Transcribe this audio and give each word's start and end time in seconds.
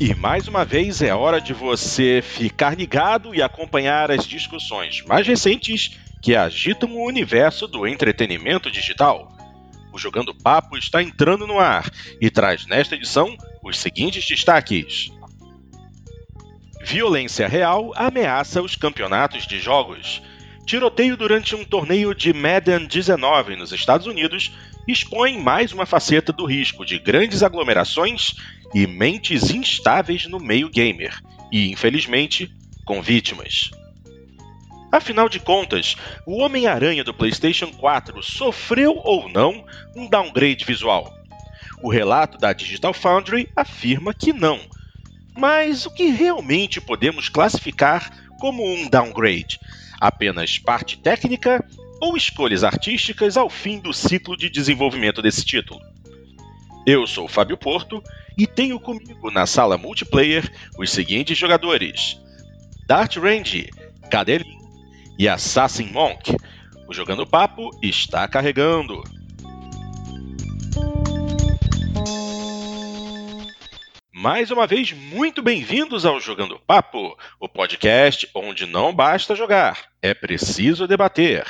E 0.00 0.12
mais 0.12 0.48
uma 0.48 0.64
vez 0.64 1.00
é 1.02 1.14
hora 1.14 1.40
de 1.40 1.52
você 1.52 2.20
ficar 2.20 2.76
ligado 2.76 3.32
e 3.32 3.40
acompanhar 3.40 4.10
as 4.10 4.26
discussões 4.26 5.04
mais 5.06 5.24
recentes 5.24 6.00
que 6.20 6.34
agitam 6.34 6.90
o 6.90 7.06
universo 7.06 7.68
do 7.68 7.86
entretenimento 7.86 8.72
digital. 8.72 9.28
O 9.92 9.98
Jogando 9.98 10.34
Papo 10.34 10.76
está 10.76 11.00
entrando 11.00 11.46
no 11.46 11.60
ar 11.60 11.88
e 12.20 12.28
traz 12.28 12.66
nesta 12.66 12.96
edição 12.96 13.36
os 13.62 13.78
seguintes 13.78 14.26
destaques. 14.26 15.12
Violência 16.82 17.46
real 17.46 17.92
ameaça 17.94 18.60
os 18.60 18.74
campeonatos 18.74 19.46
de 19.46 19.60
jogos. 19.60 20.20
Tiroteio 20.66 21.16
durante 21.16 21.54
um 21.54 21.64
torneio 21.64 22.12
de 22.14 22.32
Madden 22.32 22.86
19 22.86 23.54
nos 23.54 23.70
Estados 23.70 24.08
Unidos 24.08 24.50
expõe 24.86 25.38
mais 25.38 25.72
uma 25.72 25.86
faceta 25.86 26.32
do 26.32 26.44
risco 26.44 26.84
de 26.84 26.98
grandes 26.98 27.42
aglomerações 27.42 28.34
e 28.74 28.86
mentes 28.86 29.50
instáveis 29.50 30.26
no 30.26 30.38
meio 30.38 30.68
gamer, 30.68 31.18
e 31.50 31.70
infelizmente, 31.70 32.52
com 32.84 33.00
vítimas. 33.00 33.70
Afinal 34.92 35.28
de 35.28 35.40
contas, 35.40 35.96
o 36.24 36.40
Homem-Aranha 36.40 37.02
do 37.02 37.12
PlayStation 37.12 37.72
4 37.72 38.22
sofreu 38.22 39.00
ou 39.02 39.28
não 39.28 39.64
um 39.96 40.08
downgrade 40.08 40.64
visual? 40.64 41.12
O 41.82 41.90
relato 41.90 42.38
da 42.38 42.52
Digital 42.52 42.94
Foundry 42.94 43.48
afirma 43.56 44.14
que 44.14 44.32
não. 44.32 44.60
Mas 45.36 45.84
o 45.84 45.90
que 45.90 46.06
realmente 46.06 46.80
podemos 46.80 47.28
classificar 47.28 48.08
como 48.38 48.64
um 48.64 48.88
downgrade? 48.88 49.58
Apenas 50.00 50.58
parte 50.58 50.96
técnica 50.98 51.64
ou 52.00 52.16
escolhas 52.16 52.64
artísticas 52.64 53.36
ao 53.36 53.48
fim 53.48 53.80
do 53.80 53.92
ciclo 53.92 54.36
de 54.36 54.48
desenvolvimento 54.50 55.22
desse 55.22 55.44
título? 55.44 55.80
Eu 56.86 57.06
sou 57.06 57.26
Fábio 57.26 57.56
Porto 57.56 58.02
e 58.36 58.46
tenho 58.46 58.78
comigo 58.78 59.30
na 59.30 59.46
sala 59.46 59.78
multiplayer 59.78 60.50
os 60.78 60.90
seguintes 60.90 61.36
jogadores: 61.38 62.20
Dart 62.86 63.16
Range, 63.16 63.70
Cadelin 64.10 64.58
e 65.18 65.28
Assassin 65.28 65.86
Monk. 65.86 66.36
O 66.86 66.92
Jogando 66.92 67.26
Papo 67.26 67.70
está 67.82 68.28
carregando. 68.28 69.02
Mais 74.12 74.50
uma 74.50 74.66
vez, 74.66 74.92
muito 74.92 75.42
bem-vindos 75.42 76.06
ao 76.06 76.18
Jogando 76.18 76.58
Papo, 76.58 77.14
o 77.38 77.48
podcast 77.48 78.28
onde 78.34 78.64
não 78.64 78.94
basta 78.94 79.34
jogar, 79.34 79.90
é 80.00 80.14
preciso 80.14 80.86
debater. 80.86 81.44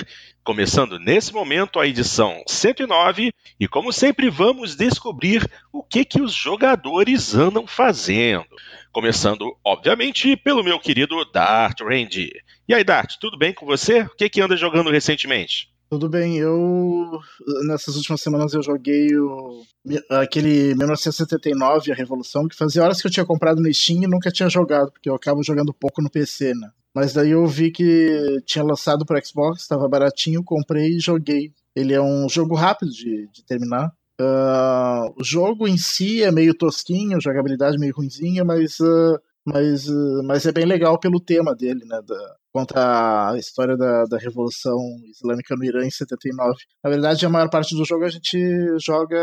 Começando 0.45 0.99
nesse 0.99 1.33
momento 1.33 1.81
a 1.81 1.87
edição 1.87 2.43
109 2.47 3.33
e 3.59 3.67
como 3.67 3.91
sempre 3.91 4.29
vamos 4.29 4.77
descobrir 4.77 5.51
o 5.73 5.83
que 5.83 6.05
que 6.05 6.21
os 6.21 6.35
jogadores 6.35 7.35
andam 7.35 7.67
fazendo. 7.67 8.45
Começando, 8.93 9.57
obviamente, 9.65 10.37
pelo 10.37 10.63
meu 10.63 10.79
querido 10.79 11.17
Dart 11.33 11.81
Randy. 11.81 12.31
E 12.69 12.75
aí, 12.75 12.85
Dart, 12.85 13.15
tudo 13.19 13.39
bem 13.39 13.55
com 13.55 13.65
você? 13.65 14.03
O 14.03 14.15
que 14.15 14.29
que 14.29 14.43
anda 14.43 14.55
jogando 14.55 14.91
recentemente? 14.91 15.73
Tudo 15.89 16.11
bem, 16.11 16.37
eu 16.37 17.19
nessas 17.67 17.97
últimas 17.97 18.21
semanas 18.21 18.53
eu 18.53 18.63
joguei 18.63 19.17
o, 19.17 19.63
aquele 20.11 20.75
1979, 20.75 21.91
a 21.91 21.95
Revolução, 21.95 22.47
que 22.49 22.57
fazia 22.57 22.83
horas 22.83 23.01
que 23.01 23.07
eu 23.07 23.11
tinha 23.11 23.25
comprado 23.25 23.63
no 23.63 23.73
Steam 23.73 24.03
e 24.03 24.07
nunca 24.07 24.31
tinha 24.31 24.51
jogado, 24.51 24.93
porque 24.93 25.09
eu 25.09 25.15
acabo 25.15 25.43
jogando 25.43 25.73
pouco 25.73 26.03
no 26.03 26.11
PC, 26.11 26.53
né? 26.53 26.69
Mas 26.95 27.13
daí 27.13 27.31
eu 27.31 27.45
vi 27.47 27.73
que 27.73 28.41
tinha 28.47 28.65
lançado 28.65 29.05
para 29.05 29.23
Xbox, 29.23 29.63
estava 29.63 29.89
baratinho, 29.89 30.45
comprei 30.45 30.97
e 30.97 31.01
joguei. 31.01 31.53
Ele 31.75 31.93
é 31.93 32.01
um 32.01 32.29
jogo 32.29 32.55
rápido 32.55 32.93
de, 32.93 33.29
de 33.33 33.45
terminar. 33.45 33.93
Uh, 34.21 35.13
o 35.19 35.25
jogo 35.25 35.67
em 35.67 35.77
si 35.77 36.23
é 36.23 36.31
meio 36.31 36.55
tosquinho, 36.55 37.21
jogabilidade 37.21 37.79
meio 37.79 37.93
ruimzinha, 37.93 38.45
mas, 38.45 38.79
uh, 38.79 39.19
mas, 39.45 39.89
uh, 39.89 40.23
mas 40.25 40.47
é 40.47 40.53
bem 40.53 40.65
legal 40.65 41.01
pelo 41.01 41.19
tema 41.19 41.53
dele, 41.53 41.85
né? 41.85 42.01
Da, 42.07 42.37
conta 42.53 43.31
a 43.33 43.37
história 43.37 43.77
da, 43.77 44.05
da 44.05 44.17
Revolução 44.17 44.79
Islâmica 45.11 45.57
no 45.57 45.65
Irã 45.65 45.85
em 45.85 45.91
79. 45.91 46.55
Na 46.85 46.91
verdade, 46.91 47.27
a 47.27 47.29
maior 47.29 47.51
parte 47.51 47.75
do 47.75 47.85
jogo 47.85 48.05
a 48.05 48.09
gente 48.09 48.39
joga 48.79 49.19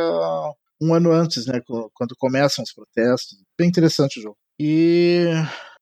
um 0.82 0.94
ano 0.94 1.14
antes, 1.14 1.46
né? 1.46 1.62
Quando 1.94 2.14
começam 2.18 2.62
os 2.62 2.74
protestos. 2.74 3.38
Bem 3.58 3.70
interessante 3.70 4.20
o 4.20 4.24
jogo. 4.24 4.38
E 4.60 5.30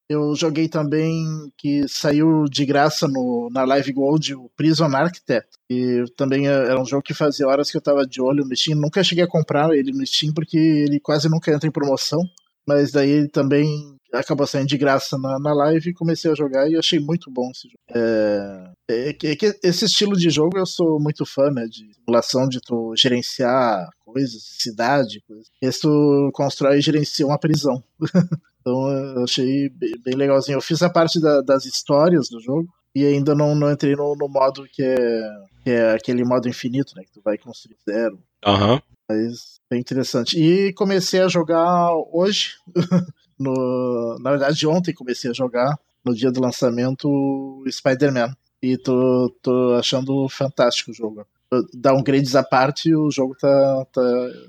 eu 0.09 0.35
joguei 0.35 0.67
também 0.67 1.23
que 1.55 1.87
saiu 1.87 2.45
de 2.45 2.65
graça 2.65 3.07
no, 3.07 3.47
na 3.51 3.63
Live 3.63 3.93
Gold 3.93 4.33
o 4.33 4.49
Prison 4.57 4.85
Architect. 4.85 5.51
E 5.69 6.03
também 6.17 6.47
é, 6.47 6.51
era 6.51 6.81
um 6.81 6.85
jogo 6.85 7.03
que 7.03 7.13
fazia 7.13 7.47
horas 7.47 7.69
que 7.69 7.77
eu 7.77 7.81
tava 7.81 8.07
de 8.07 8.19
olho 8.19 8.43
no 8.43 8.55
Steam. 8.55 8.79
Nunca 8.79 9.03
cheguei 9.03 9.23
a 9.23 9.27
comprar 9.27 9.71
ele 9.71 9.91
no 9.91 10.05
Steam 10.05 10.33
porque 10.33 10.57
ele 10.57 10.99
quase 10.99 11.29
nunca 11.29 11.53
entra 11.53 11.67
em 11.67 11.71
promoção. 11.71 12.21
Mas 12.67 12.91
daí 12.91 13.09
ele 13.11 13.27
também 13.27 13.95
acabou 14.11 14.47
saindo 14.47 14.67
de 14.67 14.77
graça 14.77 15.17
na, 15.17 15.39
na 15.39 15.53
live 15.53 15.89
e 15.89 15.93
comecei 15.93 16.31
a 16.31 16.35
jogar 16.35 16.67
e 16.67 16.75
achei 16.75 16.99
muito 16.99 17.29
bom 17.29 17.49
esse 17.51 17.67
jogo. 17.67 17.79
É, 17.93 18.71
é, 18.89 19.09
é, 19.11 19.59
esse 19.63 19.85
estilo 19.85 20.17
de 20.17 20.29
jogo 20.29 20.57
eu 20.57 20.65
sou 20.65 20.99
muito 20.99 21.25
fã, 21.25 21.51
né? 21.51 21.65
De 21.65 21.93
simulação 21.93 22.47
de 22.47 22.59
tu 22.59 22.93
gerenciar 22.95 23.87
coisas, 24.11 24.41
cidade, 24.41 25.21
coisas. 25.27 25.47
Tu 25.81 26.31
constrói 26.33 26.77
e 26.77 26.81
gerencia 26.81 27.25
uma 27.25 27.39
prisão. 27.39 27.83
Então 28.61 28.89
eu 28.89 29.23
achei 29.23 29.69
bem 29.69 30.15
legalzinho. 30.15 30.57
Eu 30.57 30.61
fiz 30.61 30.81
a 30.83 30.89
parte 30.89 31.19
da, 31.19 31.41
das 31.41 31.65
histórias 31.65 32.27
do 32.27 32.41
jogo 32.41 32.67
e 32.93 33.05
ainda 33.05 33.33
não, 33.33 33.55
não 33.55 33.71
entrei 33.71 33.95
no, 33.95 34.15
no 34.15 34.27
modo 34.27 34.67
que 34.71 34.83
é, 34.83 35.29
que 35.63 35.69
é 35.69 35.93
aquele 35.93 36.23
modo 36.23 36.47
infinito, 36.49 36.93
né? 36.95 37.03
Que 37.03 37.11
tu 37.13 37.21
vai 37.23 37.37
construir 37.37 37.77
zero. 37.89 38.19
Uhum. 38.45 38.79
Mas 39.07 39.59
bem 39.69 39.79
interessante. 39.79 40.37
E 40.37 40.73
comecei 40.73 41.21
a 41.21 41.27
jogar 41.27 41.91
hoje. 42.11 42.55
no, 43.39 44.17
na 44.19 44.31
verdade, 44.31 44.67
ontem 44.67 44.93
comecei 44.93 45.31
a 45.31 45.33
jogar, 45.33 45.79
no 46.03 46.13
dia 46.13 46.31
do 46.31 46.41
lançamento, 46.41 47.63
Spider-Man. 47.71 48.35
E 48.61 48.77
tô, 48.77 49.33
tô 49.41 49.75
achando 49.79 50.27
fantástico 50.27 50.91
o 50.91 50.93
jogo 50.93 51.25
downgrades 51.73 52.35
à 52.35 52.43
parte, 52.43 52.93
o 52.93 53.09
jogo 53.09 53.35
tá, 53.39 53.85
tá 53.91 54.01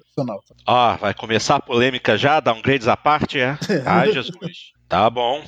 funcional. 0.09 0.43
Tá. 0.47 0.55
Ah, 0.67 0.99
vai 1.01 1.15
começar 1.15 1.57
a 1.57 1.61
polêmica 1.61 2.17
já, 2.17 2.41
downgrades 2.41 2.89
à 2.89 2.97
parte, 2.97 3.39
é? 3.41 3.59
Ai, 3.87 4.13
Jesus. 4.13 4.73
Tá 4.89 5.09
bom. 5.09 5.43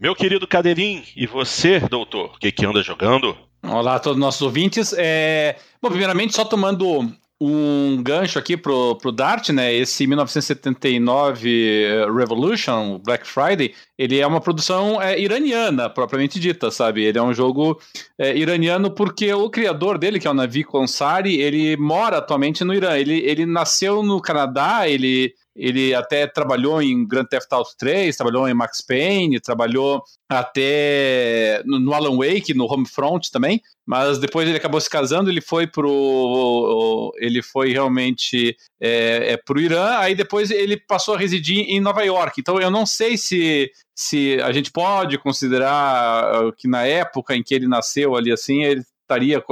Meu 0.00 0.14
querido 0.14 0.46
Cadeirinho, 0.46 1.02
e 1.16 1.26
você, 1.26 1.80
doutor, 1.80 2.32
o 2.34 2.38
que, 2.38 2.50
que 2.50 2.66
anda 2.66 2.82
jogando? 2.82 3.36
Olá 3.62 3.96
a 3.96 3.98
todos 3.98 4.16
os 4.16 4.20
nossos 4.20 4.42
ouvintes. 4.42 4.94
É... 4.96 5.56
Bom, 5.80 5.88
primeiramente, 5.88 6.34
só 6.34 6.44
tomando 6.44 7.10
um 7.40 8.02
gancho 8.02 8.38
aqui 8.38 8.56
pro, 8.56 8.96
pro 8.96 9.10
Dart, 9.10 9.50
né? 9.50 9.72
Esse 9.74 10.06
1979 10.06 11.84
eh, 11.84 12.06
Revolution, 12.10 13.00
Black 13.04 13.26
Friday, 13.26 13.74
ele 13.98 14.18
é 14.18 14.26
uma 14.26 14.40
produção 14.40 15.02
é, 15.02 15.18
iraniana, 15.20 15.90
propriamente 15.90 16.38
dita, 16.38 16.70
sabe? 16.70 17.02
Ele 17.02 17.18
é 17.18 17.22
um 17.22 17.34
jogo 17.34 17.80
é, 18.18 18.36
iraniano 18.36 18.90
porque 18.90 19.32
o 19.34 19.50
criador 19.50 19.98
dele, 19.98 20.20
que 20.20 20.26
é 20.26 20.30
o 20.30 20.34
Navi 20.34 20.64
Konsari, 20.64 21.40
ele 21.40 21.76
mora 21.76 22.18
atualmente 22.18 22.64
no 22.64 22.72
Irã. 22.72 22.96
Ele, 22.96 23.18
ele 23.18 23.44
nasceu 23.44 24.02
no 24.02 24.20
Canadá, 24.20 24.88
ele 24.88 25.34
ele 25.54 25.94
até 25.94 26.26
trabalhou 26.26 26.82
em 26.82 27.06
Grand 27.06 27.24
Theft 27.24 27.46
Auto 27.52 27.70
3, 27.78 28.16
trabalhou 28.16 28.48
em 28.48 28.54
Max 28.54 28.80
Payne, 28.80 29.40
trabalhou 29.40 30.02
até 30.28 31.62
no, 31.64 31.92
Alan 31.94 32.16
Wake, 32.16 32.54
no 32.54 32.66
Homefront 32.66 33.30
também, 33.30 33.60
mas 33.86 34.18
depois 34.18 34.48
ele 34.48 34.56
acabou 34.56 34.80
se 34.80 34.90
casando, 34.90 35.30
ele 35.30 35.40
foi 35.40 35.66
pro 35.66 37.12
ele 37.18 37.42
foi 37.42 37.72
realmente 37.72 38.56
é, 38.80 39.32
é 39.32 39.36
pro 39.36 39.60
Irã, 39.60 39.98
aí 39.98 40.14
depois 40.14 40.50
ele 40.50 40.76
passou 40.76 41.14
a 41.14 41.18
residir 41.18 41.66
em 41.68 41.80
Nova 41.80 42.02
York. 42.02 42.40
Então 42.40 42.60
eu 42.60 42.70
não 42.70 42.84
sei 42.84 43.16
se 43.16 43.70
se 43.96 44.40
a 44.42 44.50
gente 44.50 44.72
pode 44.72 45.16
considerar 45.18 46.52
que 46.56 46.66
na 46.66 46.84
época 46.84 47.36
em 47.36 47.44
que 47.44 47.54
ele 47.54 47.68
nasceu 47.68 48.16
ali 48.16 48.32
assim, 48.32 48.64
ele 48.64 48.82
estaria 49.04 49.42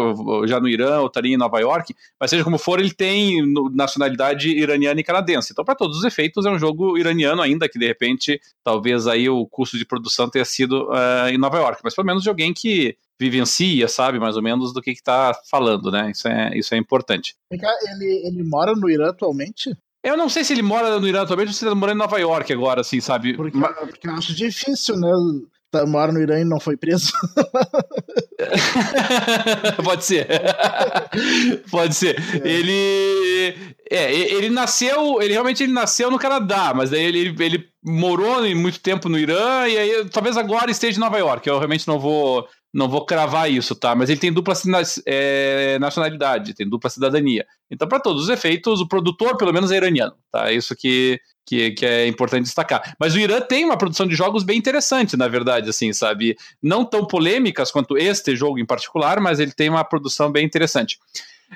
já 0.46 0.58
no 0.58 0.68
Irã 0.68 1.00
ou 1.00 1.06
estaria 1.06 1.34
em 1.34 1.38
Nova 1.38 1.60
York, 1.60 1.94
mas 2.18 2.30
seja 2.30 2.42
como 2.42 2.58
for, 2.58 2.80
ele 2.80 2.92
tem 2.92 3.42
nacionalidade 3.72 4.48
iraniana 4.50 5.00
e 5.00 5.04
canadense. 5.04 5.52
Então, 5.52 5.64
para 5.64 5.74
todos 5.74 5.98
os 5.98 6.04
efeitos, 6.04 6.44
é 6.44 6.50
um 6.50 6.58
jogo 6.58 6.98
iraniano 6.98 7.40
ainda, 7.40 7.68
que 7.68 7.78
de 7.78 7.86
repente, 7.86 8.40
talvez 8.64 9.06
aí 9.06 9.28
o 9.28 9.46
custo 9.46 9.78
de 9.78 9.84
produção 9.84 10.28
tenha 10.28 10.44
sido 10.44 10.88
uh, 10.88 11.28
em 11.28 11.38
Nova 11.38 11.58
York, 11.58 11.80
mas 11.84 11.94
pelo 11.94 12.06
menos 12.06 12.22
de 12.22 12.28
alguém 12.28 12.52
que 12.52 12.96
vivencia, 13.20 13.86
sabe, 13.86 14.18
mais 14.18 14.36
ou 14.36 14.42
menos 14.42 14.72
do 14.72 14.82
que 14.82 14.90
está 14.90 15.32
falando, 15.48 15.90
né? 15.90 16.10
Isso 16.10 16.26
é, 16.26 16.58
isso 16.58 16.74
é 16.74 16.78
importante. 16.78 17.36
Ele, 17.50 18.26
ele 18.26 18.42
mora 18.42 18.74
no 18.74 18.90
Irã 18.90 19.10
atualmente? 19.10 19.76
Eu 20.02 20.16
não 20.16 20.28
sei 20.28 20.42
se 20.42 20.52
ele 20.52 20.62
mora 20.62 20.98
no 20.98 21.06
Irã 21.06 21.22
atualmente 21.22 21.48
ou 21.48 21.54
se 21.54 21.64
ele 21.64 21.74
mora 21.76 21.92
em 21.92 21.96
Nova 21.96 22.18
York 22.18 22.52
agora, 22.52 22.80
assim, 22.80 23.00
sabe? 23.00 23.34
Porque, 23.34 23.58
porque 23.58 24.08
eu 24.08 24.14
acho 24.14 24.34
difícil, 24.34 24.96
né? 24.96 25.10
Tá, 25.72 25.86
mora 25.86 26.12
no 26.12 26.20
Irã 26.20 26.38
e 26.38 26.44
não 26.44 26.60
foi 26.60 26.76
preso. 26.76 27.10
Pode 29.82 30.04
ser. 30.04 30.28
Pode 31.70 31.94
ser. 31.94 32.20
É. 32.44 32.46
Ele. 32.46 33.56
É, 33.90 34.12
ele 34.14 34.50
nasceu. 34.50 35.22
Ele 35.22 35.32
realmente 35.32 35.62
ele 35.62 35.72
nasceu 35.72 36.10
no 36.10 36.18
Canadá, 36.18 36.74
mas 36.74 36.90
daí 36.90 37.02
ele, 37.02 37.34
ele 37.42 37.64
morou 37.82 38.42
muito 38.54 38.80
tempo 38.80 39.08
no 39.08 39.18
Irã 39.18 39.66
e 39.66 39.78
aí 39.78 40.04
talvez 40.10 40.36
agora 40.36 40.70
esteja 40.70 40.98
em 40.98 41.00
Nova 41.00 41.16
York. 41.16 41.48
Eu 41.48 41.56
realmente 41.56 41.88
não 41.88 41.98
vou 41.98 42.46
não 42.72 42.86
vou 42.86 43.06
cravar 43.06 43.50
isso, 43.50 43.74
tá? 43.74 43.94
Mas 43.94 44.10
ele 44.10 44.20
tem 44.20 44.32
dupla 44.32 44.54
é, 45.06 45.78
nacionalidade, 45.78 46.54
tem 46.54 46.68
dupla 46.68 46.90
cidadania. 46.90 47.46
Então, 47.72 47.88
para 47.88 47.98
todos 47.98 48.24
os 48.24 48.28
efeitos, 48.28 48.80
o 48.80 48.86
produtor, 48.86 49.36
pelo 49.36 49.52
menos, 49.52 49.72
é 49.72 49.76
iraniano, 49.76 50.14
tá? 50.30 50.52
Isso 50.52 50.76
que 50.76 51.18
que, 51.44 51.72
que 51.72 51.84
é 51.84 52.06
importante 52.06 52.44
destacar. 52.44 52.94
Mas 52.98 53.14
o 53.14 53.18
Irã 53.18 53.40
tem 53.40 53.64
uma 53.64 53.76
produção 53.76 54.06
de 54.06 54.14
jogos 54.14 54.42
bem 54.42 54.58
interessante, 54.58 55.16
na 55.16 55.28
verdade, 55.28 55.68
assim, 55.68 55.92
sabe? 55.92 56.36
Não 56.62 56.84
tão 56.84 57.04
polêmicas 57.04 57.70
quanto 57.70 57.98
este 57.98 58.36
jogo 58.36 58.58
em 58.58 58.66
particular, 58.66 59.20
mas 59.20 59.40
ele 59.40 59.52
tem 59.52 59.68
uma 59.68 59.84
produção 59.84 60.30
bem 60.30 60.44
interessante. 60.44 60.98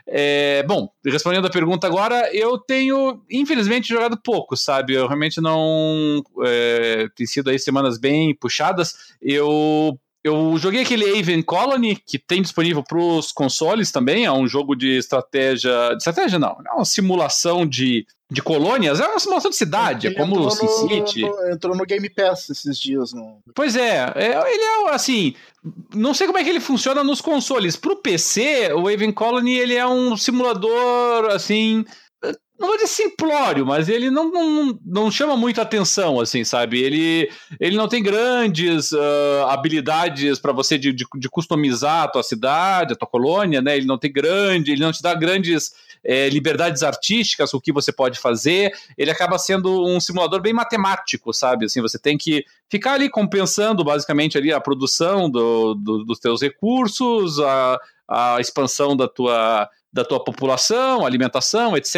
É, 0.07 0.63
bom, 0.65 0.91
respondendo 1.05 1.47
a 1.47 1.51
pergunta 1.51 1.87
agora, 1.87 2.31
eu 2.35 2.59
tenho, 2.59 3.23
infelizmente, 3.31 3.89
jogado 3.89 4.21
pouco, 4.23 4.57
sabe? 4.57 4.93
Eu 4.93 5.07
realmente 5.07 5.41
não. 5.41 6.23
É, 6.45 7.09
tem 7.17 7.27
sido 7.27 7.49
aí 7.49 7.59
semanas 7.59 7.97
bem 7.97 8.35
puxadas. 8.35 8.95
Eu 9.23 9.99
eu 10.26 10.58
joguei 10.58 10.82
aquele 10.82 11.19
Aven 11.19 11.40
Colony, 11.40 11.96
que 11.96 12.19
tem 12.19 12.43
disponível 12.43 12.82
para 12.82 12.99
os 12.99 13.31
consoles 13.31 13.93
também. 13.93 14.25
É 14.25 14.32
um 14.32 14.49
jogo 14.49 14.75
de 14.75 14.99
estratégia. 14.99 15.90
De 15.90 15.99
estratégia, 15.99 16.38
não. 16.38 16.56
É 16.67 16.73
uma 16.73 16.84
simulação 16.84 17.64
de, 17.64 18.05
de 18.28 18.43
colônias. 18.43 18.99
É 18.99 19.06
uma 19.06 19.20
simulação 19.20 19.50
de 19.50 19.56
cidade. 19.56 20.08
É 20.08 20.14
como 20.14 20.40
o 20.40 20.50
SimCity. 20.50 21.25
Entrou 21.52 21.76
no 21.76 21.84
Game 21.84 22.11
Pass 22.11 22.50
esses 22.50 22.76
dias. 22.78 23.12
No... 23.12 23.38
Pois 23.55 23.76
é, 23.76 24.12
é. 24.17 24.52
Ele 24.52 24.62
é 24.62 24.90
assim. 24.90 25.34
Não 25.94 26.12
sei 26.12 26.26
como 26.26 26.38
é 26.38 26.44
que 26.44 26.50
ele 26.50 26.61
funciona 26.61 27.05
nos 27.05 27.20
consoles. 27.20 27.76
Para 27.76 27.93
o 27.93 27.96
PC, 27.96 28.72
o 28.72 28.88
Aven 28.88 29.12
Colony 29.12 29.56
ele 29.56 29.75
é 29.75 29.87
um 29.87 30.17
simulador 30.17 31.31
assim 31.31 31.84
não 32.58 32.69
vou 32.69 32.76
dizer 32.76 32.88
simplório, 32.88 33.67
mas 33.67 33.88
ele 33.88 34.11
não, 34.11 34.31
não, 34.31 34.79
não 34.85 35.11
chama 35.11 35.37
muito 35.37 35.61
atenção, 35.61 36.20
assim, 36.20 36.43
sabe? 36.43 36.81
Ele, 36.81 37.31
ele 37.61 37.76
não 37.76 37.87
tem 37.87 38.03
grandes 38.03 38.93
uh, 38.93 39.47
habilidades 39.49 40.38
para 40.38 40.53
você 40.53 40.79
de, 40.79 40.93
de, 40.93 41.05
de, 41.17 41.29
customizar 41.29 42.05
a 42.05 42.08
tua 42.08 42.23
cidade, 42.23 42.94
a 42.94 42.97
tua 42.97 43.08
colônia, 43.08 43.61
né? 43.61 43.76
Ele 43.76 43.87
não 43.87 43.99
tem 43.99 44.11
grande, 44.11 44.73
ele 44.73 44.81
não 44.81 44.93
te 44.93 45.03
dá 45.03 45.14
grandes 45.14 45.73
é, 46.03 46.29
liberdades 46.31 46.82
artísticas, 46.82 47.53
o 47.53 47.61
que 47.61 47.73
você 47.73 47.93
pode 47.93 48.19
fazer. 48.19 48.73
Ele 48.97 49.11
acaba 49.11 49.38
sendo 49.38 49.85
um 49.85 50.00
simulador 50.00 50.41
bem 50.41 50.55
matemático, 50.55 51.35
sabe? 51.35 51.67
Assim, 51.67 51.82
você 51.82 51.99
tem 51.99 52.17
que 52.17 52.44
ficar 52.70 52.94
ali 52.94 53.11
compensando 53.11 53.85
basicamente 53.85 54.38
ali 54.38 54.53
a 54.53 54.61
produção 54.61 55.29
do, 55.29 55.75
do, 55.75 56.05
dos 56.05 56.19
teus 56.19 56.41
recursos, 56.41 57.38
a, 57.41 57.79
a 58.08 58.41
expansão 58.41 58.97
da 58.97 59.06
tua 59.06 59.69
da 59.96 60.04
tua 60.04 60.22
população, 60.22 61.04
alimentação, 61.04 61.76
etc. 61.76 61.96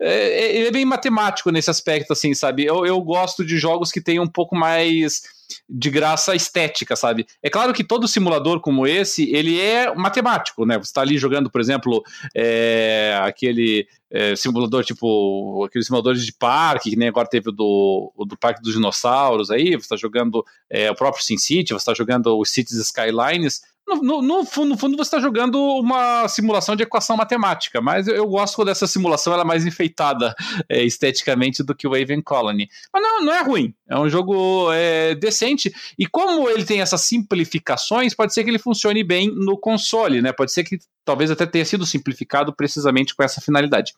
É, 0.00 0.10
é, 0.10 0.56
ele 0.56 0.68
é 0.68 0.70
bem 0.70 0.84
matemático 0.84 1.50
nesse 1.50 1.68
aspecto, 1.68 2.12
assim, 2.12 2.32
sabe? 2.34 2.64
Eu, 2.64 2.86
eu 2.86 3.00
gosto 3.00 3.44
de 3.44 3.58
jogos 3.58 3.90
que 3.90 4.00
têm 4.00 4.20
um 4.20 4.28
pouco 4.28 4.54
mais 4.54 5.22
de 5.68 5.90
graça 5.90 6.34
estética, 6.34 6.96
sabe? 6.96 7.26
É 7.42 7.50
claro 7.50 7.74
que 7.74 7.84
todo 7.84 8.08
simulador 8.08 8.60
como 8.60 8.86
esse, 8.86 9.30
ele 9.30 9.60
é 9.60 9.92
matemático, 9.94 10.64
né? 10.64 10.78
Você 10.78 10.90
está 10.90 11.02
ali 11.02 11.18
jogando, 11.18 11.50
por 11.50 11.60
exemplo, 11.60 12.02
é, 12.34 13.20
aquele 13.22 13.86
é, 14.10 14.36
simulador 14.36 14.84
tipo 14.84 15.64
aqueles 15.64 15.86
simuladores 15.86 16.24
de 16.24 16.32
parque, 16.32 16.90
que 16.90 16.96
nem 16.96 17.08
agora 17.08 17.28
teve 17.28 17.48
o 17.48 17.52
do, 17.52 18.12
o 18.16 18.24
do 18.24 18.36
Parque 18.36 18.62
dos 18.62 18.72
Dinossauros 18.72 19.50
aí, 19.50 19.70
você 19.70 19.76
está 19.76 19.96
jogando 19.96 20.44
é, 20.70 20.90
o 20.90 20.94
próprio 20.94 21.24
SimCity, 21.24 21.72
você 21.72 21.76
está 21.76 21.94
jogando 21.94 22.38
os 22.38 22.50
Cities 22.50 22.78
Skylines, 22.78 23.62
no, 23.86 24.22
no, 24.22 24.44
fundo, 24.44 24.68
no 24.70 24.78
fundo, 24.78 24.96
você 24.96 25.02
está 25.02 25.20
jogando 25.20 25.60
uma 25.60 26.26
simulação 26.28 26.76
de 26.76 26.82
equação 26.82 27.16
matemática, 27.16 27.80
mas 27.80 28.06
eu, 28.06 28.14
eu 28.14 28.26
gosto 28.26 28.56
quando 28.56 28.68
essa 28.68 28.86
simulação 28.86 29.32
ela 29.32 29.42
é 29.42 29.46
mais 29.46 29.66
enfeitada 29.66 30.34
é, 30.68 30.82
esteticamente 30.82 31.62
do 31.62 31.74
que 31.74 31.86
o 31.86 31.94
Aven 31.94 32.22
Colony. 32.22 32.68
Mas 32.92 33.02
não, 33.02 33.24
não 33.24 33.32
é 33.34 33.42
ruim, 33.42 33.74
é 33.88 33.98
um 33.98 34.08
jogo 34.08 34.72
é, 34.72 35.14
decente, 35.14 35.72
e 35.98 36.06
como 36.06 36.48
ele 36.48 36.64
tem 36.64 36.80
essas 36.80 37.02
simplificações, 37.02 38.14
pode 38.14 38.32
ser 38.32 38.44
que 38.44 38.50
ele 38.50 38.58
funcione 38.58 39.02
bem 39.04 39.30
no 39.34 39.58
console, 39.58 40.22
né? 40.22 40.32
Pode 40.32 40.52
ser 40.52 40.64
que 40.64 40.78
talvez 41.04 41.30
até 41.30 41.44
tenha 41.46 41.64
sido 41.64 41.84
simplificado 41.84 42.52
precisamente 42.54 43.14
com 43.14 43.22
essa 43.22 43.40
finalidade. 43.40 43.92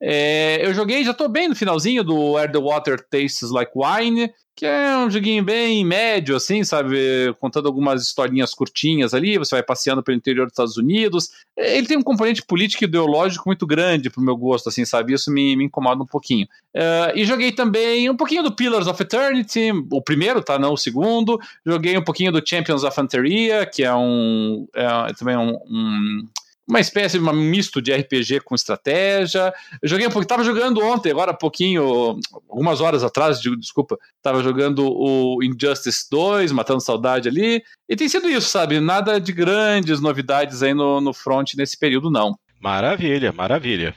É, 0.00 0.66
eu 0.66 0.74
joguei, 0.74 1.04
já 1.04 1.12
estou 1.12 1.28
bem 1.28 1.48
no 1.48 1.54
finalzinho 1.54 2.02
do 2.02 2.32
Where 2.32 2.50
the 2.50 2.58
Water 2.58 2.98
Tastes 2.98 3.50
Like 3.50 3.72
Wine, 3.74 4.32
que 4.54 4.66
é 4.66 4.96
um 4.98 5.10
joguinho 5.10 5.42
bem 5.42 5.84
médio, 5.84 6.36
assim, 6.36 6.62
sabe? 6.62 7.34
Contando 7.40 7.66
algumas 7.66 8.02
historinhas 8.02 8.52
curtinhas 8.54 9.14
ali, 9.14 9.38
você 9.38 9.54
vai 9.54 9.62
passeando 9.62 10.02
pelo 10.02 10.16
interior 10.16 10.44
dos 10.44 10.52
Estados 10.52 10.76
Unidos. 10.76 11.30
Ele 11.56 11.86
tem 11.86 11.96
um 11.96 12.02
componente 12.02 12.42
político 12.42 12.84
e 12.84 12.86
ideológico 12.86 13.44
muito 13.46 13.66
grande 13.66 14.10
pro 14.10 14.22
meu 14.22 14.36
gosto, 14.36 14.68
assim, 14.68 14.84
sabe? 14.84 15.14
Isso 15.14 15.30
me, 15.30 15.56
me 15.56 15.64
incomoda 15.64 16.02
um 16.02 16.06
pouquinho. 16.06 16.46
Uh, 16.74 17.16
e 17.16 17.24
joguei 17.24 17.52
também 17.52 18.10
um 18.10 18.16
pouquinho 18.16 18.42
do 18.42 18.54
Pillars 18.54 18.86
of 18.86 19.02
Eternity, 19.02 19.72
o 19.90 20.02
primeiro, 20.02 20.42
tá? 20.42 20.58
Não 20.58 20.74
o 20.74 20.78
segundo. 20.78 21.40
Joguei 21.64 21.96
um 21.96 22.04
pouquinho 22.04 22.30
do 22.30 22.42
Champions 22.46 22.84
of 22.84 23.00
Anteria, 23.00 23.64
que 23.64 23.82
é 23.82 23.94
um. 23.94 24.66
É, 24.74 25.12
também 25.14 25.36
um, 25.36 25.54
um 25.66 26.28
uma 26.68 26.80
espécie 26.80 27.18
de 27.18 27.24
um 27.24 27.32
misto 27.32 27.82
de 27.82 27.92
RPG 27.92 28.40
com 28.40 28.54
estratégia. 28.54 29.52
Eu 29.80 29.88
joguei 29.88 30.06
um 30.06 30.10
pouco, 30.10 30.22
estava 30.22 30.44
jogando 30.44 30.82
ontem, 30.84 31.10
agora 31.10 31.32
há 31.32 31.34
pouquinho, 31.34 32.18
algumas 32.48 32.80
horas 32.80 33.02
atrás, 33.02 33.40
desculpa, 33.40 33.98
estava 34.16 34.42
jogando 34.42 34.86
o 34.86 35.42
Injustice 35.42 36.06
2, 36.10 36.52
matando 36.52 36.80
saudade 36.80 37.28
ali. 37.28 37.62
E 37.88 37.96
tem 37.96 38.08
sido 38.08 38.28
isso, 38.28 38.48
sabe? 38.48 38.80
Nada 38.80 39.20
de 39.20 39.32
grandes 39.32 40.00
novidades 40.00 40.62
aí 40.62 40.74
no, 40.74 41.00
no 41.00 41.12
front 41.12 41.54
nesse 41.54 41.78
período, 41.78 42.10
não. 42.10 42.36
Maravilha, 42.60 43.32
maravilha. 43.32 43.94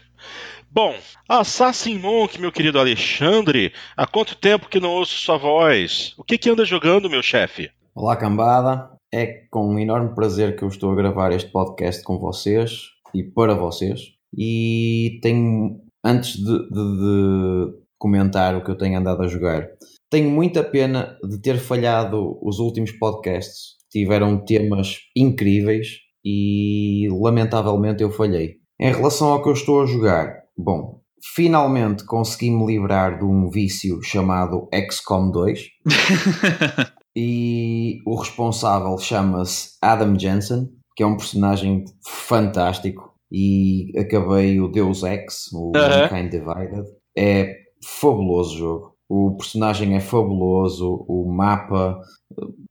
Bom, 0.71 0.93
Assassin 1.29 1.97
Monk, 1.99 2.41
meu 2.41 2.51
querido 2.51 2.77
Alexandre, 2.79 3.71
há 3.95 4.05
quanto 4.05 4.35
tempo 4.35 4.67
que 4.67 4.79
não 4.79 4.89
ouço 4.89 5.15
sua 5.17 5.37
voz? 5.37 6.13
O 6.17 6.23
que 6.23 6.37
que 6.37 6.49
anda 6.49 6.65
jogando, 6.65 7.09
meu 7.09 7.23
chefe? 7.23 7.71
Olá, 7.93 8.17
cambada. 8.17 8.89
É 9.13 9.45
com 9.49 9.77
enorme 9.79 10.13
prazer 10.13 10.55
que 10.55 10.63
eu 10.63 10.67
estou 10.67 10.91
a 10.91 10.95
gravar 10.95 11.31
este 11.31 11.51
podcast 11.51 12.03
com 12.03 12.19
vocês 12.19 12.89
e 13.13 13.23
para 13.23 13.53
vocês. 13.53 14.01
E 14.37 15.19
tenho, 15.21 15.79
antes 16.03 16.35
de, 16.35 16.43
de, 16.43 16.97
de 16.97 17.73
comentar 17.97 18.55
o 18.55 18.63
que 18.63 18.71
eu 18.71 18.77
tenho 18.77 18.99
andado 18.99 19.23
a 19.23 19.27
jogar, 19.27 19.67
tenho 20.09 20.29
muita 20.29 20.63
pena 20.63 21.17
de 21.27 21.39
ter 21.41 21.57
falhado 21.57 22.37
os 22.41 22.59
últimos 22.59 22.91
podcasts. 22.91 23.75
Tiveram 23.91 24.43
temas 24.43 24.97
incríveis 25.15 25.99
e 26.23 27.07
lamentavelmente 27.11 28.03
eu 28.03 28.11
falhei. 28.11 28.55
Em 28.79 28.91
relação 28.91 29.29
ao 29.29 29.41
que 29.41 29.49
eu 29.49 29.53
estou 29.53 29.81
a 29.81 29.85
jogar, 29.85 30.43
bom, 30.57 30.99
finalmente 31.33 32.05
consegui 32.05 32.51
me 32.51 32.65
livrar 32.65 33.17
de 33.17 33.23
um 33.23 33.49
vício 33.49 34.01
chamado 34.03 34.67
XCOM 34.73 35.31
2. 35.31 35.69
e 37.15 38.01
o 38.05 38.15
responsável 38.15 38.97
chama-se 38.97 39.77
Adam 39.81 40.17
Jensen, 40.17 40.69
que 40.95 41.03
é 41.03 41.05
um 41.05 41.17
personagem 41.17 41.85
fantástico. 42.05 43.13
E 43.31 43.91
acabei 43.97 44.59
o 44.59 44.67
Deus 44.67 45.03
Ex, 45.03 45.51
o 45.53 45.69
uh 45.69 45.71
-huh. 45.71 46.11
Mankind 46.11 46.31
Divided. 46.31 46.85
É 47.17 47.55
fabuloso 47.83 48.57
jogo. 48.57 48.95
O 49.09 49.35
personagem 49.37 49.95
é 49.95 49.99
fabuloso, 49.99 51.05
o 51.07 51.31
mapa, 51.31 51.99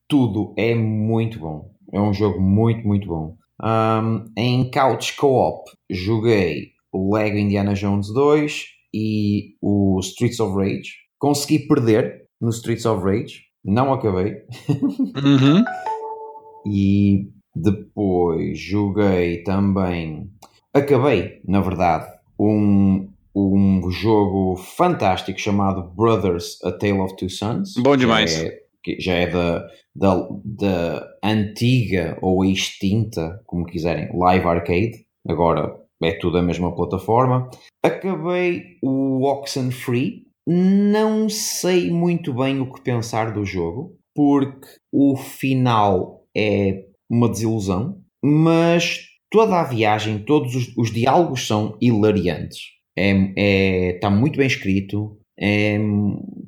tudo 0.09 0.53
é 0.57 0.75
muito 0.75 1.39
bom. 1.39 1.71
É 1.93 2.01
um 2.01 2.13
jogo 2.13 2.41
muito, 2.41 2.87
muito 2.87 3.07
bom. 3.07 3.37
Um, 3.63 4.25
em 4.37 4.69
Couch 4.71 5.17
Co-op 5.17 5.71
joguei 5.89 6.73
o 6.93 7.15
Lego 7.15 7.39
Indiana 7.39 7.75
Jones 7.75 8.13
2 8.13 8.65
e 8.93 9.55
o 9.63 9.99
Streets 10.01 10.41
of 10.41 10.57
Rage. 10.57 10.91
Consegui 11.19 11.67
perder 11.67 12.25
no 12.41 12.51
Streets 12.51 12.85
of 12.85 13.05
Rage, 13.05 13.43
não 13.65 13.93
acabei. 13.93 14.43
Uhum. 14.69 15.65
e 16.67 17.29
depois 17.55 18.59
joguei 18.59 19.43
também. 19.43 20.31
Acabei, 20.73 21.41
na 21.47 21.61
verdade, 21.61 22.07
um, 22.39 23.09
um 23.35 23.91
jogo 23.91 24.57
fantástico 24.57 25.39
chamado 25.39 25.83
Brothers 25.95 26.59
A 26.65 26.73
Tale 26.73 27.01
of 27.01 27.17
Two 27.17 27.31
Sons. 27.31 27.75
Bom 27.79 27.97
demais. 27.97 28.43
É, 28.43 28.59
que 28.83 29.01
já 29.01 29.15
é 29.15 29.27
da, 29.29 29.67
da, 29.95 30.29
da 30.45 31.07
antiga 31.23 32.19
ou 32.21 32.45
extinta, 32.45 33.41
como 33.47 33.67
quiserem, 33.67 34.11
Live 34.15 34.47
Arcade. 34.47 35.07
Agora 35.27 35.75
é 36.03 36.13
tudo 36.13 36.39
a 36.39 36.43
mesma 36.43 36.75
plataforma. 36.75 37.49
Acabei 37.83 38.79
o 38.83 39.25
Oxenfree, 39.25 40.24
não 40.47 41.29
sei 41.29 41.91
muito 41.91 42.35
bem 42.35 42.61
o 42.61 42.73
que 42.73 42.83
pensar 42.83 43.33
do 43.33 43.45
jogo, 43.45 43.97
porque 44.15 44.69
o 44.93 45.17
final 45.17 46.27
é 46.37 46.85
uma 47.09 47.29
desilusão, 47.29 48.01
mas 48.23 49.01
toda 49.31 49.61
a 49.61 49.65
viagem, 49.65 50.19
todos 50.19 50.55
os, 50.55 50.77
os 50.77 50.93
diálogos 50.93 51.47
são 51.47 51.77
hilariantes. 51.81 52.61
É, 52.97 53.11
é, 53.37 53.91
está 53.97 54.09
muito 54.09 54.37
bem 54.37 54.47
escrito, 54.47 55.19
é, 55.39 55.79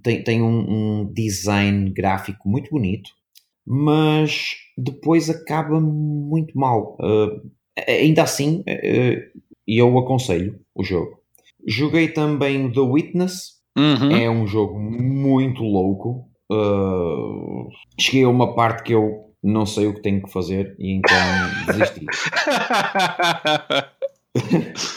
tem, 0.03 0.23
tem 0.23 0.43
um, 0.43 1.01
um, 1.01 1.13
design 1.13 1.91
gráfico 1.91 2.49
muito 2.49 2.71
bonito, 2.71 3.11
mas 3.67 4.55
depois 4.79 5.29
acaba 5.29 5.81
muito 5.81 6.57
mal. 6.57 6.97
Uh, 7.01 7.51
ainda 7.89 8.23
assim, 8.23 8.61
uh, 8.61 9.41
eu 9.67 9.99
aconselho 9.99 10.61
o 10.75 10.85
jogo. 10.85 11.21
Joguei 11.67 12.09
também 12.09 12.71
The 12.71 12.81
Witness, 12.81 13.56
Uhum. 13.77 14.11
É 14.11 14.31
um 14.31 14.47
jogo 14.47 14.79
muito 14.79 15.63
louco. 15.63 16.29
Uh, 16.51 17.69
cheguei 18.01 18.25
a 18.25 18.29
uma 18.29 18.55
parte 18.55 18.83
que 18.85 18.95
eu 18.95 19.27
não 19.43 19.67
sei 19.67 19.87
o 19.87 19.95
que 19.95 20.03
tenho 20.03 20.23
que 20.23 20.33
fazer 20.33 20.75
e 20.79 20.97
então 20.97 21.17
desisti. 21.67 22.07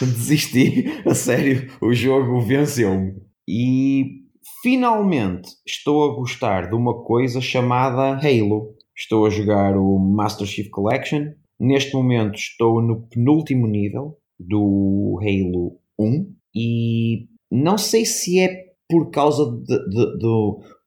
desisti, 0.00 1.02
a 1.06 1.14
sério, 1.14 1.70
o 1.80 1.92
jogo 1.92 2.40
venceu-me. 2.40 3.14
E 3.48 4.22
finalmente 4.62 5.48
estou 5.66 6.10
a 6.10 6.14
gostar 6.14 6.68
de 6.68 6.74
uma 6.74 7.02
coisa 7.02 7.40
chamada 7.40 8.14
Halo. 8.14 8.74
Estou 8.96 9.26
a 9.26 9.30
jogar 9.30 9.76
o 9.76 9.98
Master 9.98 10.46
Chief 10.46 10.68
Collection. 10.70 11.32
Neste 11.58 11.94
momento 11.94 12.36
estou 12.36 12.80
no 12.80 13.06
penúltimo 13.08 13.66
nível 13.66 14.16
do 14.38 15.18
Halo 15.20 15.78
1 15.98 16.34
e 16.54 17.26
não 17.50 17.76
sei 17.76 18.04
se 18.06 18.40
é 18.40 18.69
por 18.90 19.10
causa 19.10 19.44
de, 19.44 19.78
de, 19.88 20.18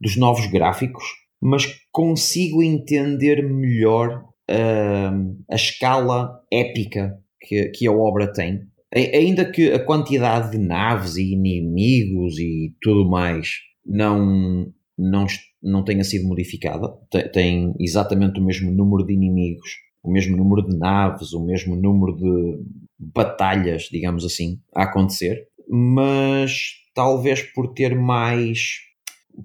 dos 0.01 0.17
novos 0.17 0.45
gráficos, 0.47 1.03
mas 1.41 1.65
consigo 1.91 2.61
entender 2.61 3.41
melhor 3.43 4.23
uh, 4.49 5.43
a 5.49 5.55
escala 5.55 6.39
épica 6.51 7.17
que, 7.39 7.69
que 7.69 7.87
a 7.87 7.91
obra 7.91 8.31
tem. 8.31 8.61
Ainda 8.95 9.43
que 9.49 9.71
a 9.71 9.83
quantidade 9.83 10.51
de 10.51 10.57
naves 10.59 11.15
e 11.15 11.33
inimigos 11.33 12.37
e 12.37 12.75
tudo 12.79 13.09
mais 13.09 13.49
não, 13.83 14.71
não, 14.95 15.25
não 15.61 15.83
tenha 15.83 16.03
sido 16.03 16.27
modificada, 16.27 16.87
tem 17.33 17.73
exatamente 17.79 18.39
o 18.39 18.43
mesmo 18.43 18.71
número 18.71 19.03
de 19.03 19.13
inimigos, 19.13 19.69
o 20.03 20.11
mesmo 20.11 20.37
número 20.37 20.67
de 20.67 20.77
naves, 20.77 21.33
o 21.33 21.43
mesmo 21.43 21.75
número 21.75 22.15
de 22.15 22.59
batalhas, 22.99 23.89
digamos 23.91 24.23
assim, 24.23 24.59
a 24.75 24.83
acontecer, 24.83 25.47
mas 25.67 26.82
talvez 26.93 27.41
por 27.41 27.73
ter 27.73 27.95
mais 27.95 28.79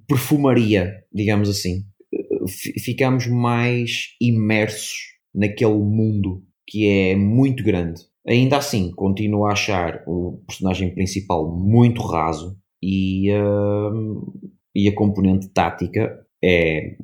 perfumaria, 0.07 1.03
digamos 1.13 1.49
assim, 1.49 1.85
ficamos 2.83 3.27
mais 3.27 4.17
imersos 4.21 4.97
naquele 5.35 5.79
mundo 5.79 6.43
que 6.67 6.87
é 6.87 7.17
muito 7.17 7.65
grande. 7.65 8.03
Ainda 8.27 8.59
assim, 8.59 8.91
continuo 8.91 9.47
a 9.47 9.53
achar 9.53 10.03
o 10.07 10.43
personagem 10.47 10.95
principal 10.95 11.51
muito 11.51 12.03
raso 12.03 12.59
e, 12.83 13.33
uh, 13.33 14.33
e 14.75 14.89
a 14.89 14.95
componente 14.95 15.49
tática 15.49 16.27
é 16.45 16.97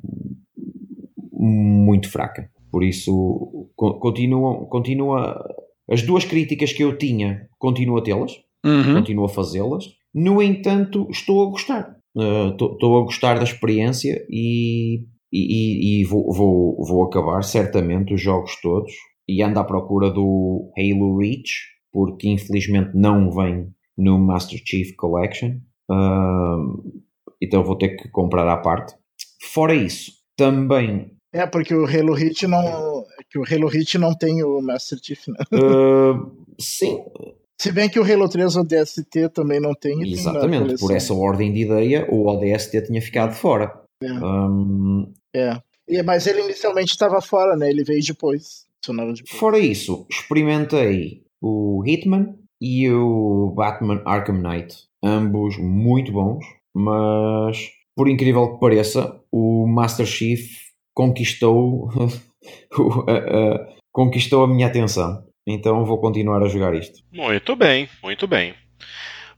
muito 1.31 2.09
fraca. 2.09 2.49
Por 2.71 2.83
isso, 2.83 3.71
continua, 3.75 4.65
continua. 4.67 5.55
As 5.89 6.01
duas 6.01 6.25
críticas 6.25 6.73
que 6.73 6.83
eu 6.83 6.97
tinha, 6.97 7.47
continuo 7.57 7.97
a 7.97 8.03
tê-las, 8.03 8.33
uhum. 8.65 8.95
continuo 8.95 9.25
a 9.25 9.29
fazê-las. 9.29 9.85
No 10.15 10.41
entanto, 10.41 11.07
estou 11.11 11.45
a 11.45 11.51
gostar. 11.51 11.97
Estou 12.15 12.93
uh, 12.93 12.97
a 13.01 13.03
gostar 13.03 13.37
da 13.37 13.43
experiência 13.43 14.25
e, 14.29 15.01
e, 15.31 15.99
e 15.99 16.05
vou, 16.05 16.31
vou, 16.31 16.85
vou 16.85 17.03
acabar 17.03 17.43
certamente 17.43 18.13
os 18.13 18.21
jogos 18.21 18.55
todos 18.61 18.93
e 19.27 19.43
ando 19.43 19.59
à 19.59 19.63
procura 19.65 20.09
do 20.09 20.71
Halo 20.77 21.17
Reach, 21.17 21.51
porque 21.91 22.29
infelizmente 22.29 22.91
não 22.93 23.29
vem 23.29 23.67
no 23.97 24.17
Master 24.17 24.61
Chief 24.65 24.95
Collection. 24.95 25.57
Uh, 25.91 27.03
então 27.41 27.65
vou 27.65 27.77
ter 27.77 27.97
que 27.97 28.07
comprar 28.09 28.47
à 28.47 28.55
parte. 28.55 28.95
Fora 29.41 29.75
isso, 29.75 30.13
também. 30.37 31.11
É, 31.33 31.45
porque 31.45 31.75
o 31.75 31.85
Halo 31.85 32.13
Reach 32.13 32.47
não. 32.47 33.03
Que 33.29 33.37
o 33.37 33.43
Halo 33.43 33.67
Reach 33.67 33.97
não 33.97 34.15
tem 34.15 34.41
o 34.41 34.61
Master 34.61 34.97
Chief, 35.03 35.27
né? 35.27 35.35
Uh, 35.51 36.31
sim. 36.57 37.03
Se 37.59 37.71
bem 37.71 37.89
que 37.89 37.99
o 37.99 38.03
Halo 38.03 38.27
3 38.27 38.55
ODST 38.55 39.29
também 39.33 39.59
não 39.59 39.73
tem. 39.73 40.01
Exatamente, 40.11 40.77
por 40.77 40.91
essa 40.91 41.13
ordem 41.13 41.53
de 41.53 41.61
ideia, 41.61 42.07
o 42.09 42.27
ODST 42.27 42.81
tinha 42.83 43.01
ficado 43.01 43.33
fora. 43.33 43.71
É. 44.01 44.11
Um... 44.11 45.13
é. 45.33 45.61
Mas 46.03 46.27
ele 46.27 46.41
inicialmente 46.41 46.91
estava 46.91 47.21
fora, 47.21 47.55
né? 47.55 47.69
Ele 47.69 47.83
veio 47.83 48.03
depois. 48.03 48.65
Fora 49.27 49.57
isso, 49.57 50.05
experimentei 50.09 51.23
o 51.41 51.83
Hitman 51.85 52.35
e 52.61 52.89
o 52.91 53.51
Batman 53.55 54.01
Arkham 54.05 54.37
Knight. 54.37 54.85
Ambos 55.03 55.57
muito 55.57 56.11
bons, 56.11 56.45
mas 56.75 57.71
por 57.95 58.07
incrível 58.07 58.53
que 58.53 58.59
pareça, 58.59 59.19
o 59.31 59.65
Master 59.67 60.05
Chief 60.05 60.47
conquistou, 60.93 61.89
conquistou 63.91 64.43
a 64.43 64.47
minha 64.47 64.67
atenção. 64.67 65.24
Então 65.45 65.85
vou 65.85 65.99
continuar 65.99 66.41
a 66.43 66.47
jogar 66.47 66.73
isto. 66.73 66.99
Muito 67.11 67.55
bem, 67.55 67.87
muito 68.01 68.27
bem. 68.27 68.55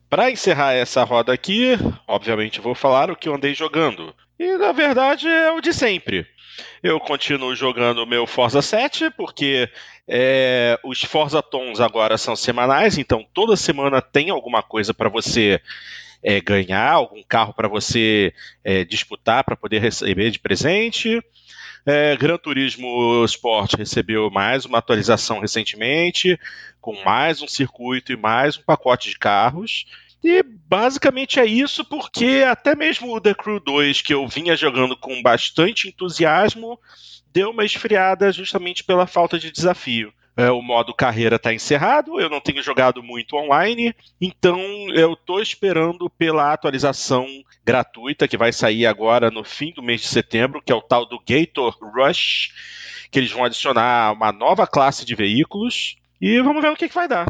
Para 0.09 0.31
encerrar 0.31 0.73
essa 0.73 1.03
roda 1.03 1.33
aqui, 1.33 1.77
obviamente 2.07 2.61
vou 2.61 2.73
falar 2.73 3.11
o 3.11 3.15
que 3.15 3.27
eu 3.27 3.35
andei 3.35 3.53
jogando. 3.53 4.15
E 4.39 4.57
na 4.57 4.71
verdade 4.71 5.27
é 5.27 5.51
o 5.51 5.59
de 5.59 5.73
sempre. 5.73 6.25
Eu 6.81 6.99
continuo 6.99 7.55
jogando 7.55 7.99
o 7.99 8.05
meu 8.05 8.25
Forza 8.25 8.61
7, 8.61 9.11
porque 9.11 9.69
é, 10.07 10.79
os 10.83 11.03
Forza 11.03 11.41
Tons 11.41 11.81
agora 11.81 12.17
são 12.17 12.35
semanais, 12.35 12.97
então 12.97 13.25
toda 13.33 13.55
semana 13.55 14.01
tem 14.01 14.29
alguma 14.29 14.63
coisa 14.63 14.93
para 14.93 15.09
você 15.09 15.61
é, 16.23 16.39
ganhar, 16.39 16.91
algum 16.91 17.21
carro 17.23 17.53
para 17.53 17.67
você 17.67 18.33
é, 18.63 18.83
disputar 18.83 19.43
para 19.43 19.55
poder 19.55 19.79
receber 19.79 20.31
de 20.31 20.39
presente. 20.39 21.21
É, 21.89 22.17
Gran 22.17 22.37
Turismo 22.37 23.23
Sport 23.23 23.75
recebeu 23.75 24.29
mais 24.29 24.65
uma 24.65 24.79
atualização 24.79 25.39
recentemente, 25.39 26.37
com 26.81 27.01
mais 27.05 27.41
um 27.41 27.47
circuito 27.47 28.11
e 28.11 28.17
mais 28.17 28.57
um 28.57 28.61
pacote 28.61 29.09
de 29.09 29.17
carros. 29.17 29.85
E 30.21 30.43
basicamente 30.43 31.39
é 31.39 31.45
isso, 31.45 31.85
porque 31.85 32.43
até 32.45 32.75
mesmo 32.75 33.15
o 33.15 33.21
The 33.21 33.33
Crew 33.33 33.61
2, 33.61 34.01
que 34.01 34.13
eu 34.13 34.27
vinha 34.27 34.53
jogando 34.57 34.97
com 34.97 35.21
bastante 35.21 35.87
entusiasmo, 35.87 36.77
deu 37.31 37.51
uma 37.51 37.63
esfriada 37.63 38.33
justamente 38.33 38.83
pela 38.83 39.07
falta 39.07 39.39
de 39.39 39.49
desafio. 39.49 40.11
É, 40.37 40.51
o 40.51 40.61
modo 40.61 40.93
carreira 40.93 41.37
está 41.37 41.51
encerrado, 41.51 42.21
eu 42.21 42.29
não 42.29 42.39
tenho 42.39 42.61
jogado 42.61 43.01
muito 43.01 43.35
online, 43.35 43.95
então 44.21 44.59
eu 44.93 45.13
estou 45.13 45.41
esperando 45.41 46.07
pela 46.11 46.53
atualização 46.53 47.25
gratuita 47.65 48.27
que 48.27 48.37
vai 48.37 48.53
sair 48.53 48.85
agora 48.85 49.31
no 49.31 49.43
fim 49.43 49.73
do 49.73 49.81
mês 49.81 50.01
de 50.01 50.07
setembro, 50.07 50.61
que 50.61 50.71
é 50.71 50.75
o 50.75 50.81
tal 50.81 51.07
do 51.07 51.19
Gator 51.27 51.75
Rush, 51.81 52.53
que 53.09 53.17
eles 53.17 53.31
vão 53.31 53.45
adicionar 53.45 54.13
uma 54.13 54.31
nova 54.31 54.67
classe 54.67 55.03
de 55.03 55.15
veículos 55.15 55.95
e 56.21 56.39
vamos 56.39 56.61
ver 56.61 56.71
o 56.71 56.75
que, 56.75 56.87
que 56.87 56.93
vai 56.93 57.07
dar. 57.07 57.25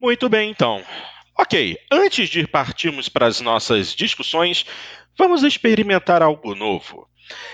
Muito 0.00 0.26
bem, 0.30 0.50
então. 0.50 0.82
Ok, 1.36 1.76
antes 1.90 2.28
de 2.28 2.46
partirmos 2.46 3.08
para 3.08 3.26
as 3.26 3.40
nossas 3.40 3.94
discussões, 3.94 4.64
vamos 5.16 5.42
experimentar 5.42 6.22
algo 6.22 6.54
novo. 6.54 7.08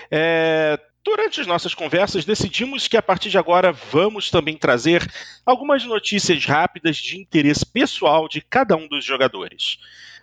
É, 0.09 0.79
durante 1.03 1.41
as 1.41 1.47
nossas 1.47 1.73
conversas, 1.73 2.25
decidimos 2.25 2.87
que 2.87 2.97
a 2.97 3.01
partir 3.01 3.29
de 3.29 3.37
agora 3.37 3.71
vamos 3.71 4.29
também 4.29 4.57
trazer 4.57 5.05
algumas 5.45 5.83
notícias 5.85 6.45
rápidas 6.45 6.97
de 6.97 7.19
interesse 7.19 7.65
pessoal 7.65 8.27
de 8.27 8.41
cada 8.41 8.75
um 8.75 8.87
dos 8.87 9.03
jogadores. 9.03 9.79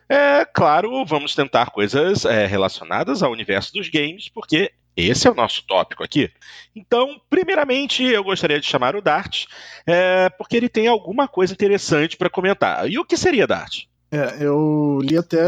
É 0.09 0.45
claro, 0.45 1.05
vamos 1.05 1.35
tentar 1.35 1.71
coisas 1.71 2.25
é, 2.25 2.47
relacionadas 2.47 3.23
ao 3.23 3.31
universo 3.31 3.75
dos 3.75 3.89
games, 3.91 4.29
porque 4.29 4.73
esse 4.97 5.29
é 5.29 5.31
o 5.31 5.35
nosso 5.35 5.63
tópico 5.67 6.03
aqui. 6.03 6.31
Então, 6.75 7.21
primeiramente, 7.29 8.03
eu 8.03 8.25
gostaria 8.25 8.59
de 8.59 8.67
chamar 8.67 8.97
o 8.97 9.03
Dart, 9.03 9.45
é, 9.87 10.31
porque 10.31 10.57
ele 10.57 10.69
tem 10.69 10.89
alguma 10.89 11.29
coisa 11.29 11.53
interessante 11.53 12.17
para 12.17 12.31
comentar. 12.31 12.91
E 12.91 12.99
o 12.99 13.05
que 13.05 13.17
seria, 13.17 13.47
Dart? 13.47 13.85
É, 14.11 14.45
eu 14.45 14.99
li 15.03 15.17
até 15.17 15.43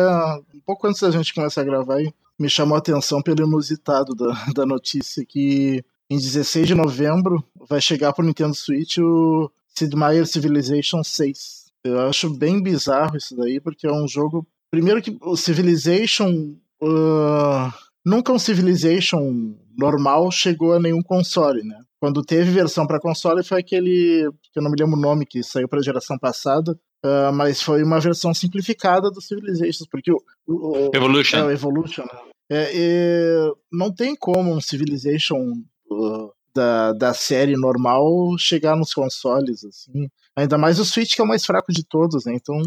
um 0.54 0.60
pouco 0.64 0.86
antes 0.86 1.00
da 1.00 1.10
gente 1.10 1.34
começar 1.34 1.62
a 1.62 1.64
gravar 1.64 2.00
e 2.00 2.12
me 2.38 2.48
chamou 2.48 2.76
a 2.76 2.78
atenção 2.78 3.22
pelo 3.22 3.46
inusitado 3.46 4.14
da, 4.14 4.32
da 4.54 4.66
notícia 4.66 5.24
que 5.24 5.84
em 6.08 6.16
16 6.16 6.68
de 6.68 6.74
novembro 6.74 7.42
vai 7.68 7.80
chegar 7.80 8.12
para 8.12 8.22
o 8.22 8.26
Nintendo 8.26 8.54
Switch 8.54 8.98
o 8.98 9.50
Sid 9.68 9.94
Meier 9.96 10.26
Civilization 10.26 11.02
6. 11.02 11.70
Eu 11.84 12.00
acho 12.00 12.28
bem 12.28 12.62
bizarro 12.62 13.16
isso 13.16 13.34
daí, 13.36 13.60
porque 13.60 13.86
é 13.86 13.92
um 13.92 14.06
jogo. 14.06 14.46
Primeiro 14.70 15.00
que 15.00 15.16
o 15.22 15.36
Civilization. 15.36 16.54
Uh 16.82 17.70
nunca 18.04 18.32
um 18.32 18.38
Civilization 18.38 19.54
normal 19.76 20.30
chegou 20.30 20.72
a 20.72 20.80
nenhum 20.80 21.02
console, 21.02 21.62
né? 21.62 21.78
Quando 21.98 22.22
teve 22.22 22.50
versão 22.50 22.86
para 22.86 23.00
console 23.00 23.44
foi 23.44 23.60
aquele, 23.60 24.30
que 24.52 24.58
eu 24.58 24.62
não 24.62 24.70
me 24.70 24.76
lembro 24.78 24.96
o 24.96 25.00
nome, 25.00 25.26
que 25.26 25.42
saiu 25.42 25.68
para 25.68 25.80
a 25.80 25.82
geração 25.82 26.18
passada, 26.18 26.78
uh, 27.04 27.32
mas 27.32 27.62
foi 27.62 27.82
uma 27.82 28.00
versão 28.00 28.32
simplificada 28.34 29.10
do 29.10 29.20
Civilization, 29.20 29.84
porque 29.90 30.12
o, 30.12 30.22
o 30.46 30.90
Evolution, 30.94 31.38
é, 31.38 31.44
o 31.44 31.50
Evolution 31.50 32.02
né? 32.02 32.18
é, 32.50 33.50
não 33.72 33.92
tem 33.92 34.16
como 34.16 34.52
um 34.52 34.60
Civilization 34.60 35.52
uh, 35.90 36.32
da, 36.54 36.92
da 36.92 37.14
série 37.14 37.56
normal 37.56 38.36
chegar 38.38 38.76
nos 38.76 38.92
consoles, 38.92 39.64
assim. 39.64 40.08
Ainda 40.36 40.56
mais 40.58 40.78
o 40.78 40.84
Switch, 40.84 41.14
que 41.14 41.20
é 41.20 41.24
o 41.24 41.28
mais 41.28 41.44
fraco 41.44 41.72
de 41.72 41.84
todos, 41.84 42.24
né? 42.24 42.34
Então, 42.34 42.60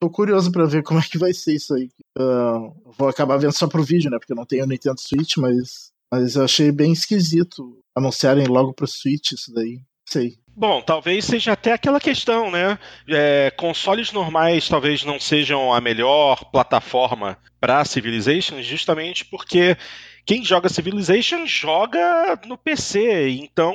tô 0.00 0.10
curioso 0.10 0.50
para 0.52 0.66
ver 0.66 0.82
como 0.82 1.00
é 1.00 1.02
que 1.02 1.18
vai 1.18 1.32
ser 1.32 1.54
isso 1.54 1.74
aí. 1.74 1.90
Uh, 2.18 2.92
vou 2.96 3.08
acabar 3.08 3.36
vendo 3.36 3.52
só 3.52 3.66
pro 3.66 3.84
vídeo, 3.84 4.10
né? 4.10 4.18
Porque 4.18 4.32
eu 4.32 4.36
não 4.36 4.46
tenho 4.46 4.66
Nintendo 4.66 5.00
Switch, 5.00 5.36
mas, 5.36 5.90
mas 6.12 6.36
eu 6.36 6.44
achei 6.44 6.70
bem 6.70 6.92
esquisito 6.92 7.78
anunciarem 7.94 8.46
logo 8.46 8.72
pro 8.72 8.86
Switch 8.86 9.32
isso 9.32 9.52
daí. 9.52 9.80
Sei. 10.08 10.38
Bom, 10.56 10.80
talvez 10.80 11.24
seja 11.24 11.52
até 11.52 11.72
aquela 11.72 11.98
questão, 11.98 12.48
né? 12.48 12.78
É, 13.08 13.50
consoles 13.56 14.12
normais 14.12 14.68
talvez 14.68 15.02
não 15.02 15.18
sejam 15.18 15.72
a 15.72 15.80
melhor 15.80 16.44
plataforma 16.44 17.36
para 17.60 17.84
Civilization, 17.84 18.62
justamente 18.62 19.24
porque 19.24 19.76
quem 20.24 20.44
joga 20.44 20.68
Civilization 20.68 21.44
joga 21.44 22.38
no 22.46 22.56
PC, 22.56 23.30
então 23.30 23.74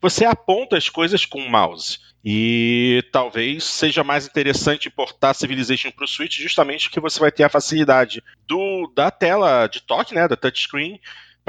você 0.00 0.26
aponta 0.26 0.76
as 0.76 0.90
coisas 0.90 1.24
com 1.24 1.40
o 1.40 1.50
mouse. 1.50 1.98
E 2.22 3.02
talvez 3.10 3.64
seja 3.64 4.04
mais 4.04 4.26
interessante 4.26 4.88
importar 4.88 5.32
Civilization 5.32 5.90
para 5.90 6.04
o 6.04 6.08
Switch, 6.08 6.38
justamente 6.38 6.88
porque 6.88 7.00
você 7.00 7.18
vai 7.18 7.32
ter 7.32 7.44
a 7.44 7.48
facilidade 7.48 8.22
do, 8.46 8.92
da 8.94 9.10
tela 9.10 9.66
de 9.66 9.80
toque, 9.80 10.14
né, 10.14 10.28
da 10.28 10.36
touchscreen, 10.36 11.00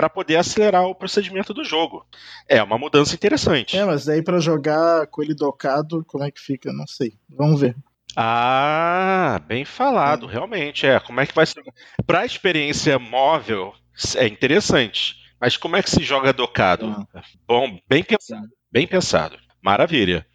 para 0.01 0.10
poder 0.10 0.38
acelerar 0.38 0.86
o 0.86 0.96
procedimento 0.96 1.53
do 1.53 1.63
jogo. 1.63 2.03
É 2.50 2.63
uma 2.63 2.75
mudança 2.75 3.13
interessante. 3.13 3.77
É, 3.77 3.86
mas 3.86 4.03
daí 4.03 4.24
para 4.24 4.39
jogar 4.39 5.05
com 5.05 5.22
ele 5.22 5.36
docado, 5.36 6.03
como 6.08 6.24
é 6.24 6.31
que 6.31 6.41
fica? 6.41 6.74
Não 6.74 6.88
sei. 6.88 7.13
Vamos 7.29 7.62
ver. 7.62 7.75
Ah, 8.15 9.39
bem 9.46 9.63
falado, 9.63 10.27
é. 10.27 10.31
realmente. 10.31 10.88
É, 10.88 11.00
como 11.00 11.22
é 11.22 11.27
que 11.27 11.36
vai 11.36 11.46
ser? 11.46 11.62
Para 12.03 12.22
a 12.22 12.25
experiência 12.25 12.98
móvel, 12.98 13.75
é 14.15 14.25
interessante. 14.25 15.17
Mas 15.39 15.55
como 15.55 15.75
é 15.75 15.84
que 15.84 15.91
se 15.91 16.01
joga 16.01 16.34
docado? 16.34 17.08
Ah. 17.13 17.22
Bom, 17.48 17.79
bem 17.88 18.03
pensado. 18.03 18.48
Bem 18.72 18.88
pensado. 18.88 19.38
Maravilha. 19.62 20.25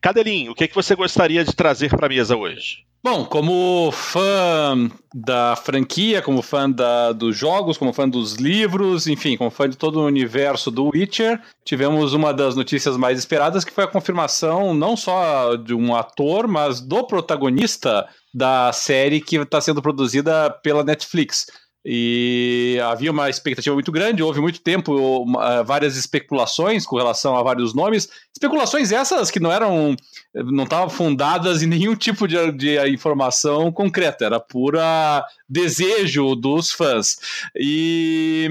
Cadelinho, 0.00 0.52
o 0.52 0.54
que, 0.54 0.64
é 0.64 0.68
que 0.68 0.74
você 0.74 0.94
gostaria 0.94 1.44
de 1.44 1.54
trazer 1.54 1.90
para 1.90 2.06
a 2.06 2.08
mesa 2.08 2.36
hoje? 2.36 2.88
Bom, 3.00 3.24
como 3.24 3.92
fã 3.92 4.90
da 5.14 5.54
franquia, 5.54 6.20
como 6.20 6.42
fã 6.42 6.68
da, 6.68 7.12
dos 7.12 7.36
jogos, 7.36 7.78
como 7.78 7.92
fã 7.92 8.08
dos 8.08 8.34
livros, 8.34 9.06
enfim, 9.06 9.36
como 9.36 9.50
fã 9.50 9.68
de 9.68 9.76
todo 9.76 10.00
o 10.00 10.06
universo 10.06 10.68
do 10.68 10.90
Witcher, 10.92 11.40
tivemos 11.64 12.12
uma 12.12 12.34
das 12.34 12.56
notícias 12.56 12.96
mais 12.96 13.16
esperadas, 13.16 13.64
que 13.64 13.70
foi 13.70 13.84
a 13.84 13.88
confirmação 13.88 14.74
não 14.74 14.96
só 14.96 15.54
de 15.54 15.74
um 15.74 15.94
ator, 15.94 16.48
mas 16.48 16.80
do 16.80 17.04
protagonista 17.04 18.08
da 18.34 18.72
série 18.72 19.20
que 19.20 19.36
está 19.36 19.60
sendo 19.60 19.80
produzida 19.80 20.50
pela 20.50 20.82
Netflix. 20.82 21.46
E 21.84 22.78
havia 22.84 23.10
uma 23.10 23.30
expectativa 23.30 23.74
muito 23.74 23.92
grande, 23.92 24.22
houve 24.22 24.40
muito 24.40 24.60
tempo 24.60 25.24
várias 25.64 25.96
especulações 25.96 26.84
com 26.84 26.96
relação 26.96 27.36
a 27.36 27.42
vários 27.42 27.72
nomes. 27.72 28.08
Especulações 28.32 28.92
essas 28.92 29.30
que 29.30 29.40
não 29.40 29.52
eram. 29.52 29.94
não 30.34 30.64
estavam 30.64 30.90
fundadas 30.90 31.62
em 31.62 31.66
nenhum 31.66 31.94
tipo 31.94 32.26
de, 32.26 32.52
de 32.52 32.78
informação 32.88 33.72
concreta, 33.72 34.24
era 34.24 34.40
pura 34.40 35.24
desejo 35.48 36.34
dos 36.34 36.72
fãs. 36.72 37.16
E, 37.56 38.48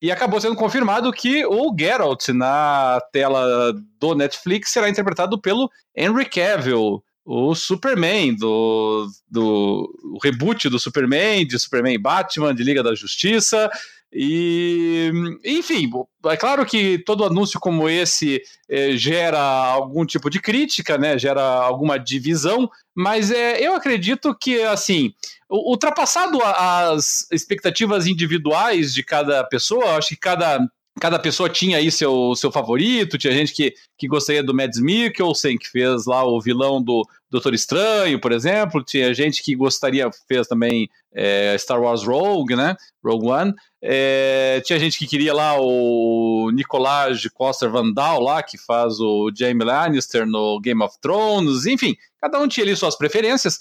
e 0.00 0.12
acabou 0.12 0.40
sendo 0.40 0.54
confirmado 0.54 1.12
que 1.12 1.44
o 1.46 1.74
Geralt 1.76 2.28
na 2.28 3.00
tela 3.12 3.72
do 3.98 4.14
Netflix 4.14 4.70
será 4.70 4.88
interpretado 4.88 5.40
pelo 5.40 5.70
Henry 5.96 6.26
Cavill 6.26 7.02
o 7.30 7.54
Superman, 7.54 8.34
do, 8.34 9.06
do 9.30 10.18
reboot 10.24 10.66
do 10.70 10.78
Superman, 10.78 11.46
de 11.46 11.58
Superman 11.58 11.92
e 11.92 11.98
Batman, 11.98 12.54
de 12.54 12.64
Liga 12.64 12.82
da 12.82 12.94
Justiça. 12.94 13.70
E, 14.10 15.12
enfim, 15.44 15.90
é 16.24 16.36
claro 16.38 16.64
que 16.64 16.98
todo 17.00 17.26
anúncio 17.26 17.60
como 17.60 17.86
esse 17.86 18.40
é, 18.66 18.96
gera 18.96 19.38
algum 19.38 20.06
tipo 20.06 20.30
de 20.30 20.40
crítica, 20.40 20.96
né? 20.96 21.18
Gera 21.18 21.42
alguma 21.42 21.98
divisão, 21.98 22.70
mas 22.94 23.30
é, 23.30 23.60
eu 23.60 23.74
acredito 23.74 24.34
que, 24.34 24.62
assim, 24.62 25.12
ultrapassado 25.50 26.42
as 26.42 27.26
expectativas 27.30 28.06
individuais 28.06 28.94
de 28.94 29.02
cada 29.02 29.44
pessoa, 29.44 29.98
acho 29.98 30.08
que 30.08 30.16
cada 30.16 30.66
cada 30.98 31.18
pessoa 31.18 31.48
tinha 31.48 31.78
aí 31.78 31.90
seu, 31.90 32.34
seu 32.34 32.50
favorito, 32.50 33.18
tinha 33.18 33.32
gente 33.32 33.52
que, 33.52 33.74
que 33.96 34.08
gostaria 34.08 34.42
do 34.42 34.54
Mads 34.54 34.80
Mikkelsen, 34.80 35.56
que 35.58 35.68
fez 35.68 36.06
lá 36.06 36.24
o 36.24 36.40
vilão 36.40 36.82
do 36.82 37.06
Doutor 37.30 37.54
Estranho, 37.54 38.20
por 38.20 38.32
exemplo, 38.32 38.82
tinha 38.82 39.12
gente 39.12 39.42
que 39.42 39.54
gostaria, 39.54 40.10
fez 40.26 40.46
também 40.46 40.88
é, 41.14 41.56
Star 41.58 41.80
Wars 41.80 42.02
Rogue, 42.02 42.56
né, 42.56 42.74
Rogue 43.04 43.28
One, 43.28 43.54
é, 43.82 44.60
tinha 44.64 44.78
gente 44.78 44.98
que 44.98 45.06
queria 45.06 45.34
lá 45.34 45.56
o 45.60 46.50
Nicolás 46.52 47.22
Coster 47.34 47.70
Vandal 47.70 48.20
lá, 48.20 48.42
que 48.42 48.56
faz 48.56 48.98
o 48.98 49.30
Jaime 49.34 49.64
Lannister 49.64 50.26
no 50.26 50.58
Game 50.60 50.82
of 50.82 50.96
Thrones, 51.00 51.66
enfim, 51.66 51.96
cada 52.20 52.38
um 52.40 52.48
tinha 52.48 52.64
ali 52.64 52.74
suas 52.74 52.96
preferências, 52.96 53.60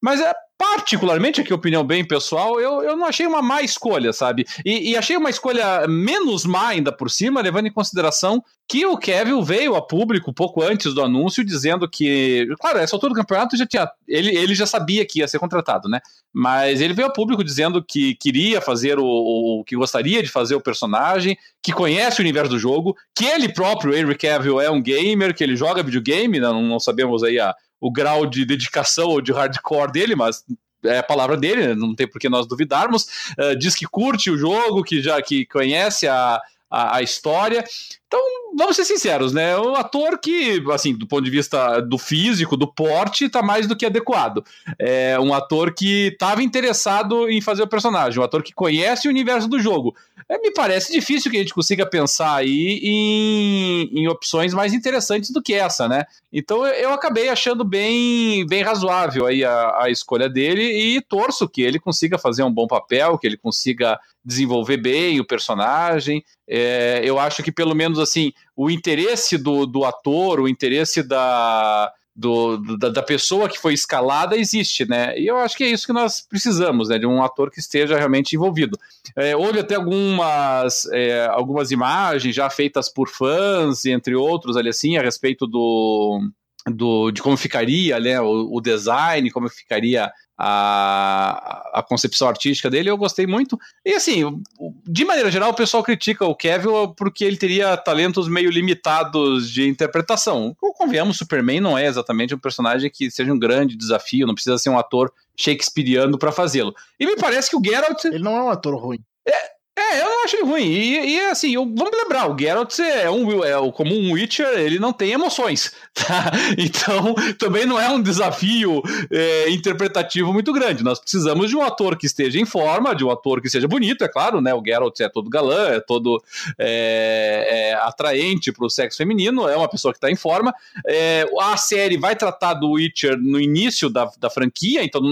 mas 0.00 0.20
é, 0.20 0.32
particularmente, 0.58 1.40
aqui 1.40 1.52
opinião 1.52 1.84
bem 1.84 2.06
pessoal, 2.06 2.58
eu, 2.58 2.82
eu 2.82 2.96
não 2.96 3.06
achei 3.06 3.26
uma 3.26 3.42
má 3.42 3.60
escolha, 3.60 4.12
sabe? 4.12 4.46
E, 4.64 4.90
e, 4.90 4.96
achei 4.96 5.16
uma 5.16 5.28
escolha 5.28 5.86
menos 5.86 6.46
má 6.46 6.68
ainda 6.68 6.90
por 6.90 7.10
cima, 7.10 7.42
levando 7.42 7.66
em 7.66 7.72
consideração 7.72 8.42
que 8.68 8.86
o 8.86 8.96
Kevin 8.96 9.42
veio 9.42 9.76
a 9.76 9.82
público 9.82 10.32
pouco 10.32 10.62
antes 10.62 10.94
do 10.94 11.02
anúncio 11.02 11.44
dizendo 11.44 11.88
que, 11.88 12.48
claro, 12.58 12.78
essa 12.78 12.96
altura 12.96 13.12
do 13.12 13.20
campeonato 13.20 13.56
já 13.56 13.66
tinha, 13.66 13.88
ele, 14.08 14.34
ele 14.34 14.54
já 14.54 14.66
sabia 14.66 15.06
que 15.06 15.20
ia 15.20 15.28
ser 15.28 15.38
contratado, 15.38 15.88
né? 15.88 16.00
Mas 16.32 16.80
ele 16.80 16.94
veio 16.94 17.08
a 17.08 17.12
público 17.12 17.44
dizendo 17.44 17.84
que 17.84 18.14
queria 18.14 18.60
fazer 18.60 18.98
o, 18.98 19.04
o 19.04 19.64
que 19.64 19.76
gostaria 19.76 20.22
de 20.22 20.28
fazer 20.28 20.54
o 20.54 20.60
personagem, 20.60 21.36
que 21.62 21.72
conhece 21.72 22.20
o 22.20 22.22
universo 22.22 22.50
do 22.50 22.58
jogo, 22.58 22.96
que 23.14 23.26
ele 23.26 23.52
próprio, 23.52 23.94
Henry 23.94 24.16
Cavill, 24.16 24.60
é 24.60 24.70
um 24.70 24.82
gamer, 24.82 25.34
que 25.34 25.44
ele 25.44 25.54
joga 25.54 25.82
videogame, 25.82 26.40
né? 26.40 26.48
não, 26.48 26.62
não 26.62 26.80
sabemos 26.80 27.22
aí 27.22 27.38
a 27.38 27.54
o 27.80 27.90
grau 27.90 28.26
de 28.26 28.44
dedicação 28.44 29.08
ou 29.08 29.20
de 29.20 29.32
hardcore 29.32 29.92
dele, 29.92 30.14
mas 30.14 30.44
é 30.84 30.98
a 30.98 31.02
palavra 31.02 31.36
dele, 31.36 31.74
não 31.74 31.94
tem 31.94 32.08
por 32.08 32.20
que 32.20 32.28
nós 32.28 32.46
duvidarmos. 32.46 33.04
Uh, 33.38 33.56
diz 33.58 33.74
que 33.74 33.86
curte 33.86 34.30
o 34.30 34.38
jogo, 34.38 34.82
que 34.82 35.02
já 35.02 35.20
que 35.20 35.46
conhece 35.46 36.06
a, 36.06 36.40
a, 36.70 36.96
a, 36.96 37.02
história. 37.02 37.64
Então, 38.06 38.20
vamos 38.56 38.76
ser 38.76 38.84
sinceros, 38.84 39.32
né? 39.32 39.56
O 39.56 39.74
ator 39.74 40.18
que, 40.18 40.62
assim, 40.72 40.94
do 40.94 41.06
ponto 41.06 41.24
de 41.24 41.30
vista 41.30 41.80
do 41.80 41.98
físico, 41.98 42.56
do 42.56 42.66
porte, 42.66 43.24
está 43.24 43.42
mais 43.42 43.66
do 43.66 43.76
que 43.76 43.86
adequado. 43.86 44.44
É 44.78 45.18
um 45.18 45.34
ator 45.34 45.74
que 45.74 46.08
estava 46.08 46.42
interessado 46.42 47.28
em 47.28 47.40
fazer 47.40 47.62
o 47.62 47.68
personagem, 47.68 48.20
um 48.20 48.24
ator 48.24 48.42
que 48.42 48.54
conhece 48.54 49.08
o 49.08 49.10
universo 49.10 49.48
do 49.48 49.58
jogo. 49.58 49.94
É, 50.28 50.38
me 50.38 50.52
parece 50.52 50.92
difícil 50.92 51.30
que 51.30 51.36
a 51.36 51.40
gente 51.40 51.54
consiga 51.54 51.86
pensar 51.86 52.34
aí 52.34 52.80
em, 52.82 53.90
em 53.92 54.08
opções 54.08 54.52
mais 54.52 54.74
interessantes 54.74 55.30
do 55.30 55.40
que 55.40 55.54
essa, 55.54 55.88
né? 55.88 56.04
Então 56.32 56.66
eu 56.66 56.92
acabei 56.92 57.28
achando 57.28 57.64
bem, 57.64 58.44
bem 58.46 58.62
razoável 58.62 59.26
aí 59.26 59.44
a, 59.44 59.82
a 59.82 59.90
escolha 59.90 60.28
dele 60.28 60.62
e 60.62 61.00
torço 61.00 61.48
que 61.48 61.62
ele 61.62 61.78
consiga 61.78 62.18
fazer 62.18 62.42
um 62.42 62.52
bom 62.52 62.66
papel, 62.66 63.16
que 63.18 63.26
ele 63.26 63.36
consiga 63.36 64.00
desenvolver 64.26 64.76
bem 64.76 65.20
o 65.20 65.24
personagem. 65.24 66.24
É, 66.48 67.00
eu 67.04 67.18
acho 67.18 67.44
que 67.44 67.52
pelo 67.52 67.74
menos 67.74 68.00
assim 68.00 68.32
o 68.56 68.68
interesse 68.68 69.38
do, 69.38 69.64
do 69.64 69.84
ator, 69.84 70.40
o 70.40 70.48
interesse 70.48 71.00
da, 71.00 71.92
do, 72.14 72.56
da, 72.76 72.88
da, 72.88 73.02
pessoa 73.02 73.48
que 73.48 73.58
foi 73.58 73.74
escalada 73.74 74.36
existe, 74.36 74.84
né? 74.88 75.16
E 75.16 75.26
eu 75.28 75.36
acho 75.36 75.56
que 75.56 75.62
é 75.62 75.68
isso 75.68 75.86
que 75.86 75.92
nós 75.92 76.20
precisamos, 76.20 76.88
né? 76.88 76.98
De 76.98 77.06
um 77.06 77.22
ator 77.22 77.50
que 77.50 77.60
esteja 77.60 77.96
realmente 77.96 78.34
envolvido. 78.34 78.76
É, 79.14 79.36
houve 79.36 79.60
até 79.60 79.76
algumas, 79.76 80.86
é, 80.86 81.26
algumas 81.26 81.70
imagens 81.70 82.34
já 82.34 82.50
feitas 82.50 82.88
por 82.88 83.08
fãs, 83.08 83.84
entre 83.84 84.16
outros, 84.16 84.56
ali 84.56 84.70
assim, 84.70 84.96
a 84.96 85.02
respeito 85.02 85.46
do, 85.46 86.20
do 86.66 87.12
de 87.12 87.22
como 87.22 87.36
ficaria 87.36 88.00
né, 88.00 88.20
o, 88.20 88.56
o 88.56 88.60
design, 88.60 89.30
como 89.30 89.48
ficaria 89.48 90.10
a, 90.38 91.70
a 91.74 91.82
concepção 91.82 92.28
artística 92.28 92.68
dele, 92.68 92.90
eu 92.90 92.96
gostei 92.96 93.26
muito. 93.26 93.58
E 93.84 93.94
assim, 93.94 94.42
de 94.86 95.04
maneira 95.04 95.30
geral, 95.30 95.50
o 95.50 95.54
pessoal 95.54 95.82
critica 95.82 96.26
o 96.26 96.34
Kevin 96.34 96.68
porque 96.96 97.24
ele 97.24 97.36
teria 97.36 97.76
talentos 97.76 98.28
meio 98.28 98.50
limitados 98.50 99.50
de 99.50 99.66
interpretação. 99.66 100.54
Convenhamos, 100.58 101.16
Superman 101.16 101.60
não 101.60 101.78
é 101.78 101.86
exatamente 101.86 102.34
um 102.34 102.38
personagem 102.38 102.90
que 102.90 103.10
seja 103.10 103.32
um 103.32 103.38
grande 103.38 103.76
desafio, 103.76 104.26
não 104.26 104.34
precisa 104.34 104.58
ser 104.58 104.68
um 104.68 104.78
ator 104.78 105.12
shakespeariano 105.36 106.18
para 106.18 106.32
fazê-lo. 106.32 106.74
E 106.98 107.06
me 107.06 107.16
parece 107.16 107.50
que 107.50 107.56
o 107.56 107.62
Geralt. 107.64 108.04
Ele 108.04 108.18
não 108.18 108.36
é 108.36 108.42
um 108.42 108.50
ator 108.50 108.74
ruim. 108.76 108.98
É, 109.26 109.55
é, 109.78 110.00
eu 110.00 110.06
não 110.06 110.24
acho 110.24 110.36
ele 110.36 110.44
ruim. 110.44 110.64
E, 110.64 111.16
e 111.16 111.20
assim, 111.26 111.54
eu, 111.54 111.64
vamos 111.64 111.92
lembrar, 111.94 112.30
o 112.30 112.38
Geralt 112.38 112.78
é 112.78 113.10
um, 113.10 113.44
é 113.44 113.52
como 113.72 113.94
um 113.94 114.12
Witcher, 114.12 114.58
ele 114.58 114.78
não 114.78 114.90
tem 114.90 115.12
emoções, 115.12 115.72
tá? 115.92 116.32
Então, 116.56 117.14
também 117.38 117.66
não 117.66 117.78
é 117.78 117.86
um 117.90 118.00
desafio 118.00 118.82
é, 119.10 119.50
interpretativo 119.50 120.32
muito 120.32 120.50
grande. 120.50 120.82
Nós 120.82 120.98
precisamos 120.98 121.50
de 121.50 121.56
um 121.56 121.62
ator 121.62 121.98
que 121.98 122.06
esteja 122.06 122.40
em 122.40 122.46
forma, 122.46 122.94
de 122.94 123.04
um 123.04 123.10
ator 123.10 123.42
que 123.42 123.50
seja 123.50 123.68
bonito, 123.68 124.02
é 124.02 124.08
claro, 124.08 124.40
né? 124.40 124.54
O 124.54 124.62
Geralt 124.64 124.98
é 125.00 125.10
todo 125.10 125.28
galã, 125.28 125.68
é 125.68 125.80
todo 125.80 126.22
é, 126.58 127.46
é, 127.48 127.74
atraente 127.74 128.50
para 128.52 128.64
o 128.64 128.70
sexo 128.70 128.96
feminino, 128.96 129.46
é 129.46 129.56
uma 129.56 129.68
pessoa 129.68 129.92
que 129.92 129.98
está 129.98 130.10
em 130.10 130.16
forma. 130.16 130.54
É, 130.86 131.28
a 131.38 131.56
série 131.58 131.98
vai 131.98 132.16
tratar 132.16 132.54
do 132.54 132.72
Witcher 132.72 133.18
no 133.18 133.38
início 133.38 133.90
da, 133.90 134.10
da 134.18 134.30
franquia, 134.30 134.82
então, 134.82 135.02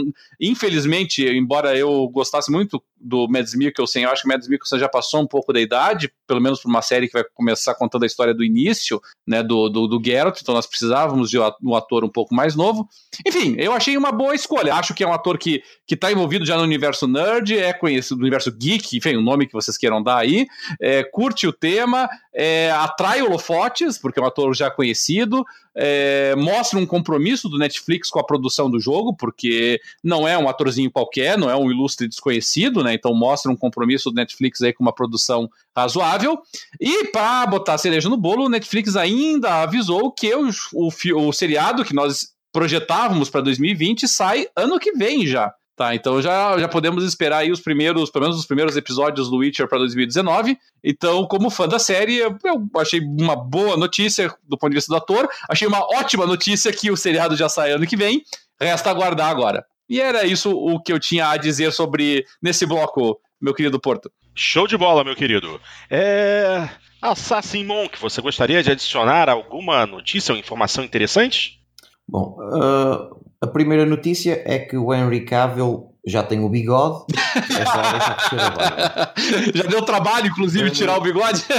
infelizmente, 0.40 1.22
embora 1.22 1.76
eu 1.76 2.08
gostasse 2.08 2.50
muito 2.50 2.82
do 3.04 3.28
Mads 3.28 3.54
Mikkelsen, 3.54 4.04
eu 4.04 4.10
acho 4.10 4.22
que 4.22 4.28
o 4.28 4.32
Mads 4.32 4.48
Mikkelsen 4.48 4.78
já 4.78 4.88
passou 4.88 5.20
um 5.20 5.26
pouco 5.26 5.52
da 5.52 5.60
idade, 5.60 6.10
pelo 6.26 6.40
menos 6.40 6.62
por 6.62 6.68
uma 6.70 6.80
série 6.80 7.06
que 7.06 7.12
vai 7.12 7.24
começar 7.34 7.74
contando 7.74 8.04
a 8.04 8.06
história 8.06 8.32
do 8.32 8.42
início, 8.42 9.00
né, 9.26 9.42
do, 9.42 9.68
do, 9.68 9.86
do 9.86 10.02
Geralt, 10.02 10.40
então 10.40 10.54
nós 10.54 10.66
precisávamos 10.66 11.28
de 11.28 11.38
um 11.38 11.74
ator 11.74 12.04
um 12.04 12.08
pouco 12.08 12.34
mais 12.34 12.56
novo. 12.56 12.88
Enfim, 13.26 13.54
eu 13.58 13.72
achei 13.72 13.96
uma 13.96 14.10
boa 14.10 14.34
escolha. 14.34 14.74
Acho 14.74 14.94
que 14.94 15.04
é 15.04 15.06
um 15.06 15.12
ator 15.12 15.36
que, 15.36 15.62
que 15.86 15.96
tá 15.96 16.10
envolvido 16.10 16.46
já 16.46 16.56
no 16.56 16.62
universo 16.62 17.06
nerd, 17.06 17.56
é 17.56 17.72
conhecido 17.72 18.16
no 18.16 18.22
universo 18.22 18.50
geek, 18.50 18.96
enfim, 18.96 19.16
o 19.16 19.22
nome 19.22 19.46
que 19.46 19.52
vocês 19.52 19.76
queiram 19.76 20.02
dar 20.02 20.16
aí, 20.16 20.46
é, 20.80 21.04
curte 21.04 21.46
o 21.46 21.52
tema, 21.52 22.08
é, 22.34 22.70
atrai 22.70 23.20
holofotes, 23.20 23.98
porque 23.98 24.18
é 24.18 24.22
um 24.22 24.26
ator 24.26 24.54
já 24.54 24.70
conhecido, 24.70 25.44
é, 25.76 26.34
mostra 26.36 26.78
um 26.78 26.86
compromisso 26.86 27.48
do 27.48 27.58
Netflix 27.58 28.08
com 28.08 28.20
a 28.20 28.24
produção 28.24 28.70
do 28.70 28.78
jogo, 28.78 29.14
porque 29.14 29.80
não 30.02 30.26
é 30.26 30.38
um 30.38 30.48
atorzinho 30.48 30.90
qualquer, 30.90 31.36
não 31.36 31.50
é 31.50 31.56
um 31.56 31.70
ilustre 31.70 32.08
desconhecido, 32.08 32.82
né? 32.84 32.94
Então 32.94 33.14
mostra 33.14 33.50
um 33.50 33.56
compromisso 33.56 34.10
do 34.10 34.16
Netflix 34.16 34.62
aí 34.62 34.72
com 34.72 34.82
uma 34.82 34.94
produção 34.94 35.48
razoável. 35.76 36.40
E 36.80 37.06
para 37.08 37.46
botar 37.46 37.78
cereja 37.78 38.08
no 38.08 38.16
bolo, 38.16 38.46
o 38.46 38.48
Netflix 38.48 38.96
ainda 38.96 39.62
avisou 39.62 40.12
que 40.12 40.34
o, 40.34 40.48
o, 40.72 41.28
o 41.28 41.32
seriado 41.32 41.84
que 41.84 41.94
nós 41.94 42.34
projetávamos 42.52 43.28
para 43.28 43.40
2020 43.40 44.06
sai 44.06 44.46
ano 44.56 44.78
que 44.78 44.92
vem 44.92 45.26
já. 45.26 45.52
Tá, 45.76 45.92
então 45.92 46.22
já, 46.22 46.56
já 46.56 46.68
podemos 46.68 47.02
esperar 47.02 47.38
aí 47.38 47.50
os 47.50 47.60
primeiros, 47.60 48.08
pelo 48.08 48.26
menos 48.26 48.38
os 48.38 48.46
primeiros 48.46 48.76
episódios 48.76 49.28
do 49.28 49.38
Witcher 49.38 49.68
para 49.68 49.78
2019. 49.78 50.56
Então, 50.84 51.26
como 51.26 51.50
fã 51.50 51.66
da 51.66 51.80
série, 51.80 52.18
eu 52.18 52.38
achei 52.76 53.00
uma 53.00 53.34
boa 53.34 53.76
notícia 53.76 54.32
do 54.48 54.56
ponto 54.56 54.70
de 54.70 54.76
vista 54.76 54.92
do 54.92 54.96
ator. 54.96 55.28
Achei 55.48 55.66
uma 55.66 55.80
ótima 55.80 56.26
notícia 56.26 56.72
que 56.72 56.92
o 56.92 56.96
seriado 56.96 57.34
já 57.34 57.48
sai 57.48 57.72
ano 57.72 57.88
que 57.88 57.96
vem. 57.96 58.22
Resta 58.60 58.90
aguardar 58.90 59.28
agora. 59.28 59.66
E 59.88 60.00
era 60.00 60.24
isso 60.24 60.52
o 60.52 60.80
que 60.80 60.92
eu 60.92 61.00
tinha 61.00 61.28
a 61.28 61.36
dizer 61.36 61.72
sobre 61.72 62.24
nesse 62.40 62.64
bloco, 62.64 63.18
meu 63.40 63.52
querido 63.52 63.80
Porto. 63.80 64.12
Show 64.32 64.68
de 64.68 64.76
bola, 64.76 65.02
meu 65.02 65.16
querido. 65.16 65.60
É. 65.90 66.68
Assassin 67.02 67.64
Monk, 67.64 68.00
você 68.00 68.22
gostaria 68.22 68.62
de 68.62 68.70
adicionar 68.70 69.28
alguma 69.28 69.86
notícia 69.86 70.32
ou 70.32 70.38
informação 70.38 70.84
interessante? 70.84 71.60
Bom, 72.08 72.36
uh, 72.40 73.24
a 73.44 73.46
primeira 73.46 73.84
notícia 73.84 74.42
é 74.46 74.58
que 74.58 74.74
o 74.76 74.92
Henry 74.92 75.26
Cavill 75.26 75.92
já 76.06 76.22
tem 76.22 76.40
o 76.40 76.48
bigode. 76.48 77.04
É 77.34 77.66
só 77.66 77.82
deixar 77.90 78.16
crescer 78.16 78.40
agora. 78.40 79.12
Já 79.54 79.64
deu 79.64 79.82
trabalho, 79.82 80.28
inclusive, 80.28 80.70
tirar 80.70 80.98
o 80.98 81.00
bigode? 81.00 81.42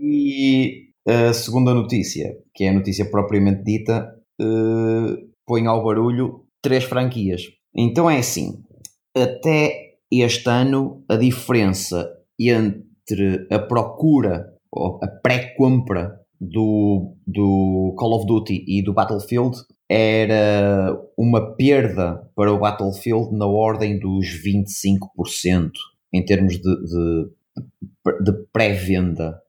e 0.00 0.86
a 1.06 1.34
segunda 1.34 1.74
notícia, 1.74 2.34
que 2.54 2.64
é 2.64 2.70
a 2.70 2.72
notícia 2.72 3.04
propriamente 3.04 3.62
dita, 3.62 4.10
uh, 4.40 5.14
põe 5.46 5.66
ao 5.66 5.84
barulho 5.84 6.46
três 6.62 6.84
franquias. 6.84 7.42
Então 7.76 8.10
é 8.10 8.16
assim: 8.18 8.64
até 9.14 9.96
este 10.10 10.48
ano, 10.48 11.04
a 11.08 11.16
diferença 11.16 12.10
entre 12.40 13.46
a 13.50 13.58
procura 13.58 14.54
ou 14.70 14.98
a 15.02 15.06
pré-compra 15.06 16.21
do, 16.42 17.14
do 17.26 17.94
Call 17.96 18.16
of 18.16 18.26
Duty 18.26 18.64
e 18.66 18.82
do 18.82 18.92
Battlefield 18.92 19.56
era 19.88 20.98
uma 21.16 21.54
perda 21.54 22.28
para 22.34 22.52
o 22.52 22.58
Battlefield 22.58 23.36
na 23.36 23.46
ordem 23.46 23.98
dos 23.98 24.26
25% 24.26 25.70
em 26.12 26.24
termos 26.24 26.54
de, 26.54 26.62
de, 26.62 27.30
de 28.24 28.32
pré-venda. 28.52 29.40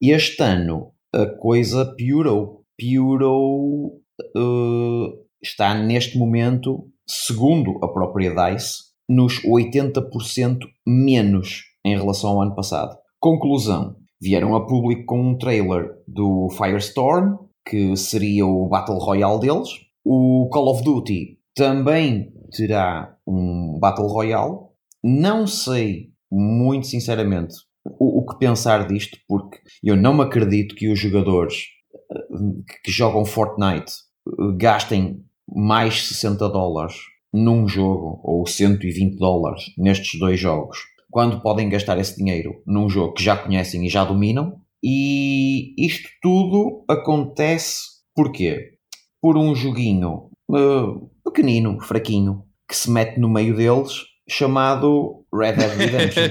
Este 0.00 0.42
ano 0.42 0.92
a 1.12 1.26
coisa 1.26 1.86
piorou. 1.96 2.64
Piorou, 2.76 4.00
uh, 4.36 5.24
está 5.40 5.74
neste 5.74 6.18
momento, 6.18 6.88
segundo 7.06 7.78
a 7.82 7.88
própria 7.88 8.34
DICE, 8.34 8.94
nos 9.08 9.40
80% 9.44 10.58
menos 10.86 11.62
em 11.84 11.96
relação 11.96 12.30
ao 12.30 12.42
ano 12.42 12.54
passado. 12.54 12.96
Conclusão: 13.20 13.96
vieram 14.24 14.56
a 14.56 14.66
público 14.66 15.04
com 15.04 15.20
um 15.20 15.36
trailer 15.36 15.90
do 16.08 16.48
Firestorm, 16.56 17.36
que 17.68 17.94
seria 17.94 18.46
o 18.46 18.66
Battle 18.66 18.98
Royale 18.98 19.38
deles. 19.38 19.68
O 20.02 20.48
Call 20.50 20.68
of 20.68 20.82
Duty 20.82 21.38
também 21.54 22.32
terá 22.50 23.14
um 23.26 23.78
Battle 23.78 24.08
Royale. 24.08 24.56
Não 25.02 25.46
sei, 25.46 26.08
muito 26.32 26.86
sinceramente, 26.86 27.54
o, 27.84 28.20
o 28.20 28.26
que 28.26 28.38
pensar 28.38 28.86
disto, 28.86 29.18
porque 29.28 29.58
eu 29.82 29.94
não 29.94 30.20
acredito 30.22 30.74
que 30.74 30.90
os 30.90 30.98
jogadores 30.98 31.66
eh, 32.10 32.36
que 32.82 32.90
jogam 32.90 33.26
Fortnite 33.26 33.92
eh, 34.26 34.56
gastem 34.56 35.22
mais 35.46 36.08
60 36.08 36.48
dólares 36.48 36.94
num 37.30 37.68
jogo 37.68 38.20
ou 38.24 38.46
120 38.46 39.18
dólares 39.18 39.64
nestes 39.76 40.18
dois 40.18 40.40
jogos 40.40 40.78
quando 41.14 41.40
podem 41.40 41.68
gastar 41.68 41.96
esse 41.96 42.16
dinheiro 42.16 42.60
num 42.66 42.88
jogo 42.88 43.12
que 43.14 43.22
já 43.22 43.36
conhecem 43.36 43.86
e 43.86 43.88
já 43.88 44.04
dominam. 44.04 44.56
E 44.82 45.72
isto 45.78 46.08
tudo 46.20 46.84
acontece 46.90 47.82
porquê? 48.16 48.72
Por 49.22 49.38
um 49.38 49.54
joguinho 49.54 50.28
uh, 50.50 51.08
pequenino, 51.24 51.80
fraquinho, 51.80 52.42
que 52.68 52.76
se 52.76 52.90
mete 52.90 53.20
no 53.20 53.28
meio 53.28 53.54
deles, 53.54 54.00
chamado 54.28 55.24
Red 55.32 55.52
Dead 55.52 55.76
Redemption. 55.76 56.22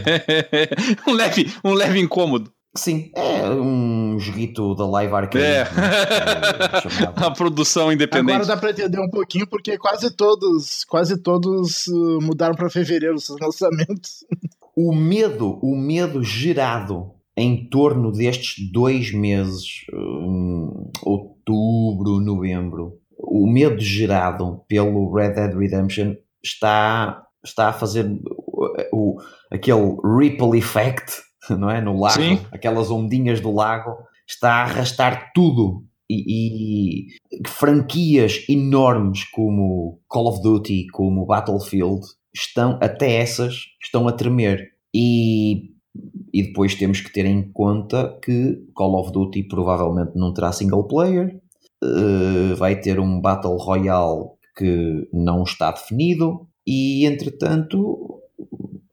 um, 1.07 1.13
leve, 1.13 1.53
um 1.63 1.73
leve 1.73 1.99
incômodo. 2.01 2.51
Sim, 2.75 3.09
é 3.15 3.49
um 3.51 4.19
joguito 4.19 4.75
da 4.75 4.85
Live 4.85 5.13
Arcade. 5.13 5.45
É. 5.45 5.63
Né, 5.63 7.13
a 7.15 7.31
produção 7.31 7.89
independente. 7.89 8.33
Agora 8.33 8.47
dá 8.47 8.57
para 8.57 8.71
entender 8.71 8.99
um 8.99 9.09
pouquinho 9.09 9.47
porque 9.47 9.77
quase 9.77 10.11
todos, 10.11 10.83
quase 10.83 11.15
todos 11.17 11.87
uh, 11.87 12.19
mudaram 12.21 12.55
para 12.55 12.69
fevereiro 12.69 13.15
os 13.15 13.29
lançamentos. 13.29 14.25
o 14.75 14.93
medo, 14.93 15.59
o 15.61 15.75
medo 15.75 16.23
gerado 16.23 17.11
em 17.35 17.67
torno 17.67 18.11
destes 18.11 18.71
dois 18.71 19.11
meses, 19.11 19.85
um, 19.93 20.89
outubro, 21.01 22.19
novembro, 22.19 22.99
o 23.17 23.47
medo 23.47 23.79
gerado 23.79 24.63
pelo 24.67 25.11
Red 25.13 25.31
Dead 25.33 25.53
Redemption 25.55 26.15
está, 26.43 27.23
está 27.43 27.69
a 27.69 27.73
fazer 27.73 28.05
o, 28.91 29.17
aquele 29.51 29.97
ripple 30.03 30.57
effect, 30.57 31.21
não 31.49 31.69
é? 31.69 31.81
No 31.81 31.99
lago, 31.99 32.21
Sim. 32.21 32.39
aquelas 32.51 32.91
ondinhas 32.91 33.39
do 33.41 33.51
lago, 33.51 33.95
está 34.27 34.53
a 34.53 34.63
arrastar 34.63 35.31
tudo. 35.33 35.83
E, 36.09 37.07
e 37.07 37.47
franquias 37.47 38.45
enormes 38.47 39.23
como 39.31 39.99
Call 40.07 40.27
of 40.27 40.41
Duty, 40.43 40.87
como 40.91 41.25
Battlefield, 41.25 42.01
estão, 42.33 42.77
até 42.81 43.15
essas, 43.15 43.55
estão 43.81 44.07
a 44.07 44.11
tremer. 44.11 44.71
E, 44.93 45.71
e 46.33 46.43
depois 46.43 46.75
temos 46.75 47.01
que 47.01 47.11
ter 47.11 47.25
em 47.25 47.51
conta 47.51 48.17
que 48.23 48.65
Call 48.73 48.99
of 48.99 49.11
Duty 49.11 49.43
provavelmente 49.43 50.11
não 50.15 50.33
terá 50.33 50.51
single 50.51 50.85
player, 50.85 51.39
uh, 51.83 52.55
vai 52.55 52.79
ter 52.79 52.99
um 52.99 53.19
Battle 53.19 53.57
Royale 53.57 54.29
que 54.57 55.07
não 55.11 55.43
está 55.43 55.71
definido, 55.71 56.47
e 56.65 57.05
entretanto 57.05 58.21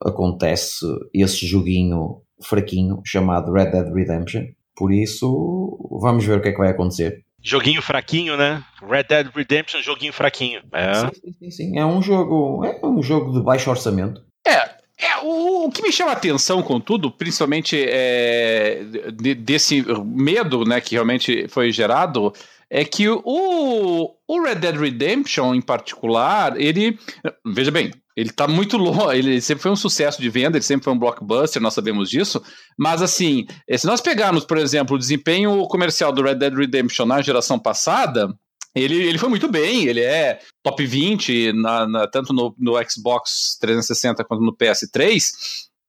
acontece 0.03 0.85
esse 1.13 1.45
joguinho 1.45 2.21
fraquinho 2.41 3.01
chamado 3.05 3.51
Red 3.51 3.71
Dead 3.71 3.93
Redemption. 3.93 4.45
Por 4.75 4.91
isso, 4.91 5.77
vamos 6.01 6.25
ver 6.25 6.39
o 6.39 6.41
que 6.41 6.49
é 6.49 6.51
que 6.51 6.57
vai 6.57 6.69
acontecer. 6.69 7.23
Joguinho 7.43 7.81
fraquinho, 7.81 8.37
né? 8.37 8.63
Red 8.81 9.03
Dead 9.03 9.27
Redemption, 9.33 9.81
joguinho 9.81 10.13
fraquinho. 10.13 10.61
É. 10.71 10.93
Sim, 10.93 11.33
sim, 11.39 11.51
sim. 11.51 11.79
É 11.79 11.85
um 11.85 12.01
jogo, 12.01 12.63
é 12.65 12.85
um 12.85 13.01
jogo 13.01 13.33
de 13.33 13.43
baixo 13.43 13.69
orçamento. 13.69 14.21
É, 14.45 14.57
é 14.97 15.17
o, 15.23 15.65
o 15.65 15.71
que 15.71 15.81
me 15.81 15.91
chama 15.91 16.11
a 16.11 16.13
atenção, 16.13 16.61
contudo, 16.61 17.09
principalmente 17.09 17.83
é, 17.87 18.83
de, 19.13 19.33
desse 19.33 19.83
medo, 20.05 20.63
né, 20.63 20.79
que 20.79 20.95
realmente 20.95 21.47
foi 21.47 21.71
gerado, 21.71 22.31
é 22.69 22.85
que 22.85 23.09
o, 23.09 24.15
o 24.27 24.41
Red 24.41 24.55
Dead 24.55 24.75
Redemption, 24.75 25.55
em 25.55 25.61
particular, 25.61 26.59
ele, 26.59 26.97
veja 27.45 27.71
bem, 27.71 27.91
ele 28.15 28.31
tá 28.31 28.47
muito 28.47 28.77
longe, 28.77 29.17
ele 29.19 29.41
sempre 29.41 29.63
foi 29.63 29.71
um 29.71 29.75
sucesso 29.75 30.21
de 30.21 30.29
venda, 30.29 30.57
ele 30.57 30.63
sempre 30.63 30.83
foi 30.83 30.93
um 30.93 30.99
blockbuster, 30.99 31.61
nós 31.61 31.73
sabemos 31.73 32.09
disso. 32.09 32.41
Mas 32.77 33.01
assim, 33.01 33.45
eh, 33.67 33.77
se 33.77 33.87
nós 33.87 34.01
pegarmos, 34.01 34.45
por 34.45 34.57
exemplo, 34.57 34.95
o 34.95 34.99
desempenho 34.99 35.65
comercial 35.67 36.11
do 36.11 36.21
Red 36.21 36.35
Dead 36.35 36.53
Redemption 36.53 37.05
na 37.05 37.21
geração 37.21 37.57
passada, 37.57 38.33
ele, 38.73 38.95
ele 38.95 39.17
foi 39.17 39.27
muito 39.27 39.49
bem, 39.49 39.85
ele 39.85 39.99
é 39.99 40.39
top 40.63 40.85
20, 40.85 41.51
na, 41.53 41.87
na, 41.87 42.07
tanto 42.07 42.31
no, 42.33 42.55
no 42.57 42.73
Xbox 42.89 43.57
360 43.59 44.23
quanto 44.23 44.41
no 44.41 44.55
PS3, 44.55 45.23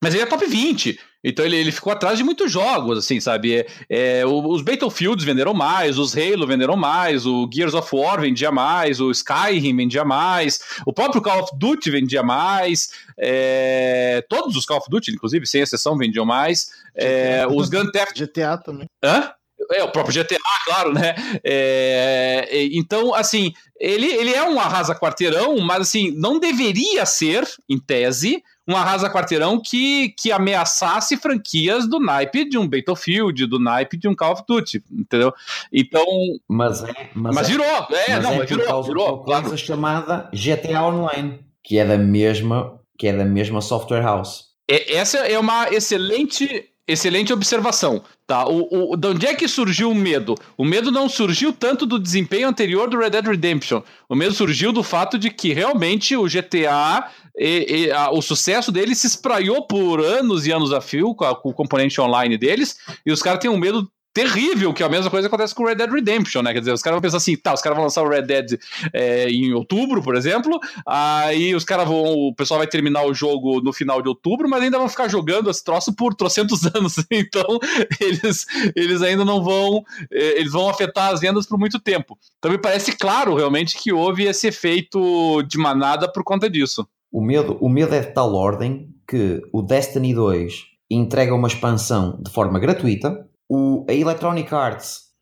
mas 0.02 0.14
ele 0.14 0.24
é 0.24 0.26
top 0.26 0.44
20. 0.44 0.98
Então 1.24 1.44
ele, 1.44 1.56
ele 1.56 1.70
ficou 1.70 1.92
atrás 1.92 2.18
de 2.18 2.24
muitos 2.24 2.50
jogos, 2.50 2.98
assim, 2.98 3.20
sabe? 3.20 3.54
É, 3.54 3.66
é, 3.88 4.26
os 4.26 4.60
Battlefields 4.60 5.24
venderam 5.24 5.54
mais, 5.54 5.96
os 5.96 6.16
Halo 6.16 6.44
venderam 6.46 6.76
mais, 6.76 7.24
o 7.24 7.48
Gears 7.52 7.74
of 7.74 7.88
War 7.94 8.20
vendia 8.20 8.50
mais, 8.50 9.00
o 9.00 9.10
Skyrim 9.12 9.76
vendia 9.76 10.04
mais, 10.04 10.58
o 10.84 10.92
próprio 10.92 11.22
Call 11.22 11.44
of 11.44 11.52
Duty 11.56 11.90
vendia 11.92 12.24
mais, 12.24 12.90
é, 13.16 14.24
todos 14.28 14.56
os 14.56 14.66
Call 14.66 14.78
of 14.78 14.90
Duty, 14.90 15.12
inclusive, 15.12 15.46
sem 15.46 15.60
exceção, 15.60 15.96
vendiam 15.96 16.26
mais. 16.26 16.70
É, 16.96 17.46
os 17.46 17.68
Gun 17.68 17.88
Theft... 17.92 18.18
GTA 18.18 18.58
também. 18.58 18.88
Hã? 19.04 19.32
É, 19.70 19.84
o 19.84 19.92
próprio 19.92 20.12
GTA, 20.12 20.38
claro, 20.64 20.92
né? 20.92 21.14
É, 21.44 22.48
então, 22.72 23.14
assim, 23.14 23.52
ele, 23.78 24.06
ele 24.06 24.34
é 24.34 24.42
um 24.42 24.58
arrasa 24.58 24.94
quarteirão, 24.94 25.56
mas 25.60 25.82
assim, 25.82 26.10
não 26.16 26.40
deveria 26.40 27.06
ser, 27.06 27.46
em 27.68 27.78
tese, 27.78 28.42
um 28.66 28.77
arrasa 28.77 29.11
quarteirão 29.11 29.61
que, 29.61 30.11
que 30.11 30.31
ameaçasse 30.31 31.16
franquias 31.16 31.88
do 31.88 31.98
naipe 31.98 32.48
de 32.48 32.57
um 32.57 32.68
Battlefield, 32.68 33.46
do 33.46 33.59
naipe 33.59 33.96
de 33.96 34.09
um 34.09 34.14
Call 34.14 34.33
of 34.33 34.42
Duty, 34.48 34.83
entendeu? 34.90 35.33
Então. 35.72 36.05
Mas 36.48 36.83
é. 36.83 37.11
Mas, 37.14 37.35
mas 37.35 37.48
é, 37.48 37.51
virou, 37.51 37.66
é, 37.66 37.87
mas 38.09 38.22
não, 38.22 38.33
é 38.33 38.38
mas 38.38 38.48
virou, 38.48 38.83
virou, 38.83 39.07
uma 39.07 39.25
coisa 39.25 39.40
claro. 39.42 39.59
chamada 39.59 40.31
GTA 40.33 40.83
Online, 40.83 41.40
que 41.62 41.79
é 41.79 41.85
da 41.85 41.98
mesma, 41.98 42.81
que 42.98 43.09
é 43.09 43.12
da 43.12 43.25
mesma 43.25 43.61
software 43.61 44.03
house. 44.03 44.53
É, 44.68 44.94
essa 44.94 45.18
é 45.18 45.38
uma 45.38 45.68
excelente 45.70 46.72
excelente 46.87 47.33
observação. 47.33 48.03
Tá? 48.27 48.46
O, 48.46 48.92
o, 48.92 48.96
de 48.96 49.09
onde 49.09 49.27
é 49.27 49.35
que 49.35 49.46
surgiu 49.46 49.90
o 49.90 49.94
medo? 49.94 50.35
O 50.57 50.64
medo 50.64 50.90
não 50.90 51.09
surgiu 51.09 51.53
tanto 51.53 51.87
do 51.87 51.98
desempenho 51.98 52.48
anterior 52.48 52.88
do 52.88 52.98
Red 52.98 53.11
Dead 53.11 53.27
Redemption. 53.27 53.83
O 54.09 54.14
medo 54.14 54.33
surgiu 54.35 54.72
do 54.72 54.83
fato 54.83 55.18
de 55.18 55.31
que 55.31 55.53
realmente 55.53 56.16
o 56.16 56.25
GTA, 56.25 57.09
e, 57.36 57.86
e, 57.86 57.90
a, 57.90 58.10
o 58.10 58.20
sucesso 58.20 58.70
dele 58.70 58.94
se 58.94 59.06
espraiou 59.06 59.66
por 59.66 60.00
anos 60.00 60.46
e 60.46 60.52
anos 60.52 60.72
a 60.72 60.80
fio 60.80 61.14
com, 61.14 61.24
a, 61.24 61.34
com 61.34 61.50
o 61.50 61.54
componente 61.54 62.00
online 62.00 62.36
deles, 62.36 62.76
e 63.04 63.12
os 63.12 63.22
caras 63.22 63.40
têm 63.40 63.50
um 63.50 63.58
medo 63.58 63.90
terrível, 64.12 64.74
que 64.74 64.82
é 64.82 64.86
a 64.86 64.90
mesma 64.90 65.10
coisa 65.10 65.26
que 65.26 65.34
acontece 65.34 65.54
com 65.54 65.62
o 65.62 65.66
Red 65.66 65.76
Dead 65.76 65.90
Redemption, 65.90 66.42
né? 66.42 66.52
Quer 66.52 66.60
dizer, 66.60 66.72
os 66.72 66.82
caras 66.82 66.96
vão 66.96 67.02
pensar 67.02 67.16
assim, 67.16 67.36
tá, 67.36 67.54
os 67.54 67.62
caras 67.62 67.76
vão 67.76 67.84
lançar 67.84 68.02
o 68.02 68.08
Red 68.08 68.22
Dead 68.22 68.60
é, 68.92 69.30
em 69.30 69.52
outubro, 69.54 70.02
por 70.02 70.14
exemplo, 70.14 70.60
aí 70.86 71.54
os 71.54 71.64
caras 71.64 71.88
vão, 71.88 72.02
o 72.02 72.34
pessoal 72.34 72.58
vai 72.58 72.66
terminar 72.66 73.04
o 73.04 73.14
jogo 73.14 73.60
no 73.62 73.72
final 73.72 74.02
de 74.02 74.08
outubro, 74.08 74.48
mas 74.48 74.62
ainda 74.62 74.78
vão 74.78 74.88
ficar 74.88 75.08
jogando 75.08 75.50
esse 75.50 75.64
troço 75.64 75.94
por 75.94 76.14
trocentos 76.14 76.64
anos, 76.76 76.96
então 77.10 77.58
eles, 78.00 78.46
eles 78.76 79.00
ainda 79.00 79.24
não 79.24 79.42
vão, 79.42 79.82
é, 80.10 80.38
eles 80.38 80.52
vão 80.52 80.68
afetar 80.68 81.10
as 81.12 81.20
vendas 81.20 81.46
por 81.46 81.58
muito 81.58 81.80
tempo. 81.80 82.18
Então 82.38 82.50
me 82.50 82.58
parece 82.58 82.92
claro, 82.92 83.34
realmente, 83.34 83.78
que 83.78 83.92
houve 83.92 84.24
esse 84.24 84.46
efeito 84.46 85.42
de 85.44 85.56
manada 85.56 86.10
por 86.10 86.22
conta 86.22 86.50
disso. 86.50 86.86
O 87.12 87.20
medo, 87.20 87.59
o 87.61 87.68
medo 87.68 87.94
é 87.94 88.01
de 88.01 88.12
tal 88.12 88.35
ordem 88.35 88.88
que 89.07 89.42
o 89.53 89.62
Destiny 89.62 90.14
2 90.14 90.55
entrega 90.90 91.35
uma 91.35 91.48
expansão 91.48 92.18
de 92.20 92.31
forma 92.31 92.59
gratuita, 92.59 93.29
o, 93.48 93.85
a 93.88 93.92
Electronic 93.92 94.53
Arts 94.55 95.12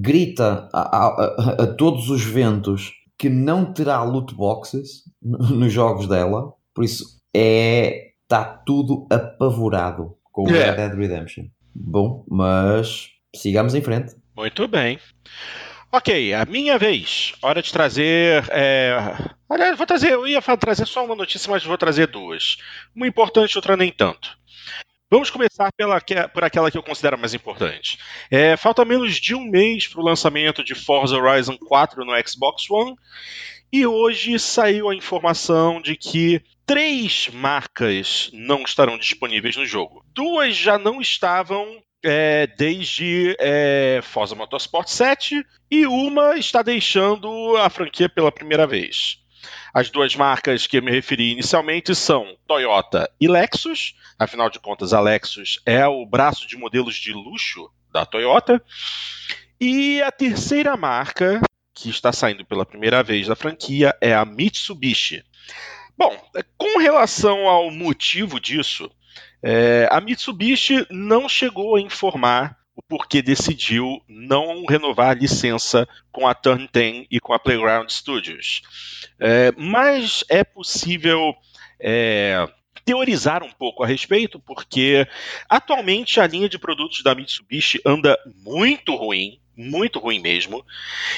grita 0.00 0.68
a, 0.72 0.80
a, 0.80 1.62
a, 1.62 1.66
todos 1.66 2.10
os 2.10 2.22
ventos 2.22 2.92
que 3.18 3.28
não 3.28 3.72
terá 3.72 4.02
loot 4.02 4.34
boxes 4.34 5.02
nos 5.22 5.72
jogos 5.72 6.06
dela, 6.06 6.52
por 6.74 6.84
isso 6.84 7.18
é 7.34 8.08
está 8.22 8.44
tudo 8.44 9.06
apavorado 9.10 10.14
com 10.30 10.44
o 10.44 10.50
yeah. 10.50 10.70
Red 10.70 10.90
Dead 10.90 10.98
Redemption. 10.98 11.46
Bom, 11.74 12.24
mas 12.28 13.08
sigamos 13.34 13.74
em 13.74 13.80
frente. 13.80 14.14
Muito 14.36 14.68
bem. 14.68 14.98
Ok, 15.90 16.34
a 16.34 16.44
minha 16.44 16.78
vez. 16.78 17.32
Hora 17.40 17.62
de 17.62 17.72
trazer. 17.72 18.44
É... 18.50 18.98
Aliás, 19.48 19.76
vou 19.76 19.86
trazer. 19.86 20.12
Eu 20.12 20.28
ia 20.28 20.42
trazer 20.42 20.86
só 20.86 21.04
uma 21.04 21.14
notícia, 21.14 21.50
mas 21.50 21.64
vou 21.64 21.78
trazer 21.78 22.08
duas. 22.08 22.58
Uma 22.94 23.06
importante, 23.06 23.56
outra 23.56 23.76
nem 23.76 23.90
tanto. 23.90 24.36
Vamos 25.10 25.30
começar 25.30 25.72
pela, 25.72 25.98
por 26.34 26.44
aquela 26.44 26.70
que 26.70 26.76
eu 26.76 26.82
considero 26.82 27.18
mais 27.18 27.32
importante. 27.32 27.98
É, 28.30 28.54
falta 28.58 28.84
menos 28.84 29.14
de 29.14 29.34
um 29.34 29.48
mês 29.48 29.86
para 29.86 30.02
o 30.02 30.04
lançamento 30.04 30.62
de 30.62 30.74
Forza 30.74 31.16
Horizon 31.16 31.56
4 31.56 32.04
no 32.04 32.12
Xbox 32.28 32.68
One, 32.68 32.94
e 33.72 33.86
hoje 33.86 34.38
saiu 34.38 34.90
a 34.90 34.94
informação 34.94 35.80
de 35.80 35.96
que 35.96 36.42
três 36.66 37.28
marcas 37.32 38.28
não 38.34 38.62
estarão 38.64 38.98
disponíveis 38.98 39.56
no 39.56 39.64
jogo. 39.64 40.04
Duas 40.12 40.54
já 40.54 40.78
não 40.78 41.00
estavam 41.00 41.82
é, 42.02 42.46
desde 42.46 43.36
é, 43.38 44.00
Forza 44.02 44.34
Motorsport 44.34 44.88
7 44.88 45.44
e 45.70 45.86
uma 45.86 46.36
está 46.36 46.62
deixando 46.62 47.56
a 47.56 47.68
franquia 47.68 48.08
pela 48.08 48.32
primeira 48.32 48.66
vez. 48.66 49.18
As 49.72 49.90
duas 49.90 50.14
marcas 50.16 50.66
que 50.66 50.78
eu 50.78 50.82
me 50.82 50.90
referi 50.90 51.32
inicialmente 51.32 51.94
são 51.94 52.36
Toyota 52.46 53.10
e 53.20 53.28
Lexus. 53.28 53.94
Afinal 54.18 54.50
de 54.50 54.58
contas, 54.58 54.92
a 54.92 55.00
Lexus 55.00 55.60
é 55.64 55.86
o 55.86 56.04
braço 56.06 56.46
de 56.46 56.56
modelos 56.56 56.96
de 56.96 57.12
luxo 57.12 57.70
da 57.92 58.04
Toyota. 58.04 58.62
E 59.60 60.00
a 60.02 60.10
terceira 60.10 60.76
marca 60.76 61.40
que 61.74 61.90
está 61.90 62.12
saindo 62.12 62.44
pela 62.44 62.66
primeira 62.66 63.02
vez 63.02 63.28
da 63.28 63.36
franquia 63.36 63.96
é 64.00 64.14
a 64.14 64.24
Mitsubishi. 64.24 65.24
Bom, 65.96 66.16
com 66.56 66.78
relação 66.78 67.48
ao 67.48 67.70
motivo 67.70 68.40
disso, 68.40 68.90
é, 69.42 69.88
a 69.90 70.00
Mitsubishi 70.00 70.86
não 70.90 71.28
chegou 71.28 71.76
a 71.76 71.80
informar 71.80 72.58
o 72.78 72.82
porquê 72.82 73.20
decidiu 73.20 74.00
não 74.08 74.64
renovar 74.64 75.10
a 75.10 75.14
licença 75.14 75.88
com 76.12 76.28
a 76.28 76.34
Turn 76.34 76.68
10 76.72 77.06
e 77.10 77.18
com 77.18 77.32
a 77.32 77.38
Playground 77.38 77.90
Studios. 77.90 78.62
É, 79.18 79.52
mas 79.56 80.22
é 80.28 80.44
possível 80.44 81.34
é, 81.80 82.48
teorizar 82.84 83.42
um 83.42 83.50
pouco 83.50 83.82
a 83.82 83.86
respeito, 83.86 84.38
porque 84.38 85.08
atualmente 85.48 86.20
a 86.20 86.26
linha 86.28 86.48
de 86.48 86.56
produtos 86.56 87.02
da 87.02 87.16
Mitsubishi 87.16 87.80
anda 87.84 88.16
muito 88.44 88.94
ruim, 88.94 89.40
muito 89.56 89.98
ruim 89.98 90.20
mesmo. 90.20 90.64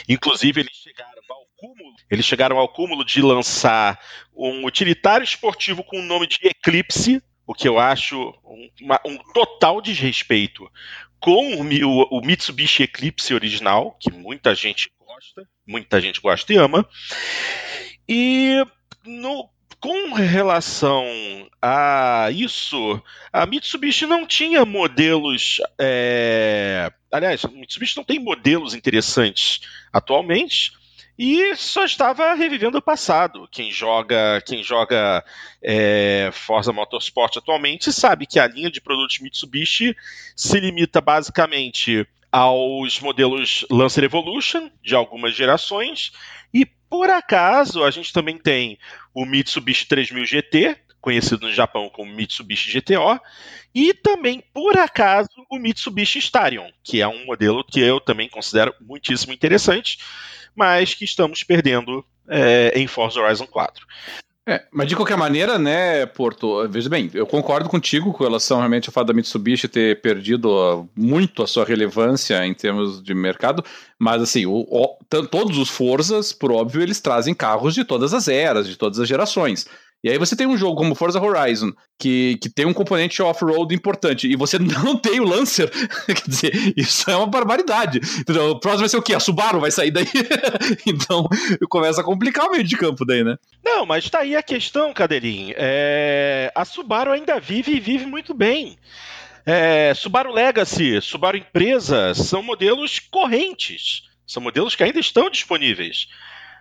Inclusive, 0.08 0.62
eles 0.62 0.76
chegaram 0.76 1.22
ao 1.28 1.46
cúmulo, 1.58 1.94
eles 2.10 2.24
chegaram 2.24 2.58
ao 2.58 2.68
cúmulo 2.68 3.04
de 3.04 3.20
lançar 3.20 4.00
um 4.34 4.64
utilitário 4.64 5.24
esportivo 5.24 5.84
com 5.84 6.00
o 6.00 6.04
nome 6.04 6.26
de 6.26 6.38
Eclipse, 6.42 7.22
o 7.50 7.52
que 7.52 7.66
eu 7.66 7.80
acho 7.80 8.32
um, 8.44 8.70
uma, 8.80 9.00
um 9.04 9.18
total 9.34 9.82
desrespeito 9.82 10.70
com 11.18 11.56
o, 11.56 12.18
o, 12.18 12.24
Mitsubishi 12.24 12.84
Eclipse 12.84 13.34
original, 13.34 13.96
que 13.98 14.08
muita 14.12 14.54
gente 14.54 14.88
gosta, 15.04 15.48
muita 15.66 16.00
gente 16.00 16.20
gosta 16.20 16.52
e 16.52 16.56
ama. 16.56 16.88
E 18.08 18.64
no, 19.04 19.50
com 19.80 20.14
relação 20.14 21.04
a 21.60 22.28
isso, 22.30 23.02
a 23.32 23.44
Mitsubishi 23.46 24.06
não 24.06 24.24
tinha 24.24 24.64
modelos. 24.64 25.60
É... 25.76 26.92
Aliás, 27.10 27.44
a 27.44 27.48
Mitsubishi 27.48 27.96
não 27.96 28.04
tem 28.04 28.20
modelos 28.20 28.74
interessantes 28.74 29.60
atualmente 29.92 30.70
e 31.22 31.54
só 31.54 31.84
estava 31.84 32.32
revivendo 32.32 32.78
o 32.78 32.82
passado. 32.82 33.46
Quem 33.52 33.70
joga, 33.70 34.40
quem 34.40 34.64
joga 34.64 35.22
é, 35.62 36.30
Forza 36.32 36.72
Motorsport 36.72 37.36
atualmente 37.36 37.92
sabe 37.92 38.26
que 38.26 38.38
a 38.38 38.46
linha 38.46 38.70
de 38.70 38.80
produtos 38.80 39.18
Mitsubishi 39.18 39.94
se 40.34 40.58
limita 40.58 40.98
basicamente 40.98 42.08
aos 42.32 43.00
modelos 43.00 43.66
Lancer 43.70 44.04
Evolution 44.04 44.70
de 44.82 44.94
algumas 44.94 45.34
gerações 45.34 46.10
e 46.54 46.64
por 46.64 47.10
acaso 47.10 47.84
a 47.84 47.90
gente 47.90 48.14
também 48.14 48.38
tem 48.38 48.78
o 49.12 49.26
Mitsubishi 49.26 49.86
3000 49.88 50.24
GT, 50.24 50.76
conhecido 51.02 51.46
no 51.46 51.52
Japão 51.52 51.90
como 51.90 52.14
Mitsubishi 52.14 52.80
GTO, 52.80 53.20
e 53.74 53.92
também, 53.92 54.42
por 54.54 54.78
acaso, 54.78 55.28
o 55.50 55.58
Mitsubishi 55.58 56.18
Starion, 56.18 56.70
que 56.82 57.02
é 57.02 57.06
um 57.06 57.26
modelo 57.26 57.62
que 57.62 57.78
eu 57.78 58.00
também 58.00 58.28
considero 58.28 58.74
muitíssimo 58.80 59.34
interessante 59.34 59.98
mas 60.54 60.94
que 60.94 61.04
estamos 61.04 61.42
perdendo 61.42 62.04
é, 62.28 62.72
em 62.74 62.86
Forza 62.86 63.20
Horizon 63.20 63.46
4. 63.46 63.86
É, 64.46 64.64
mas 64.72 64.88
de 64.88 64.96
qualquer 64.96 65.16
maneira, 65.16 65.58
né, 65.58 66.06
Porto, 66.06 66.66
veja 66.68 66.88
bem, 66.88 67.10
eu 67.14 67.26
concordo 67.26 67.68
contigo 67.68 68.12
com 68.12 68.24
relação 68.24 68.58
realmente 68.58 68.88
ao 68.88 68.92
fato 68.92 69.06
da 69.06 69.12
Mitsubishi 69.12 69.68
ter 69.68 70.00
perdido 70.00 70.88
muito 70.96 71.42
a 71.42 71.46
sua 71.46 71.64
relevância 71.64 72.44
em 72.44 72.54
termos 72.54 73.02
de 73.02 73.14
mercado, 73.14 73.62
mas 73.98 74.20
assim, 74.22 74.46
o, 74.46 74.66
o, 74.68 74.98
todos 75.30 75.58
os 75.58 75.68
Forzas, 75.68 76.32
por 76.32 76.50
óbvio, 76.50 76.82
eles 76.82 77.00
trazem 77.00 77.34
carros 77.34 77.74
de 77.74 77.84
todas 77.84 78.14
as 78.14 78.28
eras, 78.28 78.66
de 78.66 78.76
todas 78.76 78.98
as 78.98 79.06
gerações. 79.06 79.66
E 80.02 80.08
aí 80.08 80.16
você 80.16 80.34
tem 80.34 80.46
um 80.46 80.56
jogo 80.56 80.76
como 80.76 80.94
Forza 80.94 81.20
Horizon, 81.20 81.72
que, 81.98 82.38
que 82.40 82.48
tem 82.48 82.64
um 82.64 82.72
componente 82.72 83.20
off-road 83.20 83.74
importante, 83.74 84.26
e 84.26 84.34
você 84.34 84.58
não 84.58 84.96
tem 84.96 85.20
o 85.20 85.24
Lancer, 85.24 85.70
quer 86.06 86.26
dizer, 86.26 86.74
isso 86.76 87.10
é 87.10 87.16
uma 87.16 87.26
barbaridade. 87.26 88.00
Então, 88.20 88.50
o 88.50 88.60
próximo 88.60 88.80
vai 88.80 88.88
ser 88.88 88.96
o 88.96 89.02
quê? 89.02 89.14
A 89.14 89.20
Subaru 89.20 89.60
vai 89.60 89.70
sair 89.70 89.90
daí? 89.90 90.06
então, 90.86 91.28
começa 91.68 92.00
a 92.00 92.04
complicar 92.04 92.46
o 92.46 92.52
meio 92.52 92.64
de 92.64 92.76
campo 92.76 93.04
daí, 93.04 93.22
né? 93.22 93.36
Não, 93.62 93.84
mas 93.84 94.08
tá 94.08 94.20
aí 94.20 94.34
a 94.34 94.42
questão, 94.42 94.92
Cadelinho. 94.94 95.54
É... 95.58 96.50
A 96.54 96.64
Subaru 96.64 97.12
ainda 97.12 97.38
vive 97.38 97.72
e 97.72 97.80
vive 97.80 98.06
muito 98.06 98.32
bem. 98.32 98.78
É... 99.44 99.92
Subaru 99.94 100.32
Legacy, 100.32 101.00
Subaru 101.02 101.36
Empresa, 101.36 102.14
são 102.14 102.42
modelos 102.42 102.98
correntes. 102.98 104.08
São 104.26 104.42
modelos 104.42 104.74
que 104.74 104.84
ainda 104.84 105.00
estão 105.00 105.28
disponíveis. 105.28 106.06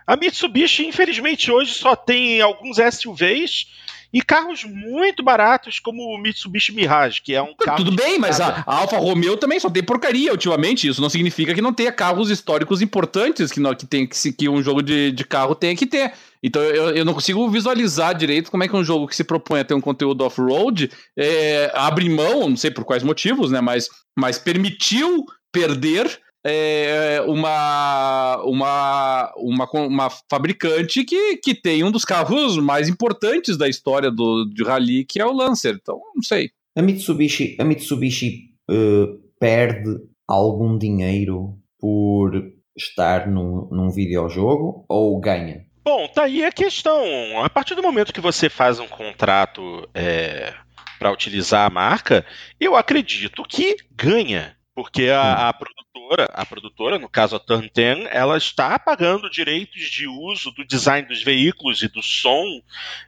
A 0.06 0.16
Mitsubishi, 0.16 0.86
infelizmente, 0.86 1.50
hoje 1.50 1.74
só 1.74 1.94
tem 1.94 2.40
alguns 2.40 2.78
SUVs 2.78 3.66
e 4.12 4.20
carros 4.20 4.64
muito 4.64 5.22
baratos, 5.22 5.78
como 5.78 6.02
o 6.02 6.18
Mitsubishi 6.18 6.72
Mirage, 6.72 7.22
que 7.22 7.32
é 7.32 7.40
um 7.40 7.54
carro. 7.54 7.76
Tudo 7.76 7.92
bem, 7.92 8.18
mas 8.18 8.40
a, 8.40 8.64
a, 8.66 8.78
Alfa 8.78 8.98
Romeo 8.98 9.36
também 9.36 9.60
só 9.60 9.70
tem 9.70 9.82
porcaria 9.82 10.32
ultimamente. 10.32 10.88
Isso 10.88 11.00
não 11.00 11.08
significa 11.08 11.54
que 11.54 11.62
não 11.62 11.72
tenha 11.72 11.92
carros 11.92 12.28
históricos 12.28 12.82
importantes 12.82 13.52
que, 13.52 13.60
não, 13.60 13.74
que, 13.74 13.86
tem, 13.86 14.06
que, 14.06 14.32
que 14.32 14.48
um 14.48 14.62
jogo 14.62 14.82
de, 14.82 15.12
de 15.12 15.24
carro 15.24 15.54
tenha 15.54 15.76
que 15.76 15.86
ter. 15.86 16.12
Então 16.42 16.60
eu, 16.62 16.90
eu 16.90 17.04
não 17.04 17.14
consigo 17.14 17.48
visualizar 17.48 18.14
direito 18.16 18.50
como 18.50 18.64
é 18.64 18.68
que 18.68 18.74
um 18.74 18.84
jogo 18.84 19.06
que 19.06 19.14
se 19.14 19.22
propõe 19.22 19.60
a 19.60 19.64
ter 19.64 19.74
um 19.74 19.80
conteúdo 19.80 20.24
off-road 20.24 20.90
é, 21.16 21.70
abre 21.74 22.08
mão, 22.08 22.48
não 22.48 22.56
sei 22.56 22.70
por 22.70 22.84
quais 22.84 23.02
motivos, 23.04 23.52
né? 23.52 23.60
Mas, 23.60 23.88
mas 24.18 24.38
permitiu 24.38 25.24
perder 25.52 26.20
é 26.44 27.22
uma, 27.26 28.42
uma, 28.44 29.32
uma, 29.36 29.70
uma 29.72 30.10
fabricante 30.30 31.04
que, 31.04 31.36
que 31.36 31.54
tem 31.54 31.84
um 31.84 31.90
dos 31.90 32.04
carros 32.04 32.56
mais 32.56 32.88
importantes 32.88 33.56
da 33.56 33.68
história 33.68 34.10
do, 34.10 34.44
de 34.46 34.64
rally, 34.64 35.04
que 35.04 35.20
é 35.20 35.26
o 35.26 35.32
Lancer. 35.32 35.78
Então, 35.80 36.00
não 36.14 36.22
sei. 36.22 36.50
A 36.76 36.82
Mitsubishi, 36.82 37.56
a 37.58 37.64
Mitsubishi 37.64 38.50
uh, 38.70 39.18
perde 39.38 39.98
algum 40.26 40.78
dinheiro 40.78 41.58
por 41.78 42.52
estar 42.76 43.26
num, 43.26 43.68
num 43.70 43.90
videojogo 43.90 44.84
ou 44.88 45.18
ganha? 45.20 45.66
Bom, 45.84 46.06
tá 46.08 46.24
aí 46.24 46.44
a 46.44 46.52
questão. 46.52 47.02
A 47.42 47.50
partir 47.50 47.74
do 47.74 47.82
momento 47.82 48.12
que 48.12 48.20
você 48.20 48.48
faz 48.48 48.78
um 48.78 48.86
contrato 48.86 49.88
é, 49.94 50.54
para 50.98 51.12
utilizar 51.12 51.66
a 51.66 51.70
marca, 51.70 52.24
eu 52.60 52.76
acredito 52.76 53.42
que 53.42 53.76
ganha. 53.90 54.56
Porque 54.80 55.10
a, 55.10 55.50
a, 55.50 55.52
produtora, 55.52 56.24
a 56.32 56.46
produtora, 56.46 56.98
no 56.98 57.06
caso 57.06 57.36
a 57.36 57.38
Turn 57.38 57.70
10, 57.70 58.08
ela 58.10 58.38
está 58.38 58.78
pagando 58.78 59.28
direitos 59.28 59.82
de 59.90 60.08
uso 60.08 60.50
do 60.52 60.66
design 60.66 61.06
dos 61.06 61.22
veículos 61.22 61.82
e 61.82 61.88
do 61.88 62.02
som 62.02 62.62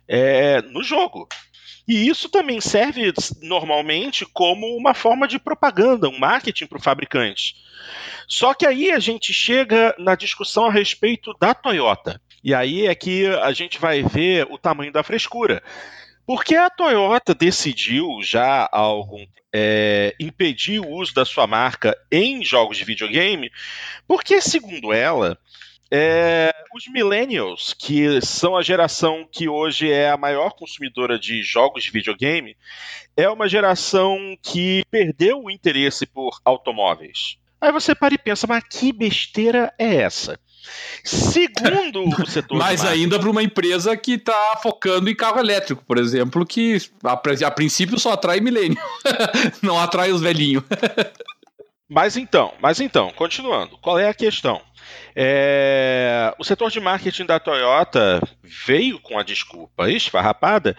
é, 0.07 0.61
no 0.61 0.83
jogo. 0.83 1.27
E 1.89 2.07
isso 2.07 2.29
também 2.29 2.61
serve 2.61 3.11
normalmente 3.41 4.27
como 4.27 4.67
uma 4.77 4.93
forma 4.93 5.27
de 5.27 5.39
propaganda, 5.39 6.11
um 6.11 6.19
marketing 6.19 6.67
para 6.67 6.77
o 6.77 6.83
fabricante. 6.83 7.57
Só 8.29 8.53
que 8.53 8.67
aí 8.67 8.91
a 8.91 8.99
gente 8.99 9.33
chega 9.33 9.95
na 9.99 10.15
discussão 10.15 10.67
a 10.67 10.71
respeito 10.71 11.33
da 11.41 11.55
Toyota. 11.55 12.21
E 12.45 12.53
aí 12.53 12.87
é 12.87 12.95
que 12.95 13.29
a 13.29 13.53
gente 13.53 13.79
vai 13.79 14.03
ver 14.03 14.47
o 14.51 14.59
tamanho 14.59 14.93
da 14.93 15.03
frescura. 15.03 15.63
Porque 16.27 16.55
a 16.55 16.71
Toyota 16.71 17.35
decidiu 17.35 18.21
já 18.23 18.65
há 18.65 18.79
algum 18.79 19.27
é, 19.53 20.15
impedir 20.19 20.81
o 20.81 20.89
uso 20.89 21.13
da 21.13 21.25
sua 21.25 21.47
marca 21.47 21.97
em 22.11 22.45
jogos 22.45 22.77
de 22.77 22.85
videogame, 22.85 23.51
porque, 24.07 24.41
segundo 24.41 24.93
ela, 24.93 25.37
é, 25.91 26.55
os 26.75 26.89
millennials, 26.89 27.75
que 27.75 28.21
são 28.23 28.57
a 28.57 28.63
geração 28.63 29.29
que 29.31 29.49
hoje 29.49 29.91
é 29.91 30.09
a 30.11 30.17
maior 30.17 30.53
consumidora 30.53 31.19
de 31.19 31.43
jogos 31.43 31.85
de 31.85 31.91
videogame, 31.91 32.57
é 33.15 33.29
uma 33.29 33.47
geração 33.47 34.19
que 34.43 34.85
perdeu 34.91 35.43
o 35.43 35.51
interesse 35.51 36.07
por 36.07 36.41
automóveis. 36.45 37.37
Aí 37.61 37.71
você 37.71 37.95
para 37.95 38.15
e 38.15 38.19
pensa, 38.19 38.47
mas 38.47 38.65
que 38.65 38.93
besteira 38.93 39.73
é 39.79 39.97
essa? 39.97 40.41
Segundo 41.05 42.05
o 42.23 42.27
setor. 42.27 42.59
Mais 42.59 42.85
ainda 42.85 43.19
para 43.19 43.31
uma 43.31 43.43
empresa 43.43 43.97
que 43.97 44.13
está 44.13 44.59
focando 44.63 45.11
em 45.11 45.15
carro 45.15 45.41
elétrico, 45.41 45.85
por 45.87 45.99
exemplo, 45.99 46.47
que 46.47 46.79
a, 47.05 47.13
a 47.13 47.51
princípio 47.51 47.99
só 47.99 48.13
atrai 48.13 48.41
milênio, 48.41 48.79
não 49.63 49.79
atrai 49.79 50.13
os 50.13 50.21
velhinhos. 50.21 50.63
Mas 51.95 52.17
então, 52.17 52.55
mas 52.59 52.81
então, 52.81 53.11
continuando, 53.11 53.77
qual 53.77 53.99
é 53.99 54.09
a 54.09 54.15
questão? 54.15 54.63
É, 55.15 56.35
o 56.39 56.45
setor 56.45 56.71
de 56.71 56.81
marketing 56.81 57.27
da 57.27 57.39
Toyota 57.39 58.19
veio 58.43 58.99
com 58.99 59.19
a 59.19 59.23
desculpa 59.23 59.91
esfarrapada 59.91 60.75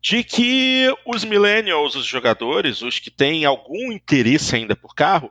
de 0.00 0.24
que 0.24 0.88
os 1.04 1.24
millennials, 1.24 1.94
os 1.94 2.06
jogadores, 2.06 2.80
os 2.80 2.98
que 2.98 3.10
têm 3.10 3.44
algum 3.44 3.92
interesse 3.92 4.56
ainda 4.56 4.74
por 4.74 4.94
carro, 4.94 5.30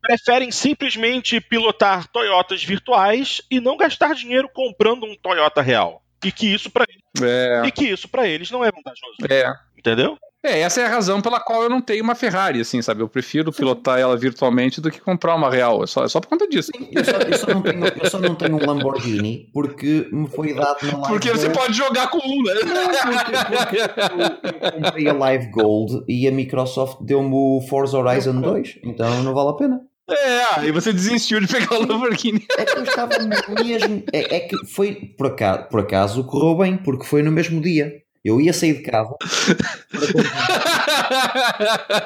preferem 0.00 0.50
simplesmente 0.50 1.40
pilotar 1.40 2.08
Toyotas 2.08 2.64
virtuais 2.64 3.42
e 3.50 3.60
não 3.60 3.76
gastar 3.76 4.14
dinheiro 4.14 4.48
comprando 4.48 5.04
um 5.04 5.14
Toyota 5.14 5.60
real. 5.60 6.02
E 6.24 6.32
que 6.32 6.46
isso 6.46 6.70
para 6.70 6.86
eles, 6.88 7.22
é. 7.22 7.66
e 7.66 7.70
que 7.70 7.84
isso 7.84 8.08
para 8.08 8.26
eles 8.26 8.50
não 8.50 8.64
é 8.64 8.70
vantajoso. 8.72 9.16
É. 9.28 9.52
Entendeu? 9.76 10.16
É, 10.46 10.60
essa 10.60 10.80
é 10.80 10.86
a 10.86 10.88
razão 10.88 11.20
pela 11.20 11.40
qual 11.40 11.64
eu 11.64 11.68
não 11.68 11.80
tenho 11.80 12.04
uma 12.04 12.14
Ferrari, 12.14 12.60
assim, 12.60 12.80
sabe? 12.80 13.02
Eu 13.02 13.08
prefiro 13.08 13.50
pilotar 13.50 13.98
ela 13.98 14.16
virtualmente 14.16 14.80
do 14.80 14.92
que 14.92 15.00
comprar 15.00 15.34
uma 15.34 15.50
real. 15.50 15.82
É 15.82 15.86
só, 15.88 16.04
é 16.04 16.08
só 16.08 16.20
por 16.20 16.28
conta 16.28 16.46
disso. 16.46 16.70
Eu 16.92 17.04
só, 17.04 17.16
eu 17.16 17.38
só, 17.38 17.46
não, 17.48 17.62
tenho, 17.62 17.84
eu 17.84 18.10
só 18.10 18.20
não 18.20 18.34
tenho 18.36 18.54
um 18.54 18.64
Lamborghini 18.64 19.50
porque 19.52 20.08
me 20.12 20.28
foi 20.28 20.54
dado 20.54 20.78
na 20.86 20.98
Live 20.98 21.08
Porque 21.08 21.28
Gold. 21.30 21.40
você 21.40 21.50
pode 21.50 21.72
jogar 21.72 22.08
com 22.10 22.18
um, 22.18 22.42
né? 22.44 22.54
Não, 22.64 22.86
porque, 23.12 23.32
porque 23.56 23.76
eu, 24.12 24.70
eu, 24.70 24.72
comprei 24.72 25.08
a 25.08 25.12
Live 25.12 25.50
Gold 25.50 26.04
e 26.06 26.28
a 26.28 26.30
Microsoft 26.30 26.98
deu-me 27.00 27.30
o 27.32 27.60
Forza 27.68 27.98
Horizon 27.98 28.40
2, 28.40 28.80
então 28.84 29.24
não 29.24 29.34
vale 29.34 29.50
a 29.50 29.54
pena. 29.54 29.80
É, 30.08 30.60
aí 30.60 30.70
você 30.70 30.92
desistiu 30.92 31.40
de 31.40 31.48
pegar 31.48 31.74
o 31.74 31.80
Lamborghini. 31.84 32.46
É 32.56 32.64
que 32.64 32.78
eu 32.78 32.84
estava 32.84 33.18
mesmo. 33.18 34.04
É, 34.12 34.36
é 34.36 34.40
que 34.40 34.56
foi, 34.64 34.94
por 35.18 35.26
acaso, 35.26 35.68
por 35.68 35.80
acaso, 35.80 36.24
correu 36.24 36.56
bem, 36.56 36.76
porque 36.76 37.04
foi 37.04 37.24
no 37.24 37.32
mesmo 37.32 37.60
dia. 37.60 38.05
Eu 38.26 38.40
ia 38.40 38.52
sair 38.52 38.74
de 38.74 38.82
casa 38.82 39.14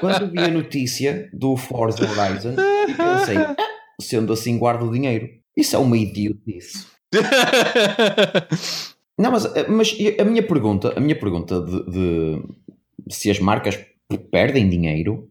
quando 0.00 0.28
vi 0.30 0.38
a 0.38 0.48
notícia 0.48 1.30
do 1.32 1.56
Forza 1.56 2.04
Horizon 2.04 2.54
e 2.86 2.94
pensei, 2.94 3.38
ah, 3.38 3.56
sendo 3.98 4.34
assim, 4.34 4.58
guardo 4.58 4.82
o 4.82 4.92
dinheiro. 4.92 5.30
Isso 5.56 5.76
é 5.76 5.78
uma 5.78 5.96
idiotice. 5.96 6.86
Não, 9.18 9.30
mas, 9.30 9.46
mas 9.68 9.96
a 10.18 10.24
minha 10.24 10.42
pergunta, 10.42 10.92
a 10.94 11.00
minha 11.00 11.18
pergunta 11.18 11.62
de, 11.62 11.90
de 11.90 12.42
se 13.10 13.30
as 13.30 13.38
marcas 13.38 13.78
perdem 14.30 14.68
dinheiro 14.68 15.30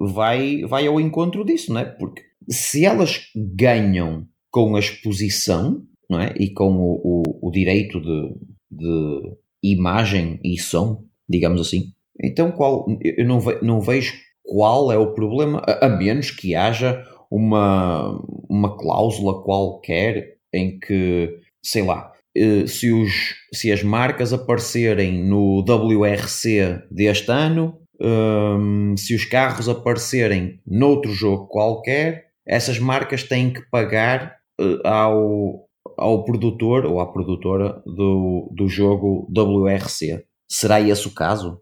vai, 0.00 0.62
vai 0.62 0.86
ao 0.86 0.98
encontro 0.98 1.44
disso, 1.44 1.70
não 1.72 1.80
é? 1.80 1.84
Porque 1.84 2.22
se 2.48 2.84
elas 2.84 3.30
ganham 3.34 4.26
com 4.50 4.76
a 4.76 4.78
exposição 4.78 5.82
não 6.08 6.20
é? 6.20 6.32
e 6.38 6.50
com 6.50 6.76
o, 6.76 7.00
o, 7.02 7.48
o 7.48 7.50
direito 7.50 8.00
de, 8.00 8.34
de 8.70 9.36
imagem 9.62 10.40
e 10.44 10.58
som, 10.58 11.04
digamos 11.28 11.60
assim. 11.60 11.92
Então, 12.22 12.50
qual, 12.50 12.86
eu 13.02 13.26
não, 13.26 13.40
ve, 13.40 13.58
não 13.62 13.80
vejo 13.80 14.14
qual 14.42 14.90
é 14.92 14.98
o 14.98 15.14
problema, 15.14 15.62
a, 15.66 15.86
a, 15.86 15.88
menos 15.88 16.30
que 16.30 16.54
haja 16.54 17.04
uma, 17.30 18.20
uma 18.48 18.76
cláusula 18.76 19.42
qualquer 19.42 20.36
em 20.52 20.78
que, 20.78 21.38
sei 21.62 21.82
lá, 21.82 22.12
eh, 22.36 22.66
se, 22.66 22.92
os, 22.92 23.34
se 23.54 23.72
as 23.72 23.82
marcas 23.82 24.32
aparecerem 24.32 25.24
no 25.24 25.60
WRC 25.60 26.82
deste 26.90 27.30
ano, 27.30 27.78
um, 28.00 28.96
se 28.96 29.14
os 29.14 29.24
carros 29.24 29.68
aparecerem 29.68 30.60
noutro 30.66 31.12
jogo 31.12 31.46
qualquer, 31.48 32.30
essas 32.46 32.78
marcas 32.78 33.22
têm 33.22 33.52
que 33.52 33.62
pagar 33.70 34.36
uh, 34.60 34.86
ao, 34.86 35.68
ao 36.00 36.24
produtor 36.24 36.86
ou 36.86 36.98
à 36.98 37.12
produtora 37.12 37.82
do, 37.84 38.50
do 38.56 38.66
jogo 38.66 39.30
WRC. 39.36 40.24
Será 40.48 40.80
esse 40.80 41.06
o 41.06 41.14
caso? 41.14 41.60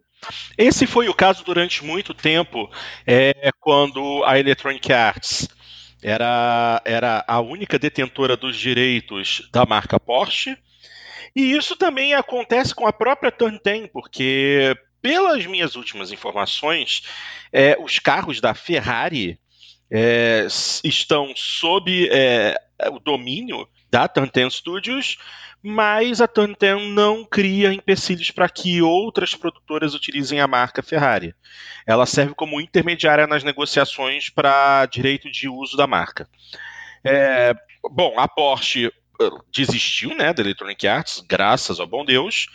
Esse 0.57 0.87
foi 0.87 1.09
o 1.09 1.15
caso 1.15 1.45
durante 1.45 1.85
muito 1.85 2.15
tempo, 2.15 2.71
é, 3.07 3.51
quando 3.61 4.23
a 4.25 4.39
Electronic 4.39 4.93
Arts 4.93 5.49
era, 6.03 6.81
era 6.85 7.25
a 7.27 7.41
única 7.41 7.79
detentora 7.79 8.37
dos 8.37 8.57
direitos 8.57 9.49
da 9.53 9.67
marca 9.67 9.99
Porsche. 9.99 10.57
E 11.35 11.53
isso 11.53 11.77
também 11.77 12.15
acontece 12.15 12.75
com 12.75 12.87
a 12.87 12.93
própria 12.93 13.31
Turn 13.31 13.61
10, 13.63 13.91
porque, 13.93 14.75
pelas 15.03 15.45
minhas 15.47 15.77
últimas 15.77 16.13
informações, 16.13 17.03
é, 17.53 17.77
os 17.81 17.99
carros 17.99 18.41
da 18.41 18.55
Ferrari 18.55 19.39
é, 19.91 20.47
estão 20.85 21.33
sob 21.37 22.09
é, 22.11 22.55
o 22.91 22.99
domínio 22.99 23.69
da 23.91 24.07
Turn 24.09 24.31
Studios, 24.51 25.19
mas 25.63 26.21
a 26.21 26.29
Turn 26.29 26.57
não 26.91 27.25
cria 27.25 27.73
empecilhos 27.73 28.31
para 28.31 28.49
que 28.49 28.81
outras 28.81 29.35
produtoras 29.35 29.95
utilizem 29.95 30.41
a 30.41 30.47
marca 30.47 30.83
Ferrari. 30.83 31.35
Ela 31.87 32.07
serve 32.07 32.35
como 32.35 32.61
intermediária 32.61 33.27
nas 33.27 33.43
negociações 33.43 34.31
para 34.31 34.87
direito 34.87 35.31
de 35.31 35.49
uso 35.49 35.77
da 35.77 35.87
marca. 35.87 36.29
É, 37.05 37.55
bom, 37.91 38.19
a 38.19 38.29
Porsche 38.29 38.87
uh, 38.87 39.45
desistiu 39.53 40.15
né, 40.15 40.33
da 40.33 40.43
Electronic 40.43 40.87
Arts, 40.87 41.25
graças 41.29 41.81
ao 41.81 41.87
bom 41.87 42.05
Deus, 42.05 42.47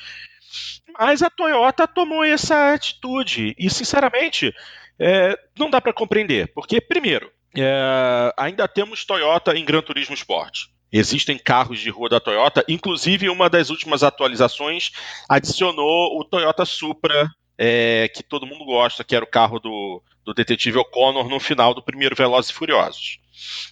mas 0.98 1.22
a 1.22 1.30
Toyota 1.30 1.88
tomou 1.88 2.24
essa 2.24 2.74
atitude 2.74 3.56
e, 3.58 3.69
sinceramente, 3.69 4.54
é, 5.00 5.38
não 5.58 5.69
dá 5.69 5.82
para 5.82 5.93
compreender, 5.93 6.52
porque, 6.54 6.80
primeiro, 6.80 7.32
é, 7.58 8.34
ainda 8.38 8.67
temos 8.67 9.04
Toyota 9.06 9.56
em 9.58 9.65
Gran 9.65 9.82
Turismo 9.82 10.13
Sport. 10.13 10.67
Existem 10.93 11.39
carros 11.39 11.79
de 11.79 11.89
rua 11.89 12.08
da 12.08 12.19
Toyota, 12.19 12.63
inclusive 12.67 13.27
uma 13.27 13.49
das 13.49 13.71
últimas 13.71 14.03
atualizações 14.03 14.91
adicionou 15.27 16.19
o 16.19 16.23
Toyota 16.23 16.65
Supra, 16.65 17.27
é, 17.58 18.08
que 18.10 18.21
todo 18.21 18.45
mundo 18.45 18.63
gosta, 18.63 19.03
que 19.03 19.15
era 19.15 19.25
o 19.25 19.29
carro 19.29 19.60
do, 19.60 20.03
do 20.23 20.36
detetive 20.36 20.77
O'Connor 20.77 21.27
no 21.27 21.39
final 21.39 21.73
do 21.73 21.82
primeiro 21.82 22.15
Velozes 22.15 22.51
e 22.51 22.53
Furiosos. 22.53 23.19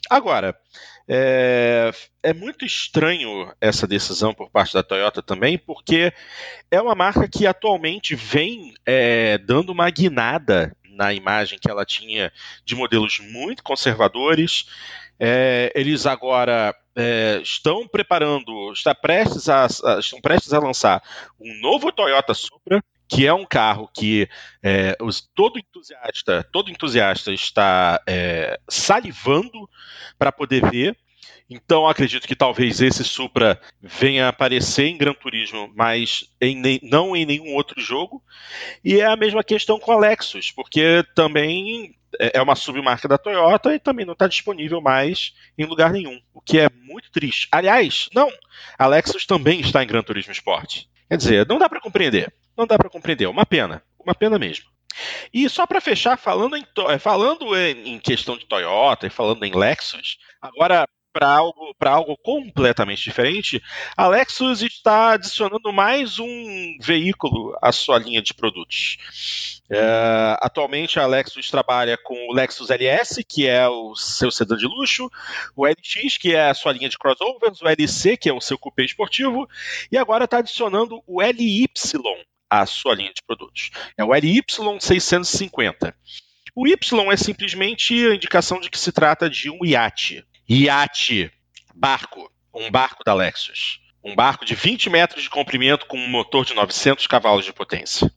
Agora, 0.09 0.57
é, 1.07 1.91
é, 2.23 2.33
muito 2.33 2.65
estranho 2.65 3.53
essa 3.59 3.85
decisão 3.87 4.33
por 4.33 4.49
parte 4.49 4.73
da 4.73 4.81
Toyota 4.81 5.21
também, 5.21 5.57
porque 5.57 6.13
é 6.71 6.81
uma 6.81 6.95
marca 6.95 7.27
que 7.27 7.45
atualmente 7.45 8.15
vem 8.15 8.73
é, 8.85 9.37
dando 9.37 9.71
uma 9.71 9.89
guinada 9.89 10.75
na 10.89 11.13
imagem 11.13 11.59
que 11.59 11.69
ela 11.69 11.85
tinha 11.85 12.31
de 12.65 12.75
modelos 12.75 13.19
muito 13.19 13.63
conservadores. 13.63 14.65
É, 15.19 15.71
eles 15.75 16.05
agora 16.05 16.75
é, 16.95 17.39
estão 17.41 17.87
preparando, 17.87 18.71
está 18.73 18.93
prestes 18.93 19.47
a, 19.49 19.65
a, 19.65 19.99
estão 19.99 20.19
prestes 20.21 20.53
a 20.53 20.59
lançar 20.59 21.01
um 21.39 21.59
novo 21.61 21.91
Toyota 21.91 22.33
Supra, 22.33 22.83
que 23.07 23.27
é 23.27 23.33
um 23.33 23.45
carro 23.45 23.89
que 23.93 24.29
é, 24.63 24.95
os, 25.01 25.21
todo 25.35 25.59
entusiasta, 25.59 26.47
todo 26.51 26.71
entusiasta 26.71 27.33
está 27.33 28.01
é, 28.07 28.57
salivando 28.69 29.69
para 30.17 30.31
poder 30.31 30.69
ver. 30.69 30.97
Então 31.53 31.85
acredito 31.85 32.25
que 32.25 32.35
talvez 32.35 32.79
esse 32.79 33.03
Supra 33.03 33.59
venha 33.81 34.29
aparecer 34.29 34.85
em 34.85 34.97
Gran 34.97 35.13
Turismo, 35.13 35.69
mas 35.75 36.23
em, 36.39 36.79
não 36.81 37.13
em 37.13 37.25
nenhum 37.25 37.53
outro 37.55 37.81
jogo. 37.81 38.23
E 38.81 39.01
é 39.01 39.05
a 39.05 39.17
mesma 39.17 39.43
questão 39.43 39.77
com 39.77 39.91
a 39.91 39.99
Lexus, 39.99 40.49
porque 40.49 41.03
também 41.13 41.93
é, 42.17 42.37
é 42.37 42.41
uma 42.41 42.55
submarca 42.55 43.05
da 43.05 43.17
Toyota 43.17 43.75
e 43.75 43.79
também 43.79 44.05
não 44.05 44.13
está 44.13 44.27
disponível 44.27 44.79
mais 44.79 45.33
em 45.57 45.65
lugar 45.65 45.91
nenhum, 45.91 46.17
o 46.33 46.39
que 46.39 46.57
é 46.57 46.69
muito 46.69 47.11
triste. 47.11 47.49
Aliás, 47.51 48.07
não, 48.15 48.31
a 48.79 48.87
Lexus 48.87 49.25
também 49.25 49.59
está 49.59 49.83
em 49.83 49.87
Gran 49.87 50.03
Turismo 50.03 50.31
Sport. 50.31 50.85
Quer 51.09 51.17
dizer, 51.17 51.47
não 51.49 51.59
dá 51.59 51.67
para 51.67 51.81
compreender, 51.81 52.33
não 52.55 52.65
dá 52.65 52.77
para 52.77 52.89
compreender, 52.89 53.27
uma 53.27 53.45
pena, 53.45 53.83
uma 53.99 54.15
pena 54.15 54.39
mesmo. 54.39 54.71
E 55.33 55.49
só 55.49 55.67
para 55.67 55.81
fechar, 55.81 56.17
falando 56.17 56.55
em, 56.55 56.65
falando 56.97 57.53
em 57.57 57.99
questão 57.99 58.37
de 58.37 58.45
Toyota 58.45 59.07
e 59.07 59.09
falando 59.09 59.43
em 59.43 59.53
Lexus, 59.53 60.17
agora 60.41 60.87
para 61.11 61.27
algo, 61.27 61.75
algo 61.79 62.17
completamente 62.17 63.03
diferente, 63.03 63.61
a 63.95 64.07
Lexus 64.07 64.61
está 64.61 65.13
adicionando 65.13 65.71
mais 65.71 66.19
um 66.19 66.77
veículo 66.79 67.57
à 67.61 67.71
sua 67.71 67.97
linha 67.97 68.21
de 68.21 68.33
produtos. 68.33 68.97
É, 69.69 70.37
atualmente 70.41 70.99
a 70.99 71.05
Lexus 71.05 71.49
trabalha 71.49 71.97
com 71.97 72.15
o 72.27 72.33
Lexus 72.33 72.69
LS, 72.69 73.23
que 73.23 73.47
é 73.47 73.67
o 73.67 73.95
seu 73.95 74.31
sedã 74.31 74.57
de 74.57 74.65
luxo, 74.65 75.09
o 75.55 75.65
LX, 75.65 76.17
que 76.17 76.35
é 76.35 76.49
a 76.49 76.53
sua 76.53 76.73
linha 76.73 76.89
de 76.89 76.97
crossovers, 76.97 77.61
o 77.61 77.67
LC, 77.67 78.17
que 78.17 78.29
é 78.29 78.33
o 78.33 78.41
seu 78.41 78.57
coupé 78.57 78.83
esportivo, 78.83 79.47
e 79.91 79.97
agora 79.97 80.25
está 80.25 80.39
adicionando 80.39 81.01
o 81.07 81.21
LY 81.21 81.67
à 82.49 82.65
sua 82.65 82.95
linha 82.95 83.13
de 83.13 83.21
produtos. 83.25 83.71
É 83.97 84.03
o 84.03 84.09
LY650. 84.09 85.93
O 86.53 86.67
Y 86.67 87.11
é 87.11 87.17
simplesmente 87.17 87.93
a 88.07 88.13
indicação 88.13 88.59
de 88.59 88.69
que 88.69 88.77
se 88.77 88.91
trata 88.91 89.29
de 89.29 89.49
um 89.49 89.65
iate. 89.65 90.25
Iate, 90.53 91.31
barco, 91.73 92.29
um 92.53 92.69
barco 92.69 93.05
da 93.05 93.13
Lexus. 93.13 93.79
Um 94.03 94.13
barco 94.13 94.43
de 94.43 94.53
20 94.53 94.89
metros 94.89 95.23
de 95.23 95.29
comprimento 95.29 95.85
com 95.85 95.97
um 95.97 96.09
motor 96.09 96.43
de 96.43 96.53
900 96.53 97.07
cavalos 97.07 97.45
de 97.45 97.53
potência. 97.53 98.11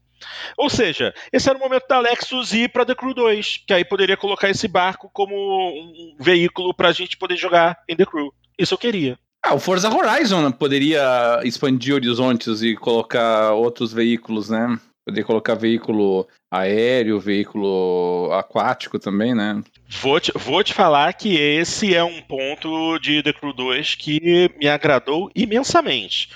Ou 0.57 0.69
seja, 0.69 1.15
esse 1.33 1.49
era 1.49 1.57
o 1.57 1.61
momento 1.61 1.87
da 1.87 2.01
Lexus 2.01 2.53
ir 2.53 2.71
para 2.71 2.85
The 2.85 2.97
Crew 2.97 3.15
2, 3.15 3.59
que 3.65 3.73
aí 3.73 3.85
poderia 3.85 4.17
colocar 4.17 4.51
esse 4.51 4.67
barco 4.67 5.09
como 5.13 5.33
um 5.33 6.17
veículo 6.19 6.75
para 6.75 6.89
a 6.89 6.93
gente 6.93 7.17
poder 7.17 7.37
jogar 7.37 7.79
em 7.89 7.95
The 7.95 8.05
Crew. 8.05 8.35
Isso 8.59 8.75
eu 8.75 8.79
queria. 8.79 9.17
Ah, 9.41 9.55
o 9.55 9.61
Forza 9.61 9.89
Horizon 9.89 10.51
poderia 10.51 11.41
expandir 11.45 11.95
horizontes 11.95 12.63
e 12.63 12.75
colocar 12.75 13.53
outros 13.53 13.93
veículos, 13.93 14.51
né? 14.51 14.77
Poder 15.07 15.25
colocar 15.25 15.55
veículo 15.55 16.27
aéreo, 16.51 17.21
veículo 17.21 18.31
aquático 18.33 18.99
também, 18.99 19.35
né? 19.35 19.63
Vou 20.01 20.19
te, 20.19 20.33
vou 20.35 20.65
te 20.65 20.73
falar 20.73 21.13
que 21.13 21.37
esse 21.37 21.95
é 21.95 22.03
um 22.03 22.23
ponto 22.23 22.99
de 22.99 23.23
The 23.23 23.33
Crew 23.35 23.53
2 23.53 23.95
que 23.97 24.51
me 24.59 24.67
agradou 24.67 25.31
imensamente. 25.35 26.31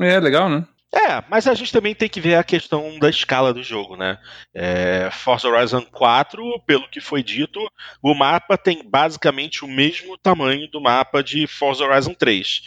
É, 0.00 0.18
legal, 0.18 0.48
né? 0.48 0.66
É, 0.94 1.24
mas 1.30 1.46
a 1.46 1.54
gente 1.54 1.72
também 1.72 1.94
tem 1.94 2.08
que 2.08 2.20
ver 2.20 2.34
a 2.34 2.44
questão 2.44 2.98
da 2.98 3.08
escala 3.08 3.54
do 3.54 3.62
jogo, 3.62 3.96
né? 3.96 4.18
É, 4.54 5.08
Forza 5.10 5.48
Horizon 5.48 5.86
4, 5.90 6.60
pelo 6.66 6.86
que 6.88 7.00
foi 7.00 7.22
dito, 7.22 7.58
o 8.02 8.14
mapa 8.14 8.58
tem 8.58 8.82
basicamente 8.84 9.64
o 9.64 9.68
mesmo 9.68 10.18
tamanho 10.18 10.68
do 10.70 10.82
mapa 10.82 11.22
de 11.22 11.46
Forza 11.46 11.82
Horizon 11.82 12.12
3. 12.12 12.62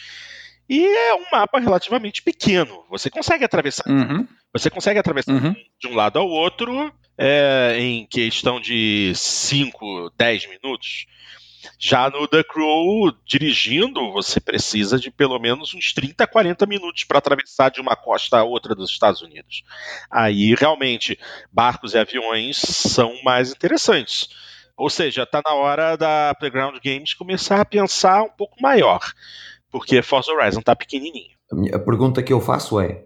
E 0.67 0.85
é 0.85 1.15
um 1.15 1.25
mapa 1.31 1.59
relativamente 1.59 2.21
pequeno. 2.21 2.83
Você 2.89 3.09
consegue 3.09 3.43
atravessar. 3.43 3.87
Uhum. 3.87 4.27
Você 4.51 4.69
consegue 4.69 4.99
atravessar 4.99 5.31
uhum. 5.31 5.55
de 5.79 5.87
um 5.87 5.95
lado 5.95 6.17
ao 6.17 6.27
outro 6.27 6.91
é, 7.17 7.77
em 7.79 8.05
questão 8.05 8.59
de 8.59 9.11
5, 9.15 10.11
10 10.17 10.49
minutos. 10.49 11.05
Já 11.79 12.09
no 12.09 12.27
The 12.27 12.43
Crew, 12.43 13.11
dirigindo, 13.25 14.11
você 14.11 14.39
precisa 14.39 14.99
de 14.99 15.11
pelo 15.11 15.39
menos 15.39 15.73
uns 15.73 15.93
30, 15.93 16.25
40 16.27 16.65
minutos 16.65 17.03
para 17.03 17.17
atravessar 17.17 17.69
de 17.69 17.81
uma 17.81 17.95
costa 17.95 18.37
a 18.37 18.43
outra 18.43 18.75
dos 18.75 18.91
Estados 18.91 19.21
Unidos. 19.21 19.63
Aí, 20.09 20.55
realmente, 20.55 21.17
barcos 21.51 21.93
e 21.93 21.97
aviões 21.97 22.57
são 22.57 23.13
mais 23.23 23.51
interessantes. 23.51 24.29
Ou 24.77 24.89
seja, 24.89 25.23
está 25.23 25.41
na 25.45 25.53
hora 25.53 25.95
da 25.95 26.35
Playground 26.37 26.77
Games 26.83 27.13
começar 27.13 27.61
a 27.61 27.65
pensar 27.65 28.23
um 28.23 28.29
pouco 28.29 28.61
maior 28.61 28.99
porque 29.75 30.01
Forza 30.01 30.31
Horizon 30.31 30.61
está 30.61 30.73
pequenininho. 30.73 31.35
A 31.73 31.79
pergunta 31.79 32.23
que 32.23 32.31
eu 32.31 32.39
faço 32.39 32.79
é: 32.79 33.03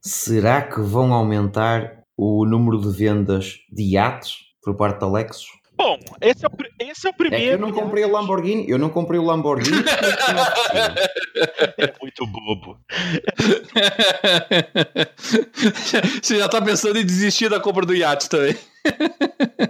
será 0.00 0.62
que 0.62 0.80
vão 0.80 1.12
aumentar 1.12 2.04
o 2.16 2.46
número 2.46 2.80
de 2.80 2.96
vendas 2.96 3.56
de 3.68 3.94
iates 3.94 4.36
por 4.62 4.76
parte 4.76 5.00
da 5.00 5.10
Lexus? 5.10 5.48
Bom, 5.76 5.98
esse 6.20 6.46
é 6.46 6.48
o, 6.48 6.52
esse 6.78 7.08
é 7.08 7.10
o 7.10 7.12
primeiro. 7.12 7.44
É 7.44 7.54
eu 7.54 7.58
não 7.58 7.72
comprei 7.72 8.04
o 8.04 8.12
Lamborghini, 8.12 8.70
eu 8.70 8.78
não 8.78 8.88
comprei 8.88 9.18
o 9.18 9.24
Lamborghini. 9.24 9.82
é 11.76 11.92
muito 12.00 12.24
bobo. 12.24 12.78
Você 16.22 16.38
já 16.38 16.46
está 16.46 16.62
pensando 16.62 17.00
em 17.00 17.04
desistir 17.04 17.48
da 17.48 17.58
compra 17.58 17.84
do 17.84 17.96
iate 17.96 18.28
também? 18.28 18.56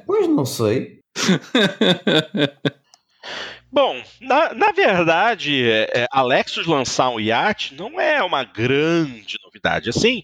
Pois 0.05 0.29
não 0.29 0.45
sei. 0.45 1.01
Bom, 3.73 4.05
na, 4.21 4.53
na 4.53 4.71
verdade, 4.71 5.65
é, 5.67 6.07
é, 6.13 6.23
Lexus 6.23 6.67
lançar 6.67 7.09
um 7.09 7.19
iate 7.19 7.75
não 7.75 7.99
é 7.99 8.23
uma 8.23 8.45
grande 8.45 9.39
novidade 9.43 9.89
assim, 9.89 10.23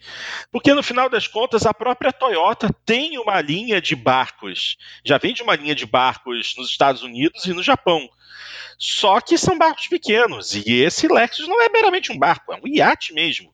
porque 0.53 0.75
no 0.75 0.83
final 0.83 1.09
das 1.09 1.27
contas 1.27 1.65
a 1.65 1.73
própria 1.73 2.13
Toyota 2.13 2.69
tem 2.85 3.17
uma 3.17 3.41
linha 3.41 3.81
de 3.81 3.97
barcos, 3.97 4.77
já 5.03 5.17
vende 5.17 5.43
uma 5.43 5.57
linha 5.57 5.75
de 5.75 5.87
barcos 5.87 6.55
nos 6.59 6.69
Estados 6.69 7.03
Unidos 7.03 7.47
e 7.47 7.55
no 7.55 7.63
Japão. 7.63 8.07
Só 8.79 9.19
que 9.19 9.39
são 9.39 9.57
barcos 9.57 9.89
pequenos, 9.89 10.55
e 10.55 10.83
esse 10.83 11.09
Lexus 11.09 11.49
não 11.49 11.63
é 11.63 11.71
meramente 11.71 12.13
um 12.13 12.19
barco, 12.19 12.53
é 12.53 12.57
um 12.57 12.69
iate 12.69 13.15
mesmo. 13.15 13.51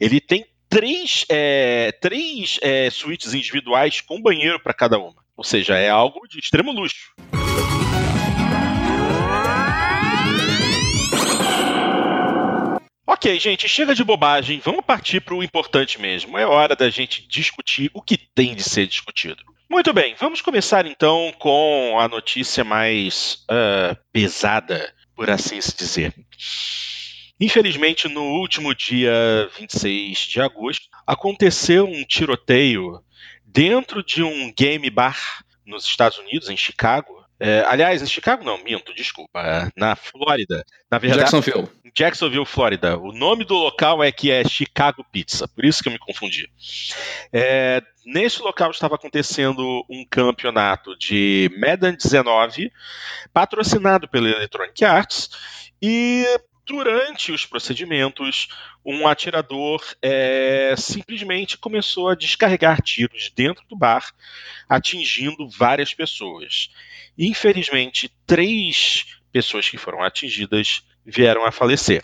Ele 0.00 0.20
tem 0.20 0.44
três, 0.68 1.24
é, 1.28 1.92
três 1.92 2.58
é, 2.62 2.90
suítes 2.90 3.32
individuais 3.32 4.00
com 4.00 4.20
banheiro 4.20 4.58
para 4.58 4.74
cada 4.74 4.98
uma. 4.98 5.24
Ou 5.36 5.44
seja, 5.44 5.76
é 5.76 5.88
algo 5.88 6.26
de 6.28 6.40
extremo 6.40 6.72
luxo. 6.72 7.14
Ok, 13.08 13.38
gente, 13.38 13.68
chega 13.68 13.94
de 13.94 14.02
bobagem, 14.02 14.58
vamos 14.58 14.84
partir 14.84 15.20
para 15.20 15.34
o 15.34 15.42
importante 15.42 16.00
mesmo. 16.00 16.36
É 16.36 16.44
hora 16.44 16.74
da 16.74 16.90
gente 16.90 17.24
discutir 17.28 17.88
o 17.94 18.02
que 18.02 18.16
tem 18.16 18.52
de 18.52 18.64
ser 18.64 18.88
discutido. 18.88 19.44
Muito 19.70 19.92
bem, 19.92 20.16
vamos 20.18 20.40
começar 20.40 20.86
então 20.86 21.32
com 21.38 22.00
a 22.00 22.08
notícia 22.08 22.64
mais 22.64 23.44
uh, 23.48 23.96
pesada, 24.12 24.92
por 25.14 25.30
assim 25.30 25.60
se 25.60 25.76
dizer. 25.76 26.12
Infelizmente, 27.40 28.08
no 28.08 28.24
último 28.24 28.74
dia 28.74 29.12
26 29.56 30.18
de 30.18 30.40
agosto, 30.40 30.88
aconteceu 31.06 31.86
um 31.86 32.02
tiroteio 32.04 33.00
dentro 33.44 34.02
de 34.02 34.24
um 34.24 34.52
game 34.52 34.90
bar 34.90 35.44
nos 35.64 35.84
Estados 35.84 36.18
Unidos, 36.18 36.48
em 36.48 36.56
Chicago, 36.56 37.15
é, 37.38 37.64
aliás, 37.66 38.02
em 38.02 38.06
Chicago 38.06 38.44
não, 38.44 38.62
minto, 38.62 38.94
desculpa. 38.94 39.40
É, 39.40 39.68
na 39.76 39.94
Flórida. 39.94 40.64
Na 40.90 40.98
verdade, 40.98 41.22
Jacksonville. 41.22 41.68
Jacksonville, 41.94 42.46
Flórida. 42.46 42.98
O 42.98 43.12
nome 43.12 43.44
do 43.44 43.54
local 43.54 44.02
é 44.02 44.10
que 44.10 44.30
é 44.30 44.44
Chicago 44.44 45.04
Pizza, 45.10 45.48
por 45.48 45.64
isso 45.64 45.82
que 45.82 45.88
eu 45.88 45.92
me 45.92 45.98
confundi. 45.98 46.50
É, 47.32 47.82
nesse 48.04 48.40
local 48.40 48.70
estava 48.70 48.94
acontecendo 48.94 49.84
um 49.88 50.04
campeonato 50.08 50.96
de 50.98 51.50
Madden 51.58 51.96
19, 51.96 52.70
patrocinado 53.32 54.08
pela 54.08 54.28
Electronic 54.28 54.84
Arts, 54.84 55.30
e 55.80 56.26
durante 56.66 57.30
os 57.30 57.46
procedimentos, 57.46 58.48
um 58.84 59.06
atirador 59.06 59.82
é, 60.02 60.74
simplesmente 60.76 61.56
começou 61.56 62.08
a 62.08 62.16
descarregar 62.16 62.82
tiros 62.82 63.30
dentro 63.34 63.64
do 63.68 63.76
bar, 63.76 64.12
atingindo 64.68 65.48
várias 65.48 65.94
pessoas. 65.94 66.68
Infelizmente, 67.16 68.12
três 68.26 69.06
pessoas 69.32 69.70
que 69.70 69.78
foram 69.78 70.02
atingidas 70.02 70.82
vieram 71.04 71.44
a 71.44 71.52
falecer. 71.52 72.02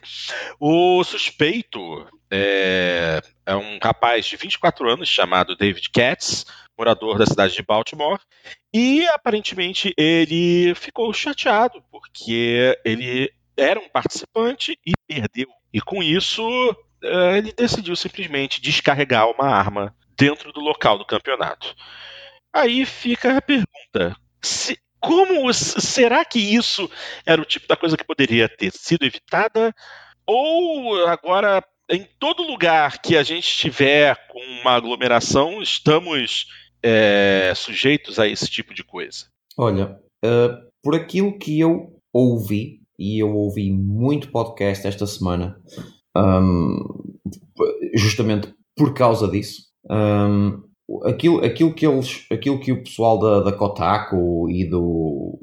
O 0.60 1.02
suspeito 1.02 2.06
é, 2.30 3.20
é, 3.44 3.56
um 3.56 3.78
rapaz 3.82 4.26
de 4.26 4.36
24 4.36 4.88
anos 4.88 5.08
chamado 5.08 5.56
David 5.56 5.90
Katz, 5.90 6.46
morador 6.78 7.18
da 7.18 7.26
cidade 7.26 7.54
de 7.54 7.62
Baltimore, 7.62 8.20
e 8.72 9.04
aparentemente 9.08 9.92
ele 9.98 10.74
ficou 10.76 11.12
chateado 11.12 11.82
porque 11.90 12.78
ele 12.84 13.30
era 13.56 13.78
um 13.78 13.88
participante 13.88 14.78
e 14.86 14.92
perdeu. 15.06 15.48
E 15.72 15.80
com 15.80 16.02
isso, 16.02 16.42
é, 17.02 17.38
ele 17.38 17.52
decidiu 17.52 17.96
simplesmente 17.96 18.60
descarregar 18.60 19.30
uma 19.30 19.46
arma 19.46 19.94
dentro 20.16 20.52
do 20.52 20.60
local 20.60 20.98
do 20.98 21.06
campeonato. 21.06 21.74
Aí 22.52 22.84
fica 22.84 23.36
a 23.36 23.42
pergunta: 23.42 24.16
se, 24.42 24.78
como 25.00 25.52
será 25.52 26.24
que 26.24 26.38
isso 26.38 26.90
era 27.26 27.40
o 27.40 27.44
tipo 27.46 27.66
da 27.66 27.76
coisa 27.76 27.96
que 27.96 28.04
poderia 28.04 28.48
ter 28.48 28.72
sido 28.72 29.04
evitada? 29.04 29.74
Ou 30.26 31.06
agora, 31.08 31.64
em 31.90 32.06
todo 32.18 32.42
lugar 32.42 33.00
que 33.00 33.16
a 33.16 33.22
gente 33.22 33.48
estiver 33.48 34.16
com 34.28 34.40
uma 34.60 34.72
aglomeração, 34.72 35.60
estamos 35.60 36.46
é, 36.82 37.52
sujeitos 37.56 38.18
a 38.18 38.28
esse 38.28 38.48
tipo 38.48 38.74
de 38.74 38.84
coisa? 38.84 39.26
Olha, 39.56 39.98
uh, 40.24 40.70
por 40.82 40.94
aquilo 40.94 41.38
que 41.38 41.58
eu 41.58 41.98
ouvi, 42.12 42.81
e 42.98 43.22
eu 43.22 43.34
ouvi 43.34 43.70
muito 43.70 44.30
podcast 44.30 44.86
esta 44.86 45.06
semana, 45.06 45.56
um, 46.16 46.78
justamente 47.94 48.52
por 48.76 48.94
causa 48.94 49.28
disso. 49.28 49.62
Um, 49.90 50.62
aquilo, 51.04 51.44
aquilo, 51.44 51.74
que 51.74 51.86
eles, 51.86 52.26
aquilo 52.30 52.60
que 52.60 52.72
o 52.72 52.82
pessoal 52.82 53.18
da, 53.18 53.40
da 53.40 53.52
Kotaku 53.52 54.48
e 54.50 54.64
do 54.68 55.38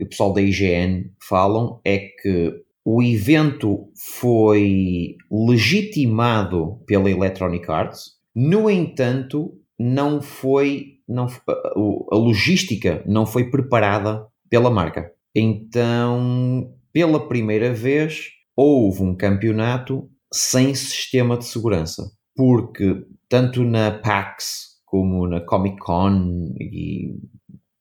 o 0.00 0.06
pessoal 0.08 0.32
da 0.32 0.40
IGN 0.40 1.12
falam 1.28 1.80
é 1.84 1.98
que 1.98 2.54
o 2.84 3.02
evento 3.02 3.90
foi 4.18 5.16
legitimado 5.30 6.80
pela 6.86 7.10
Electronic 7.10 7.70
Arts, 7.70 8.12
no 8.34 8.70
entanto, 8.70 9.52
não 9.78 10.22
foi 10.22 11.00
não, 11.10 11.26
a 11.26 12.16
logística 12.16 13.02
não 13.04 13.26
foi 13.26 13.50
preparada 13.50 14.26
pela 14.48 14.70
marca. 14.70 15.12
Então, 15.34 16.74
pela 16.92 17.28
primeira 17.28 17.72
vez, 17.72 18.30
houve 18.56 19.02
um 19.02 19.14
campeonato 19.14 20.10
sem 20.32 20.74
sistema 20.74 21.36
de 21.36 21.44
segurança. 21.46 22.10
Porque 22.34 23.04
tanto 23.28 23.62
na 23.62 23.90
PAX 23.90 24.70
como 24.84 25.26
na 25.26 25.40
Comic 25.40 25.78
Con 25.78 26.54
e 26.58 27.14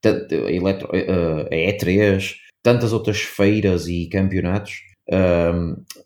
a, 0.06 0.52
Eletro, 0.52 0.90
a 0.92 1.50
E3, 1.50 2.36
tantas 2.62 2.94
outras 2.94 3.20
feiras 3.22 3.88
e 3.88 4.08
campeonatos, 4.08 4.82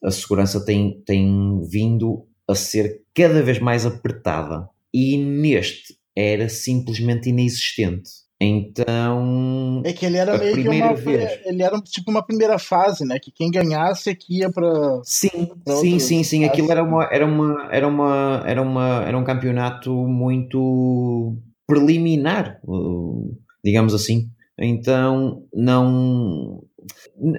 a 0.01 0.11
segurança 0.11 0.63
tem, 0.63 1.01
tem 1.05 1.61
vindo 1.69 2.25
a 2.47 2.55
ser 2.55 3.01
cada 3.13 3.41
vez 3.41 3.59
mais 3.59 3.85
apertada. 3.85 4.67
E 4.93 5.17
neste 5.17 5.97
era 6.15 6.47
simplesmente 6.47 7.29
inexistente. 7.29 8.09
Então. 8.43 9.81
É 9.85 9.93
que 9.93 10.05
ele 10.05 10.17
era 10.17 10.37
meio 10.37 10.55
que 10.55 10.67
uma. 10.67 10.93
Vez... 10.93 11.39
Ele 11.45 11.63
era 11.63 11.79
tipo 11.81 12.11
uma 12.11 12.25
primeira 12.25 12.59
fase, 12.59 13.05
né? 13.05 13.17
Que 13.19 13.31
quem 13.31 13.49
ganhasse 13.49 14.09
aqui 14.09 14.39
ia 14.39 14.51
para. 14.51 15.01
Sim, 15.03 15.51
pra 15.63 15.75
sim, 15.77 15.97
sim, 15.99 16.23
sim. 16.23 16.43
Aquilo 16.43 16.71
era 16.71 16.83
uma, 16.83 17.05
era 17.11 17.25
uma. 17.25 17.69
Era 17.71 17.87
uma. 17.87 18.43
Era 18.45 18.61
uma. 18.61 19.03
Era 19.07 19.17
um 19.17 19.23
campeonato 19.23 19.91
muito 19.91 21.37
preliminar, 21.65 22.59
digamos 23.63 23.93
assim. 23.93 24.27
Então 24.59 25.43
não. 25.53 26.61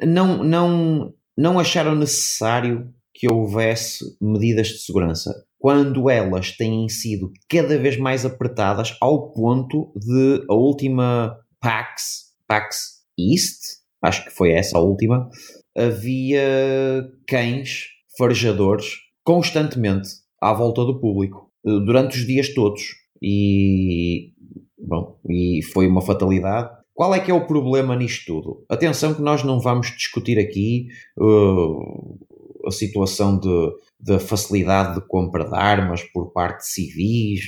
Não, 0.06 0.42
não, 0.42 1.12
não 1.36 1.58
acharam 1.58 1.94
necessário 1.94 2.88
que 3.12 3.30
houvesse 3.30 4.16
medidas 4.20 4.68
de 4.68 4.78
segurança 4.78 5.30
quando 5.64 6.10
elas 6.10 6.52
têm 6.52 6.86
sido 6.90 7.32
cada 7.48 7.78
vez 7.78 7.96
mais 7.96 8.26
apertadas 8.26 8.98
ao 9.00 9.32
ponto 9.32 9.90
de 9.96 10.44
a 10.46 10.52
última 10.52 11.38
PAX, 11.58 12.34
PAX 12.46 12.76
East, 13.18 13.62
acho 14.02 14.26
que 14.26 14.30
foi 14.30 14.52
essa 14.52 14.76
a 14.76 14.82
última, 14.82 15.26
havia 15.74 17.10
cães 17.26 17.86
farejadores 18.18 18.88
constantemente 19.24 20.10
à 20.38 20.52
volta 20.52 20.84
do 20.84 21.00
público 21.00 21.50
eh, 21.66 21.80
durante 21.86 22.18
os 22.18 22.26
dias 22.26 22.52
todos 22.52 22.82
e 23.22 24.34
bom, 24.78 25.18
e 25.30 25.62
foi 25.72 25.86
uma 25.86 26.02
fatalidade. 26.02 26.68
Qual 26.92 27.14
é 27.14 27.20
que 27.20 27.30
é 27.30 27.34
o 27.34 27.46
problema 27.46 27.96
nisto 27.96 28.26
tudo? 28.26 28.66
Atenção 28.68 29.14
que 29.14 29.22
nós 29.22 29.42
não 29.42 29.58
vamos 29.58 29.86
discutir 29.96 30.38
aqui 30.38 30.88
uh, 31.18 32.18
a 32.66 32.70
situação 32.70 33.40
da 33.98 34.18
facilidade 34.18 34.94
de 34.94 35.06
compra 35.06 35.44
de 35.44 35.54
armas 35.54 36.02
por 36.02 36.32
parte 36.32 36.58
de 36.58 36.68
civis, 36.68 37.40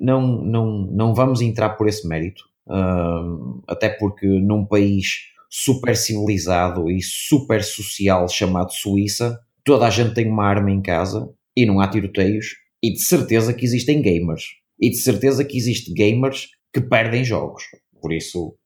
não, 0.00 0.44
não, 0.44 0.86
não 0.90 1.14
vamos 1.14 1.40
entrar 1.40 1.70
por 1.70 1.88
esse 1.88 2.06
mérito, 2.06 2.44
uh, 2.68 3.62
até 3.66 3.88
porque 3.88 4.26
num 4.26 4.64
país 4.64 5.32
super 5.50 5.96
civilizado 5.96 6.90
e 6.90 7.00
super 7.02 7.62
social 7.62 8.28
chamado 8.28 8.72
Suíça, 8.72 9.38
toda 9.64 9.86
a 9.86 9.90
gente 9.90 10.14
tem 10.14 10.28
uma 10.28 10.44
arma 10.44 10.70
em 10.70 10.82
casa 10.82 11.28
e 11.56 11.64
não 11.64 11.80
há 11.80 11.88
tiroteios, 11.88 12.56
e 12.82 12.92
de 12.92 13.00
certeza 13.00 13.54
que 13.54 13.64
existem 13.64 14.02
gamers, 14.02 14.44
e 14.80 14.90
de 14.90 14.96
certeza 14.96 15.44
que 15.44 15.56
existem 15.56 15.94
gamers 15.94 16.48
que 16.72 16.80
perdem 16.80 17.24
jogos, 17.24 17.62
por 18.00 18.12
isso 18.12 18.56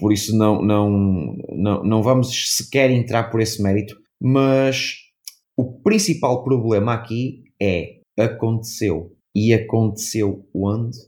por 0.00 0.12
isso 0.12 0.36
não, 0.36 0.60
não, 0.60 1.36
não, 1.52 1.84
não 1.84 2.02
vamos 2.02 2.56
sequer 2.56 2.90
entrar 2.90 3.30
por 3.30 3.40
esse 3.40 3.62
mérito, 3.62 3.96
mas 4.20 4.96
o 5.56 5.80
principal 5.80 6.42
problema 6.42 6.94
aqui 6.94 7.44
é 7.60 8.00
aconteceu. 8.18 9.12
E 9.34 9.52
aconteceu 9.52 10.46
onde? 10.54 10.98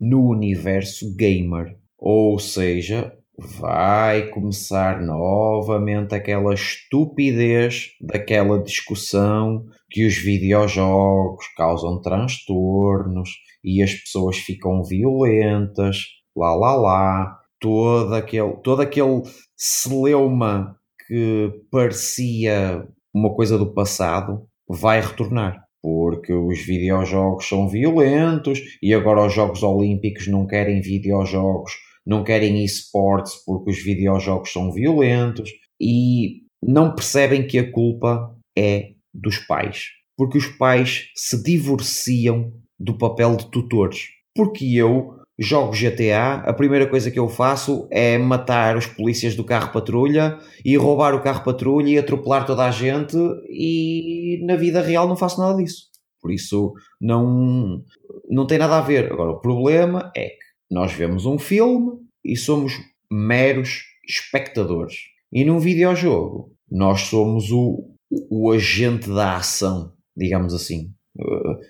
No 0.00 0.28
universo 0.28 1.14
gamer. 1.16 1.76
Ou 1.98 2.38
seja, 2.38 3.12
vai 3.38 4.28
começar 4.28 5.00
novamente 5.00 6.14
aquela 6.14 6.54
estupidez 6.54 7.90
daquela 8.00 8.62
discussão 8.62 9.66
que 9.90 10.06
os 10.06 10.16
videojogos 10.16 11.46
causam 11.56 12.00
transtornos 12.00 13.30
e 13.64 13.82
as 13.82 13.94
pessoas 13.94 14.38
ficam 14.38 14.82
violentas, 14.82 16.04
lá 16.36 16.54
lá 16.54 16.74
lá, 16.74 17.38
todo 17.60 18.14
aquele, 18.14 18.56
todo 18.62 18.82
aquele 18.82 19.22
celeuma 19.56 20.76
que 21.06 21.50
parecia 21.70 22.86
uma 23.14 23.34
coisa 23.34 23.58
do 23.58 23.72
passado 23.72 24.46
vai 24.68 25.00
retornar. 25.00 25.64
Porque 25.80 26.32
os 26.32 26.58
videojogos 26.58 27.48
são 27.48 27.68
violentos 27.68 28.60
e 28.82 28.92
agora 28.92 29.26
os 29.26 29.32
Jogos 29.32 29.62
Olímpicos 29.62 30.26
não 30.26 30.46
querem 30.46 30.80
videojogos, 30.80 31.72
não 32.04 32.24
querem 32.24 32.64
esportes 32.64 33.34
porque 33.44 33.70
os 33.70 33.82
videojogos 33.82 34.52
são 34.52 34.72
violentos 34.72 35.50
e 35.80 36.42
não 36.62 36.94
percebem 36.94 37.46
que 37.46 37.58
a 37.58 37.70
culpa 37.70 38.34
é 38.56 38.90
dos 39.14 39.38
pais. 39.38 39.84
Porque 40.16 40.36
os 40.36 40.46
pais 40.46 41.10
se 41.14 41.40
divorciam 41.42 42.52
do 42.78 42.98
papel 42.98 43.36
de 43.36 43.48
tutores. 43.50 44.08
Porque 44.34 44.64
eu 44.74 45.17
jogo 45.38 45.72
GTA, 45.72 46.42
a 46.44 46.52
primeira 46.52 46.88
coisa 46.88 47.10
que 47.10 47.18
eu 47.18 47.28
faço 47.28 47.86
é 47.92 48.18
matar 48.18 48.76
os 48.76 48.86
polícias 48.86 49.36
do 49.36 49.44
carro 49.44 49.72
patrulha 49.72 50.38
e 50.64 50.76
roubar 50.76 51.14
o 51.14 51.22
carro 51.22 51.44
patrulha 51.44 51.88
e 51.88 51.98
atropelar 51.98 52.44
toda 52.44 52.64
a 52.64 52.70
gente 52.72 53.16
e 53.48 54.44
na 54.44 54.56
vida 54.56 54.82
real 54.82 55.06
não 55.06 55.16
faço 55.16 55.40
nada 55.40 55.56
disso. 55.56 55.86
Por 56.20 56.32
isso 56.32 56.72
não, 57.00 57.84
não 58.28 58.46
tem 58.46 58.58
nada 58.58 58.78
a 58.78 58.80
ver. 58.80 59.12
Agora, 59.12 59.30
o 59.30 59.40
problema 59.40 60.10
é 60.16 60.30
que 60.30 60.36
nós 60.68 60.92
vemos 60.92 61.24
um 61.24 61.38
filme 61.38 61.92
e 62.24 62.36
somos 62.36 62.72
meros 63.10 63.84
espectadores. 64.08 64.96
E 65.32 65.44
num 65.44 65.60
videojogo, 65.60 66.52
nós 66.68 67.02
somos 67.02 67.52
o, 67.52 67.94
o 68.28 68.50
agente 68.50 69.08
da 69.08 69.36
ação, 69.36 69.92
digamos 70.16 70.52
assim 70.52 70.92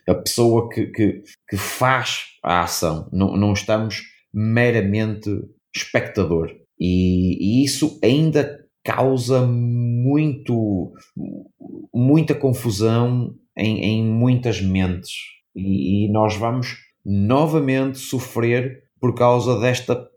a 0.08 0.14
pessoa 0.14 0.68
que, 0.68 0.86
que, 0.86 1.22
que 1.48 1.56
faz 1.56 2.24
a 2.42 2.62
ação, 2.62 3.08
não, 3.12 3.36
não 3.36 3.52
estamos 3.52 4.02
meramente 4.32 5.30
espectador. 5.74 6.54
E, 6.78 7.60
e, 7.60 7.64
isso 7.64 7.98
ainda 8.02 8.64
causa 8.84 9.44
muito, 9.46 10.92
muita 11.92 12.34
confusão 12.34 13.34
em, 13.56 13.84
em 13.84 14.04
muitas 14.04 14.60
mentes. 14.60 15.12
E, 15.54 16.06
e, 16.06 16.12
nós 16.12 16.36
vamos 16.36 16.76
novamente 17.04 17.98
sofrer 17.98 18.84
por 19.00 19.14
causa 19.14 19.58
desta 19.58 20.08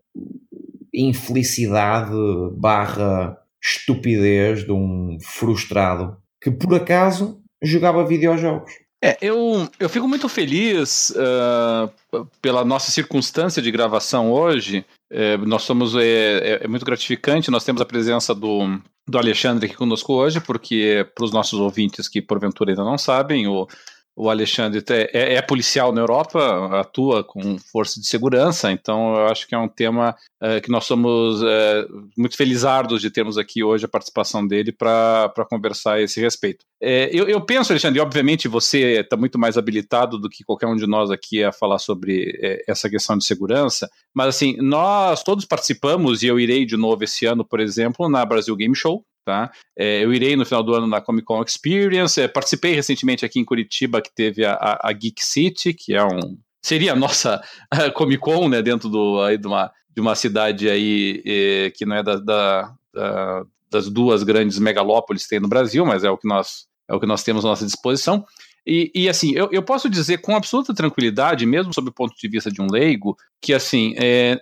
infelicidade 0.94 2.12
barra 2.58 3.38
estupidez 3.64 4.66
de 4.66 4.72
um 4.72 5.18
frustrado 5.22 6.18
que 6.42 6.52
por 6.52 6.76
acaso 6.76 7.42
jogava 7.62 8.06
videojogos. 8.06 8.72
É, 9.04 9.18
eu, 9.20 9.68
eu 9.80 9.90
fico 9.90 10.08
muito 10.08 10.30
feliz 10.30 11.12
uh, 11.12 12.26
pela 12.40 12.64
nossa 12.64 12.92
circunstância 12.92 13.60
de 13.60 13.72
gravação 13.72 14.32
hoje. 14.32 14.86
É, 15.10 15.38
nós 15.38 15.64
somos 15.64 15.96
é, 15.96 16.04
é, 16.04 16.60
é, 16.64 16.68
muito 16.68 16.86
gratificante. 16.86 17.50
Nós 17.50 17.64
temos 17.64 17.82
a 17.82 17.86
presença 17.86 18.36
do, 18.36 18.80
do 19.08 19.18
Alexandre 19.18 19.66
aqui 19.66 19.76
conosco 19.76 20.14
hoje, 20.14 20.40
porque 20.40 21.08
para 21.16 21.26
os 21.26 21.32
nossos 21.32 21.60
ouvintes 21.60 22.08
que 22.08 22.22
porventura 22.22 22.72
ainda 22.72 22.84
não 22.84 22.98
sabem, 22.98 23.48
o 23.48 23.68
o 24.16 24.30
Alexandre 24.30 24.84
é, 24.90 25.36
é, 25.36 25.42
policial 25.42 25.94
na 25.94 26.02
Europa, 26.02 26.80
atua 26.80 27.24
com 27.24 27.58
força 27.58 28.00
de 28.00 28.08
segurança, 28.08 28.72
então 28.72 29.16
eu 29.16 29.28
acho 29.28 29.48
que 29.48 29.56
é 29.56 29.58
um 29.58 29.68
tema 29.68 30.16
é, 30.42 30.60
que 30.60 30.70
nós 30.70 30.86
somos 30.86 31.42
é, 31.42 31.88
muito 32.18 32.36
felizardos 32.36 33.02
de 33.02 33.10
termos 33.10 33.38
aqui 33.38 33.64
hoje 33.64 33.86
a 33.86 33.90
participação 33.90 34.46
dele 34.46 34.72
para 34.72 35.32
conversar 35.50 35.94
a 35.94 36.02
esse 36.02 36.20
respeito. 36.20 36.66
É, 36.82 37.10
eu, 37.14 37.28
eu, 37.30 37.40
penso, 37.42 37.72
Alexandre, 37.72 38.00
obviamente 38.00 38.48
você 38.48 39.00
está 39.00 39.16
muito 39.16 39.40
mais 39.40 39.58
habilitado 39.58 40.18
do 40.18 40.30
que 40.30 40.44
qualquer 40.44 40.68
um 40.68 40.76
de 40.76 40.88
nós 40.88 41.10
aqui 41.10 41.44
a 41.44 41.52
falar 41.52 41.80
sobre 41.80 42.38
é, 42.42 42.64
essa 42.68 42.90
questão 42.90 43.18
de 43.18 43.24
segurança, 43.24 43.90
mas 44.14 44.28
assim, 44.28 44.58
nós 44.58 45.24
todos 45.24 45.46
participamos, 45.46 46.22
e 46.22 46.28
eu 46.28 46.40
irei 46.40 46.66
de 46.66 46.76
novo 46.76 47.04
esse 47.04 47.26
ano, 47.26 47.46
por 47.46 47.60
exemplo, 47.60 48.10
na 48.10 48.26
Brasil 48.26 48.56
Game 48.56 48.76
Show, 48.76 49.06
Tá? 49.24 49.52
É, 49.78 50.04
eu 50.04 50.14
irei 50.14 50.36
no 50.36 50.46
final 50.46 50.64
do 50.64 50.74
ano 50.74 50.88
na 50.88 51.00
Comic 51.00 51.26
Con 51.26 51.44
Experience. 51.44 52.20
É, 52.20 52.28
participei 52.28 52.74
recentemente 52.74 53.24
aqui 53.24 53.40
em 53.40 53.46
Curitiba, 53.46 54.02
que 54.02 54.14
teve 54.14 54.44
a, 54.44 54.54
a, 54.54 54.90
a 54.90 54.94
Geek 54.94 55.24
City, 55.24 55.74
que 55.74 55.94
é 55.94 56.04
um. 56.04 56.38
Seria 56.62 56.94
a 56.94 56.96
nossa 56.96 57.42
Comic 57.94 58.20
Con, 58.20 58.50
né? 58.50 58.62
Dentro 58.62 58.90
do, 58.90 59.22
aí, 59.22 59.38
de, 59.38 59.48
uma, 59.48 59.72
de 59.94 60.02
uma 60.02 60.16
cidade 60.16 60.70
aí 60.70 61.22
é, 61.26 61.72
que 61.72 61.86
não 61.86 61.98
é 61.98 62.04
da, 62.04 62.16
da, 62.16 62.74
da, 62.94 63.44
das 63.70 63.90
duas 63.90 64.24
grandes 64.24 64.58
megalópolis 64.58 65.24
que 65.24 65.30
tem 65.30 65.40
no 65.40 65.48
Brasil, 65.48 65.86
mas 65.86 66.04
é 66.04 66.10
o 66.10 66.18
que 66.18 66.28
nós, 66.28 66.68
é 66.88 66.96
o 66.96 67.00
que 67.00 67.08
nós 67.08 67.24
temos 67.24 67.46
à 67.46 67.48
nossa 67.48 67.66
disposição. 67.66 68.26
E, 68.66 68.92
e, 68.94 69.10
assim, 69.10 69.34
eu, 69.34 69.50
eu 69.52 69.64
posso 69.64 69.90
dizer 69.90 70.20
com 70.20 70.36
absoluta 70.36 70.74
tranquilidade, 70.74 71.46
mesmo 71.46 71.74
sob 71.74 71.90
o 71.90 71.94
ponto 71.94 72.16
de 72.16 72.28
vista 72.28 72.52
de 72.52 72.62
um 72.62 72.68
leigo, 72.70 73.18
que 73.42 73.54
assim, 73.54 73.96
é, 73.98 74.40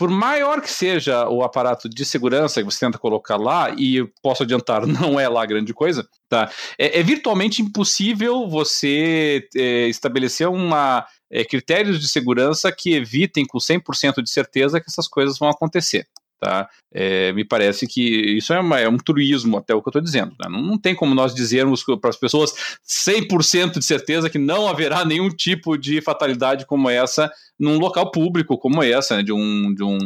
por 0.00 0.08
maior 0.08 0.62
que 0.62 0.70
seja 0.70 1.28
o 1.28 1.42
aparato 1.42 1.86
de 1.86 2.06
segurança 2.06 2.58
que 2.58 2.64
você 2.64 2.80
tenta 2.80 2.96
colocar 2.96 3.36
lá, 3.36 3.68
e 3.76 4.02
posso 4.22 4.44
adiantar, 4.44 4.86
não 4.88 5.20
é 5.20 5.28
lá 5.28 5.44
grande 5.44 5.74
coisa, 5.74 6.08
tá? 6.26 6.50
É, 6.78 7.00
é 7.00 7.02
virtualmente 7.02 7.60
impossível 7.60 8.48
você 8.48 9.46
é, 9.54 9.88
estabelecer 9.88 10.48
uma 10.48 11.06
é, 11.30 11.44
critérios 11.44 12.00
de 12.00 12.08
segurança 12.08 12.72
que 12.72 12.94
evitem 12.94 13.44
com 13.46 13.58
100% 13.58 14.22
de 14.22 14.30
certeza 14.30 14.80
que 14.80 14.86
essas 14.88 15.06
coisas 15.06 15.38
vão 15.38 15.50
acontecer. 15.50 16.08
Tá? 16.40 16.70
É, 16.90 17.34
me 17.34 17.44
parece 17.44 17.86
que 17.86 18.00
isso 18.00 18.54
é, 18.54 18.60
uma, 18.60 18.80
é, 18.80 18.88
um 18.88 18.96
truísmo, 18.96 19.58
até 19.58 19.74
o 19.74 19.82
que 19.82 19.88
eu 19.88 19.90
estou 19.90 20.00
dizendo. 20.00 20.30
Né? 20.40 20.48
Não, 20.48 20.62
não, 20.62 20.78
tem 20.78 20.94
como 20.94 21.14
nós 21.14 21.34
dizermos 21.34 21.84
para 22.00 22.08
as 22.08 22.16
pessoas 22.16 22.54
100% 22.88 23.78
de 23.78 23.84
certeza 23.84 24.30
que 24.30 24.38
não 24.38 24.66
haverá 24.66 25.04
nenhum 25.04 25.28
tipo 25.28 25.76
de 25.76 26.00
fatalidade 26.00 26.64
como 26.64 26.88
essa 26.88 27.30
num 27.58 27.78
local 27.78 28.10
público 28.10 28.56
como 28.56 28.82
essa, 28.82 29.18
né? 29.18 29.22
de, 29.22 29.34
um, 29.34 29.74
de, 29.74 29.84
um, 29.84 29.98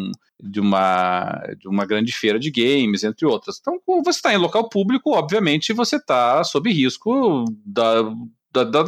de, 0.43 0.59
uma, 0.59 1.41
de 1.57 1.69
uma 1.69 1.87
grande 1.87 2.13
feira 2.13 2.37
de 2.37 2.51
games, 2.51 3.05
entre 3.05 3.25
outras. 3.25 3.59
Então, 3.61 3.79
quando 3.87 4.05
você 4.05 4.19
está 4.19 4.35
em 4.35 4.39
local 4.39 4.69
público, 4.69 5.17
obviamente 5.17 5.73
você 5.73 5.97
está 5.97 6.43
sob 6.43 6.69
risco 6.73 7.45
da 7.65 8.03
da, 8.55 8.63
da, 8.63 8.85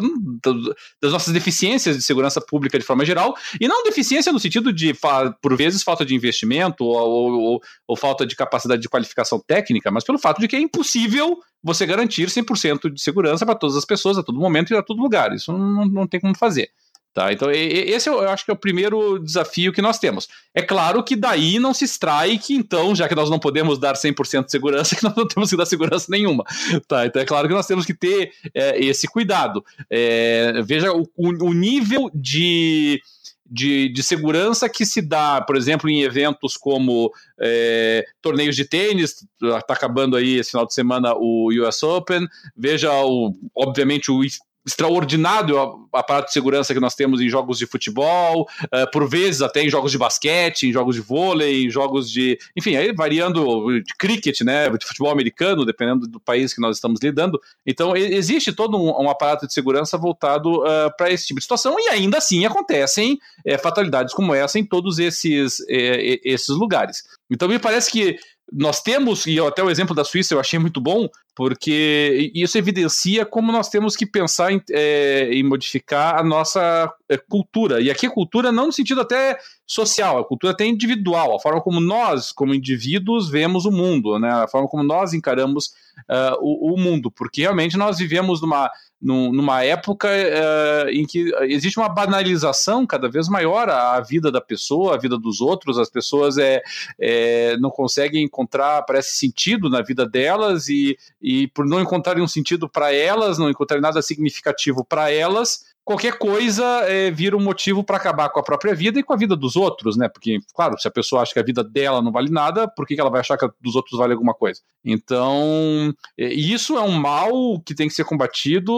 das 1.03 1.12
nossas 1.12 1.35
deficiências 1.35 1.97
de 1.97 2.03
segurança 2.03 2.41
pública 2.41 2.79
de 2.79 2.85
forma 2.85 3.05
geral, 3.05 3.37
e 3.61 3.67
não 3.67 3.83
deficiência 3.83 4.33
no 4.33 4.39
sentido 4.39 4.73
de, 4.73 4.95
por 5.43 5.57
vezes, 5.57 5.83
falta 5.83 6.05
de 6.05 6.14
investimento 6.14 6.85
ou, 6.85 7.33
ou, 7.33 7.61
ou, 7.89 7.97
falta 7.97 8.25
de 8.25 8.37
capacidade 8.37 8.81
de 8.81 8.89
qualificação 8.89 9.43
técnica, 9.45 9.91
mas 9.91 10.05
pelo 10.05 10.19
fato 10.19 10.41
de 10.41 10.47
que 10.47 10.55
é 10.55 10.61
impossível 10.61 11.39
você 11.62 11.85
garantir 11.85 12.29
100% 12.29 12.93
de 12.93 13.01
segurança 13.01 13.45
para 13.45 13.57
todas 13.57 13.77
as 13.77 13.85
pessoas, 13.85 14.17
a 14.17 14.23
todo 14.23 14.39
momento 14.39 14.73
e 14.73 14.77
a 14.77 14.83
todo 14.83 15.03
lugar. 15.03 15.35
Isso 15.35 15.53
não, 15.53 15.85
não 15.85 16.07
tem 16.07 16.21
como 16.21 16.37
fazer. 16.37 16.71
Tá? 17.17 17.33
Então, 17.33 17.51
esse 17.51 18.11
eu 18.11 18.29
acho 18.29 18.45
que 18.45 18.51
é 18.51 18.55
o 18.55 18.59
primeiro 18.59 19.19
desafio 19.19 19.73
que 19.73 19.81
nós 19.81 19.99
temos. 19.99 20.29
É 20.55 20.61
claro 20.61 21.03
que 21.03 21.17
daí 21.17 21.59
não 21.59 21.73
se 21.73 21.83
extrai 21.83 22.37
que, 22.37 22.53
então, 22.53 22.95
já 22.95 23.09
que 23.09 23.14
nós 23.14 23.31
não 23.31 23.39
podemos 23.39 23.79
dar 23.79 23.95
100% 23.95 24.45
de 24.45 24.51
segurança, 24.51 24.95
que 24.95 25.03
nós 25.03 25.17
não 25.17 25.27
temos 25.27 25.49
que 25.49 25.57
dar 25.57 25.64
segurança 25.64 26.09
nenhuma. 26.11 26.45
Tá? 26.87 27.07
Então, 27.07 27.23
é 27.23 27.25
claro 27.25 27.49
que 27.49 27.55
nós 27.55 27.67
temos 27.67 27.87
que 27.87 27.95
ter 27.95 28.33
é, 28.53 28.79
esse 28.85 29.09
cuidado. 29.09 29.64
É, 29.89 30.61
veja 30.62 30.93
o, 30.93 31.09
o 31.17 31.55
nível 31.55 32.11
de. 32.14 33.01
De, 33.49 33.89
de, 33.91 34.03
segurança 34.03 34.69
que 34.69 34.85
se 34.85 35.01
dá, 35.01 35.41
por 35.41 35.57
exemplo, 35.57 35.89
em 35.89 36.03
eventos 36.03 36.57
como 36.57 37.12
é, 37.41 38.05
torneios 38.21 38.57
de 38.57 38.64
tênis, 38.64 39.25
está 39.41 39.73
acabando 39.73 40.17
aí 40.17 40.35
esse 40.35 40.51
final 40.51 40.67
de 40.67 40.75
semana 40.75 41.14
o 41.14 41.53
US 41.53 41.81
Open, 41.85 42.27
veja, 42.57 42.93
o, 43.05 43.33
obviamente, 43.55 44.11
o 44.11 44.21
extraordinário 44.67 45.87
aparato 45.93 46.27
de 46.27 46.33
segurança 46.33 46.75
que 46.75 46.81
nós 46.81 46.95
temos 46.95 47.21
em 47.21 47.29
jogos 47.29 47.57
de 47.59 47.67
futebol, 47.67 48.49
uh, 48.64 48.91
por 48.91 49.09
vezes 49.09 49.41
até 49.41 49.62
em 49.62 49.71
jogos 49.71 49.93
de 49.93 49.99
basquete, 49.99 50.64
em 50.64 50.73
jogos 50.73 50.97
de 50.97 51.01
vôlei, 51.01 51.64
em 51.64 51.71
jogos 51.71 52.11
de. 52.11 52.37
Enfim, 52.57 52.75
aí 52.75 52.93
variando 52.93 53.81
de 53.81 53.95
cricket, 53.97 54.41
né? 54.41 54.69
De 54.69 54.85
futebol 54.85 55.12
americano, 55.12 55.64
dependendo 55.64 56.07
do 56.09 56.19
país 56.19 56.53
que 56.53 56.61
nós 56.61 56.77
estamos 56.77 57.01
lidando. 57.01 57.41
Então, 57.64 57.97
existe 57.97 58.53
todo 58.53 58.77
um, 58.77 59.05
um 59.05 59.09
aparato 59.09 59.47
de 59.47 59.53
segurança 59.53 59.97
voltado 59.97 60.62
uh, 60.62 60.67
eh, 60.67 60.91
para 60.97 61.11
esse 61.11 61.27
tipo 61.27 61.39
de 61.39 61.45
situação, 61.45 61.77
e 61.79 61.89
ainda 61.89 62.19
assim 62.19 62.45
acontecem 62.45 63.19
é, 63.45 63.57
fatalidades 63.57 64.12
como 64.12 64.35
essa 64.35 64.59
em 64.59 64.64
todos 64.64 64.99
esses, 64.99 65.59
esses 65.69 66.49
lugares. 66.49 67.05
Então, 67.31 67.49
me 67.49 67.59
parece 67.59 67.91
que 67.91 68.19
nós 68.53 68.81
temos, 68.81 69.27
e 69.27 69.41
até 69.41 69.63
o 69.63 69.71
exemplo 69.71 69.95
da 69.95 70.05
Suíça 70.05 70.35
eu 70.35 70.41
achei 70.41 70.59
muito 70.59 70.81
bom, 70.81 71.09
porque 71.35 72.31
isso 72.35 72.57
evidencia 72.57 73.27
como 73.27 73.53
nós 73.53 73.69
temos 73.69 73.97
que 73.97 74.07
pensar 74.07 74.53
em, 74.53 74.63
é, 74.71 75.29
em 75.33 75.43
modificar 75.43 76.19
a 76.19 76.23
nossa 76.23 76.91
é, 77.09 77.19
cultura. 77.19 77.81
E 77.81 77.91
aqui 77.91 78.07
a 78.07 78.11
cultura 78.11 78.53
não 78.53 78.67
no 78.67 78.73
sentido 78.73 79.01
até 79.01 79.37
social, 79.67 80.19
a 80.19 80.25
cultura 80.25 80.53
até 80.53 80.65
individual, 80.65 81.37
a 81.37 81.41
forma 81.41 81.61
como 81.61 81.81
nós, 81.81 82.31
como 82.33 82.55
indivíduos, 82.55 83.29
vemos 83.29 83.67
o 83.67 83.71
mundo, 83.71 84.19
né? 84.19 84.31
a 84.31 84.49
forma 84.49 84.69
como 84.69 84.83
nós 84.83 85.13
encaramos 85.13 85.67
uh, 86.09 86.39
o, 86.41 86.75
o 86.75 86.79
mundo, 86.79 87.11
porque 87.11 87.43
realmente 87.43 87.77
nós 87.77 87.99
vivemos 87.99 88.41
numa 88.41 88.71
numa 89.07 89.63
época 89.63 90.09
uh, 90.09 90.89
em 90.89 91.07
que 91.07 91.33
existe 91.43 91.79
uma 91.79 91.89
banalização 91.89 92.85
cada 92.85 93.09
vez 93.09 93.29
maior 93.29 93.71
à 93.71 94.01
vida 94.01 94.33
da 94.33 94.41
pessoa, 94.41 94.95
à 94.95 94.99
vida 94.99 95.17
dos 95.17 95.41
outros, 95.41 95.79
as 95.79 95.89
pessoas 95.89 96.39
é, 96.39 96.61
é, 96.99 97.57
não 97.59 97.71
conseguem 97.71 98.25
encontrar, 98.25 98.83
parece, 98.83 99.17
sentido 99.17 99.71
na 99.71 99.81
vida 99.81 100.05
delas 100.05 100.69
e, 100.69 100.99
e 101.23 101.47
por 101.49 101.65
não 101.65 101.81
encontrarem 101.81 102.23
um 102.23 102.29
sentido 102.29 102.69
para 102.69 102.93
elas, 102.93 103.39
não 103.39 103.49
encontrarem 103.49 103.83
nada 103.83 104.03
significativo 104.03 104.85
para 104.85 105.11
elas, 105.13 105.76
qualquer 105.87 106.18
coisa 106.18 106.64
é, 106.89 107.12
vira 107.12 107.37
um 107.37 107.41
motivo 107.41 107.84
para 107.84 107.97
acabar 107.97 108.28
com 108.28 108.41
a 108.41 108.43
própria 108.43 108.74
vida 108.74 108.99
e 108.99 109.05
com 109.05 109.12
a 109.12 109.16
vida 109.16 109.37
dos 109.37 109.55
outros, 109.55 109.97
né? 109.97 110.09
Porque, 110.09 110.41
claro, 110.53 110.76
se 110.80 110.89
a 110.89 110.91
pessoa 110.91 111.22
acha 111.22 111.32
que 111.32 111.39
a 111.39 111.45
vida 111.45 111.62
dela 111.62 112.03
não 112.03 112.11
vale 112.11 112.28
nada, 112.28 112.66
por 112.66 112.84
que 112.84 112.99
ela 112.99 113.09
vai 113.09 113.20
achar 113.20 113.39
que 113.39 113.45
a 113.45 113.51
dos 113.61 113.76
outros 113.76 113.97
vale 113.97 114.12
alguma 114.12 114.34
coisa? 114.34 114.61
Então, 114.84 115.95
isso 116.18 116.76
é 116.76 116.82
um 116.82 116.91
mal 116.91 117.61
que 117.61 117.72
tem 117.72 117.87
que 117.87 117.95
ser 117.95 118.05
combatido 118.05 118.72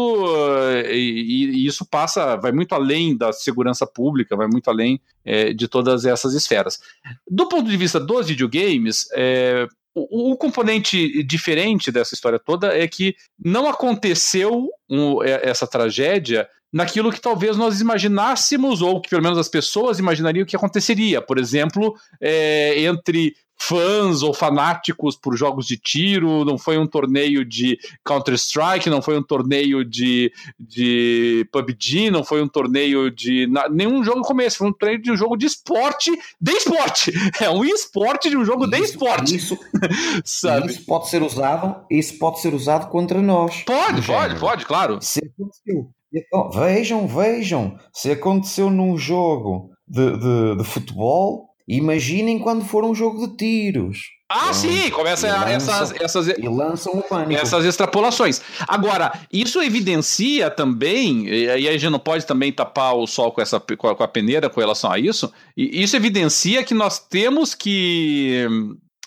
eh, 0.84 0.94
e, 0.94 1.46
e 1.46 1.66
isso 1.66 1.86
passa, 1.86 2.36
vai 2.36 2.52
muito 2.52 2.74
além 2.74 3.16
da 3.16 3.32
segurança 3.32 3.86
pública, 3.86 4.36
vai 4.36 4.46
muito 4.46 4.68
além 4.68 5.00
é, 5.24 5.54
de 5.54 5.66
todas 5.66 6.04
essas 6.04 6.34
esferas. 6.34 6.78
Do 7.26 7.48
ponto 7.48 7.70
de 7.70 7.76
vista 7.78 7.98
dos 7.98 8.28
videogames, 8.28 9.08
é, 9.14 9.66
o, 9.94 10.36
componente 10.36 11.22
diferente 11.22 11.90
dessa 11.90 12.14
história 12.14 12.38
toda 12.38 12.76
é 12.76 12.86
que 12.86 13.16
não 13.42 13.66
aconteceu 13.66 14.68
um, 14.88 15.22
essa 15.22 15.66
tragédia 15.66 16.48
naquilo 16.72 17.12
que 17.12 17.20
talvez 17.20 17.56
nós 17.56 17.80
imaginássemos, 17.80 18.82
ou 18.82 19.00
que 19.00 19.08
pelo 19.08 19.22
menos 19.22 19.38
as 19.38 19.48
pessoas 19.48 19.98
imaginariam 19.98 20.46
que 20.46 20.56
aconteceria. 20.56 21.20
Por 21.20 21.38
exemplo, 21.38 21.94
é, 22.20 22.82
entre 22.82 23.34
fãs 23.58 24.22
ou 24.22 24.32
fanáticos 24.32 25.16
por 25.16 25.36
jogos 25.36 25.66
de 25.66 25.76
tiro, 25.76 26.44
não 26.44 26.56
foi 26.56 26.78
um 26.78 26.86
torneio 26.86 27.44
de 27.44 27.78
Counter-Strike, 28.04 28.88
não 28.88 29.02
foi 29.02 29.18
um 29.18 29.22
torneio 29.22 29.84
de, 29.84 30.32
de 30.58 31.46
PUBG, 31.50 32.10
não 32.10 32.22
foi 32.22 32.40
um 32.40 32.48
torneio 32.48 33.10
de. 33.10 33.48
nenhum 33.70 34.04
jogo 34.04 34.22
como 34.22 34.40
esse, 34.40 34.56
foi 34.56 34.68
um 34.68 34.72
torneio 34.72 35.02
de 35.02 35.10
um 35.10 35.16
jogo 35.16 35.36
de 35.36 35.46
esporte 35.46 36.16
de 36.40 36.52
esporte. 36.52 37.12
É 37.40 37.50
um 37.50 37.64
esporte 37.64 38.30
de 38.30 38.36
um 38.36 38.44
jogo 38.44 38.64
isso, 38.64 38.70
de 38.70 38.80
esporte. 38.82 39.36
Isso, 39.36 39.58
Sabe? 40.24 40.68
isso 40.68 40.84
pode 40.84 41.08
ser 41.08 41.22
usado, 41.22 41.84
isso 41.90 42.18
pode 42.18 42.40
ser 42.40 42.54
usado 42.54 42.88
contra 42.88 43.20
nós. 43.20 43.62
Pode, 43.62 44.02
pode, 44.02 44.38
pode, 44.38 44.66
claro. 44.66 44.98
Se 45.00 45.20
aconteceu 45.20 45.90
então, 46.12 46.50
vejam, 46.50 47.06
vejam, 47.06 47.78
se 47.92 48.10
aconteceu 48.10 48.70
num 48.70 48.96
jogo 48.96 49.70
de, 49.86 50.16
de, 50.18 50.56
de 50.56 50.64
futebol, 50.64 51.48
imaginem 51.66 52.38
quando 52.38 52.64
for 52.64 52.84
um 52.84 52.94
jogo 52.94 53.26
de 53.26 53.36
tiros. 53.36 53.98
Ah, 54.30 54.50
então, 54.50 54.54
sim, 54.54 54.90
começa 54.90 55.26
e 55.26 55.30
lançam, 55.30 55.74
essas, 55.74 56.00
essas, 56.00 56.28
e 56.28 56.48
lançam 56.48 56.92
o 56.92 57.02
pânico. 57.02 57.40
essas 57.40 57.64
extrapolações. 57.64 58.42
Agora, 58.66 59.12
isso 59.32 59.62
evidencia 59.62 60.50
também, 60.50 61.26
e 61.26 61.48
aí 61.48 61.68
a 61.68 61.72
gente 61.72 61.90
não 61.90 61.98
pode 61.98 62.26
também 62.26 62.52
tapar 62.52 62.94
o 62.94 63.06
sol 63.06 63.32
com, 63.32 63.40
essa, 63.40 63.58
com 63.58 63.88
a 63.88 64.08
peneira 64.08 64.50
com 64.50 64.60
relação 64.60 64.92
a 64.92 64.98
isso, 64.98 65.32
e 65.56 65.82
isso 65.82 65.96
evidencia 65.96 66.62
que 66.62 66.74
nós 66.74 66.98
temos 66.98 67.54
que 67.54 68.46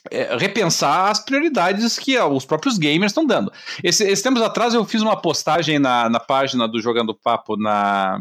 é, 0.10 0.36
repensar 0.38 1.12
as 1.12 1.20
prioridades 1.20 2.00
que 2.00 2.18
os 2.18 2.46
próprios 2.46 2.78
gamers 2.78 3.12
estão 3.12 3.26
dando. 3.26 3.52
Esse, 3.84 4.04
esse 4.04 4.24
tempos 4.24 4.42
atrás 4.42 4.74
eu 4.74 4.86
fiz 4.86 5.02
uma 5.02 5.20
postagem 5.20 5.78
na, 5.78 6.10
na 6.10 6.20
página 6.20 6.68
do 6.68 6.82
Jogando 6.82 7.14
Papo 7.14 7.56
na, 7.58 8.20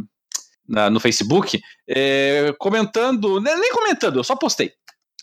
na 0.69 0.91
no 0.91 1.01
Facebook, 1.01 1.61
é, 1.89 2.55
comentando, 2.59 3.41
nem 3.41 3.73
comentando, 3.73 4.19
eu 4.19 4.25
só 4.25 4.37
postei 4.37 4.73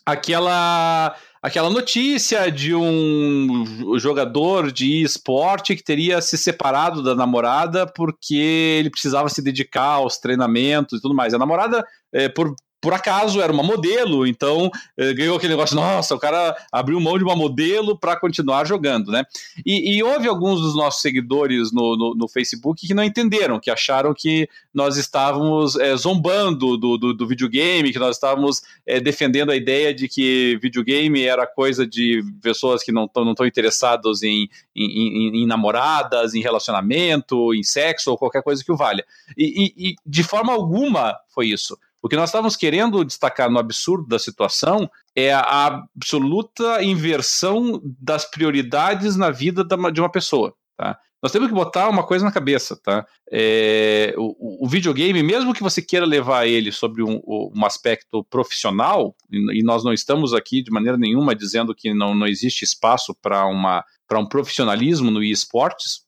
aquela 0.08 1.14
aquela 1.44 1.70
notícia 1.70 2.50
de 2.50 2.74
um 2.74 3.98
jogador 4.00 4.72
de 4.72 5.02
esporte 5.02 5.76
que 5.76 5.84
teria 5.84 6.22
se 6.22 6.38
separado 6.38 7.04
da 7.04 7.14
namorada 7.14 7.86
porque 7.86 8.36
ele 8.36 8.90
precisava 8.90 9.30
se 9.30 9.42
dedicar 9.42 9.96
aos 9.96 10.18
treinamentos 10.18 10.98
e 10.98 11.02
tudo 11.02 11.14
mais. 11.14 11.34
A 11.34 11.38
namorada, 11.38 11.86
é, 12.14 12.28
por 12.28 12.54
por 12.80 12.94
acaso 12.94 13.42
era 13.42 13.52
uma 13.52 13.64
modelo, 13.64 14.26
então 14.28 14.70
eh, 14.96 15.14
ganhou 15.14 15.36
aquele 15.36 15.54
negócio, 15.54 15.76
nossa, 15.76 16.14
o 16.14 16.20
cara 16.20 16.56
abriu 16.72 17.00
mão 17.00 17.18
de 17.18 17.24
uma 17.24 17.36
modelo 17.36 17.98
para 17.98 18.16
continuar 18.16 18.66
jogando, 18.66 19.12
né? 19.12 19.24
E, 19.66 19.96
e, 19.96 20.04
houve 20.04 20.28
alguns 20.28 20.62
dos 20.62 20.76
nossos 20.76 21.02
seguidores 21.02 21.72
no, 21.72 21.98
no, 21.98 22.16
no, 22.16 22.28
Facebook 22.28 22.86
que 22.86 22.94
não 22.94 23.04
entenderam, 23.04 23.60
que 23.60 23.72
acharam 23.72 24.14
que 24.14 24.48
nós 24.74 24.96
estávamos 24.96 25.76
é, 25.76 25.96
zombando 25.96 26.78
do, 26.78 26.98
do, 26.98 27.14
do, 27.14 27.28
videogame, 27.28 27.92
que 27.92 28.00
nós 28.00 28.16
estávamos 28.16 28.62
é, 28.86 29.00
defendendo 29.00 29.52
a 29.52 29.56
ideia 29.56 29.94
de 29.94 30.08
que 30.08 30.60
videogame 30.62 31.24
era 31.24 31.48
coisa 31.48 31.86
de 31.86 32.24
pessoas 32.44 32.84
que 32.84 32.92
não 32.92 33.06
estão 33.06 33.46
interessadas 33.46 34.22
em, 34.22 34.48
em, 34.76 34.86
em, 34.86 35.44
em, 35.44 35.48
namoradas, 35.48 36.36
em 36.36 36.42
relacionamento, 36.42 37.54
em 37.56 37.64
sexo 37.64 38.12
ou 38.12 38.18
qualquer 38.18 38.44
coisa 38.44 38.64
que 38.64 38.72
o 38.72 38.78
valha. 38.78 39.04
e, 39.36 39.74
e, 39.78 39.90
e 39.90 39.96
de 40.06 40.24
forma 40.24 40.54
alguma 40.54 41.18
foi 41.34 41.48
isso. 41.48 41.78
O 42.08 42.10
que 42.10 42.16
nós 42.16 42.30
estávamos 42.30 42.56
querendo 42.56 43.04
destacar 43.04 43.52
no 43.52 43.60
absurdo 43.60 44.08
da 44.08 44.18
situação 44.18 44.90
é 45.14 45.34
a 45.34 45.66
absoluta 45.66 46.82
inversão 46.82 47.82
das 47.84 48.24
prioridades 48.24 49.18
na 49.18 49.30
vida 49.30 49.62
de 49.62 50.00
uma 50.00 50.10
pessoa. 50.10 50.54
Tá? 50.78 50.98
Nós 51.22 51.34
temos 51.34 51.50
que 51.50 51.54
botar 51.54 51.90
uma 51.90 52.04
coisa 52.04 52.24
na 52.24 52.32
cabeça, 52.32 52.80
tá? 52.82 53.06
É, 53.30 54.16
o, 54.18 54.64
o, 54.66 54.70
videogame, 54.70 55.22
mesmo 55.22 55.54
que 55.54 55.62
você 55.62 55.82
queira 55.82 56.06
levar 56.06 56.48
ele 56.48 56.72
sobre 56.72 57.04
um, 57.04 57.22
um 57.28 57.66
aspecto 57.66 58.24
profissional, 58.30 59.14
e, 59.30 59.62
nós 59.62 59.84
não 59.84 59.92
estamos 59.92 60.34
aqui 60.34 60.64
de 60.64 60.72
maneira 60.72 60.98
nenhuma 60.98 61.36
dizendo 61.36 61.76
que 61.76 61.94
não, 61.94 62.16
não 62.16 62.26
existe 62.26 62.64
espaço 62.64 63.14
para 63.22 63.46
um 63.50 64.26
profissionalismo 64.30 65.12
no 65.12 65.22
esportes, 65.22 66.06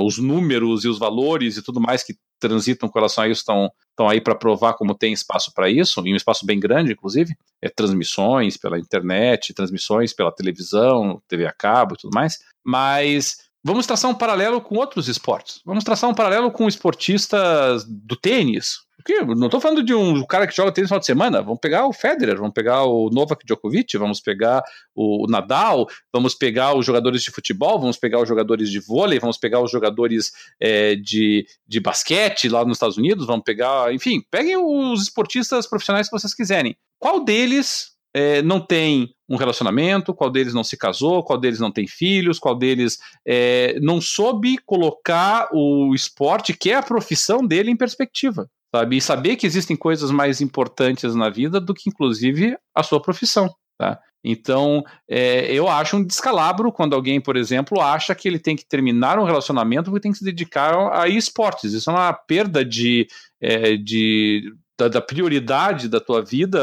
os 0.00 0.18
números 0.18 0.84
e 0.84 0.88
os 0.88 1.00
valores 1.00 1.56
e 1.56 1.62
tudo 1.62 1.80
mais 1.80 2.04
que 2.04 2.14
transitam 2.42 2.88
com 2.88 2.98
relação 2.98 3.22
a 3.22 3.28
isso 3.28 3.40
estão, 3.40 3.70
estão 3.90 4.08
aí 4.08 4.20
para 4.20 4.34
provar 4.34 4.74
como 4.74 4.96
tem 4.96 5.12
espaço 5.12 5.52
para 5.54 5.70
isso, 5.70 6.02
e 6.04 6.12
um 6.12 6.16
espaço 6.16 6.44
bem 6.44 6.58
grande, 6.58 6.92
inclusive, 6.92 7.36
é 7.60 7.68
transmissões 7.68 8.56
pela 8.56 8.78
internet, 8.78 9.54
transmissões 9.54 10.12
pela 10.12 10.32
televisão, 10.32 11.22
TV 11.28 11.46
a 11.46 11.52
cabo 11.52 11.94
e 11.94 11.98
tudo 11.98 12.14
mais, 12.14 12.40
mas 12.64 13.38
vamos 13.62 13.86
traçar 13.86 14.10
um 14.10 14.14
paralelo 14.14 14.60
com 14.60 14.76
outros 14.76 15.06
esportes. 15.06 15.60
Vamos 15.64 15.84
traçar 15.84 16.10
um 16.10 16.14
paralelo 16.14 16.50
com 16.50 16.66
esportistas 16.66 17.84
do 17.84 18.16
tênis, 18.16 18.80
porque 19.02 19.20
não 19.34 19.46
estou 19.46 19.60
falando 19.60 19.82
de 19.82 19.92
um 19.92 20.24
cara 20.24 20.46
que 20.46 20.54
joga 20.54 20.70
tênis 20.70 20.86
no 20.86 20.94
final 20.94 21.00
de 21.00 21.06
semana. 21.06 21.42
Vamos 21.42 21.58
pegar 21.60 21.86
o 21.86 21.92
Federer, 21.92 22.36
vamos 22.36 22.52
pegar 22.52 22.84
o 22.84 23.10
Novak 23.10 23.44
Djokovic, 23.44 23.98
vamos 23.98 24.20
pegar 24.20 24.62
o 24.94 25.26
Nadal, 25.28 25.88
vamos 26.12 26.34
pegar 26.34 26.74
os 26.74 26.86
jogadores 26.86 27.22
de 27.22 27.30
futebol, 27.30 27.80
vamos 27.80 27.96
pegar 27.96 28.20
os 28.20 28.28
jogadores 28.28 28.70
de 28.70 28.78
vôlei, 28.78 29.18
vamos 29.18 29.36
pegar 29.36 29.60
os 29.60 29.70
jogadores 29.70 30.32
é, 30.60 30.94
de, 30.94 31.44
de 31.66 31.80
basquete 31.80 32.48
lá 32.48 32.64
nos 32.64 32.76
Estados 32.76 32.96
Unidos, 32.96 33.26
vamos 33.26 33.42
pegar, 33.44 33.92
enfim, 33.92 34.22
peguem 34.30 34.56
os 34.56 35.02
esportistas 35.02 35.66
profissionais 35.66 36.08
que 36.08 36.18
vocês 36.18 36.34
quiserem. 36.34 36.76
Qual 36.98 37.24
deles 37.24 37.92
é, 38.14 38.40
não 38.42 38.60
tem 38.60 39.12
um 39.28 39.36
relacionamento, 39.36 40.14
qual 40.14 40.30
deles 40.30 40.54
não 40.54 40.62
se 40.62 40.76
casou, 40.76 41.24
qual 41.24 41.38
deles 41.38 41.58
não 41.58 41.72
tem 41.72 41.88
filhos, 41.88 42.38
qual 42.38 42.54
deles 42.54 42.98
é, 43.26 43.78
não 43.80 44.00
soube 44.00 44.58
colocar 44.58 45.48
o 45.52 45.92
esporte, 45.94 46.52
que 46.52 46.70
é 46.70 46.76
a 46.76 46.82
profissão 46.82 47.44
dele, 47.44 47.70
em 47.70 47.76
perspectiva 47.76 48.48
sabe? 48.74 48.96
E 48.96 49.00
saber 49.00 49.36
que 49.36 49.46
existem 49.46 49.76
coisas 49.76 50.10
mais 50.10 50.40
importantes 50.40 51.14
na 51.14 51.28
vida 51.28 51.60
do 51.60 51.74
que, 51.74 51.88
inclusive, 51.88 52.56
a 52.74 52.82
sua 52.82 53.00
profissão, 53.00 53.52
tá? 53.78 53.98
Então, 54.24 54.84
é, 55.08 55.52
eu 55.52 55.68
acho 55.68 55.96
um 55.96 56.04
descalabro 56.04 56.70
quando 56.70 56.94
alguém, 56.94 57.20
por 57.20 57.36
exemplo, 57.36 57.80
acha 57.80 58.14
que 58.14 58.28
ele 58.28 58.38
tem 58.38 58.54
que 58.54 58.64
terminar 58.64 59.18
um 59.18 59.24
relacionamento 59.24 59.90
porque 59.90 60.02
tem 60.02 60.12
que 60.12 60.18
se 60.18 60.24
dedicar 60.24 60.92
a 60.92 61.08
esportes. 61.08 61.72
Isso 61.72 61.90
é 61.90 61.92
uma 61.92 62.12
perda 62.12 62.64
de, 62.64 63.08
é, 63.40 63.76
de 63.76 64.52
da, 64.78 64.88
da, 64.88 65.00
prioridade 65.00 65.88
da 65.88 66.00
tua 66.00 66.22
vida 66.22 66.60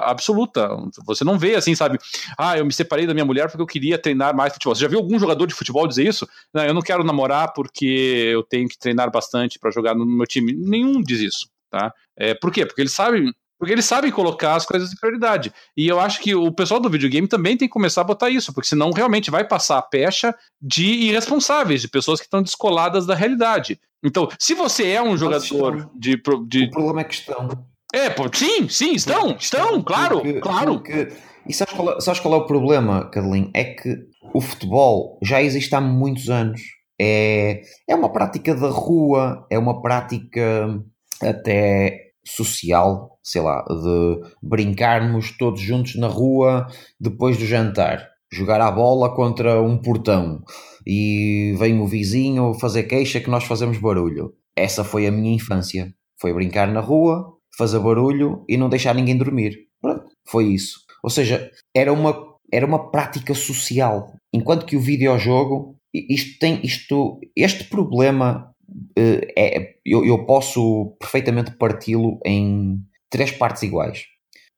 absoluta. 0.00 0.68
Você 1.04 1.22
não 1.22 1.38
vê 1.38 1.54
assim, 1.54 1.74
sabe? 1.74 1.98
Ah, 2.38 2.56
eu 2.58 2.64
me 2.64 2.72
separei 2.72 3.06
da 3.06 3.14
minha 3.14 3.26
mulher 3.26 3.48
porque 3.48 3.62
eu 3.62 3.66
queria 3.66 3.98
treinar 3.98 4.34
mais 4.34 4.52
futebol. 4.52 4.74
Você 4.74 4.82
já 4.82 4.88
viu 4.88 4.98
algum 4.98 5.18
jogador 5.18 5.46
de 5.46 5.54
futebol 5.54 5.86
dizer 5.86 6.06
isso? 6.06 6.26
Não, 6.52 6.64
eu 6.64 6.74
não 6.74 6.82
quero 6.82 7.04
namorar 7.04 7.52
porque 7.52 8.30
eu 8.32 8.42
tenho 8.42 8.68
que 8.68 8.78
treinar 8.78 9.10
bastante 9.10 9.58
para 9.58 9.70
jogar 9.70 9.94
no 9.94 10.06
meu 10.06 10.26
time. 10.26 10.52
Nenhum 10.52 11.02
diz 11.02 11.20
isso, 11.20 11.48
tá? 11.72 11.92
É, 12.16 12.34
por 12.34 12.52
quê? 12.52 12.66
Porque 12.66 12.82
eles 12.82 12.92
sabem 12.92 13.32
porque 13.58 13.74
eles 13.74 13.84
sabem 13.84 14.10
colocar 14.10 14.56
as 14.56 14.66
coisas 14.66 14.92
em 14.92 14.96
prioridade. 14.96 15.52
E 15.76 15.86
eu 15.86 16.00
acho 16.00 16.20
que 16.20 16.34
o 16.34 16.50
pessoal 16.50 16.80
do 16.80 16.90
videogame 16.90 17.28
também 17.28 17.56
tem 17.56 17.68
que 17.68 17.72
começar 17.72 18.00
a 18.00 18.04
botar 18.04 18.28
isso, 18.28 18.52
porque 18.52 18.68
senão 18.68 18.90
realmente 18.90 19.30
vai 19.30 19.46
passar 19.46 19.78
a 19.78 19.82
pecha 19.82 20.34
de 20.60 20.84
irresponsáveis, 20.84 21.80
de 21.80 21.86
pessoas 21.86 22.18
que 22.18 22.26
estão 22.26 22.42
descoladas 22.42 23.06
da 23.06 23.14
realidade. 23.14 23.78
Então, 24.04 24.28
se 24.36 24.52
você 24.52 24.90
é 24.90 25.00
um 25.00 25.16
jogador 25.16 25.88
de, 25.94 26.20
de. 26.48 26.64
O 26.64 26.70
problema 26.70 27.02
é 27.02 27.04
que 27.04 27.14
estão. 27.14 27.48
É, 27.94 28.10
pô, 28.10 28.24
sim, 28.34 28.68
sim, 28.68 28.94
estão, 28.94 29.36
estão, 29.38 29.80
claro, 29.80 30.16
porque, 30.22 30.40
claro. 30.40 30.74
Porque... 30.80 31.12
E 31.48 31.54
sabes 31.54 31.72
qual, 31.72 31.96
é, 31.96 32.00
sabes 32.00 32.18
qual 32.18 32.34
é 32.34 32.38
o 32.38 32.46
problema, 32.46 33.08
Carlinhos? 33.10 33.50
É 33.54 33.62
que 33.62 33.96
o 34.34 34.40
futebol 34.40 35.20
já 35.22 35.40
existe 35.40 35.72
há 35.72 35.80
muitos 35.80 36.28
anos. 36.28 36.60
É, 37.00 37.62
é 37.88 37.94
uma 37.94 38.12
prática 38.12 38.56
da 38.56 38.68
rua, 38.68 39.46
é 39.48 39.56
uma 39.56 39.80
prática 39.80 40.82
até 41.22 42.12
social, 42.24 43.18
sei 43.22 43.40
lá, 43.42 43.64
de 43.64 44.20
brincarmos 44.42 45.36
todos 45.36 45.60
juntos 45.60 45.96
na 45.96 46.06
rua 46.06 46.66
depois 47.00 47.36
do 47.36 47.46
jantar, 47.46 48.08
jogar 48.32 48.60
a 48.60 48.70
bola 48.70 49.14
contra 49.14 49.60
um 49.60 49.76
portão 49.76 50.42
e 50.86 51.54
vem 51.58 51.80
o 51.80 51.86
vizinho 51.86 52.54
fazer 52.54 52.84
queixa 52.84 53.20
que 53.20 53.30
nós 53.30 53.44
fazemos 53.44 53.78
barulho. 53.78 54.32
Essa 54.56 54.84
foi 54.84 55.06
a 55.06 55.10
minha 55.10 55.34
infância. 55.34 55.92
Foi 56.20 56.32
brincar 56.32 56.68
na 56.68 56.80
rua, 56.80 57.36
fazer 57.56 57.78
barulho 57.78 58.44
e 58.48 58.56
não 58.56 58.68
deixar 58.68 58.94
ninguém 58.94 59.16
dormir. 59.16 59.56
Pronto, 59.80 60.04
foi 60.26 60.46
isso. 60.46 60.80
Ou 61.02 61.10
seja, 61.10 61.50
era 61.74 61.92
uma, 61.92 62.14
era 62.52 62.64
uma 62.64 62.90
prática 62.90 63.34
social. 63.34 64.12
Enquanto 64.32 64.66
que 64.66 64.76
o 64.76 64.80
videojogo, 64.80 65.76
isto 65.92 66.38
tem, 66.38 66.60
isto, 66.64 67.18
este 67.36 67.64
problema 67.64 68.51
é, 68.96 69.74
eu, 69.84 70.04
eu 70.04 70.24
posso 70.24 70.96
perfeitamente 70.98 71.52
parti-lo 71.52 72.18
em 72.24 72.80
três 73.10 73.30
partes 73.32 73.62
iguais. 73.62 74.06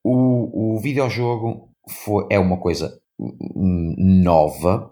O, 0.02 0.74
o 0.74 0.80
videojogo 0.80 1.70
foi, 1.88 2.26
é 2.30 2.38
uma 2.38 2.58
coisa 2.58 3.00
nova, 3.18 4.90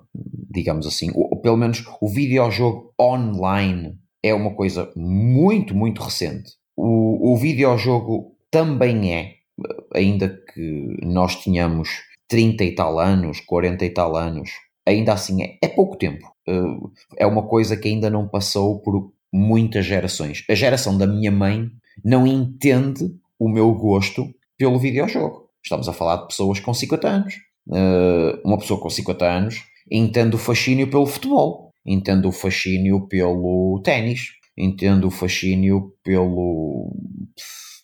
digamos 0.50 0.86
assim, 0.86 1.10
ou, 1.14 1.40
pelo 1.40 1.56
menos 1.56 1.84
o 2.00 2.08
videojogo 2.08 2.92
online 3.00 3.98
é 4.22 4.32
uma 4.32 4.54
coisa 4.54 4.90
muito, 4.96 5.74
muito 5.74 6.02
recente. 6.02 6.52
O, 6.76 7.32
o 7.32 7.36
videojogo 7.36 8.36
também 8.50 9.14
é, 9.14 9.34
ainda 9.94 10.28
que 10.28 10.96
nós 11.02 11.42
tenhamos 11.42 11.88
30 12.28 12.64
e 12.64 12.74
tal 12.74 12.98
anos, 12.98 13.40
40 13.40 13.84
e 13.84 13.90
tal 13.90 14.16
anos, 14.16 14.50
ainda 14.86 15.12
assim 15.12 15.42
é, 15.42 15.58
é 15.62 15.68
pouco 15.68 15.96
tempo. 15.96 16.32
Uh, 16.48 16.90
é 17.16 17.26
uma 17.26 17.46
coisa 17.46 17.76
que 17.76 17.88
ainda 17.88 18.10
não 18.10 18.28
passou 18.28 18.80
por 18.80 19.12
muitas 19.32 19.86
gerações. 19.86 20.44
A 20.48 20.54
geração 20.54 20.96
da 20.96 21.06
minha 21.06 21.30
mãe 21.30 21.70
não 22.04 22.26
entende 22.26 23.10
o 23.38 23.48
meu 23.48 23.72
gosto 23.74 24.26
pelo 24.58 24.78
videojogo. 24.78 25.48
Estamos 25.62 25.88
a 25.88 25.92
falar 25.92 26.16
de 26.16 26.28
pessoas 26.28 26.60
com 26.60 26.74
50 26.74 27.08
anos. 27.08 27.34
Uh, 27.66 28.40
uma 28.44 28.58
pessoa 28.58 28.80
com 28.80 28.90
50 28.90 29.24
anos 29.24 29.62
entende 29.90 30.34
o 30.34 30.38
fascínio 30.38 30.88
pelo 30.90 31.06
futebol, 31.06 31.70
entende 31.86 32.26
o 32.26 32.32
fascínio 32.32 33.06
pelo 33.06 33.80
ténis, 33.84 34.30
entende 34.56 35.06
o 35.06 35.10
fascínio 35.10 35.94
pelo, 36.02 36.92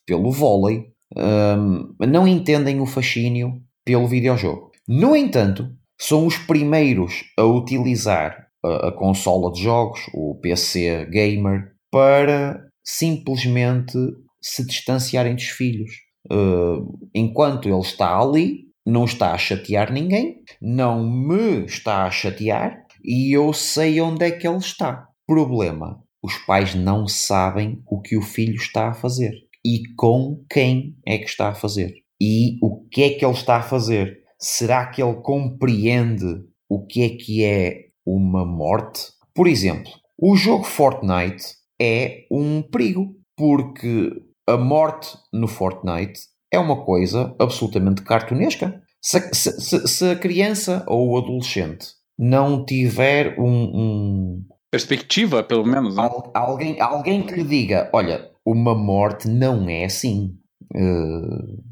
pelo 0.06 0.30
vôlei. 0.30 0.92
Um, 1.16 1.94
não 2.06 2.26
entendem 2.26 2.80
o 2.80 2.86
fascínio 2.86 3.62
pelo 3.84 4.06
videojogo. 4.06 4.70
No 4.86 5.16
entanto, 5.16 5.70
são 5.98 6.26
os 6.26 6.36
primeiros 6.36 7.24
a 7.36 7.44
utilizar 7.44 8.47
a, 8.88 8.92
consola 8.92 9.52
de 9.52 9.62
jogos, 9.62 10.00
o 10.14 10.38
PC 10.40 11.06
gamer, 11.06 11.72
para 11.90 12.60
simplesmente 12.84 13.96
se 14.40 14.64
distanciarem 14.66 15.34
dos 15.34 15.48
filhos. 15.48 15.90
Uh, 16.30 16.98
enquanto 17.14 17.68
ele 17.68 17.80
está 17.80 18.18
ali, 18.18 18.68
não 18.84 19.04
está 19.04 19.32
a 19.32 19.38
chatear 19.38 19.92
ninguém, 19.92 20.42
não 20.60 21.04
me 21.08 21.64
está 21.64 22.04
a 22.04 22.10
chatear 22.10 22.86
e 23.04 23.36
eu 23.36 23.52
sei 23.52 24.00
onde 24.00 24.24
é 24.24 24.30
que 24.30 24.46
ele 24.46 24.58
está. 24.58 25.08
Problema: 25.26 26.02
os 26.22 26.36
pais 26.38 26.74
não 26.74 27.06
sabem 27.06 27.82
o 27.86 28.00
que 28.00 28.16
o 28.16 28.22
filho 28.22 28.56
está 28.56 28.88
a 28.88 28.94
fazer 28.94 29.32
e 29.64 29.82
com 29.96 30.44
quem 30.50 30.96
é 31.06 31.18
que 31.18 31.26
está 31.26 31.50
a 31.50 31.54
fazer 31.54 31.94
e 32.20 32.58
o 32.62 32.86
que 32.88 33.02
é 33.02 33.10
que 33.10 33.24
ele 33.24 33.34
está 33.34 33.56
a 33.56 33.62
fazer. 33.62 34.18
Será 34.40 34.86
que 34.86 35.02
ele 35.02 35.16
compreende 35.16 36.44
o 36.68 36.86
que 36.86 37.02
é 37.02 37.08
que 37.10 37.44
é 37.44 37.87
uma 38.16 38.44
morte? 38.44 39.02
Por 39.34 39.46
exemplo, 39.46 39.90
o 40.18 40.36
jogo 40.36 40.64
Fortnite 40.64 41.44
é 41.80 42.26
um 42.30 42.62
perigo, 42.62 43.14
porque 43.36 44.12
a 44.48 44.56
morte 44.56 45.16
no 45.32 45.46
Fortnite 45.46 46.20
é 46.52 46.58
uma 46.58 46.84
coisa 46.84 47.34
absolutamente 47.38 48.02
cartunesca. 48.02 48.82
Se, 49.00 49.32
se, 49.32 49.86
se 49.86 50.10
a 50.10 50.16
criança 50.16 50.84
ou 50.88 51.10
o 51.10 51.18
adolescente 51.18 51.86
não 52.18 52.64
tiver 52.64 53.38
um, 53.38 53.46
um 53.46 54.44
perspectiva, 54.70 55.42
pelo 55.42 55.64
menos. 55.64 55.96
Né? 55.96 56.10
Alguém, 56.34 56.80
alguém 56.80 57.22
que 57.22 57.34
lhe 57.34 57.44
diga: 57.44 57.90
olha, 57.92 58.30
uma 58.44 58.74
morte 58.74 59.28
não 59.28 59.68
é 59.68 59.84
assim. 59.84 60.36
Uh, 60.74 61.62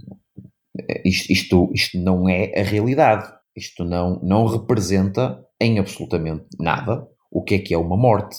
isto, 1.04 1.32
isto, 1.32 1.70
isto 1.74 1.98
não 1.98 2.28
é 2.28 2.52
a 2.58 2.62
realidade. 2.62 3.32
Isto 3.56 3.84
não, 3.84 4.20
não 4.22 4.46
representa 4.46 5.42
em 5.60 5.78
absolutamente 5.78 6.46
nada 6.58 7.06
o 7.30 7.42
que 7.42 7.56
é 7.56 7.58
que 7.58 7.74
é 7.74 7.78
uma 7.78 7.96
morte. 7.96 8.38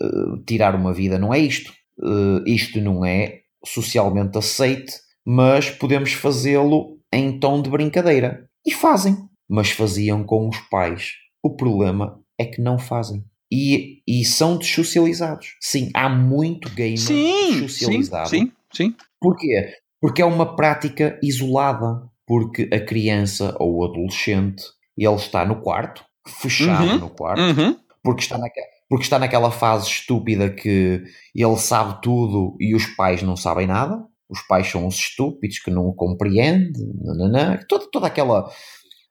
Uh, 0.00 0.38
tirar 0.44 0.74
uma 0.74 0.92
vida 0.92 1.18
não 1.18 1.32
é 1.32 1.38
isto. 1.38 1.72
Uh, 1.98 2.42
isto 2.46 2.80
não 2.80 3.04
é 3.04 3.42
socialmente 3.64 4.38
aceite, 4.38 4.94
mas 5.24 5.70
podemos 5.70 6.12
fazê-lo 6.12 6.98
em 7.12 7.38
tom 7.38 7.60
de 7.60 7.70
brincadeira. 7.70 8.48
E 8.66 8.72
fazem. 8.72 9.16
Mas 9.48 9.70
faziam 9.70 10.24
com 10.24 10.48
os 10.48 10.58
pais. 10.70 11.12
O 11.42 11.54
problema 11.54 12.20
é 12.38 12.46
que 12.46 12.60
não 12.60 12.78
fazem. 12.78 13.24
E, 13.52 14.02
e 14.08 14.24
são 14.24 14.56
dessocializados. 14.56 15.56
Sim, 15.60 15.90
há 15.92 16.08
muito 16.08 16.70
gamer 16.70 16.98
sim, 16.98 17.60
dessocializado. 17.60 18.30
Sim, 18.30 18.46
sim, 18.72 18.84
sim. 18.90 18.96
Porquê? 19.20 19.74
Porque 20.00 20.22
é 20.22 20.24
uma 20.24 20.56
prática 20.56 21.18
isolada. 21.22 22.10
Porque 22.26 22.70
a 22.72 22.80
criança 22.80 23.54
ou 23.58 23.78
o 23.78 23.84
adolescente, 23.84 24.64
ele 24.96 25.14
está 25.16 25.44
no 25.44 25.60
quarto, 25.60 26.02
fechado 26.26 26.84
uhum, 26.84 26.98
no 26.98 27.10
quarto, 27.10 27.40
uhum. 27.40 27.76
porque, 28.02 28.22
está 28.22 28.38
naquela, 28.38 28.66
porque 28.88 29.04
está 29.04 29.18
naquela 29.18 29.50
fase 29.50 29.88
estúpida 29.88 30.50
que 30.50 31.02
ele 31.34 31.56
sabe 31.56 32.00
tudo 32.02 32.56
e 32.60 32.74
os 32.74 32.86
pais 32.86 33.22
não 33.22 33.36
sabem 33.36 33.66
nada. 33.66 34.04
Os 34.28 34.40
pais 34.46 34.66
são 34.66 34.86
os 34.86 34.94
estúpidos 34.94 35.58
que 35.58 35.70
não 35.70 35.86
o 35.86 35.94
compreendem, 35.94 36.90
nananã, 37.02 37.58
toda, 37.68 37.86
toda 37.90 38.06
aquela 38.06 38.50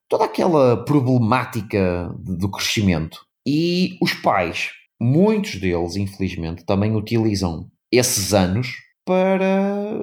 toda 0.09 0.25
aquela 0.25 0.83
problemática 0.83 2.13
do 2.19 2.51
crescimento. 2.51 3.19
E 3.47 3.97
os 4.01 4.13
pais, 4.13 4.71
muitos 4.99 5.55
deles, 5.55 5.95
infelizmente, 5.95 6.65
também 6.65 6.95
utilizam 6.95 7.69
esses 7.89 8.33
anos 8.33 8.67
para 9.05 9.99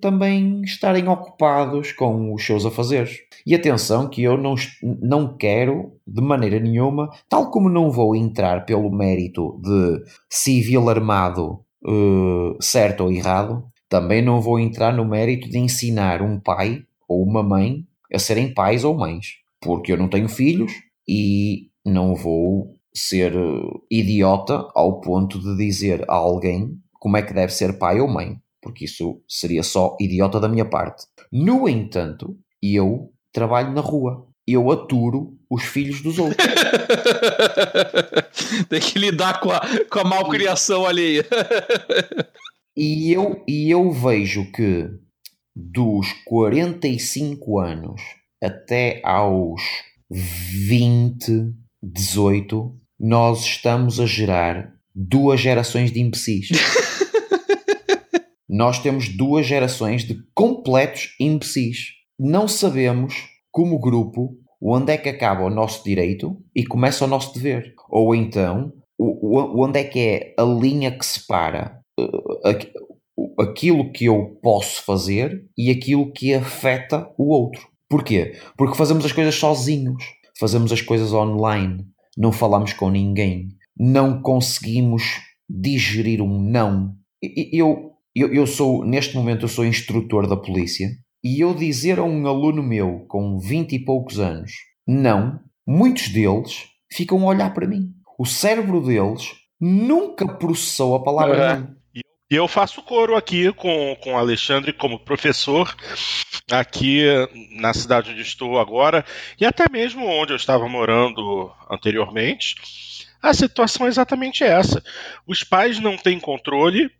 também 0.00 0.62
estarem 0.62 1.08
ocupados 1.08 1.92
com 1.92 2.32
os 2.32 2.44
seus 2.44 2.64
afazeres. 2.64 3.18
E 3.46 3.54
atenção 3.54 4.08
que 4.08 4.22
eu 4.22 4.36
não, 4.36 4.54
não 5.00 5.36
quero, 5.36 5.92
de 6.06 6.20
maneira 6.20 6.58
nenhuma, 6.58 7.08
tal 7.28 7.50
como 7.50 7.68
não 7.68 7.90
vou 7.90 8.14
entrar 8.14 8.64
pelo 8.64 8.90
mérito 8.90 9.60
de 9.62 10.02
civil 10.28 10.88
armado 10.88 11.60
uh, 11.84 12.56
certo 12.60 13.04
ou 13.04 13.12
errado, 13.12 13.64
também 13.88 14.22
não 14.22 14.40
vou 14.40 14.58
entrar 14.58 14.92
no 14.92 15.04
mérito 15.04 15.48
de 15.48 15.58
ensinar 15.58 16.22
um 16.22 16.38
pai 16.38 16.82
ou 17.08 17.22
uma 17.22 17.42
mãe 17.42 17.86
a 18.12 18.18
serem 18.18 18.52
pais 18.52 18.84
ou 18.84 18.96
mães. 18.96 19.38
Porque 19.60 19.92
eu 19.92 19.96
não 19.96 20.08
tenho 20.08 20.28
filhos 20.28 20.72
e 21.06 21.70
não 21.84 22.14
vou 22.14 22.74
ser 22.94 23.36
uh, 23.36 23.82
idiota 23.90 24.68
ao 24.74 25.00
ponto 25.00 25.38
de 25.40 25.56
dizer 25.56 26.04
a 26.08 26.14
alguém 26.14 26.78
como 26.92 27.16
é 27.16 27.22
que 27.22 27.32
deve 27.32 27.52
ser 27.52 27.78
pai 27.78 28.00
ou 28.00 28.08
mãe 28.08 28.38
porque 28.62 28.84
isso 28.84 29.22
seria 29.28 29.62
só 29.62 29.96
idiota 30.00 30.40
da 30.40 30.48
minha 30.48 30.64
parte. 30.64 31.04
No 31.32 31.68
entanto, 31.68 32.36
eu 32.62 33.12
trabalho 33.32 33.72
na 33.72 33.80
rua. 33.80 34.26
Eu 34.46 34.70
aturo 34.70 35.36
os 35.50 35.62
filhos 35.62 36.00
dos 36.00 36.18
outros. 36.18 36.46
Tem 38.68 38.80
que 38.80 38.98
lidar 38.98 39.40
com 39.40 39.50
a, 39.50 39.60
com 39.90 40.00
a 40.00 40.04
malcriação 40.04 40.86
alheia. 40.86 41.26
e, 42.76 43.12
eu, 43.12 43.44
e 43.46 43.70
eu 43.70 43.90
vejo 43.92 44.50
que 44.50 44.88
dos 45.54 46.06
45 46.24 47.58
anos 47.58 48.00
até 48.42 49.02
aos 49.04 49.60
20, 50.10 51.52
18, 51.82 52.74
nós 52.98 53.44
estamos 53.44 54.00
a 54.00 54.06
gerar 54.06 54.72
duas 54.94 55.40
gerações 55.40 55.92
de 55.92 56.00
imbecis. 56.00 56.48
nós 58.48 58.78
temos 58.78 59.08
duas 59.08 59.46
gerações 59.46 60.04
de 60.04 60.18
completos 60.34 61.14
imbecis. 61.20 61.88
Não 62.18 62.48
sabemos, 62.48 63.14
como 63.50 63.78
grupo, 63.78 64.36
onde 64.60 64.92
é 64.92 64.96
que 64.96 65.08
acaba 65.08 65.44
o 65.44 65.50
nosso 65.50 65.84
direito 65.84 66.36
e 66.54 66.64
começa 66.64 67.04
o 67.04 67.08
nosso 67.08 67.34
dever. 67.34 67.74
Ou 67.90 68.14
então, 68.14 68.72
onde 68.98 69.80
é 69.80 69.84
que 69.84 69.98
é 70.00 70.34
a 70.38 70.42
linha 70.42 70.90
que 70.90 71.04
separa 71.04 71.80
uh, 71.98 73.42
aquilo 73.42 73.92
que 73.92 74.06
eu 74.06 74.38
posso 74.42 74.82
fazer 74.84 75.44
e 75.56 75.70
aquilo 75.70 76.12
que 76.12 76.34
afeta 76.34 77.08
o 77.16 77.32
outro. 77.32 77.68
Porquê? 77.88 78.34
Porque 78.56 78.76
fazemos 78.76 79.04
as 79.04 79.12
coisas 79.12 79.34
sozinhos, 79.34 80.04
fazemos 80.38 80.72
as 80.72 80.82
coisas 80.82 81.12
online, 81.12 81.86
não 82.16 82.32
falamos 82.32 82.72
com 82.72 82.90
ninguém, 82.90 83.48
não 83.78 84.20
conseguimos 84.20 85.02
digerir 85.48 86.20
um 86.20 86.40
não. 86.40 86.94
Eu, 87.52 87.92
eu, 88.20 88.32
eu 88.32 88.46
sou, 88.46 88.84
neste 88.84 89.14
momento, 89.14 89.44
eu 89.44 89.48
sou 89.48 89.64
instrutor 89.64 90.26
da 90.26 90.36
polícia 90.36 90.88
e 91.22 91.42
eu 91.42 91.54
dizer 91.54 91.98
a 91.98 92.04
um 92.04 92.26
aluno 92.26 92.62
meu 92.62 93.04
com 93.08 93.38
20 93.38 93.72
e 93.72 93.84
poucos 93.84 94.18
anos 94.18 94.52
não, 94.86 95.38
muitos 95.66 96.08
deles 96.08 96.66
ficam 96.90 97.22
a 97.22 97.26
olhar 97.26 97.52
para 97.52 97.66
mim. 97.66 97.92
O 98.18 98.24
cérebro 98.24 98.80
deles 98.80 99.34
nunca 99.60 100.26
processou 100.26 100.94
a 100.94 101.02
palavra 101.02 101.56
não. 101.56 101.78
E 102.30 102.34
eu 102.34 102.46
faço 102.46 102.82
coro 102.82 103.16
aqui 103.16 103.50
com, 103.54 103.96
com 104.02 104.12
o 104.12 104.16
Alexandre 104.18 104.70
como 104.72 104.98
professor 104.98 105.74
aqui 106.50 107.02
na 107.52 107.72
cidade 107.72 108.10
onde 108.10 108.20
estou 108.20 108.58
agora 108.58 109.02
e 109.40 109.46
até 109.46 109.66
mesmo 109.70 110.04
onde 110.06 110.32
eu 110.32 110.36
estava 110.36 110.68
morando 110.68 111.50
anteriormente 111.70 112.54
a 113.22 113.34
situação 113.34 113.86
é 113.86 113.88
exatamente 113.88 114.44
essa. 114.44 114.82
Os 115.26 115.42
pais 115.42 115.78
não 115.78 115.96
têm 115.96 116.20
controle, 116.20 116.90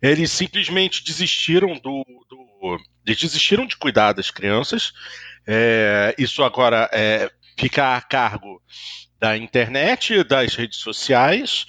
eles 0.00 0.30
simplesmente 0.30 1.04
desistiram 1.04 1.74
do, 1.74 2.04
do 2.28 2.44
eles 3.06 3.20
desistiram 3.20 3.66
de 3.66 3.76
cuidar 3.76 4.12
das 4.12 4.30
crianças. 4.30 4.92
É, 5.46 6.14
isso 6.16 6.42
agora 6.42 6.88
é, 6.92 7.30
fica 7.58 7.96
a 7.96 8.00
cargo 8.00 8.62
da 9.18 9.36
internet, 9.36 10.24
das 10.24 10.54
redes 10.54 10.78
sociais, 10.78 11.66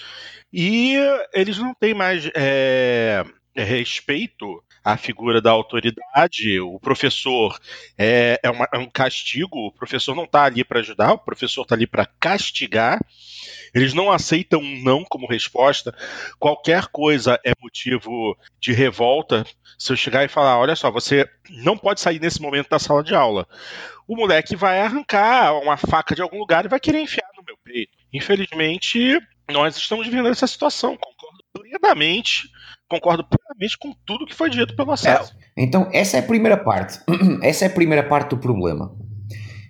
e 0.51 0.95
eles 1.33 1.57
não 1.57 1.73
têm 1.73 1.93
mais 1.93 2.29
é, 2.33 3.23
respeito 3.55 4.63
à 4.83 4.95
figura 4.95 5.41
da 5.41 5.51
autoridade. 5.51 6.59
O 6.61 6.79
professor 6.79 7.59
é, 7.97 8.39
é, 8.41 8.49
uma, 8.49 8.67
é 8.73 8.77
um 8.77 8.89
castigo, 8.89 9.67
o 9.67 9.71
professor 9.71 10.15
não 10.15 10.23
está 10.23 10.45
ali 10.45 10.63
para 10.63 10.79
ajudar, 10.79 11.13
o 11.13 11.19
professor 11.19 11.63
está 11.63 11.75
ali 11.75 11.87
para 11.87 12.05
castigar. 12.05 12.99
Eles 13.75 13.93
não 13.93 14.09
aceitam 14.09 14.61
um 14.61 14.81
não 14.81 15.03
como 15.03 15.27
resposta. 15.27 15.93
Qualquer 16.39 16.87
coisa 16.87 17.37
é 17.45 17.51
motivo 17.61 18.37
de 18.57 18.71
revolta. 18.71 19.45
Se 19.77 19.91
eu 19.91 19.97
chegar 19.97 20.23
e 20.23 20.29
falar, 20.29 20.57
olha 20.57 20.77
só, 20.77 20.89
você 20.89 21.29
não 21.49 21.77
pode 21.77 21.99
sair 21.99 22.19
nesse 22.21 22.41
momento 22.41 22.69
da 22.69 22.79
sala 22.79 23.03
de 23.03 23.13
aula. 23.13 23.45
O 24.07 24.15
moleque 24.15 24.55
vai 24.55 24.79
arrancar 24.79 25.53
uma 25.61 25.75
faca 25.75 26.15
de 26.15 26.21
algum 26.21 26.39
lugar 26.39 26.63
e 26.63 26.69
vai 26.69 26.79
querer 26.79 27.01
enfiar 27.01 27.27
no 27.35 27.43
meu 27.45 27.57
peito. 27.65 27.91
Infelizmente, 28.13 29.19
nós 29.51 29.75
estamos 29.75 30.07
vivendo 30.07 30.29
essa 30.29 30.47
situação. 30.47 30.95
Concordo 30.95 31.43
plenamente, 31.51 32.49
concordo 32.87 33.25
plenamente 33.25 33.77
com 33.77 33.93
tudo 34.05 34.25
que 34.25 34.33
foi 34.33 34.49
dito 34.49 34.73
pelo 34.73 34.93
acesso. 34.93 35.35
É, 35.57 35.61
então, 35.61 35.89
essa 35.91 36.15
é 36.15 36.21
a 36.21 36.23
primeira 36.23 36.55
parte. 36.55 36.99
essa 37.43 37.65
é 37.65 37.67
a 37.67 37.71
primeira 37.71 38.07
parte 38.07 38.29
do 38.29 38.37
problema. 38.37 38.95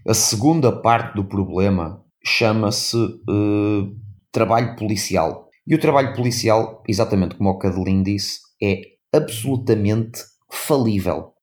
A 0.07 0.13
segunda 0.13 0.71
parte 0.71 1.15
do 1.15 1.23
problema 1.23 2.04
chama-se 2.25 2.97
uh, 2.97 3.95
trabalho 4.31 4.75
policial. 4.75 5.49
E 5.67 5.75
o 5.75 5.79
trabalho 5.79 6.13
policial, 6.15 6.83
exatamente 6.87 7.35
como 7.35 7.49
o 7.49 7.57
Cadelin 7.57 8.03
disse, 8.03 8.39
é 8.61 8.81
absolutamente 9.13 10.19
falível. 10.51 11.33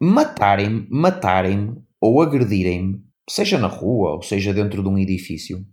Matarem-me, 0.00 0.86
matarem-me 0.90 1.76
ou 2.00 2.22
agredirem-me, 2.22 3.00
seja 3.28 3.58
na 3.58 3.68
rua 3.68 4.14
ou 4.14 4.22
seja 4.22 4.52
dentro 4.52 4.82
de 4.82 4.88
um 4.88 4.98
edifício, 4.98 5.64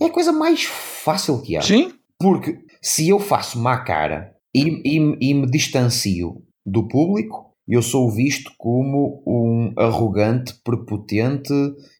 é 0.00 0.06
a 0.06 0.10
coisa 0.10 0.32
mais 0.32 0.64
fácil 0.64 1.40
que 1.42 1.56
há. 1.56 1.62
Sim. 1.62 1.92
Porque 2.18 2.58
se 2.80 3.08
eu 3.08 3.18
faço 3.18 3.58
má 3.58 3.78
cara 3.78 4.34
e, 4.54 4.82
e, 4.84 5.30
e 5.30 5.34
me 5.34 5.46
distancio 5.46 6.42
do 6.64 6.86
público, 6.86 7.51
eu 7.66 7.82
sou 7.82 8.10
visto 8.10 8.52
como 8.58 9.22
um 9.26 9.72
arrogante, 9.76 10.54
prepotente 10.64 11.52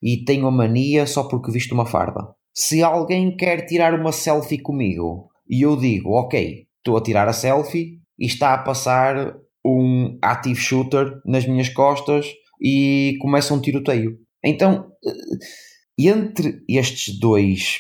e 0.02 0.24
tenho 0.24 0.46
a 0.46 0.50
mania 0.50 1.06
só 1.06 1.24
porque 1.24 1.52
visto 1.52 1.72
uma 1.72 1.86
farda. 1.86 2.28
Se 2.54 2.82
alguém 2.82 3.36
quer 3.36 3.66
tirar 3.66 3.98
uma 3.98 4.12
selfie 4.12 4.58
comigo 4.58 5.30
e 5.48 5.62
eu 5.62 5.76
digo, 5.76 6.10
ok, 6.10 6.66
estou 6.78 6.96
a 6.96 7.02
tirar 7.02 7.28
a 7.28 7.32
selfie 7.32 7.98
e 8.18 8.26
está 8.26 8.54
a 8.54 8.58
passar 8.58 9.36
um 9.64 10.18
active 10.20 10.60
shooter 10.60 11.20
nas 11.24 11.46
minhas 11.46 11.68
costas 11.68 12.26
e 12.60 13.16
começa 13.20 13.54
um 13.54 13.60
tiroteio. 13.60 14.18
Então, 14.44 14.92
eh, 15.04 16.08
entre 16.10 16.62
estes 16.68 17.18
dois, 17.18 17.78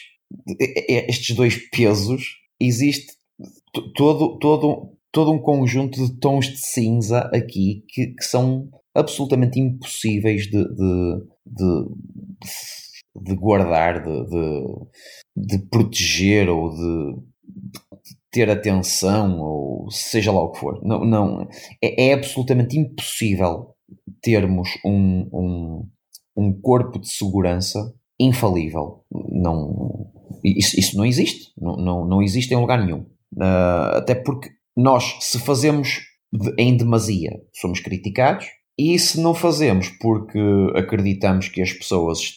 estes 0.88 1.34
dois 1.34 1.56
pesos, 1.70 2.36
existe 2.60 3.12
todo, 3.94 4.38
todo, 4.38 4.91
todo 5.12 5.30
um 5.30 5.38
conjunto 5.38 6.04
de 6.04 6.18
tons 6.18 6.46
de 6.46 6.58
cinza 6.58 7.30
aqui 7.32 7.84
que, 7.88 8.08
que 8.08 8.24
são 8.24 8.68
absolutamente 8.94 9.60
impossíveis 9.60 10.46
de, 10.46 10.64
de, 10.64 11.22
de, 11.46 11.88
de 13.22 13.34
guardar, 13.36 14.02
de, 14.02 14.26
de, 15.36 15.58
proteger 15.68 16.48
ou 16.48 16.70
de, 16.70 17.22
ter 18.30 18.50
atenção 18.50 19.38
ou 19.40 19.90
seja 19.90 20.32
lá 20.32 20.42
o 20.42 20.50
que 20.50 20.58
for. 20.58 20.80
Não, 20.82 21.04
não 21.04 21.48
é, 21.82 22.08
é 22.08 22.14
absolutamente 22.14 22.78
impossível 22.78 23.74
termos 24.22 24.70
um, 24.84 25.28
um, 25.32 25.88
um 26.36 26.60
corpo 26.60 26.98
de 26.98 27.08
segurança 27.08 27.94
infalível. 28.18 29.04
Não, 29.10 30.10
isso, 30.42 30.78
isso 30.78 30.96
não 30.96 31.04
existe. 31.04 31.52
Não, 31.58 31.76
não, 31.76 32.06
não 32.06 32.22
existe 32.22 32.54
em 32.54 32.56
lugar 32.56 32.82
nenhum. 32.82 33.00
Uh, 33.34 33.96
até 33.96 34.14
porque 34.14 34.50
nós, 34.76 35.16
se 35.20 35.38
fazemos 35.38 36.00
em 36.58 36.76
demasia, 36.76 37.30
somos 37.54 37.80
criticados, 37.80 38.46
e 38.78 38.98
se 38.98 39.20
não 39.20 39.34
fazemos 39.34 39.88
porque 40.00 40.40
acreditamos 40.74 41.48
que 41.48 41.60
as 41.60 41.72
pessoas 41.72 42.32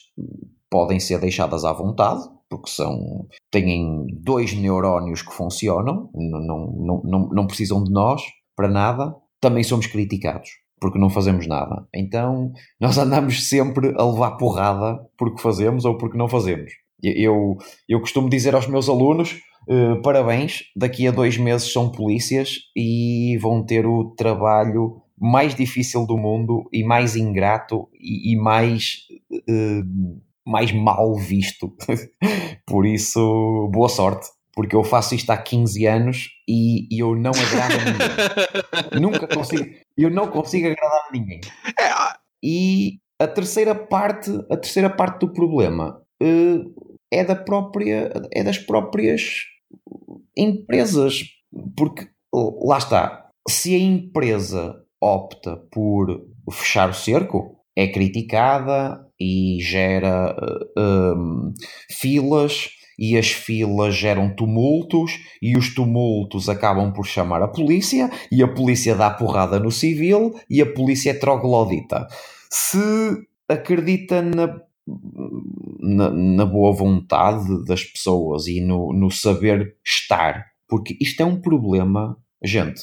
podem 0.70 1.00
ser 1.00 1.20
deixadas 1.20 1.64
à 1.64 1.72
vontade, 1.72 2.22
porque 2.50 2.70
são, 2.70 3.28
têm 3.52 4.06
dois 4.22 4.54
neurónios 4.54 5.22
que 5.22 5.34
funcionam, 5.34 6.10
não, 6.14 6.40
não, 6.42 7.02
não, 7.04 7.30
não 7.30 7.48
precisam 7.48 7.84
de 7.84 7.92
nós 7.92 8.22
para 8.56 8.68
nada, 8.68 9.16
também 9.40 9.64
somos 9.64 9.88
criticados 9.88 10.50
porque 10.80 11.00
não 11.00 11.10
fazemos 11.10 11.48
nada. 11.48 11.88
Então 11.94 12.52
nós 12.80 12.98
andamos 12.98 13.48
sempre 13.48 13.94
a 13.98 14.04
levar 14.04 14.38
porrada 14.38 15.00
porque 15.18 15.42
fazemos 15.42 15.86
ou 15.86 15.98
porque 15.98 16.18
não 16.18 16.28
fazemos. 16.28 16.72
Eu, 17.02 17.58
eu 17.88 18.00
costumo 18.00 18.30
dizer 18.30 18.56
aos 18.56 18.68
meus 18.68 18.90
alunos: 18.90 19.40
uh, 19.68 20.01
parabéns, 20.01 20.63
daqui 20.76 21.07
a 21.07 21.11
dois 21.11 21.38
meses 21.38 21.72
são 21.72 21.91
polícias 21.91 22.59
e 22.76 23.38
vão 23.41 23.66
ter 23.66 23.86
o 23.86 24.13
trabalho 24.16 25.01
mais 25.18 25.55
difícil 25.55 26.05
do 26.05 26.18
mundo 26.18 26.68
e 26.72 26.84
mais 26.84 27.16
ingrato 27.16 27.88
e, 27.93 28.34
e 28.34 28.36
mais, 28.38 28.99
uh, 29.32 30.22
mais 30.45 30.72
mal 30.72 31.16
visto. 31.16 31.74
Por 32.66 32.86
isso, 32.86 33.70
boa 33.72 33.89
sorte 33.89 34.28
porque 34.55 34.76
eu 34.76 34.84
faço 34.86 35.13
isto 35.13 35.30
há 35.32 35.38
15 35.38 35.86
anos 35.86 36.30
e, 36.47 36.88
e 36.89 36.99
eu 36.99 37.13
não 37.13 37.32
agrado 37.32 37.74
a 37.74 37.84
ninguém. 37.84 39.01
Nunca 39.01 39.28
consigo, 39.28 39.66
eu 39.97 40.09
não 40.09 40.28
consigo 40.28 40.68
agradar 40.68 41.09
a 41.09 41.11
ninguém. 41.11 41.41
É, 41.78 42.16
e 42.41 42.99
a 43.20 43.28
terceira 43.28 43.76
parte, 43.76 44.32
a 44.49 44.55
terceira 44.55 44.89
parte 44.89 45.20
do 45.20 45.34
problema 45.34 46.01
uh, 46.24 46.95
é 47.11 47.24
da 47.26 47.36
própria, 47.36 48.11
é 48.32 48.43
das 48.43 48.57
próprias 48.57 49.43
empresas, 50.38 51.24
porque 51.76 52.08
lá 52.64 52.78
está. 52.78 53.30
Se 53.48 53.76
a 53.76 53.80
empresa 53.80 54.76
opta 55.02 55.58
por 55.72 56.26
fechar 56.52 56.90
o 56.90 56.94
cerco, 56.94 57.56
é 57.76 57.88
criticada 57.88 59.06
e 59.20 59.60
gera 59.62 60.36
uh, 60.78 61.54
filas 61.92 62.70
e 62.98 63.18
as 63.18 63.30
filas 63.30 63.94
geram 63.94 64.34
tumultos 64.34 65.12
e 65.42 65.58
os 65.58 65.76
tumultos 65.76 66.48
acabam 66.48 66.94
por 66.94 67.06
chamar 67.06 67.42
a 67.42 67.48
polícia 67.48 68.10
e 68.32 68.42
a 68.42 68.48
polícia 68.48 68.96
dá 68.96 69.10
porrada 69.10 69.60
no 69.60 69.72
civil 69.72 70.34
e 70.50 70.62
a 70.62 70.74
polícia 70.74 71.12
é 71.12 71.14
troglodita. 71.14 72.08
Se 72.50 72.80
acredita 73.50 74.22
na, 74.22 74.60
na, 75.80 76.10
na 76.10 76.46
boa 76.46 76.72
vontade 76.74 77.64
das 77.66 77.84
pessoas 77.84 78.48
e 78.48 78.62
no, 78.62 78.94
no 78.94 79.10
saber 79.10 79.78
estar, 79.86 80.46
porque 80.68 80.98
isto 81.02 81.22
é 81.22 81.26
um 81.26 81.40
problema, 81.40 82.18
gente. 82.44 82.82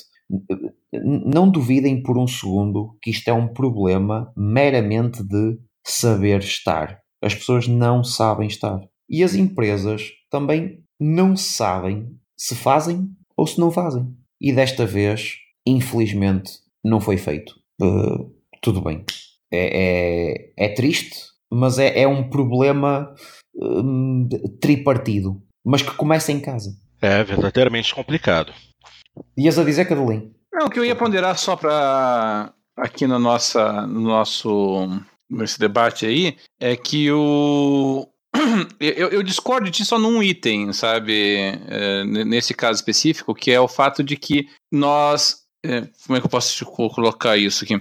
Não 0.93 1.51
duvidem 1.51 2.03
por 2.03 2.19
um 2.19 2.27
segundo 2.27 2.97
que 3.03 3.11
isto 3.11 3.29
é 3.29 3.33
um 3.33 3.49
problema 3.49 4.33
meramente 4.37 5.23
de 5.23 5.59
saber 5.85 6.41
estar. 6.41 7.01
As 7.23 7.35
pessoas 7.35 7.69
não 7.69 8.03
sabem 8.03 8.49
estar. 8.49 8.81
E 9.09 9.23
as 9.23 9.35
empresas 9.35 10.11
também 10.31 10.83
não 10.99 11.37
sabem 11.37 12.09
se 12.37 12.55
fazem 12.55 13.11
ou 13.37 13.47
se 13.47 13.59
não 13.59 13.71
fazem. 13.71 14.07
E 14.41 14.53
desta 14.53 14.87
vez, 14.87 15.37
infelizmente, 15.67 16.53
não 16.85 17.01
foi 17.01 17.17
feito. 17.17 17.55
Uh, 17.81 18.33
tudo 18.61 18.81
bem. 18.81 19.05
É, 19.53 20.55
é, 20.57 20.65
é, 20.65 20.69
triste, 20.71 21.32
mas 21.53 21.79
é, 21.79 22.01
é 22.01 22.09
um 22.09 22.29
problema 22.29 23.15
um, 23.55 24.29
tripartido. 24.61 25.43
Mas 25.65 25.83
que 25.83 25.95
começa 25.95 26.33
em 26.33 26.41
casa. 26.41 26.77
É 27.01 27.23
verdadeiramente 27.23 27.95
complicado. 27.95 28.53
Ias 29.37 29.59
a 29.59 29.65
dizer, 29.65 29.85
Caroline? 29.87 30.33
Não, 30.53 30.67
o 30.67 30.71
que 30.71 30.79
eu 30.79 30.85
ia 30.85 30.97
ponderar 30.97 31.37
só 31.39 31.55
para 31.57 32.53
aqui 32.77 33.07
no, 33.07 33.19
nossa, 33.19 33.87
no 33.87 34.01
nosso 34.01 34.89
nesse 35.31 35.59
debate 35.59 36.05
aí 36.05 36.37
é 36.61 36.77
que 36.77 37.11
o, 37.11 38.07
eu, 38.81 39.09
eu, 39.09 39.23
discordo 39.23 39.67
de 39.67 39.73
ti 39.73 39.85
só 39.85 39.99
num 39.99 40.23
item, 40.23 40.73
sabe? 40.73 41.37
É, 41.69 42.05
nesse 42.05 42.55
caso 42.55 42.79
específico, 42.79 43.35
que 43.35 43.51
é 43.51 43.61
o 43.61 43.69
fato 43.69 44.03
de 44.03 44.17
que 44.17 44.47
nós. 44.71 45.43
É, 45.65 45.83
como 46.07 46.17
é 46.17 46.21
que 46.21 46.27
eu 46.27 46.31
posso 46.31 46.65
colocar 46.67 47.37
isso 47.37 47.65
aqui? 47.65 47.81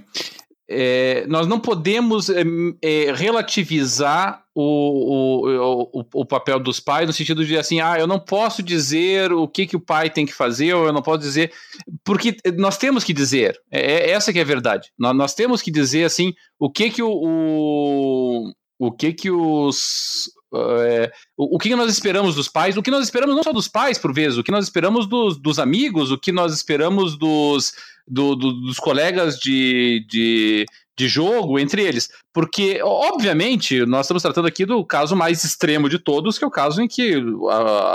É, 0.73 1.25
nós 1.27 1.47
não 1.47 1.59
podemos 1.59 2.29
é, 2.29 2.43
é, 2.81 3.11
relativizar 3.11 4.41
o, 4.55 4.63
o, 4.63 5.99
o, 5.99 6.05
o, 6.13 6.25
papel 6.25 6.59
dos 6.59 6.79
pais 6.79 7.07
no 7.07 7.13
sentido 7.13 7.45
de 7.45 7.57
assim, 7.57 7.81
ah, 7.81 7.99
eu 7.99 8.07
não 8.07 8.19
posso 8.19 8.63
dizer 8.63 9.33
o 9.33 9.47
que, 9.47 9.67
que 9.67 9.75
o 9.75 9.81
pai 9.81 10.09
tem 10.09 10.25
que 10.25 10.33
fazer, 10.33 10.73
ou 10.73 10.85
eu 10.85 10.93
não 10.93 11.01
posso 11.01 11.19
dizer. 11.19 11.51
Porque 12.05 12.37
nós 12.57 12.77
temos 12.77 13.03
que 13.03 13.13
dizer, 13.13 13.59
é, 13.69 13.81
é 13.81 14.11
essa 14.11 14.31
que 14.31 14.39
é 14.39 14.41
a 14.41 14.45
verdade. 14.45 14.89
Nós, 14.97 15.15
nós 15.15 15.33
temos 15.33 15.61
que 15.61 15.71
dizer 15.71 16.05
assim, 16.05 16.33
o 16.57 16.71
que 16.71 16.89
que 16.89 17.03
o, 17.03 17.11
o, 17.11 18.51
o 18.79 18.91
que 18.91 19.11
que 19.11 19.29
os 19.29 20.31
é, 20.53 21.11
o, 21.37 21.55
o, 21.55 21.59
que 21.59 21.75
nós 21.75 21.91
esperamos 21.91 22.35
dos 22.35 22.47
pais, 22.47 22.75
o 22.75 22.81
que 22.81 22.91
nós 22.91 23.03
esperamos 23.03 23.35
não 23.35 23.43
só 23.43 23.53
dos 23.53 23.67
pais, 23.67 23.97
por 23.97 24.13
vezes, 24.13 24.37
o 24.37 24.43
que 24.43 24.51
nós 24.51 24.65
esperamos 24.65 25.07
dos, 25.07 25.37
dos 25.37 25.59
amigos, 25.59 26.11
o 26.11 26.17
que 26.17 26.31
nós 26.31 26.53
esperamos 26.53 27.17
dos, 27.17 27.73
do, 28.07 28.35
do, 28.35 28.51
dos 28.53 28.77
colegas 28.77 29.37
de, 29.37 30.05
de, 30.09 30.65
de 30.97 31.07
jogo, 31.07 31.57
entre 31.57 31.83
eles. 31.83 32.09
Porque, 32.33 32.81
obviamente, 32.83 33.85
nós 33.85 34.05
estamos 34.05 34.23
tratando 34.23 34.47
aqui 34.47 34.65
do 34.65 34.83
caso 34.85 35.15
mais 35.15 35.43
extremo 35.43 35.87
de 35.87 35.99
todos, 35.99 36.37
que 36.37 36.43
é 36.43 36.47
o 36.47 36.51
caso 36.51 36.81
em 36.81 36.87
que, 36.87 37.15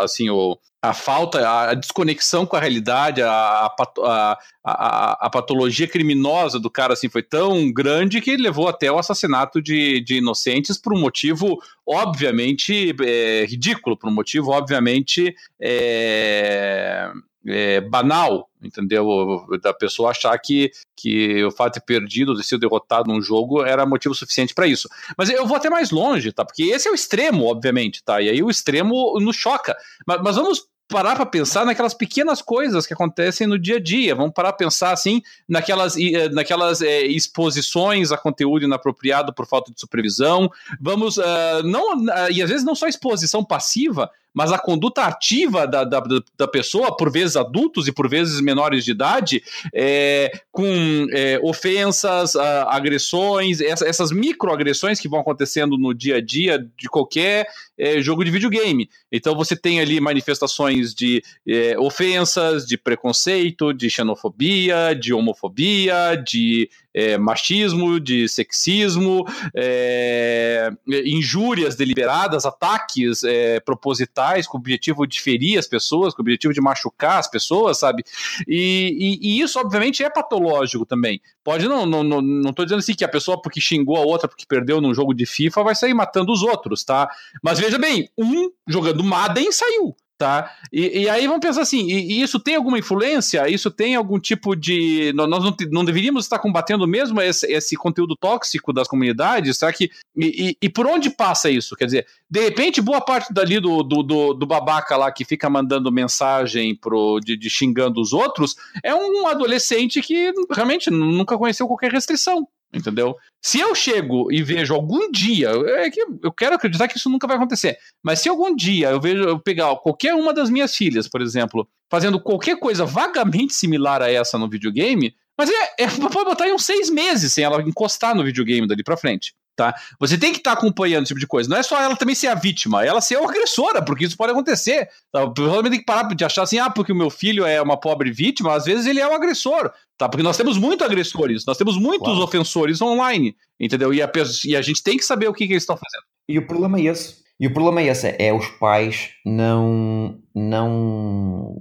assim, 0.03 0.31
o, 0.31 0.59
a 0.89 0.95
falta, 0.95 1.49
a 1.49 1.75
desconexão 1.75 2.47
com 2.47 2.57
a 2.57 2.61
realidade, 2.61 3.23
a, 3.23 3.31
a, 3.31 4.39
a, 4.65 5.27
a, 5.27 5.31
patologia 5.31 5.89
criminosa 5.89 6.61
do 6.61 6.71
cara 6.71 6.93
assim 6.93 7.09
foi 7.09 7.23
tão 7.23 7.73
grande 7.73 8.21
que 8.21 8.37
levou 8.37 8.69
até 8.69 8.91
o 8.91 8.99
assassinato 8.99 9.61
de, 9.61 10.01
de 10.01 10.17
inocentes 10.17 10.79
por 10.79 10.95
um 10.95 11.01
motivo 11.01 11.59
obviamente 11.87 12.95
é, 13.03 13.45
ridículo, 13.47 13.97
por 13.97 14.09
um 14.09 14.15
motivo 14.15 14.51
obviamente 14.51 15.35
é, 15.61 17.11
é, 17.47 17.81
banal, 17.81 18.49
entendeu? 18.63 19.47
Da 19.63 19.73
pessoa 19.73 20.11
achar 20.11 20.37
que, 20.39 20.71
que 20.97 21.45
o 21.45 21.51
fato 21.51 21.75
de 21.75 21.81
ter 21.81 21.87
perdido, 21.87 22.35
de 22.35 22.45
ser 22.45 22.59
derrotado 22.59 23.13
num 23.13 23.23
jogo 23.23 23.65
era 23.65 23.87
motivo 23.87 24.15
suficiente 24.15 24.55
para 24.55 24.67
isso. 24.67 24.89
Mas 25.17 25.31
eu 25.31 25.47
vou 25.47 25.57
até 25.57 25.71
mais 25.71 25.91
longe, 25.91 26.33
tá? 26.33 26.45
Porque 26.45 26.65
esse 26.65 26.89
é 26.89 26.91
o 26.91 26.95
extremo, 26.95 27.47
obviamente, 27.47 28.03
tá? 28.03 28.21
E 28.21 28.29
aí 28.29 28.43
o 28.43 28.51
extremo 28.51 29.19
nos 29.21 29.37
choca. 29.37 29.77
Mas, 30.07 30.21
mas 30.23 30.37
vamos 30.37 30.67
parar 30.89 31.17
para 31.17 31.27
pensar 31.27 31.65
naquelas 31.65 31.95
pequenas 31.95 32.41
coisas 32.41 32.87
que 32.87 32.95
acontecem 32.95 33.47
no 33.47 33.59
dia 33.59 33.77
a 33.77 33.81
dia. 33.81 34.15
Vamos 34.15 34.33
parar 34.33 34.53
para 34.53 34.67
pensar 34.67 34.93
assim 34.93 35.21
naquelas, 35.49 35.97
eh, 35.97 36.29
naquelas 36.29 36.81
é, 36.81 37.03
exposições 37.07 38.13
a 38.13 38.17
conteúdo 38.17 38.65
inapropriado 38.65 39.35
por 39.35 39.47
falta 39.47 39.73
de 39.73 39.81
supervisão. 39.81 40.49
Vamos 40.81 41.17
uh, 41.19 41.63
não 41.65 41.97
uh, 41.97 42.31
e 42.31 42.43
às 42.43 42.49
vezes 42.49 42.65
não 42.65 42.75
só 42.75 42.87
exposição 42.87 43.45
passiva, 43.45 44.11
mas 44.37 44.53
a 44.53 44.59
conduta 44.59 45.05
ativa 45.05 45.67
da, 45.67 45.83
da, 45.83 46.03
da 46.37 46.47
pessoa, 46.47 46.95
por 46.95 47.11
vezes 47.11 47.37
adultos 47.37 47.89
e 47.89 47.93
por 47.93 48.07
vezes 48.07 48.39
menores 48.39 48.85
de 48.85 48.91
idade, 48.91 49.43
é, 49.75 50.31
com 50.53 51.07
é, 51.11 51.41
ofensas, 51.43 52.37
agressões, 52.37 53.63
essa, 53.63 53.89
essas 53.89 54.13
microagressões 54.13 55.01
que 55.01 55.09
vão 55.09 55.21
acontecendo 55.21 55.79
no 55.79 55.95
dia 55.95 56.17
a 56.17 56.21
dia 56.21 56.59
de 56.59 56.87
qualquer 56.87 57.47
é, 57.79 58.03
jogo 58.03 58.23
de 58.23 58.31
videogame. 58.31 58.91
Então 59.11 59.35
você 59.35 59.57
tem 59.57 59.81
ali 59.81 59.99
manifestações 60.01 60.95
de 60.95 61.23
é, 61.49 61.79
ofensas, 61.79 62.67
de 62.67 62.77
preconceito, 62.77 63.73
de 63.73 63.89
xenofobia, 63.89 64.95
de 64.95 65.15
homofobia, 65.15 66.15
de 66.15 66.69
é, 66.97 67.19
machismo, 67.19 68.01
de 68.01 68.27
sexismo, 68.27 69.27
é, 69.55 70.71
injúrias 71.05 71.77
deliberadas, 71.77 72.47
ataques 72.47 73.23
é, 73.23 73.61
propositais 73.61 74.47
com 74.47 74.57
o 74.57 74.61
objetivo 74.61 75.07
de 75.07 75.21
ferir 75.21 75.59
as 75.59 75.69
pessoas, 75.69 76.15
com 76.15 76.23
o 76.23 76.25
objetivo 76.25 76.55
de 76.55 76.61
machucar 76.63 77.19
as 77.19 77.29
pessoas, 77.29 77.79
sabe? 77.79 78.03
E, 78.49 79.21
e, 79.23 79.29
e 79.29 79.41
isso, 79.43 79.61
obviamente, 79.61 80.03
é 80.03 80.09
patológico 80.09 80.87
também. 80.87 81.21
Pode 81.45 81.69
não, 81.69 81.85
não, 81.85 82.03
não, 82.03 82.53
tô 82.53 82.65
dizendo 82.65 82.79
assim 82.79 82.95
que 82.95 83.05
a 83.05 83.09
pessoa 83.09 83.41
porque 83.41 83.61
xingou 83.61 83.99
a 83.99 84.01
outra 84.01 84.27
porque 84.27 84.47
perdeu 84.49 84.81
num 84.81 84.95
jogo 84.95 85.13
de 85.13 85.27
FIFA 85.27 85.63
vai 85.63 85.75
sair 85.75 85.93
matando 85.93 86.33
os 86.33 86.43
outros, 86.43 86.83
tá? 86.83 87.09
Mas 87.43 87.61
veja 87.61 87.79
bem, 87.79 88.09
um 88.17 88.51
jogando 88.67 89.05
Madden 89.05 89.53
saiu 89.53 89.95
tá? 90.19 90.51
E, 90.73 91.03
e, 91.03 91.09
aí 91.09 91.27
vamos 91.27 91.41
pensar 91.41 91.63
assim, 91.63 91.87
e, 91.87 92.13
e, 92.13 92.23
isso 92.23 92.41
tem 92.41 92.55
alguma 92.55 92.79
influência? 92.79 93.49
Isso 93.49 93.71
tem 93.71 93.95
algum 93.95 94.19
tipo 94.19 94.57
de... 94.57 95.13
Nós 95.15 95.29
não, 95.29 95.55
não 95.71 95.85
deveríamos 95.85 96.25
estar 96.25 96.39
combatendo 96.39 96.87
mesmo 96.87 97.21
esse, 97.21 97.47
esse, 97.53 97.77
conteúdo 97.77 98.17
tóxico 98.17 98.73
das 98.73 98.89
comunidades? 98.89 99.59
Será 99.59 99.73
que... 99.73 99.91
E, 100.17 100.57
e, 100.61 100.69
por 100.69 100.87
onde 100.87 101.11
passa 101.11 101.51
isso? 101.51 101.77
Quer 101.77 101.87
dizer, 101.87 102.07
de 102.31 102.41
repente 102.41 102.81
boa 102.81 103.01
parte 103.01 103.33
dali 103.33 103.61
do, 103.61 103.83
do, 103.83 104.03
do, 104.03 104.35
do 104.35 104.47
babaca 104.47 104.97
lá 104.97 105.13
que 105.13 105.25
fica 105.25 105.51
mandando 105.51 105.93
mensagem 105.93 106.75
pro, 106.75 107.21
de, 107.21 107.37
de 107.37 107.51
xingando 107.51 108.01
os 108.01 108.13
outros 108.13 108.57
é 108.83 108.95
um 108.95 109.27
adolescente 109.27 110.01
que 110.01 110.33
realmente 110.51 110.91
nunca 110.91 111.37
conheceu 111.37 111.67
qualquer 111.67 111.93
restrição 111.93 112.47
entendeu? 112.73 113.17
Se 113.43 113.59
eu 113.61 113.75
chego 113.75 114.31
e 114.33 114.43
vejo 114.43 114.75
algum 114.75 115.11
dia, 115.11 115.51
é 115.51 115.91
que 115.91 116.01
eu 116.23 116.33
quero 116.33 116.55
acreditar 116.55 116.89
que 116.89 116.99
isso 116.99 117.11
nunca 117.11 117.27
vai 117.27 117.37
acontecer, 117.37 117.79
mas 118.03 118.21
se 118.21 118.29
algum 118.29 118.55
dia 118.55 118.91
eu 118.91 119.01
vejo 119.01 119.23
eu 119.23 119.39
pegar 119.39 119.75
qualquer 119.77 120.15
uma 120.15 120.33
das 120.33 120.51
minhas 120.51 120.75
filhas, 120.75 121.09
por 121.09 121.21
exemplo, 121.23 121.69
fazendo 121.91 122.21
qualquer 122.21 122.59
coisa 122.59 122.85
vagamente 122.85 123.55
similar 123.55 124.03
a 124.03 124.11
essa 124.11 124.37
no 124.39 124.49
videogame, 124.49 125.15
mas 125.39 125.51
é, 125.51 125.85
é 125.85 125.87
pode 125.89 126.25
botar 126.25 126.45
aí 126.45 126.53
uns 126.53 126.65
seis 126.65 126.91
meses 126.91 127.33
sem 127.33 127.45
ela 127.45 127.63
encostar 127.63 128.15
no 128.15 128.25
videogame 128.25 128.67
dali 128.67 128.83
pra 128.83 128.97
frente 128.97 129.35
tá? 129.57 129.75
Você 129.99 130.19
tem 130.19 130.33
que 130.33 130.39
estar 130.39 130.53
tá 130.53 130.59
acompanhando 130.59 131.05
esse 131.05 131.09
tipo 131.09 131.21
de 131.21 131.27
coisa. 131.27 131.49
Não 131.49 131.57
é 131.57 131.63
só 131.63 131.81
ela 131.81 131.97
também 131.97 132.15
ser 132.15 132.29
a 132.29 132.35
vítima, 132.35 132.85
ela 132.85 133.01
ser 133.01 133.17
a 133.17 133.25
agressora, 133.25 133.83
porque 133.83 134.05
isso 134.05 134.17
pode 134.17 134.33
acontecer. 134.33 134.89
Tá? 135.11 135.29
Provavelmente 135.29 135.71
tem 135.73 135.81
que 135.81 135.87
parar 135.87 136.15
de 136.15 136.25
achar 136.25 136.43
assim, 136.43 136.59
ah, 136.59 136.71
porque 136.71 136.93
o 136.93 136.97
meu 136.97 137.11
filho 137.11 137.45
é 137.45 137.61
uma 137.61 137.79
pobre 137.79 138.13
vítima, 138.13 138.55
às 138.55 138.67
vezes 138.67 138.87
ele 138.87 139.01
é 139.01 139.09
um 139.09 139.15
agressor, 139.15 139.73
tá? 139.97 140.09
Porque 140.09 140.23
nós 140.23 140.37
temos 140.37 140.59
muitos 140.59 140.87
agressores, 140.87 141.45
nós 141.47 141.57
temos 141.57 141.79
muitos 141.79 142.19
ofensores 142.19 142.81
online, 142.83 143.35
entendeu? 143.59 143.93
E 143.93 144.03
a, 144.03 144.11
e 144.45 144.55
a 144.55 144.63
gente 144.63 144.83
tem 144.83 144.97
que 144.97 145.05
saber 145.05 145.29
o 145.29 145.33
que, 145.33 145.47
que 145.47 145.55
eles 145.55 145.63
estão 145.63 145.77
fazendo. 145.77 146.05
E 146.29 146.39
o 146.39 146.47
problema 146.47 146.79
é 146.79 146.85
esse. 146.85 147.25
E 147.39 147.47
o 147.47 147.53
problema 147.53 147.81
é 147.81 147.87
esse, 147.87 148.17
é 148.19 148.33
os 148.33 148.47
pais 148.49 149.11
não, 149.25 150.19
não, 150.35 151.55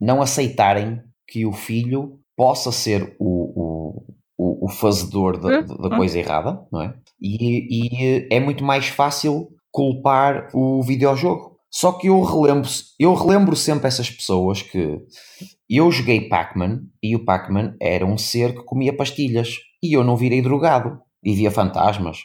não 0.00 0.20
aceitarem 0.20 1.00
que 1.28 1.46
o 1.46 1.52
filho 1.52 2.18
possa 2.36 2.72
ser 2.72 3.14
o, 3.18 3.52
o, 3.60 4.04
o 4.60 4.68
fazedor 4.68 5.38
da, 5.38 5.60
Hum, 5.60 5.66
da 5.66 5.94
hum. 5.94 5.98
coisa 5.98 6.18
errada, 6.18 6.60
não 6.70 6.82
é? 6.82 6.94
E, 7.20 7.68
e 7.70 8.28
é 8.30 8.40
muito 8.40 8.64
mais 8.64 8.88
fácil 8.88 9.48
culpar 9.70 10.48
o 10.54 10.82
videojogo. 10.82 11.52
Só 11.70 11.92
que 11.92 12.08
eu 12.08 12.20
relembro, 12.20 12.68
eu 13.00 13.14
relembro 13.14 13.56
sempre 13.56 13.88
essas 13.88 14.10
pessoas 14.10 14.60
que 14.60 15.00
eu 15.68 15.90
joguei 15.90 16.28
Pac-Man 16.28 16.82
e 17.02 17.16
o 17.16 17.24
Pac-Man 17.24 17.74
era 17.80 18.04
um 18.04 18.18
ser 18.18 18.54
que 18.54 18.62
comia 18.62 18.94
pastilhas 18.94 19.56
e 19.82 19.96
eu 19.96 20.04
não 20.04 20.16
virei 20.16 20.42
drogado 20.42 21.00
e 21.24 21.34
via 21.34 21.50
fantasmas. 21.50 22.18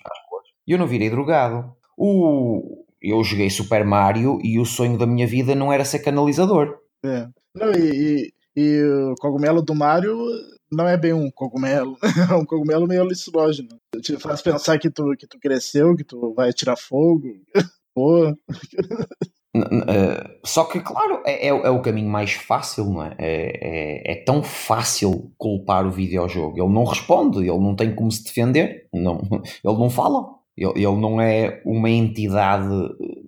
E 0.68 0.74
eu 0.74 0.78
não 0.78 0.86
virei 0.86 1.10
drogado. 1.10 1.72
O, 1.98 2.84
eu 3.02 3.24
joguei 3.24 3.50
Super 3.50 3.86
Mario 3.86 4.38
e 4.44 4.60
o 4.60 4.66
sonho 4.66 4.98
da 4.98 5.08
minha 5.08 5.26
vida 5.26 5.56
não 5.56 5.72
era 5.72 5.86
ser 5.86 6.00
canalizador. 6.00 6.78
É. 7.06 7.28
Não, 7.56 7.72
e, 7.72 8.30
e, 8.56 8.62
e 8.62 8.84
o 8.84 9.16
cogumelo 9.16 9.62
do 9.62 9.74
Mario 9.74 10.18
não 10.72 10.88
é 10.88 10.98
bem 10.98 11.14
um 11.14 11.32
cogumelo, 11.32 11.98
é 12.32 12.36
um 12.36 12.46
cogumelo 12.46 12.88
meio 12.88 13.02
alucinógeno. 13.02 13.70
Te 14.02 14.18
faz 14.18 14.42
pensar 14.42 14.78
que 14.80 14.90
tu, 14.90 15.16
que 15.18 15.28
tu 15.28 15.40
cresceu, 15.40 15.96
que 15.96 16.04
tu 16.04 16.34
vai 16.34 16.52
tirar 16.54 16.78
fogo. 16.78 17.34
Pô, 17.94 18.28
eh, 19.88 20.38
só 20.44 20.66
que, 20.66 20.80
claro, 20.80 21.22
é, 21.26 21.48
é, 21.48 21.50
é 21.50 21.70
o 21.70 21.82
caminho 21.82 22.10
mais 22.10 22.34
fácil, 22.34 22.86
não 22.86 23.04
é? 23.04 23.16
É, 23.18 24.12
é? 24.12 24.12
é 24.14 24.16
tão 24.24 24.44
fácil 24.44 25.32
culpar 25.38 25.86
o 25.86 25.92
videojogo. 25.92 26.62
Ele 26.62 26.74
não 26.74 26.84
responde, 26.84 27.40
ele 27.40 27.58
não 27.58 27.76
tem 27.76 27.94
como 27.96 28.12
se 28.12 28.24
defender, 28.24 28.88
não, 28.94 29.20
ele 29.64 29.78
não 29.78 29.90
fala, 29.90 30.28
ele, 30.56 30.74
ele 30.76 30.96
não 30.98 31.20
é 31.20 31.62
uma 31.66 31.90
entidade 31.90 32.68
eh, 33.02 33.22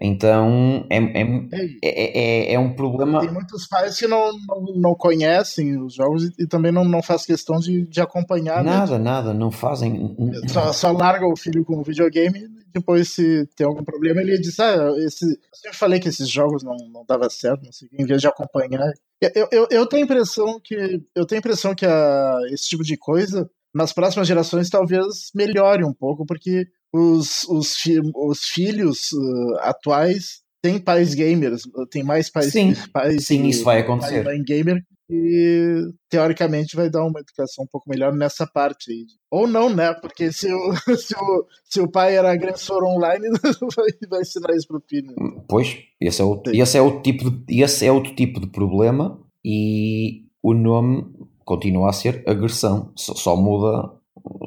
Então 0.00 0.86
é, 0.90 0.98
é, 0.98 1.22
é, 1.22 1.68
é, 1.82 2.18
é, 2.50 2.54
é 2.54 2.58
um 2.58 2.74
problema. 2.74 3.20
tem 3.20 3.32
muitos 3.32 3.66
pais 3.66 3.98
que 3.98 4.06
não, 4.06 4.30
não, 4.46 4.62
não 4.76 4.94
conhecem 4.94 5.80
os 5.82 5.94
jogos 5.94 6.24
e, 6.24 6.32
e 6.40 6.46
também 6.46 6.70
não, 6.70 6.84
não 6.84 7.02
faz 7.02 7.24
questão 7.24 7.58
de, 7.58 7.86
de 7.86 8.00
acompanhar. 8.00 8.62
né? 8.62 8.70
Nada, 8.70 8.98
nada, 8.98 9.34
não 9.34 9.50
fazem. 9.50 10.16
Só, 10.48 10.72
só 10.72 10.92
larga 10.92 11.26
o 11.26 11.36
filho 11.36 11.64
com 11.64 11.78
o 11.78 11.82
videogame 11.82 12.38
e 12.38 12.48
depois, 12.72 13.08
se 13.08 13.46
tem 13.56 13.66
algum 13.66 13.82
problema, 13.82 14.20
ele 14.20 14.38
diz: 14.38 14.58
Ah, 14.60 14.92
esse, 14.98 15.24
eu 15.24 15.38
sempre 15.54 15.76
falei 15.76 15.98
que 15.98 16.08
esses 16.08 16.28
jogos 16.28 16.62
não, 16.62 16.76
não 16.92 17.04
dava 17.06 17.28
certo, 17.30 17.64
não 17.64 17.72
sei, 17.72 17.88
o 17.88 17.90
quê", 17.90 17.96
em 18.02 18.06
vez 18.06 18.20
de 18.20 18.28
acompanhar. 18.28 18.92
Eu, 19.20 19.48
eu, 19.50 19.66
eu 19.70 19.86
tenho 19.86 20.02
a 20.02 20.04
impressão 20.04 20.60
que 20.62 20.74
eu 21.14 21.26
tenho 21.26 21.38
a 21.38 21.40
impressão 21.40 21.74
que 21.74 21.86
a, 21.86 22.38
esse 22.50 22.68
tipo 22.68 22.82
de 22.82 22.96
coisa 22.96 23.50
nas 23.74 23.92
próximas 23.92 24.26
gerações 24.26 24.68
talvez 24.68 25.30
melhore 25.34 25.84
um 25.84 25.92
pouco, 25.92 26.26
porque 26.26 26.66
os, 26.92 27.44
os, 27.48 27.74
fi- 27.76 28.00
os 28.14 28.40
filhos 28.44 29.12
uh, 29.12 29.56
atuais 29.60 30.40
têm 30.62 30.78
pais 30.78 31.14
gamers, 31.14 31.62
tem 31.90 32.02
mais 32.02 32.30
pais, 32.30 32.52
Sim, 32.52 32.74
pais 32.92 33.26
sim, 33.26 33.46
isso 33.46 33.64
vai 33.64 33.80
acontecer. 33.80 34.24
mãe 34.24 34.42
gamer 34.42 34.82
e 35.12 35.90
teoricamente 36.08 36.76
vai 36.76 36.88
dar 36.88 37.04
uma 37.04 37.18
educação 37.18 37.64
um 37.64 37.66
pouco 37.66 37.88
melhor 37.90 38.12
nessa 38.12 38.46
parte 38.46 38.92
aí. 38.92 39.06
Ou 39.30 39.46
não, 39.46 39.68
né? 39.68 39.92
Porque 39.94 40.32
se 40.32 40.52
o, 40.52 40.72
se 40.96 41.14
o, 41.16 41.46
se 41.64 41.80
o 41.80 41.90
pai 41.90 42.16
era 42.16 42.30
agressor 42.32 42.84
online, 42.84 43.26
vai, 43.76 43.86
vai 44.08 44.20
ensinar 44.20 44.54
isso 44.54 44.68
pro 44.68 44.82
filho. 44.88 45.14
Pois, 45.48 45.78
esse 46.00 46.20
é, 46.22 46.24
o, 46.24 46.40
Sim. 46.46 46.60
esse, 46.62 46.78
é 46.78 46.82
o 46.82 47.00
tipo 47.02 47.28
de, 47.30 47.60
esse 47.62 47.86
é 47.86 47.90
outro 47.90 48.14
tipo 48.14 48.38
de 48.40 48.46
problema 48.48 49.20
e 49.44 50.26
o 50.42 50.54
nome 50.54 51.06
continua 51.44 51.90
a 51.90 51.92
ser 51.92 52.22
agressão, 52.28 52.92
só, 52.96 53.14
só 53.14 53.36
muda 53.36 53.90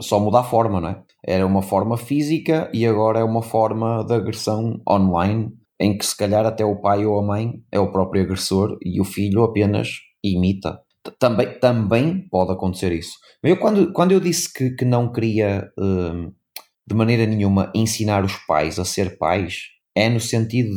só 0.02 0.20
muda 0.20 0.40
a 0.40 0.44
forma, 0.44 0.80
não 0.80 0.90
é? 0.90 1.04
Era 1.26 1.46
uma 1.46 1.62
forma 1.62 1.98
física 1.98 2.70
e 2.74 2.86
agora 2.86 3.20
é 3.20 3.24
uma 3.24 3.42
forma 3.42 4.04
de 4.04 4.14
agressão 4.14 4.82
online 4.90 5.52
em 5.80 5.98
que 5.98 6.06
se 6.06 6.16
calhar 6.16 6.46
até 6.46 6.66
o 6.66 6.82
pai 6.82 7.06
ou 7.06 7.18
a 7.18 7.24
mãe 7.24 7.54
é 7.72 7.80
o 7.80 7.92
próprio 7.92 8.24
agressor 8.24 8.78
e 8.82 9.00
o 9.00 9.06
filho 9.06 9.44
apenas 9.44 9.90
imita. 10.24 10.80
Também, 11.20 11.60
também 11.60 12.28
pode 12.30 12.52
acontecer 12.52 12.92
isso. 12.92 13.18
Eu, 13.42 13.58
quando, 13.58 13.92
quando 13.92 14.12
eu 14.12 14.20
disse 14.20 14.52
que, 14.52 14.72
que 14.72 14.86
não 14.86 15.12
queria 15.12 15.70
hum, 15.78 16.32
de 16.88 16.96
maneira 16.96 17.26
nenhuma 17.26 17.72
ensinar 17.76 18.24
os 18.24 18.36
pais 18.46 18.80
a 18.80 18.86
ser 18.86 19.18
pais, 19.18 19.64
é 19.96 20.10
no 20.10 20.20
sentido 20.20 20.70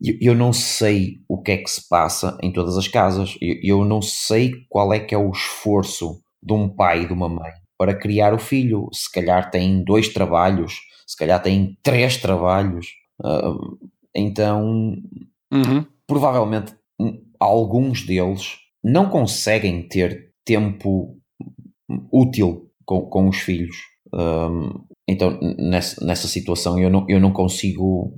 de 0.00 0.18
eu, 0.20 0.34
não 0.34 0.52
sei 0.52 1.18
o 1.28 1.40
que 1.40 1.52
é 1.52 1.56
que 1.58 1.70
se 1.70 1.88
passa 1.88 2.36
em 2.42 2.52
todas 2.52 2.76
as 2.76 2.88
casas, 2.88 3.36
eu 3.40 3.84
não 3.84 4.02
sei 4.02 4.52
qual 4.68 4.92
é 4.92 4.98
que 4.98 5.14
é 5.14 5.18
o 5.18 5.30
esforço 5.30 6.20
de 6.42 6.52
um 6.52 6.68
pai 6.68 7.02
e 7.02 7.06
de 7.06 7.12
uma 7.12 7.28
mãe 7.28 7.52
para 7.82 7.96
criar 7.98 8.32
o 8.32 8.38
filho. 8.38 8.88
Se 8.92 9.10
calhar 9.10 9.50
tem 9.50 9.82
dois 9.82 10.06
trabalhos, 10.06 10.74
se 11.04 11.16
calhar 11.16 11.42
tem 11.42 11.76
três 11.82 12.16
trabalhos. 12.16 12.86
Ah, 13.20 13.54
então, 14.14 14.94
Uhum. 15.52 15.84
provavelmente 16.06 16.72
hum, 17.00 17.20
alguns 17.40 18.06
deles 18.06 18.56
não 18.84 19.08
conseguem 19.10 19.82
ter 19.88 20.32
tempo 20.44 21.16
útil 22.12 22.70
com, 22.84 23.00
com 23.00 23.28
os 23.28 23.38
filhos. 23.38 23.76
Hum, 24.14 24.84
então, 25.08 25.40
nessa, 25.58 26.04
nessa 26.06 26.28
situação, 26.28 26.78
eu 26.78 26.88
não, 26.88 27.04
eu 27.08 27.18
não 27.18 27.32
consigo. 27.32 28.16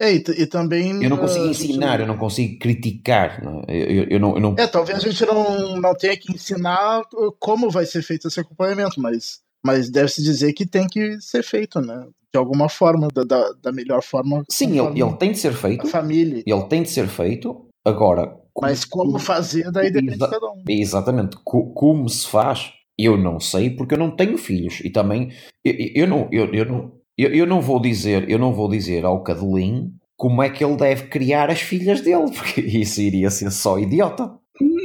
É, 0.00 0.12
e, 0.12 0.16
e 0.16 0.46
também. 0.46 1.02
Eu 1.02 1.08
não 1.10 1.16
consigo 1.16 1.46
uh, 1.46 1.50
ensinar, 1.50 2.00
eu 2.00 2.06
não 2.06 2.18
consigo 2.18 2.58
criticar. 2.58 3.42
não 3.42 3.62
é? 3.66 3.76
Eu, 3.76 3.90
eu, 4.02 4.04
eu 4.10 4.20
não, 4.20 4.34
eu 4.34 4.40
não- 4.40 4.54
É, 4.58 4.66
talvez 4.66 4.98
a 4.98 5.08
gente 5.08 5.24
não, 5.24 5.80
não 5.80 5.94
tenha 5.94 6.16
que 6.16 6.32
ensinar 6.32 7.02
como 7.38 7.70
vai 7.70 7.86
ser 7.86 8.02
feito 8.02 8.28
esse 8.28 8.38
acompanhamento, 8.40 9.00
mas, 9.00 9.40
mas 9.64 9.90
deve-se 9.90 10.22
dizer 10.22 10.52
que 10.52 10.66
tem 10.66 10.86
que 10.86 11.18
ser 11.20 11.42
feito, 11.42 11.80
né? 11.80 12.06
De 12.32 12.38
alguma 12.38 12.68
forma, 12.68 13.08
da, 13.08 13.24
da, 13.24 13.52
da 13.62 13.72
melhor 13.72 14.02
forma. 14.02 14.42
Sim, 14.50 14.78
ele, 14.78 15.00
ele 15.00 15.16
tem 15.16 15.32
de 15.32 15.38
ser 15.38 15.52
A 15.52 15.56
feito. 15.56 15.86
família. 15.86 16.42
Ele 16.46 16.64
tem 16.64 16.82
de 16.82 16.90
ser 16.90 17.08
feito. 17.08 17.66
Agora, 17.84 18.36
Mas 18.60 18.84
como 18.84 19.18
fazer, 19.18 19.70
daí 19.70 19.90
depende 19.90 20.18
de 20.18 20.28
cada 20.30 20.46
um. 20.50 20.62
Exatamente. 20.68 21.36
Co- 21.44 21.72
como 21.72 22.08
se 22.08 22.26
faz, 22.26 22.72
eu 22.98 23.16
não 23.16 23.38
sei, 23.40 23.70
porque 23.70 23.94
eu 23.94 23.98
não 23.98 24.10
tenho 24.14 24.36
filhos. 24.36 24.80
E 24.84 24.90
também, 24.90 25.30
eu, 25.64 25.74
eu 25.94 26.06
não, 26.08 26.28
eu, 26.32 26.52
eu 26.52 26.64
não, 26.66 26.92
eu, 27.16 27.30
eu 27.34 27.46
não 27.46 27.60
vou 27.60 27.80
dizer, 27.80 28.28
eu 28.30 28.38
não 28.38 28.52
vou 28.52 28.68
dizer 28.68 29.04
ao 29.04 29.22
Cadelinho 29.22 29.90
como 30.16 30.42
é 30.42 30.48
que 30.48 30.64
ele 30.64 30.76
deve 30.76 31.04
criar 31.08 31.50
as 31.50 31.60
filhas 31.60 32.00
dele, 32.00 32.30
porque 32.34 32.60
isso 32.60 33.00
iria 33.00 33.30
ser 33.30 33.50
só 33.50 33.78
idiota. 33.78 34.30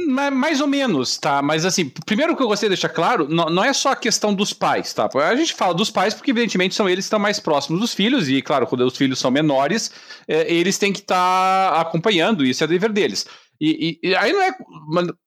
Ma- 0.08 0.30
Mais 0.30 0.60
ou 0.60 0.66
menos, 0.66 1.16
tá? 1.16 1.40
Mas 1.40 1.64
assim, 1.64 1.88
primeiro 2.04 2.36
que 2.36 2.42
eu 2.42 2.46
gostaria 2.48 2.68
de 2.68 2.80
deixar 2.80 2.90
claro, 2.94 3.26
não, 3.28 3.64
é 3.64 3.72
só 3.72 3.92
a 3.92 3.96
questão 3.96 4.34
dos 4.34 4.52
pais, 4.52 4.92
tá? 4.92 5.08
A 5.14 5.34
gente 5.36 5.54
fala 5.54 5.72
dos 5.72 5.90
pais 5.90 6.12
porque, 6.12 6.30
evidentemente, 6.30 6.74
são 6.74 6.86
eles 6.88 7.04
que 7.04 7.06
estão 7.06 7.18
mais 7.18 7.40
próximos 7.40 7.80
dos 7.80 7.94
filhos, 7.94 8.28
e, 8.28 8.42
claro, 8.42 8.66
quando 8.66 8.82
os 8.82 8.96
filhos 8.96 9.18
são 9.18 9.30
menores, 9.30 9.90
é, 10.28 10.52
eles 10.52 10.76
têm 10.76 10.92
que 10.92 11.00
estar 11.00 11.80
acompanhando, 11.80 12.44
isso 12.44 12.62
é 12.62 12.66
dever 12.66 12.92
deles. 12.92 13.26
E, 13.58 13.98
e- 14.02 14.14
aí 14.16 14.32
não 14.32 14.42
é. 14.42 14.52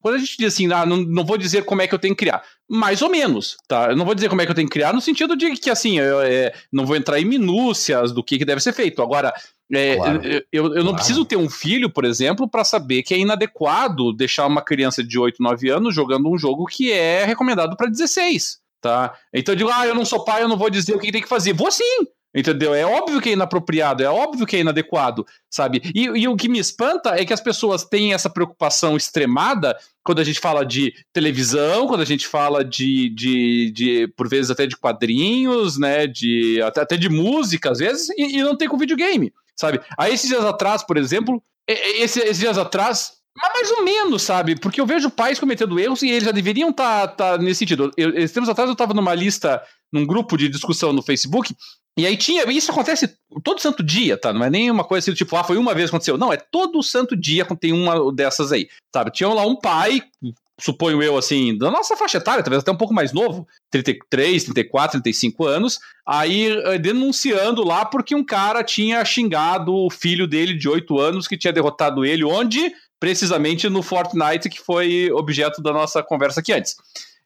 Quando 0.01 0.15
a 0.15 0.17
gente 0.17 0.35
diz 0.37 0.53
assim, 0.53 0.71
ah, 0.71 0.85
não, 0.85 0.97
não 0.97 1.25
vou 1.25 1.37
dizer 1.37 1.63
como 1.63 1.81
é 1.81 1.87
que 1.87 1.95
eu 1.95 1.99
tenho 1.99 2.13
que 2.13 2.19
criar. 2.25 2.43
Mais 2.67 3.01
ou 3.03 3.09
menos, 3.09 3.57
tá? 3.67 3.89
Eu 3.91 3.95
não 3.95 4.05
vou 4.05 4.15
dizer 4.15 4.27
como 4.27 4.41
é 4.41 4.45
que 4.45 4.51
eu 4.51 4.55
tenho 4.55 4.67
que 4.67 4.73
criar, 4.73 4.91
no 4.91 4.99
sentido 5.01 5.35
de 5.37 5.51
que, 5.55 5.69
assim, 5.69 5.99
eu 5.99 6.19
é, 6.21 6.51
não 6.71 6.85
vou 6.85 6.95
entrar 6.95 7.19
em 7.19 7.25
minúcias 7.25 8.11
do 8.11 8.23
que, 8.23 8.39
que 8.39 8.45
deve 8.45 8.59
ser 8.59 8.73
feito. 8.73 9.03
Agora, 9.03 9.31
é, 9.71 9.95
Claro. 9.95 10.21
eu, 10.25 10.41
eu- 10.51 10.63
eu 10.65 10.69
não 10.77 10.83
Claro. 10.85 10.95
preciso 10.95 11.25
ter 11.25 11.35
um 11.35 11.49
filho, 11.49 11.89
por 11.91 12.05
exemplo, 12.05 12.47
para 12.49 12.63
saber 12.63 13.03
que 13.03 13.13
é 13.13 13.19
inadequado 13.19 14.11
deixar 14.13 14.47
uma 14.47 14.63
criança 14.63 15.03
de 15.03 15.17
8, 15.19 15.41
9 15.43 15.69
anos 15.69 15.93
jogando 15.93 16.27
um 16.29 16.37
jogo 16.37 16.65
que 16.65 16.91
é 16.91 17.23
recomendado 17.23 17.77
para 17.77 17.87
16, 17.89 18.57
tá? 18.81 19.13
Então 19.33 19.53
eu 19.53 19.57
digo, 19.57 19.69
ah, 19.71 19.85
eu 19.85 19.93
não 19.93 20.05
sou 20.05 20.23
pai, 20.25 20.41
eu 20.41 20.47
não 20.47 20.57
vou 20.57 20.69
dizer 20.71 20.95
o 20.95 20.99
que 20.99 21.11
tem 21.11 21.21
que 21.21 21.29
fazer. 21.29 21.53
Vou 21.53 21.71
sim! 21.71 21.83
Entendeu? 22.35 22.73
É 22.73 22.85
óbvio 22.85 23.21
que 23.21 23.29
é 23.29 23.31
inapropriado, 23.33 24.03
é 24.03 24.09
óbvio 24.09 24.45
que 24.45 24.57
é 24.57 24.59
inadequado, 24.59 25.25
sabe? 25.49 25.81
E, 25.95 26.03
e 26.03 26.27
o 26.27 26.35
que 26.35 26.49
me 26.49 26.59
espanta 26.59 27.11
é 27.11 27.23
que 27.23 27.33
as 27.33 27.39
pessoas 27.39 27.85
têm 27.85 28.13
essa 28.13 28.29
preocupação 28.29 28.97
extremada 28.97 29.77
quando 30.03 30.19
a 30.19 30.23
gente 30.23 30.39
fala 30.41 30.65
de 30.65 30.93
televisão, 31.13 31.87
quando 31.87 32.01
a 32.01 32.05
gente 32.05 32.27
fala 32.27 32.63
de, 32.63 33.09
de, 33.09 33.71
de 33.71 34.07
por 34.17 34.27
vezes 34.27 34.51
até 34.51 34.67
de 34.67 34.75
quadrinhos, 34.75 35.77
né? 35.79 36.05
De, 36.07 36.61
até, 36.61 36.81
até 36.81 36.97
de 36.97 37.07
música, 37.09 37.71
às 37.71 37.79
vezes, 37.79 38.09
e, 38.17 38.37
e 38.37 38.43
não 38.43 38.57
tem 38.57 38.67
com 38.67 38.77
videogame, 38.77 39.31
sabe? 39.55 39.79
Aí 39.97 40.13
esses 40.13 40.27
dias 40.29 40.43
atrás, 40.43 40.83
por 40.83 40.97
exemplo, 40.97 41.41
e- 41.67 41.73
e- 41.73 42.03
esse- 42.03 42.19
esses 42.19 42.39
dias 42.39 42.57
atrás, 42.57 43.13
mas 43.37 43.51
mais 43.53 43.71
ou 43.71 43.83
menos, 43.83 44.21
sabe? 44.23 44.57
Porque 44.59 44.79
eu 44.79 44.85
vejo 44.85 45.09
pais 45.09 45.39
cometendo 45.39 45.79
erros 45.79 46.01
e 46.01 46.09
eles 46.09 46.23
já 46.23 46.31
deveriam 46.31 46.69
estar 46.69 47.37
nesse 47.39 47.59
sentido. 47.59 47.91
Eu, 47.97 48.09
esses 48.15 48.31
tempos 48.31 48.47
atrás 48.49 48.69
eu 48.69 48.73
estava 48.73 48.93
numa 48.93 49.13
lista, 49.13 49.61
num 49.91 50.05
grupo 50.05 50.37
de 50.37 50.49
discussão 50.49 50.91
no 50.91 51.01
Facebook, 51.01 51.55
e 51.97 52.05
aí 52.05 52.17
tinha. 52.17 52.43
Isso 52.51 52.71
acontece 52.71 53.15
todo 53.43 53.61
santo 53.61 53.81
dia, 53.81 54.17
tá? 54.17 54.33
Não 54.33 54.43
é 54.43 54.49
nem 54.49 54.69
uma 54.69 54.83
coisa 54.83 55.09
assim, 55.09 55.15
tipo, 55.15 55.35
ah, 55.35 55.43
foi 55.43 55.57
uma 55.57 55.73
vez 55.73 55.89
que 55.89 55.95
aconteceu. 55.95 56.17
Não, 56.17 56.31
é 56.31 56.37
todo 56.37 56.83
santo 56.83 57.15
dia 57.15 57.45
tem 57.59 57.71
uma 57.71 58.11
dessas 58.13 58.51
aí, 58.51 58.67
sabe? 58.93 59.11
Tinha 59.11 59.29
lá 59.29 59.45
um 59.45 59.55
pai, 59.55 60.01
suponho 60.59 61.01
eu, 61.01 61.17
assim, 61.17 61.57
da 61.57 61.71
nossa 61.71 61.95
faixa 61.95 62.17
etária, 62.17 62.43
talvez 62.43 62.61
até 62.61 62.71
um 62.71 62.77
pouco 62.77 62.93
mais 62.93 63.13
novo, 63.13 63.47
33, 63.71 64.43
34, 64.43 65.01
35 65.01 65.45
anos, 65.45 65.79
aí 66.05 66.47
eh, 66.47 66.77
denunciando 66.77 67.63
lá 67.63 67.85
porque 67.85 68.13
um 68.13 68.23
cara 68.23 68.63
tinha 68.63 69.03
xingado 69.05 69.73
o 69.73 69.89
filho 69.89 70.27
dele 70.27 70.53
de 70.53 70.67
8 70.67 70.99
anos 70.99 71.27
que 71.27 71.37
tinha 71.37 71.53
derrotado 71.53 72.03
ele, 72.03 72.25
onde? 72.25 72.73
Precisamente 72.99 73.69
no 73.69 73.81
Fortnite, 73.81 74.49
que 74.49 74.59
foi 74.59 75.09
objeto 75.11 75.61
da 75.61 75.71
nossa 75.71 76.03
conversa 76.03 76.41
aqui 76.41 76.51
antes. 76.51 76.75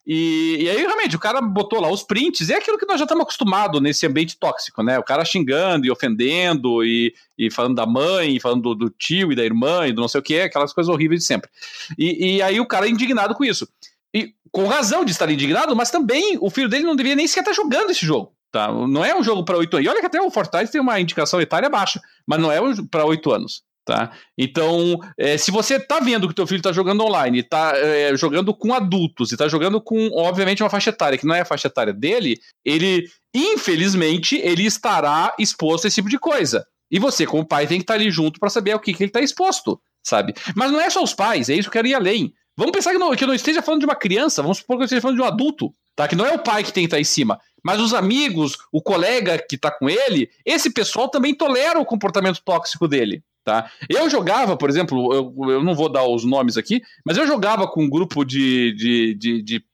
E, 0.06 0.56
e, 0.60 0.70
aí, 0.70 0.78
realmente, 0.78 1.14
o 1.14 1.18
cara 1.18 1.40
botou 1.40 1.80
lá 1.80 1.90
os 1.90 2.02
prints, 2.02 2.48
e 2.48 2.52
é 2.52 2.56
aquilo 2.56 2.78
que 2.78 2.86
nós 2.86 2.98
já 2.98 3.04
estamos 3.04 3.22
acostumados 3.22 3.80
nesse 3.80 4.06
ambiente 4.06 4.38
tóxico, 4.38 4.82
né? 4.82 4.98
O 4.98 5.02
cara 5.02 5.24
xingando 5.24 5.86
e 5.86 5.90
ofendendo, 5.90 6.84
e, 6.84 7.14
e 7.38 7.50
falando 7.50 7.76
da 7.76 7.86
mãe, 7.86 8.36
e 8.36 8.40
falando 8.40 8.62
do, 8.62 8.74
do, 8.74 8.90
tio 8.90 9.30
e 9.30 9.36
da 9.36 9.44
irmã, 9.44 9.86
e 9.86 9.92
do 9.92 10.00
não 10.00 10.08
sei 10.08 10.20
o 10.20 10.22
que, 10.22 10.40
aquelas 10.40 10.72
coisas 10.72 10.92
horríveis 10.92 11.20
de 11.20 11.26
sempre. 11.26 11.50
E, 11.98 12.36
e 12.36 12.42
aí 12.42 12.58
o 12.58 12.66
cara 12.66 12.86
é 12.86 12.90
indignado 12.90 13.34
com 13.34 13.44
isso. 13.44 13.68
E 14.12 14.34
com 14.50 14.66
razão 14.66 15.04
de 15.04 15.12
estar 15.12 15.30
indignado, 15.30 15.76
mas 15.76 15.90
também 15.90 16.36
o 16.40 16.50
filho 16.50 16.68
dele 16.68 16.84
não 16.84 16.96
deveria 16.96 17.16
nem 17.16 17.28
sequer 17.28 17.50
estar 17.50 17.52
jogando 17.52 17.90
esse 17.90 18.04
jogo. 18.04 18.32
Tá? 18.50 18.66
Não 18.72 19.04
é 19.04 19.14
um 19.14 19.22
jogo 19.22 19.44
para 19.44 19.56
8 19.56 19.76
anos. 19.76 19.86
E 19.86 19.88
olha 19.88 20.00
que 20.00 20.06
até 20.06 20.20
o 20.20 20.30
Fortnite 20.30 20.72
tem 20.72 20.80
uma 20.80 20.98
indicação 20.98 21.40
etária 21.40 21.68
baixa, 21.68 22.00
mas 22.26 22.40
não 22.40 22.50
é 22.50 22.60
um 22.60 22.84
para 22.84 23.04
8 23.04 23.30
anos. 23.30 23.62
Tá? 23.84 24.12
Então, 24.38 24.98
é, 25.18 25.36
se 25.38 25.50
você 25.50 25.76
está 25.76 26.00
vendo 26.00 26.28
que 26.28 26.32
o 26.32 26.34
teu 26.34 26.46
filho 26.46 26.58
está 26.58 26.70
jogando 26.70 27.02
online, 27.02 27.40
está 27.40 27.72
é, 27.74 28.14
jogando 28.16 28.54
com 28.54 28.74
adultos 28.74 29.30
e 29.30 29.34
está 29.34 29.48
jogando 29.48 29.80
com, 29.80 30.10
obviamente, 30.12 30.62
uma 30.62 30.70
faixa 30.70 30.90
etária 30.90 31.18
que 31.18 31.26
não 31.26 31.34
é 31.34 31.40
a 31.40 31.46
faixa 31.46 31.66
etária 31.66 31.92
dele, 31.92 32.38
ele, 32.64 33.04
infelizmente, 33.34 34.36
ele 34.36 34.64
estará 34.64 35.34
exposto 35.38 35.86
a 35.86 35.88
esse 35.88 35.96
tipo 35.96 36.08
de 36.08 36.18
coisa. 36.18 36.64
E 36.90 36.98
você, 36.98 37.26
como 37.26 37.46
pai, 37.46 37.66
tem 37.66 37.78
que 37.78 37.84
estar 37.84 37.94
tá 37.94 38.00
ali 38.00 38.10
junto 38.10 38.38
para 38.38 38.50
saber 38.50 38.74
o 38.74 38.80
que, 38.80 38.92
que 38.92 39.02
ele 39.02 39.10
está 39.10 39.20
exposto, 39.20 39.80
sabe? 40.04 40.34
Mas 40.54 40.70
não 40.70 40.80
é 40.80 40.90
só 40.90 41.02
os 41.02 41.14
pais, 41.14 41.48
é 41.48 41.54
isso 41.54 41.62
que 41.62 41.78
eu 41.78 41.82
quero 41.82 41.88
ir 41.88 41.94
além. 41.94 42.32
Vamos 42.56 42.72
pensar 42.72 42.92
que, 42.92 42.98
não, 42.98 43.14
que 43.14 43.24
eu 43.24 43.28
não 43.28 43.34
esteja 43.34 43.62
falando 43.62 43.80
de 43.80 43.86
uma 43.86 43.96
criança, 43.96 44.42
vamos 44.42 44.58
supor 44.58 44.76
que 44.76 44.82
eu 44.82 44.84
esteja 44.84 45.00
falando 45.00 45.16
de 45.16 45.22
um 45.22 45.26
adulto, 45.26 45.72
tá? 45.96 46.06
Que 46.06 46.16
não 46.16 46.26
é 46.26 46.32
o 46.32 46.38
pai 46.38 46.62
que 46.62 46.72
tem 46.72 46.82
que 46.82 46.88
estar 46.88 46.96
tá 46.96 47.00
em 47.00 47.04
cima, 47.04 47.40
mas 47.64 47.80
os 47.80 47.94
amigos, 47.94 48.58
o 48.72 48.82
colega 48.82 49.38
que 49.38 49.56
está 49.56 49.70
com 49.70 49.88
ele, 49.88 50.28
esse 50.44 50.70
pessoal 50.70 51.08
também 51.08 51.34
tolera 51.34 51.78
o 51.78 51.86
comportamento 51.86 52.42
tóxico 52.44 52.86
dele, 52.86 53.22
Tá? 53.42 53.70
Eu 53.88 54.08
jogava, 54.10 54.56
por 54.56 54.68
exemplo, 54.68 55.14
eu, 55.14 55.50
eu 55.50 55.64
não 55.64 55.74
vou 55.74 55.88
dar 55.88 56.04
os 56.04 56.24
nomes 56.24 56.58
aqui, 56.58 56.82
mas 57.04 57.16
eu 57.16 57.26
jogava 57.26 57.66
com 57.66 57.84
um 57.84 57.88
grupo 57.88 58.22
de, 58.24 58.72
de, 58.74 59.14
de, 59.14 59.42
de, 59.42 59.64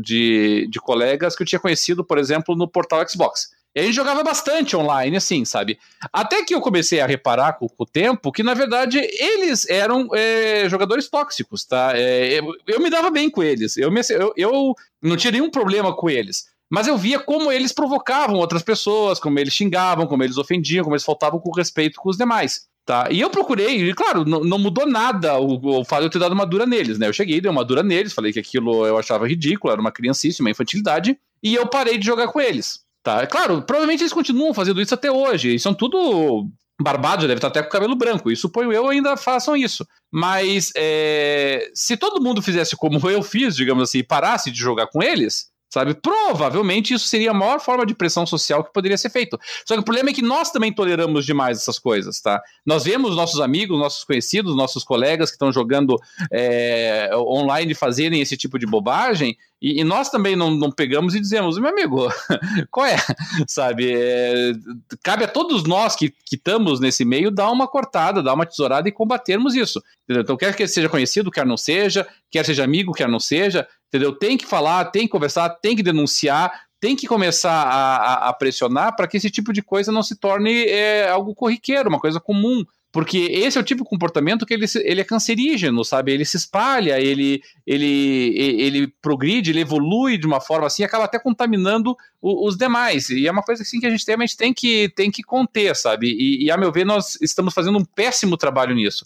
de, 0.00 0.68
de 0.70 0.80
colegas 0.80 1.34
que 1.34 1.42
eu 1.42 1.46
tinha 1.46 1.58
conhecido, 1.58 2.04
por 2.04 2.18
exemplo, 2.18 2.54
no 2.54 2.68
portal 2.68 3.06
Xbox. 3.08 3.48
E 3.76 3.80
a 3.80 3.82
gente 3.82 3.94
jogava 3.94 4.24
bastante 4.24 4.74
online, 4.74 5.18
assim, 5.18 5.44
sabe? 5.44 5.78
Até 6.10 6.42
que 6.42 6.54
eu 6.54 6.62
comecei 6.62 6.98
a 6.98 7.06
reparar 7.06 7.58
com, 7.58 7.68
com 7.68 7.82
o 7.82 7.86
tempo 7.86 8.32
que, 8.32 8.42
na 8.42 8.54
verdade, 8.54 8.98
eles 8.98 9.68
eram 9.68 10.08
é, 10.14 10.66
jogadores 10.66 11.10
tóxicos, 11.10 11.66
tá? 11.66 11.92
É, 11.94 12.38
eu, 12.38 12.54
eu, 12.66 12.80
me 12.80 12.88
dava 12.88 13.10
bem 13.10 13.28
com 13.28 13.42
eles. 13.42 13.76
Eu, 13.76 13.90
me, 13.90 14.00
eu, 14.08 14.32
eu 14.34 14.74
não 15.02 15.14
tinha 15.14 15.30
nenhum 15.30 15.50
problema 15.50 15.94
com 15.94 16.08
eles. 16.08 16.46
Mas 16.70 16.86
eu 16.86 16.96
via 16.96 17.18
como 17.18 17.52
eles 17.52 17.70
provocavam 17.70 18.36
outras 18.36 18.62
pessoas, 18.62 19.20
como 19.20 19.38
eles 19.38 19.52
xingavam, 19.52 20.06
como 20.06 20.24
eles 20.24 20.38
ofendiam, 20.38 20.82
como 20.82 20.94
eles 20.94 21.04
faltavam 21.04 21.38
com 21.38 21.50
respeito 21.50 22.00
com 22.00 22.08
os 22.08 22.16
demais. 22.16 22.66
Tá? 22.86 23.08
E 23.10 23.20
eu 23.20 23.28
procurei, 23.28 23.90
e 23.90 23.92
claro, 23.92 24.24
não, 24.24 24.44
não 24.44 24.60
mudou 24.60 24.86
nada 24.86 25.36
o, 25.40 25.80
o, 25.80 25.84
fato 25.84 26.02
de 26.02 26.06
eu 26.06 26.10
ter 26.10 26.20
dado 26.20 26.34
uma 26.34 26.46
dura 26.46 26.64
neles, 26.64 27.00
né? 27.00 27.08
Eu 27.08 27.12
cheguei, 27.12 27.40
dei 27.40 27.50
uma 27.50 27.64
dura 27.64 27.82
neles, 27.82 28.12
falei 28.12 28.32
que 28.32 28.38
aquilo 28.38 28.86
eu 28.86 28.96
achava 28.96 29.26
ridículo, 29.26 29.72
era 29.72 29.80
uma 29.80 29.90
criancice, 29.90 30.40
uma 30.40 30.50
infantilidade, 30.50 31.18
e 31.42 31.56
eu 31.56 31.66
parei 31.66 31.98
de 31.98 32.06
jogar 32.06 32.28
com 32.28 32.40
eles. 32.40 32.84
Tá? 33.02 33.22
É 33.22 33.26
claro, 33.26 33.60
provavelmente 33.62 34.04
eles 34.04 34.12
continuam 34.12 34.54
fazendo 34.54 34.80
isso 34.80 34.94
até 34.94 35.10
hoje, 35.10 35.52
e 35.52 35.58
são 35.58 35.74
tudo 35.74 36.48
barbados, 36.80 37.26
deve 37.26 37.38
estar 37.38 37.48
até 37.48 37.60
com 37.60 37.70
cabelo 37.70 37.96
branco, 37.96 38.30
e 38.30 38.36
suponho 38.36 38.72
eu 38.72 38.88
ainda 38.88 39.16
façam 39.16 39.56
isso. 39.56 39.84
Mas 40.12 40.70
é, 40.76 41.68
se 41.74 41.96
todo 41.96 42.22
mundo 42.22 42.40
fizesse 42.40 42.76
como 42.76 43.10
eu 43.10 43.20
fiz, 43.20 43.56
digamos 43.56 43.82
assim, 43.82 43.98
e 43.98 44.04
parasse 44.04 44.48
de 44.48 44.58
jogar 44.58 44.86
com 44.86 45.02
eles, 45.02 45.50
sabe? 45.76 45.92
Provavelmente 45.92 46.94
isso 46.94 47.06
seria 47.06 47.32
a 47.32 47.34
maior 47.34 47.60
forma 47.60 47.84
de 47.84 47.94
pressão 47.94 48.24
social 48.24 48.64
que 48.64 48.72
poderia 48.72 48.96
ser 48.96 49.10
feito. 49.10 49.38
Só 49.66 49.74
que 49.74 49.80
o 49.80 49.84
problema 49.84 50.08
é 50.08 50.12
que 50.14 50.22
nós 50.22 50.50
também 50.50 50.72
toleramos 50.72 51.26
demais 51.26 51.58
essas 51.58 51.78
coisas, 51.78 52.18
tá? 52.18 52.42
Nós 52.64 52.84
vemos 52.84 53.14
nossos 53.14 53.40
amigos, 53.40 53.78
nossos 53.78 54.02
conhecidos, 54.02 54.56
nossos 54.56 54.82
colegas 54.82 55.28
que 55.28 55.34
estão 55.34 55.52
jogando 55.52 56.00
é, 56.32 57.10
online 57.12 57.74
fazerem 57.74 58.22
esse 58.22 58.38
tipo 58.38 58.58
de 58.58 58.64
bobagem 58.64 59.36
e, 59.60 59.80
e 59.80 59.84
nós 59.84 60.10
também 60.10 60.36
não, 60.36 60.50
não, 60.50 60.70
pegamos 60.70 61.14
e 61.14 61.20
dizemos, 61.20 61.58
meu 61.58 61.70
amigo, 61.70 62.08
qual 62.70 62.86
é? 62.86 62.96
Sabe? 63.46 63.92
É, 63.94 64.52
cabe 65.02 65.24
a 65.24 65.28
todos 65.28 65.64
nós 65.64 65.96
que 65.96 66.12
estamos 66.30 66.78
nesse 66.78 67.04
meio 67.04 67.30
dar 67.30 67.50
uma 67.50 67.66
cortada, 67.66 68.22
dar 68.22 68.34
uma 68.34 68.46
tesourada 68.46 68.88
e 68.88 68.92
combatermos 68.92 69.54
isso. 69.54 69.82
Entendeu? 70.04 70.22
Então, 70.22 70.36
quer 70.36 70.54
que 70.54 70.66
seja 70.66 70.88
conhecido, 70.88 71.30
quer 71.30 71.46
não 71.46 71.56
seja, 71.56 72.06
quer 72.30 72.44
seja 72.44 72.64
amigo, 72.64 72.92
quer 72.92 73.08
não 73.08 73.18
seja, 73.18 73.66
entendeu? 73.96 74.12
Tem 74.12 74.36
que 74.36 74.46
falar, 74.46 74.86
tem 74.86 75.02
que 75.02 75.08
conversar, 75.12 75.48
tem 75.48 75.74
que 75.74 75.82
denunciar, 75.82 76.52
tem 76.80 76.94
que 76.94 77.06
começar 77.06 77.62
a, 77.62 77.96
a, 77.96 78.28
a 78.28 78.32
pressionar 78.32 78.94
para 78.94 79.06
que 79.08 79.16
esse 79.16 79.30
tipo 79.30 79.52
de 79.52 79.62
coisa 79.62 79.90
não 79.90 80.02
se 80.02 80.16
torne 80.16 80.64
é, 80.66 81.08
algo 81.08 81.34
corriqueiro, 81.34 81.88
uma 81.88 82.00
coisa 82.00 82.20
comum. 82.20 82.64
Porque 82.92 83.18
esse 83.30 83.58
é 83.58 83.60
o 83.60 83.64
tipo 83.64 83.82
de 83.82 83.90
comportamento 83.90 84.46
que 84.46 84.54
ele, 84.54 84.64
ele 84.76 85.02
é 85.02 85.04
cancerígeno, 85.04 85.84
sabe? 85.84 86.12
Ele 86.12 86.24
se 86.24 86.38
espalha, 86.38 86.98
ele, 86.98 87.42
ele, 87.66 88.32
ele 88.38 88.86
progride, 89.02 89.50
ele 89.50 89.60
evolui 89.60 90.16
de 90.16 90.26
uma 90.26 90.40
forma 90.40 90.66
assim, 90.66 90.82
acaba 90.82 91.04
até 91.04 91.18
contaminando 91.18 91.94
o, 92.22 92.48
os 92.48 92.56
demais. 92.56 93.10
E 93.10 93.26
é 93.26 93.30
uma 93.30 93.42
coisa 93.42 93.62
assim 93.62 93.80
que 93.80 93.86
a 93.86 93.90
gente 93.90 94.06
realmente 94.06 94.34
tem 94.34 94.54
que, 94.54 94.88
tem 94.96 95.10
que 95.10 95.22
conter, 95.22 95.76
sabe? 95.76 96.06
E, 96.06 96.46
e, 96.46 96.50
a 96.50 96.56
meu 96.56 96.72
ver, 96.72 96.86
nós 96.86 97.18
estamos 97.20 97.52
fazendo 97.52 97.76
um 97.76 97.84
péssimo 97.84 98.34
trabalho 98.34 98.74
nisso. 98.74 99.04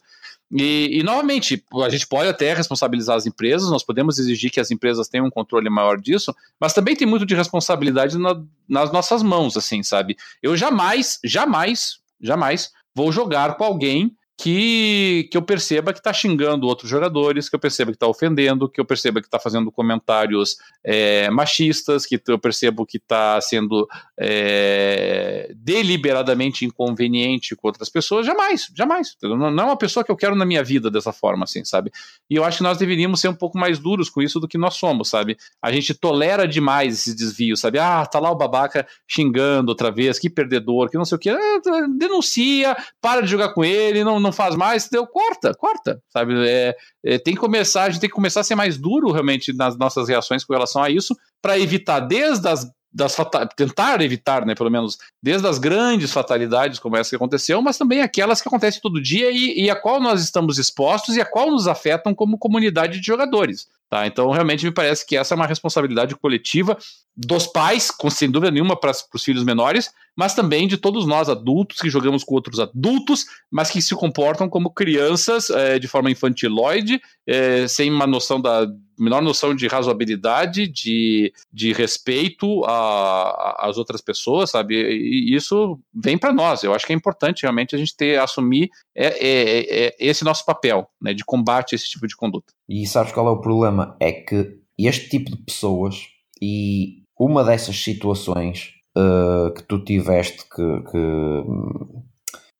E, 0.53 0.99
e, 0.99 1.03
novamente, 1.05 1.65
a 1.85 1.89
gente 1.89 2.07
pode 2.07 2.29
até 2.29 2.53
responsabilizar 2.53 3.17
as 3.17 3.25
empresas, 3.25 3.71
nós 3.71 3.85
podemos 3.85 4.19
exigir 4.19 4.51
que 4.51 4.59
as 4.59 4.71
empresas 4.71 5.09
tenham 5.09 5.27
um 5.27 5.31
controle 5.31 5.71
maior 5.71 6.01
disso, 6.01 6.35
mas 6.59 6.73
também 6.73 6.97
tem 6.97 7.07
muito 7.07 7.25
de 7.25 7.37
responsabilidade 7.37 8.19
na, 8.19 8.43
nas 8.69 8.91
nossas 8.91 9.23
mãos, 9.23 9.57
assim, 9.57 9.83
sabe? 9.83 10.17
Eu 10.43 10.57
jamais, 10.57 11.21
jamais, 11.23 12.01
jamais 12.21 12.73
vou 12.93 13.13
jogar 13.13 13.57
com 13.57 13.65
alguém 13.65 14.17
que, 14.43 15.29
que 15.31 15.37
eu 15.37 15.43
perceba 15.43 15.93
que 15.93 15.99
está 15.99 16.15
xingando 16.15 16.67
outros 16.67 16.89
jogadores, 16.89 17.47
que 17.47 17.55
eu 17.55 17.61
perceba 17.61 17.91
que 17.91 17.97
está 17.97 18.07
ofendendo, 18.07 18.71
que 18.71 18.81
eu 18.81 18.87
perceba 18.87 19.21
que 19.21 19.27
está 19.27 19.39
fazendo 19.39 19.71
comentários 19.71 20.57
é, 20.83 21.29
machistas, 21.29 22.07
que 22.07 22.19
eu 22.27 22.39
percebo 22.39 22.87
que 22.87 22.97
está 22.97 23.39
sendo 23.43 23.87
é, 24.19 25.53
deliberadamente 25.55 26.65
inconveniente 26.65 27.55
com 27.55 27.69
outras 27.69 27.91
pessoas. 27.91 28.25
Jamais, 28.25 28.71
jamais. 28.75 29.15
Não, 29.23 29.51
não 29.51 29.65
é 29.65 29.67
uma 29.67 29.77
pessoa 29.77 30.03
que 30.03 30.11
eu 30.11 30.17
quero 30.17 30.35
na 30.35 30.47
minha 30.47 30.65
vida 30.65 30.91
dessa 30.91 31.13
forma, 31.13 31.45
assim, 31.45 31.63
sabe? 31.63 31.93
E 32.31 32.37
eu 32.37 32.43
acho 32.43 32.59
que 32.59 32.63
nós 32.63 32.79
deveríamos 32.79 33.21
ser 33.21 33.29
um 33.29 33.35
pouco 33.35 33.59
mais 33.59 33.79
duros 33.79 34.09
com 34.09 34.23
isso 34.23 34.41
do 34.41 34.49
que 34.49 34.57
nós 34.57 34.75
somos, 34.75 35.11
sabe? 35.11 35.37
A 35.61 35.71
gente 35.71 35.93
tolera 35.93 36.49
demais 36.49 36.95
esses 36.95 37.15
desvios, 37.15 37.61
sabe? 37.61 37.79
Ah, 37.79 38.07
tá 38.07 38.19
lá 38.19 38.31
o 38.31 38.37
babaca 38.37 38.87
xingando 39.07 39.69
outra 39.69 39.91
vez, 39.91 40.19
que 40.19 40.31
perdedor, 40.31 40.89
que 40.89 40.97
não 40.97 41.05
sei 41.05 41.17
o 41.17 41.19
que. 41.19 41.29
Ah, 41.29 41.61
denuncia, 41.95 42.75
para 43.03 43.21
de 43.21 43.27
jogar 43.31 43.51
com 43.51 43.63
ele, 43.63 44.03
não, 44.03 44.19
não 44.19 44.30
não 44.31 44.33
faz 44.33 44.55
mais, 44.55 44.89
deu, 44.89 45.07
corta, 45.07 45.53
corta, 45.55 46.01
sabe? 46.09 46.35
É, 46.49 46.77
é, 47.05 47.19
tem 47.19 47.35
que 47.35 47.41
começar, 47.41 47.85
a 47.85 47.91
gente 47.91 48.01
tem 48.01 48.09
que 48.09 48.15
começar 48.15 48.41
a 48.41 48.45
ser 48.45 48.55
mais 48.55 48.79
duro 48.79 49.11
realmente 49.11 49.53
nas 49.53 49.77
nossas 49.77 50.09
reações 50.09 50.45
com 50.45 50.53
relação 50.53 50.83
a 50.83 50.89
isso, 50.89 51.17
para 51.43 51.59
evitar 51.59 52.01
desde 52.01 52.49
as 52.49 52.71
das 52.93 53.17
tentar 53.57 54.01
evitar, 54.01 54.45
né, 54.45 54.53
pelo 54.53 54.69
menos, 54.69 54.99
desde 55.23 55.47
as 55.47 55.59
grandes 55.59 56.13
fatalidades 56.13 56.81
como 56.81 56.97
essa 56.97 57.11
que 57.11 57.17
aconteceu, 57.17 57.63
mas 57.63 57.79
também 57.79 58.03
aquelas 58.03 58.43
que 58.43 58.49
acontecem 58.49 58.81
todo 58.81 59.01
dia 59.01 59.31
e, 59.31 59.63
e 59.63 59.71
a 59.71 59.77
qual 59.77 60.01
nós 60.01 60.21
estamos 60.21 60.59
expostos 60.59 61.17
e 61.17 61.21
a 61.21 61.25
qual 61.25 61.53
nos 61.53 61.69
afetam 61.69 62.13
como 62.13 62.37
comunidade 62.37 62.99
de 62.99 63.07
jogadores. 63.07 63.69
Tá? 63.91 64.07
Então, 64.07 64.31
realmente, 64.31 64.65
me 64.65 64.71
parece 64.71 65.05
que 65.05 65.17
essa 65.17 65.35
é 65.35 65.37
uma 65.37 65.49
responsabilidade 65.49 66.15
coletiva 66.15 66.79
dos 67.17 67.49
pais, 67.49 67.91
com, 67.91 68.09
sem 68.09 68.31
dúvida 68.31 68.53
nenhuma, 68.53 68.79
para 68.79 68.93
os 68.93 69.25
filhos 69.25 69.43
menores, 69.43 69.91
mas 70.17 70.33
também 70.33 70.69
de 70.69 70.77
todos 70.77 71.05
nós 71.07 71.29
adultos 71.29 71.81
que 71.81 71.91
jogamos 71.91 72.23
com 72.23 72.37
outros 72.37 72.61
adultos, 72.61 73.25
mas 73.51 73.69
que 73.69 73.83
se 73.83 73.93
comportam 73.97 74.49
como 74.49 74.71
crianças 74.71 75.51
é, 75.51 75.77
de 75.77 75.89
forma 75.89 76.09
infantiloide, 76.09 77.03
é, 77.27 77.67
sem 77.67 77.91
uma 77.91 78.07
noção 78.07 78.41
da 78.41 78.65
menor 79.01 79.23
noção 79.23 79.55
de 79.55 79.67
razoabilidade, 79.67 80.69
de, 80.69 81.33
de 81.53 81.73
respeito 81.73 82.65
às 82.67 83.79
outras 83.79 84.01
pessoas, 84.01 84.51
sabe? 84.51 84.75
E 84.75 85.35
isso 85.35 85.79
vem 85.95 86.19
para 86.19 86.33
nós. 86.33 86.63
Eu 86.63 86.75
acho 86.75 86.87
que 86.87 86.93
é 86.93 86.97
importante 86.97 87.43
realmente 87.43 87.75
a 87.75 87.79
gente 87.79 87.97
ter 87.97 88.19
assumir 88.19 88.71
é, 88.95 89.07
é, 89.07 89.87
é, 89.87 89.97
esse 89.99 90.25
nosso 90.25 90.45
papel, 90.45 90.89
né, 91.01 91.15
de 91.15 91.25
combate 91.25 91.75
a 91.75 91.77
esse 91.77 91.89
tipo 91.89 92.07
de 92.07 92.15
conduta. 92.15 92.53
E 92.69 92.87
sabes 92.87 93.13
qual 93.13 93.27
é 93.27 93.31
o 93.31 93.41
problema? 93.41 93.97
É 93.99 94.13
que 94.13 94.59
este 94.79 95.09
tipo 95.09 95.31
de 95.31 95.43
pessoas 95.43 96.07
e 96.41 97.03
uma 97.19 97.45
dessas 97.45 97.77
situações 97.83 98.73
uh, 98.97 99.53
que 99.53 99.63
tu 99.63 99.79
tiveste 99.85 100.39
que, 100.45 100.83
que, 100.91 101.45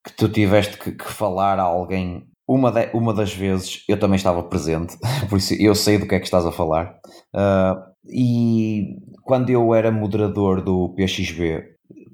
que 0.05 0.17
tu 0.17 0.29
tiveste 0.29 0.77
que, 0.79 0.93
que, 0.93 1.13
falar 1.13 1.59
a 1.59 1.63
alguém 1.63 2.27
uma, 2.51 2.73
de, 2.73 2.91
uma 2.93 3.15
das 3.15 3.33
vezes 3.33 3.85
eu 3.89 3.97
também 3.97 4.17
estava 4.17 4.43
presente, 4.43 4.99
por 5.31 5.39
isso 5.39 5.55
eu 5.55 5.73
sei 5.73 5.99
do 5.99 6.07
que 6.07 6.17
é 6.17 6.19
que 6.19 6.25
estás 6.25 6.45
a 6.45 6.51
falar. 6.51 6.99
Uh, 7.33 7.79
e 8.13 8.97
quando 9.23 9.51
eu 9.51 9.73
era 9.73 9.93
moderador 9.93 10.61
do 10.61 10.93
PXB, 10.97 11.63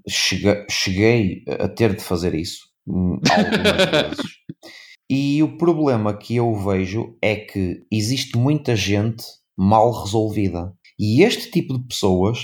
cheguei, 0.06 0.66
cheguei 0.70 1.44
a 1.48 1.68
ter 1.68 1.94
de 1.94 2.02
fazer 2.02 2.34
isso 2.34 2.58
hum, 2.86 3.18
algumas 3.32 3.90
vezes. 3.90 4.36
E 5.08 5.42
o 5.42 5.56
problema 5.56 6.14
que 6.14 6.36
eu 6.36 6.54
vejo 6.54 7.16
é 7.22 7.36
que 7.36 7.84
existe 7.90 8.36
muita 8.36 8.76
gente 8.76 9.24
mal 9.56 9.90
resolvida. 9.90 10.74
E 10.98 11.22
este 11.22 11.50
tipo 11.50 11.78
de 11.78 11.86
pessoas 11.86 12.40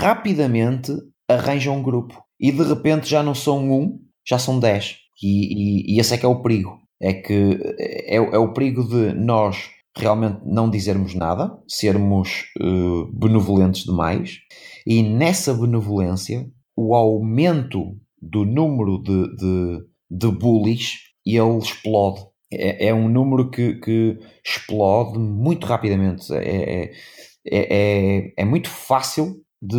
rapidamente 0.00 0.92
arranjam 1.28 1.76
um 1.76 1.82
grupo. 1.82 2.22
E 2.40 2.52
de 2.52 2.62
repente 2.62 3.10
já 3.10 3.22
não 3.22 3.34
são 3.34 3.70
um, 3.70 3.98
já 4.26 4.38
são 4.38 4.60
dez. 4.60 4.96
E, 5.20 5.92
e, 5.92 5.96
e 5.96 6.00
esse 6.00 6.14
é 6.14 6.18
que 6.18 6.24
é 6.24 6.28
o 6.28 6.40
perigo 6.40 6.87
é 7.00 7.12
que 7.12 7.58
é, 7.78 8.16
é 8.16 8.38
o 8.38 8.52
perigo 8.52 8.84
de 8.84 9.14
nós 9.14 9.70
realmente 9.96 10.40
não 10.44 10.70
dizermos 10.70 11.14
nada, 11.14 11.58
sermos 11.66 12.44
uh, 12.60 13.06
benevolentes 13.12 13.84
demais, 13.84 14.38
e 14.86 15.02
nessa 15.02 15.52
benevolência, 15.52 16.48
o 16.76 16.94
aumento 16.94 17.96
do 18.20 18.44
número 18.44 19.02
de, 19.02 19.36
de, 19.36 19.84
de 20.10 20.30
bullies, 20.30 20.94
ele 21.26 21.58
explode. 21.58 22.26
É, 22.50 22.88
é 22.88 22.94
um 22.94 23.08
número 23.08 23.50
que, 23.50 23.74
que, 23.74 24.18
explode 24.44 25.18
muito 25.18 25.66
rapidamente. 25.66 26.32
É, 26.32 26.38
é, 26.38 26.92
é, 27.46 27.76
é, 27.76 28.32
é 28.36 28.44
muito 28.44 28.70
fácil 28.70 29.42
de 29.60 29.76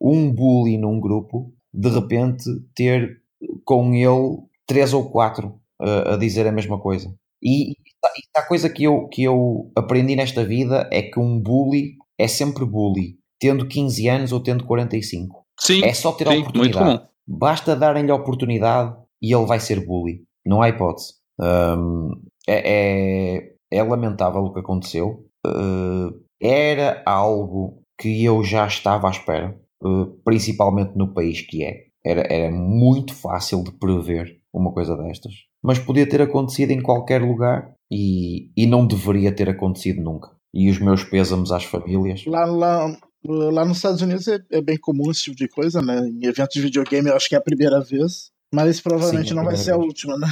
um 0.00 0.30
bully 0.32 0.76
num 0.76 1.00
grupo 1.00 1.54
de 1.72 1.88
repente 1.88 2.44
ter 2.74 3.22
com 3.64 3.94
ele 3.94 4.38
três 4.66 4.92
ou 4.92 5.10
quatro 5.10 5.60
uh, 5.80 6.14
a 6.14 6.16
dizer 6.16 6.46
a 6.46 6.52
mesma 6.52 6.80
coisa. 6.80 7.14
E, 7.42 7.72
e 7.72 7.76
a 8.36 8.42
coisa 8.42 8.68
que 8.68 8.84
eu, 8.84 9.08
que 9.08 9.22
eu 9.22 9.70
aprendi 9.76 10.16
nesta 10.16 10.44
vida 10.44 10.88
é 10.92 11.02
que 11.02 11.18
um 11.20 11.40
bully 11.40 11.96
é 12.18 12.26
sempre 12.26 12.64
bully, 12.64 13.18
tendo 13.38 13.66
15 13.66 14.08
anos 14.08 14.32
ou 14.32 14.40
tendo 14.40 14.64
45. 14.64 15.44
Sim, 15.58 15.84
é 15.84 15.92
só 15.94 16.12
ter 16.12 16.28
sim, 16.28 16.36
a 16.36 16.40
oportunidade. 16.40 17.02
Basta 17.26 17.74
darem-lhe 17.74 18.10
a 18.10 18.14
oportunidade 18.14 18.96
e 19.20 19.34
ele 19.34 19.46
vai 19.46 19.58
ser 19.58 19.84
bully. 19.84 20.22
Não 20.44 20.62
há 20.62 20.68
hipótese. 20.68 21.14
Um, 21.40 22.22
é, 22.46 23.38
é, 23.38 23.52
é, 23.70 23.82
lamentável 23.82 24.42
o 24.42 24.52
que 24.52 24.60
aconteceu. 24.60 25.26
Uh, 25.44 26.24
era 26.40 27.02
algo 27.06 27.82
que 27.98 28.24
eu 28.24 28.44
já 28.44 28.66
estava 28.66 29.08
à 29.08 29.10
espera, 29.10 29.58
uh, 29.82 30.06
principalmente 30.24 30.96
no 30.96 31.12
país 31.12 31.40
que 31.40 31.64
é. 31.64 31.86
Era, 32.04 32.22
era 32.32 32.52
muito 32.52 33.14
fácil 33.14 33.64
de 33.64 33.72
prever 33.72 34.40
uma 34.52 34.72
coisa 34.72 34.96
destas. 34.96 35.34
Mas 35.66 35.80
podia 35.80 36.08
ter 36.08 36.22
acontecido 36.22 36.70
em 36.70 36.80
qualquer 36.80 37.20
lugar 37.20 37.74
e, 37.90 38.52
e 38.56 38.66
não 38.66 38.86
deveria 38.86 39.34
ter 39.34 39.48
acontecido 39.50 40.00
nunca. 40.00 40.30
E 40.54 40.70
os 40.70 40.78
meus 40.78 41.02
pêsames 41.02 41.50
às 41.50 41.64
famílias. 41.64 42.24
Lá, 42.24 42.44
lá, 42.44 42.96
lá 43.24 43.64
nos 43.64 43.78
Estados 43.78 44.00
Unidos 44.00 44.28
é, 44.28 44.38
é, 44.52 44.60
bem 44.60 44.78
comum 44.78 45.10
esse 45.10 45.24
tipo 45.24 45.36
de 45.36 45.48
coisa, 45.48 45.82
né? 45.82 45.98
Em 45.98 46.24
eventos 46.24 46.54
de 46.54 46.60
videogame 46.60 47.08
eu 47.08 47.16
acho 47.16 47.28
que 47.28 47.34
é 47.34 47.38
a 47.38 47.42
primeira 47.42 47.80
vez, 47.80 48.30
mas 48.54 48.80
provavelmente 48.80 49.30
Sim, 49.30 49.34
é 49.34 49.36
não 49.36 49.44
vai 49.44 49.56
ser 49.56 49.72
vez. 49.72 49.76
a 49.76 49.78
última, 49.78 50.16
né? 50.16 50.28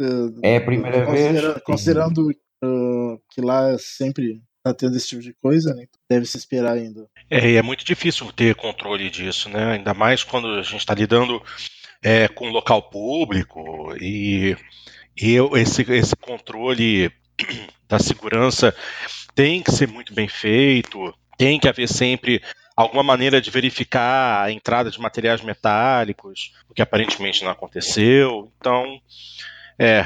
é 0.42 0.56
a 0.56 0.60
primeira 0.60 1.06
Considera, 1.06 1.52
vez. 1.52 1.62
Considerando 1.62 2.28
uh, 2.28 3.20
que 3.30 3.40
lá 3.40 3.78
sempre 3.78 4.42
tá 4.64 4.74
tendo 4.74 4.96
esse 4.96 5.06
tipo 5.06 5.22
de 5.22 5.32
coisa, 5.34 5.72
né? 5.72 5.86
Deve 6.10 6.26
se 6.26 6.36
esperar 6.36 6.72
ainda. 6.72 7.06
É, 7.30 7.48
e 7.48 7.56
é 7.56 7.62
muito 7.62 7.84
difícil 7.84 8.32
ter 8.32 8.56
controle 8.56 9.08
disso, 9.08 9.48
né? 9.48 9.74
Ainda 9.74 9.94
mais 9.94 10.24
quando 10.24 10.48
a 10.48 10.62
gente 10.62 10.80
está 10.80 10.94
lidando 10.94 11.40
é, 12.02 12.28
com 12.28 12.50
local 12.50 12.82
público 12.90 13.94
e, 14.00 14.56
e 15.20 15.36
esse, 15.54 15.82
esse 15.92 16.16
controle 16.16 17.10
da 17.88 17.98
segurança 17.98 18.74
tem 19.34 19.62
que 19.62 19.72
ser 19.72 19.88
muito 19.88 20.14
bem 20.14 20.28
feito, 20.28 21.14
tem 21.36 21.60
que 21.60 21.68
haver 21.68 21.88
sempre 21.88 22.42
alguma 22.76 23.02
maneira 23.02 23.40
de 23.40 23.50
verificar 23.50 24.42
a 24.42 24.52
entrada 24.52 24.90
de 24.90 25.00
materiais 25.00 25.40
metálicos, 25.40 26.52
o 26.68 26.74
que 26.74 26.82
aparentemente 26.82 27.42
não 27.42 27.50
aconteceu. 27.50 28.50
Então, 28.58 29.00
é, 29.78 30.04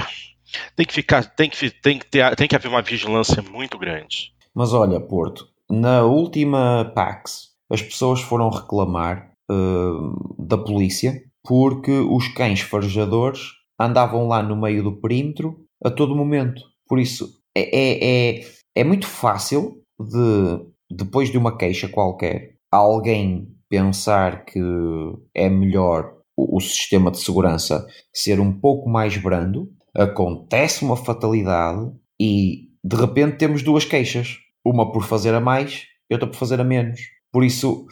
tem 0.77 0.87
que 0.87 0.93
ficar, 0.93 1.25
tem 1.25 1.51
que, 1.51 1.71
tem 1.71 1.99
que, 1.99 2.07
ter, 2.07 2.35
tem 2.37 2.49
que 2.49 2.57
haver 2.57 2.69
uma 2.69 2.83
vigilância 2.83 3.43
muito 3.43 3.79
grande. 3.79 4.33
Mas 4.55 4.73
olha, 4.73 5.01
Porto, 5.01 5.49
na 5.69 6.03
última 6.03 6.91
PAX, 6.95 7.51
as 7.71 7.83
pessoas 7.83 8.21
foram 8.21 8.51
reclamar 8.51 9.31
uh, 9.51 10.45
da 10.45 10.59
polícia 10.59 11.23
porque 11.47 11.93
os 11.93 12.29
cães 12.29 12.61
farejadores 12.61 13.41
andavam 13.79 14.27
lá 14.29 14.43
no 14.43 14.57
meio 14.57 14.83
do 14.83 15.01
perímetro 15.01 15.65
a 15.85 15.91
todo 15.91 16.17
momento. 16.17 16.63
Por 16.87 16.99
isso, 16.99 17.29
é, 17.57 17.63
é, 17.63 18.39
é, 18.39 18.45
é 18.75 18.85
muito 18.85 19.07
fácil 19.07 19.83
de, 19.99 20.67
depois 20.91 21.31
de 21.31 21.39
uma 21.39 21.57
queixa 21.57 21.89
qualquer, 21.89 22.57
alguém 22.71 23.49
pensar 23.69 24.45
que 24.45 24.61
é 25.35 25.49
melhor 25.49 26.13
o, 26.37 26.57
o 26.57 26.61
sistema 26.61 27.11
de 27.11 27.19
segurança 27.19 27.87
ser 28.13 28.41
um 28.41 28.53
pouco 28.53 28.89
mais 28.89 29.17
brando, 29.17 29.71
acontece 29.95 30.85
uma 30.85 30.97
fatalidade 30.97 31.91
e 32.21 32.69
de 32.85 32.97
repente 32.97 33.39
temos 33.39 33.63
duas 33.63 33.85
queixas. 33.85 34.39
Uma 34.65 34.93
por 34.93 35.05
fazer 35.05 35.35
a 35.35 35.41
mais 35.41 35.87
e 36.11 36.15
outra 36.15 36.29
por 36.29 36.37
fazer 36.37 36.61
a 36.61 36.65
menos. 36.65 37.01
Por 37.33 37.45
isso, 37.45 37.87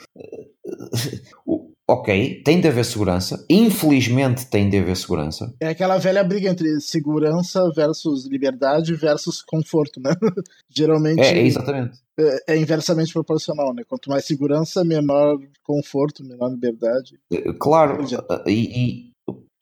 ok, 1.88 2.42
tem 2.42 2.60
de 2.60 2.68
haver 2.68 2.84
segurança. 2.84 3.44
Infelizmente 3.48 4.46
tem 4.46 4.68
de 4.68 4.76
haver 4.78 4.94
segurança. 4.94 5.54
É 5.58 5.68
aquela 5.68 5.96
velha 5.96 6.22
briga 6.22 6.50
entre 6.50 6.78
segurança 6.80 7.70
versus 7.74 8.26
liberdade 8.26 8.94
versus 8.94 9.42
conforto, 9.42 9.98
né? 9.98 10.10
Geralmente. 10.68 11.20
É, 11.20 11.38
é 11.38 11.46
exatamente. 11.46 11.98
É, 12.18 12.54
é, 12.54 12.56
inversamente 12.58 13.12
proporcional, 13.12 13.72
né? 13.72 13.84
Quanto 13.88 14.10
mais 14.10 14.26
segurança, 14.26 14.84
menor 14.84 15.38
conforto, 15.64 16.22
menor 16.22 16.50
liberdade. 16.50 17.18
É, 17.32 17.52
claro. 17.58 18.04
E, 18.46 18.52
e, 18.52 19.12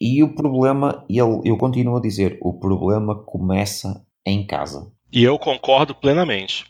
e 0.01 0.23
o 0.23 0.35
problema, 0.35 1.05
e 1.09 1.17
eu, 1.17 1.41
eu 1.45 1.57
continuo 1.57 1.97
a 1.97 2.01
dizer, 2.01 2.39
o 2.43 2.59
problema 2.59 3.15
começa 3.15 4.05
em 4.27 4.45
casa. 4.45 4.91
E 5.13 5.23
eu 5.23 5.39
concordo 5.39 5.95
plenamente. 5.95 6.67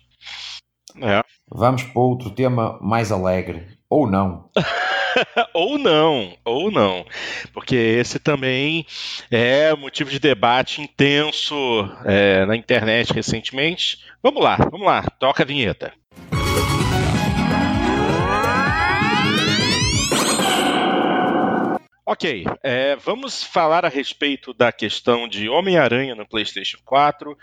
É. 1.01 1.23
Vamos 1.51 1.83
para 1.83 2.01
outro 2.01 2.31
tema 2.31 2.79
mais 2.83 3.11
alegre. 3.11 3.67
Ou 3.89 4.07
não. 4.07 4.51
ou 5.53 5.79
não, 5.79 6.37
ou 6.45 6.71
não. 6.71 7.05
Porque 7.53 7.75
esse 7.75 8.19
também 8.19 8.87
é 9.31 9.75
motivo 9.75 10.11
de 10.11 10.19
debate 10.19 10.81
intenso 10.81 11.55
é, 12.05 12.45
na 12.47 12.57
internet 12.57 13.13
recentemente. 13.13 13.99
Vamos 14.23 14.43
lá, 14.43 14.57
vamos 14.71 14.87
lá, 14.87 15.03
toca 15.19 15.43
a 15.43 15.47
vinheta. 15.47 15.93
Ok, 22.09 22.45
é, 22.63 22.95
vamos 22.95 23.43
falar 23.43 23.85
a 23.85 23.89
respeito 23.89 24.55
da 24.55 24.71
questão 24.71 25.27
de 25.27 25.49
Homem-Aranha 25.49 26.15
no 26.15 26.25
PlayStation 26.25 26.79
4. 26.85 27.37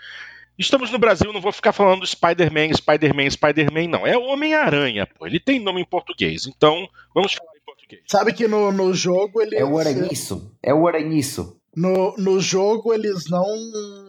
Estamos 0.58 0.90
no 0.90 0.98
Brasil, 0.98 1.32
não 1.32 1.40
vou 1.40 1.52
ficar 1.52 1.72
falando 1.72 2.06
Spider-Man, 2.06 2.72
Spider-Man, 2.74 3.30
Spider-Man, 3.30 3.88
não. 3.88 4.06
É 4.06 4.16
Homem-Aranha, 4.16 5.06
pô. 5.06 5.26
Ele 5.26 5.40
tem 5.40 5.60
nome 5.60 5.80
em 5.80 5.84
português. 5.84 6.46
Então, 6.46 6.88
vamos 7.14 7.34
falar 7.34 7.50
em 7.56 7.64
português. 7.64 8.02
Sabe 8.06 8.32
que 8.32 8.46
no, 8.46 8.70
no 8.70 8.94
jogo 8.94 9.42
ele. 9.42 9.56
É 9.56 9.64
o 9.64 9.78
aranhiço. 9.78 10.52
É 10.62 10.72
o 10.72 10.86
aranhiço. 10.86 11.56
No, 11.76 12.14
no 12.16 12.40
jogo 12.40 12.94
eles 12.94 13.28
não, 13.28 13.46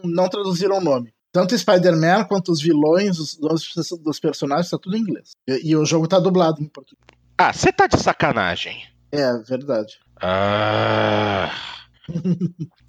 não 0.04 0.28
traduziram 0.28 0.78
o 0.78 0.80
nome. 0.80 1.12
Tanto 1.32 1.58
Spider-Man 1.58 2.24
quanto 2.24 2.52
os 2.52 2.62
vilões 2.62 3.18
os, 3.18 3.36
dos, 3.36 3.68
dos 4.02 4.20
personagens, 4.20 4.70
tá 4.70 4.78
tudo 4.78 4.96
em 4.96 5.00
inglês. 5.00 5.32
E, 5.48 5.70
e 5.70 5.76
o 5.76 5.84
jogo 5.84 6.06
tá 6.06 6.18
dublado 6.18 6.62
em 6.62 6.68
português. 6.68 7.04
Ah, 7.36 7.52
você 7.52 7.72
tá 7.72 7.86
de 7.86 8.00
sacanagem. 8.00 8.82
É, 9.12 9.36
verdade. 9.38 9.98
Ah. 10.22 11.50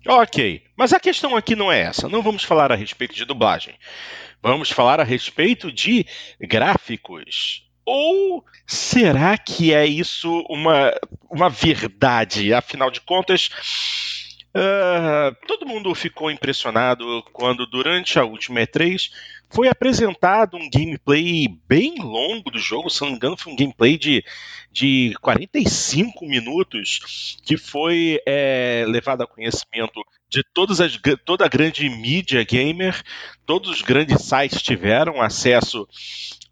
Ok, 0.07 0.63
mas 0.75 0.93
a 0.93 0.99
questão 0.99 1.35
aqui 1.35 1.55
não 1.55 1.71
é 1.71 1.81
essa. 1.81 2.07
Não 2.07 2.21
vamos 2.21 2.43
falar 2.43 2.71
a 2.71 2.75
respeito 2.75 3.15
de 3.15 3.25
dublagem. 3.25 3.75
Vamos 4.41 4.69
falar 4.69 4.99
a 4.99 5.03
respeito 5.03 5.71
de 5.71 6.05
gráficos. 6.39 7.63
Ou 7.85 8.43
será 8.65 9.37
que 9.37 9.73
é 9.73 9.85
isso 9.85 10.45
uma, 10.49 10.93
uma 11.29 11.49
verdade? 11.49 12.53
Afinal 12.53 12.91
de 12.91 12.99
contas, 13.01 13.49
uh, 14.57 15.35
todo 15.47 15.67
mundo 15.67 15.93
ficou 15.93 16.31
impressionado 16.31 17.23
quando, 17.31 17.65
durante 17.65 18.17
a 18.17 18.25
última 18.25 18.61
E3, 18.61 19.11
foi 19.49 19.67
apresentado 19.67 20.57
um 20.57 20.69
gameplay 20.69 21.47
bem 21.67 21.95
longo 21.99 22.51
do 22.51 22.59
jogo, 22.59 22.89
se 22.89 23.01
não 23.01 23.09
me 23.09 23.15
engano, 23.15 23.37
foi 23.37 23.53
um 23.53 23.55
gameplay 23.55 23.97
de, 23.97 24.23
de 24.71 25.13
45 25.21 26.25
minutos, 26.25 27.37
que 27.43 27.57
foi 27.57 28.19
é, 28.25 28.85
levado 28.87 29.21
a 29.21 29.27
conhecimento 29.27 30.03
de 30.29 30.43
todas 30.53 30.81
as, 30.81 30.99
toda 31.23 31.45
a 31.45 31.49
grande 31.49 31.89
mídia 31.89 32.43
gamer, 32.43 33.01
todos 33.45 33.69
os 33.69 33.81
grandes 33.81 34.21
sites 34.23 34.61
tiveram 34.61 35.21
acesso 35.21 35.87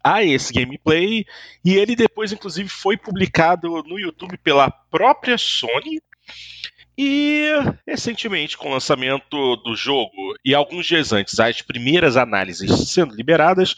a 0.02 0.22
esse 0.22 0.52
gameplay, 0.52 1.26
e 1.64 1.74
ele 1.74 1.96
depois, 1.96 2.32
inclusive, 2.32 2.68
foi 2.68 2.96
publicado 2.96 3.82
no 3.82 3.98
YouTube 3.98 4.38
pela 4.38 4.70
própria 4.70 5.36
Sony. 5.36 6.00
E 6.98 7.50
recentemente, 7.86 8.56
com 8.56 8.68
o 8.68 8.72
lançamento 8.72 9.56
do 9.56 9.76
jogo 9.76 10.34
e 10.44 10.54
alguns 10.54 10.86
dias 10.86 11.12
antes, 11.12 11.38
as 11.38 11.60
primeiras 11.60 12.16
análises 12.16 12.88
sendo 12.88 13.14
liberadas, 13.14 13.76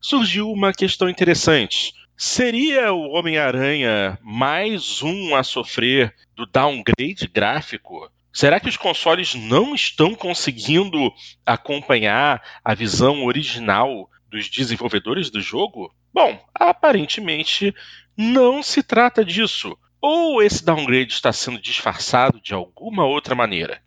surgiu 0.00 0.50
uma 0.50 0.72
questão 0.72 1.08
interessante. 1.08 1.94
Seria 2.16 2.92
o 2.92 3.10
Homem-Aranha 3.12 4.18
mais 4.22 5.02
um 5.02 5.34
a 5.34 5.42
sofrer 5.42 6.14
do 6.36 6.44
downgrade 6.44 7.26
gráfico? 7.26 8.10
Será 8.32 8.60
que 8.60 8.68
os 8.68 8.76
consoles 8.76 9.34
não 9.34 9.74
estão 9.74 10.14
conseguindo 10.14 11.12
acompanhar 11.44 12.42
a 12.64 12.74
visão 12.74 13.24
original 13.24 14.08
dos 14.30 14.48
desenvolvedores 14.48 15.30
do 15.30 15.40
jogo? 15.40 15.94
Bom, 16.12 16.38
aparentemente 16.54 17.74
não 18.16 18.62
se 18.62 18.82
trata 18.82 19.24
disso. 19.24 19.76
Ou 20.02 20.42
esse 20.42 20.64
downgrade 20.64 21.12
está 21.12 21.32
sendo 21.32 21.60
disfarçado 21.60 22.40
de 22.40 22.52
alguma 22.52 23.06
outra 23.06 23.36
maneira? 23.36 23.80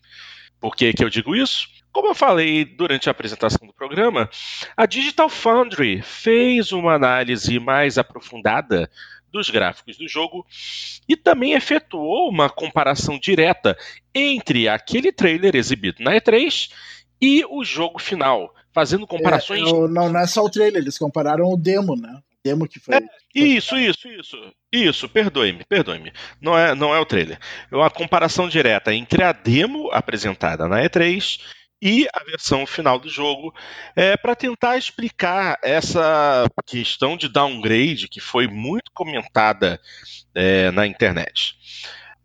Por 0.61 0.73
que, 0.73 0.93
que 0.93 1.03
eu 1.03 1.09
digo 1.09 1.35
isso? 1.35 1.67
Como 1.91 2.07
eu 2.07 2.15
falei 2.15 2.63
durante 2.63 3.09
a 3.09 3.11
apresentação 3.11 3.67
do 3.67 3.73
programa, 3.73 4.29
a 4.77 4.85
Digital 4.85 5.27
Foundry 5.27 6.01
fez 6.01 6.71
uma 6.71 6.93
análise 6.93 7.59
mais 7.59 7.97
aprofundada 7.97 8.89
dos 9.29 9.49
gráficos 9.49 9.97
do 9.97 10.07
jogo 10.07 10.45
e 11.07 11.17
também 11.17 11.51
efetuou 11.51 12.29
uma 12.29 12.49
comparação 12.49 13.19
direta 13.19 13.77
entre 14.13 14.69
aquele 14.69 15.11
trailer 15.11 15.53
exibido 15.53 16.01
na 16.01 16.13
E3 16.13 16.71
e 17.21 17.43
o 17.49 17.63
jogo 17.63 17.99
final, 17.99 18.53
fazendo 18.73 19.05
comparações. 19.05 19.67
É, 19.67 19.71
não, 19.71 20.09
não 20.09 20.19
é 20.19 20.27
só 20.27 20.43
o 20.45 20.49
trailer, 20.49 20.81
eles 20.81 20.97
compararam 20.97 21.45
o 21.45 21.57
demo, 21.57 21.95
né? 21.95 22.21
Que 22.67 22.80
foi. 22.80 22.95
É, 22.95 23.01
isso, 23.34 23.76
isso, 23.77 24.07
isso. 24.07 24.53
Isso, 24.72 25.09
perdoe-me, 25.09 25.63
perdoe-me. 25.65 26.11
Não 26.39 26.57
é, 26.57 26.76
não 26.76 26.93
é 26.93 26.99
o 26.99 27.05
trailer. 27.05 27.39
É 27.72 27.76
uma 27.76 27.89
comparação 27.89 28.47
direta 28.47 28.93
entre 28.93 29.23
a 29.23 29.31
demo 29.31 29.89
apresentada 29.91 30.67
na 30.67 30.81
E3 30.81 31.39
e 31.81 32.07
a 32.13 32.23
versão 32.23 32.65
final 32.65 32.99
do 32.99 33.09
jogo 33.09 33.53
é, 33.95 34.15
para 34.15 34.35
tentar 34.35 34.77
explicar 34.77 35.57
essa 35.63 36.47
questão 36.65 37.17
de 37.17 37.27
downgrade 37.27 38.07
que 38.07 38.19
foi 38.19 38.47
muito 38.47 38.91
comentada 38.93 39.80
é, 40.34 40.72
na 40.72 40.88
internet. 40.88 41.55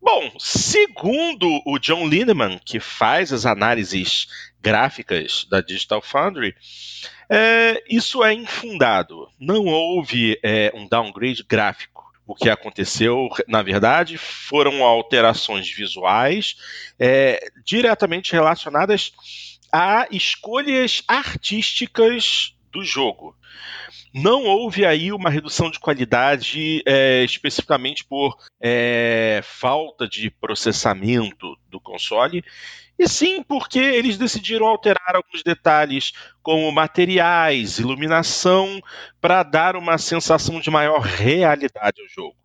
Bom, 0.02 0.32
segundo 0.38 1.60
o 1.66 1.78
John 1.78 2.08
Lindemann, 2.08 2.58
que 2.64 2.80
faz 2.80 3.32
as 3.32 3.44
análises 3.44 4.26
gráficas 4.60 5.46
da 5.50 5.60
Digital 5.60 6.00
Foundry, 6.00 6.54
é, 7.28 7.82
isso 7.88 8.24
é 8.24 8.32
infundado. 8.32 9.28
Não 9.38 9.66
houve 9.66 10.38
é, 10.42 10.72
um 10.74 10.88
downgrade 10.88 11.44
gráfico. 11.48 12.10
O 12.26 12.34
que 12.34 12.48
aconteceu, 12.48 13.28
na 13.46 13.60
verdade, 13.60 14.16
foram 14.16 14.82
alterações 14.82 15.68
visuais 15.68 16.56
é, 16.98 17.40
diretamente 17.64 18.32
relacionadas 18.32 19.12
a 19.72 20.06
escolhas 20.10 21.02
artísticas 21.06 22.54
do 22.70 22.84
jogo. 22.84 23.36
Não 24.12 24.44
houve 24.44 24.84
aí 24.84 25.12
uma 25.12 25.30
redução 25.30 25.70
de 25.70 25.78
qualidade 25.78 26.82
é, 26.86 27.22
especificamente 27.24 28.04
por 28.04 28.36
é, 28.60 29.40
falta 29.42 30.08
de 30.08 30.30
processamento 30.30 31.56
do 31.68 31.80
console, 31.80 32.44
e 32.98 33.08
sim 33.08 33.42
porque 33.42 33.78
eles 33.78 34.18
decidiram 34.18 34.66
alterar 34.66 35.16
alguns 35.16 35.42
detalhes, 35.42 36.12
como 36.42 36.70
materiais, 36.70 37.78
iluminação, 37.78 38.80
para 39.20 39.42
dar 39.42 39.76
uma 39.76 39.96
sensação 39.96 40.60
de 40.60 40.70
maior 40.70 41.00
realidade 41.00 42.02
ao 42.02 42.08
jogo. 42.08 42.36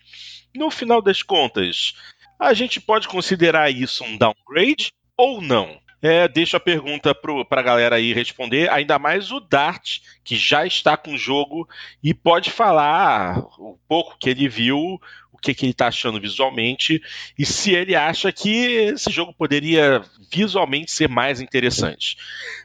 No 0.56 0.72
final 0.72 1.02
das 1.02 1.22
contas, 1.22 1.94
a 2.40 2.54
gente 2.54 2.80
pode 2.80 3.08
considerar 3.08 3.70
isso 3.70 4.04
um 4.04 4.18
downgrade 4.18 4.94
ou 5.18 5.42
não? 5.42 5.78
É, 6.02 6.28
deixo 6.28 6.56
a 6.56 6.60
pergunta 6.60 7.16
para 7.16 7.62
a 7.62 7.64
galera 7.64 7.96
aí 7.96 8.14
responder, 8.14 8.70
ainda 8.70 9.00
mais 9.00 9.32
o 9.32 9.40
Dart, 9.40 10.00
que 10.24 10.36
já 10.36 10.66
está 10.66 10.96
com 10.96 11.14
o 11.14 11.18
jogo 11.18 11.68
e 12.04 12.14
pode 12.14 12.52
falar 12.52 13.40
um 13.60 13.78
pouco 13.88 14.18
que 14.20 14.30
ele 14.30 14.48
viu, 14.48 15.00
o 15.32 15.38
que, 15.38 15.54
que 15.54 15.66
ele 15.66 15.72
está 15.72 15.88
achando 15.88 16.20
visualmente 16.20 17.02
e 17.38 17.46
se 17.46 17.74
ele 17.74 17.96
acha 17.96 18.32
que 18.32 18.50
esse 18.94 19.12
jogo 19.12 19.34
poderia 19.34 20.02
visualmente 20.32 20.92
ser 20.92 21.10
mais 21.10 21.42
interessante. 21.42 22.18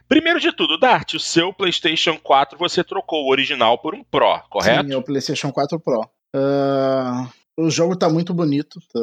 Primeiro 0.07 0.39
de 0.39 0.51
tudo, 0.51 0.77
Dart, 0.77 1.13
o 1.13 1.19
seu 1.19 1.53
PlayStation 1.53 2.17
4 2.17 2.57
você 2.57 2.83
trocou 2.83 3.25
o 3.25 3.31
original 3.31 3.77
por 3.77 3.93
um 3.93 4.03
Pro, 4.03 4.39
correto? 4.49 4.87
Sim, 4.87 4.93
é 4.93 4.97
o 4.97 5.03
PlayStation 5.03 5.51
4 5.51 5.79
Pro. 5.79 6.01
Uh, 6.35 7.29
o 7.57 7.69
jogo 7.69 7.93
está 7.93 8.09
muito 8.09 8.33
bonito 8.33 8.79
tá, 8.91 8.99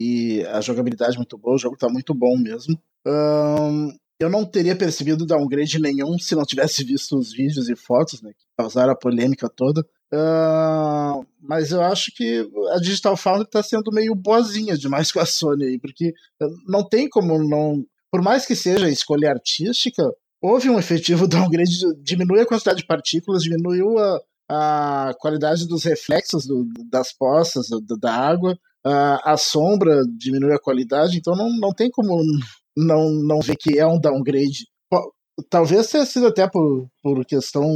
e 0.00 0.44
a 0.46 0.60
jogabilidade 0.60 1.14
é 1.14 1.18
muito 1.18 1.36
boa, 1.36 1.56
o 1.56 1.58
jogo 1.58 1.74
está 1.74 1.88
muito 1.88 2.14
bom 2.14 2.36
mesmo. 2.36 2.78
Um, 3.06 3.90
eu 4.20 4.28
não 4.28 4.44
teria 4.44 4.76
percebido 4.76 5.24
downgrade 5.24 5.80
nenhum 5.80 6.18
se 6.18 6.34
não 6.34 6.44
tivesse 6.44 6.84
visto 6.84 7.16
os 7.16 7.32
vídeos 7.32 7.70
e 7.70 7.74
fotos, 7.74 8.20
né, 8.20 8.32
que 8.32 8.44
causaram 8.56 8.92
a 8.92 8.98
polêmica 8.98 9.48
toda. 9.48 9.80
Uh, 10.12 11.24
mas 11.40 11.70
eu 11.70 11.80
acho 11.80 12.12
que 12.14 12.46
a 12.72 12.78
Digital 12.78 13.16
Foundry 13.16 13.44
está 13.44 13.62
sendo 13.62 13.90
meio 13.92 14.14
boazinha 14.14 14.76
demais 14.76 15.10
com 15.12 15.20
a 15.20 15.26
Sony 15.26 15.64
aí, 15.64 15.78
porque 15.78 16.12
não 16.66 16.86
tem 16.86 17.08
como 17.08 17.38
não. 17.42 17.82
Por 18.10 18.20
mais 18.20 18.44
que 18.44 18.54
seja 18.54 18.90
escolha 18.90 19.30
artística, 19.30 20.02
houve 20.42 20.68
um 20.68 20.78
efetivo 20.78 21.26
downgrade, 21.28 21.78
diminui 22.02 22.40
a 22.40 22.46
quantidade 22.46 22.80
de 22.80 22.86
partículas, 22.86 23.42
diminuiu 23.42 23.98
a, 23.98 24.20
a 24.50 25.14
qualidade 25.18 25.66
dos 25.66 25.84
reflexos 25.84 26.44
do, 26.44 26.66
das 26.90 27.12
poças, 27.16 27.68
do, 27.68 27.96
da 27.96 28.12
água, 28.12 28.58
a, 28.84 29.32
a 29.32 29.36
sombra 29.36 30.02
diminui 30.18 30.52
a 30.52 30.60
qualidade, 30.60 31.16
então 31.16 31.36
não, 31.36 31.48
não 31.58 31.72
tem 31.72 31.90
como 31.90 32.20
não, 32.84 33.10
não 33.10 33.40
ver 33.40 33.56
que 33.56 33.78
é 33.78 33.86
um 33.86 34.00
downgrade. 34.00 34.66
Talvez 35.48 35.88
tenha 35.88 36.04
sido 36.04 36.26
até 36.26 36.48
por, 36.48 36.88
por 37.02 37.24
questão. 37.24 37.66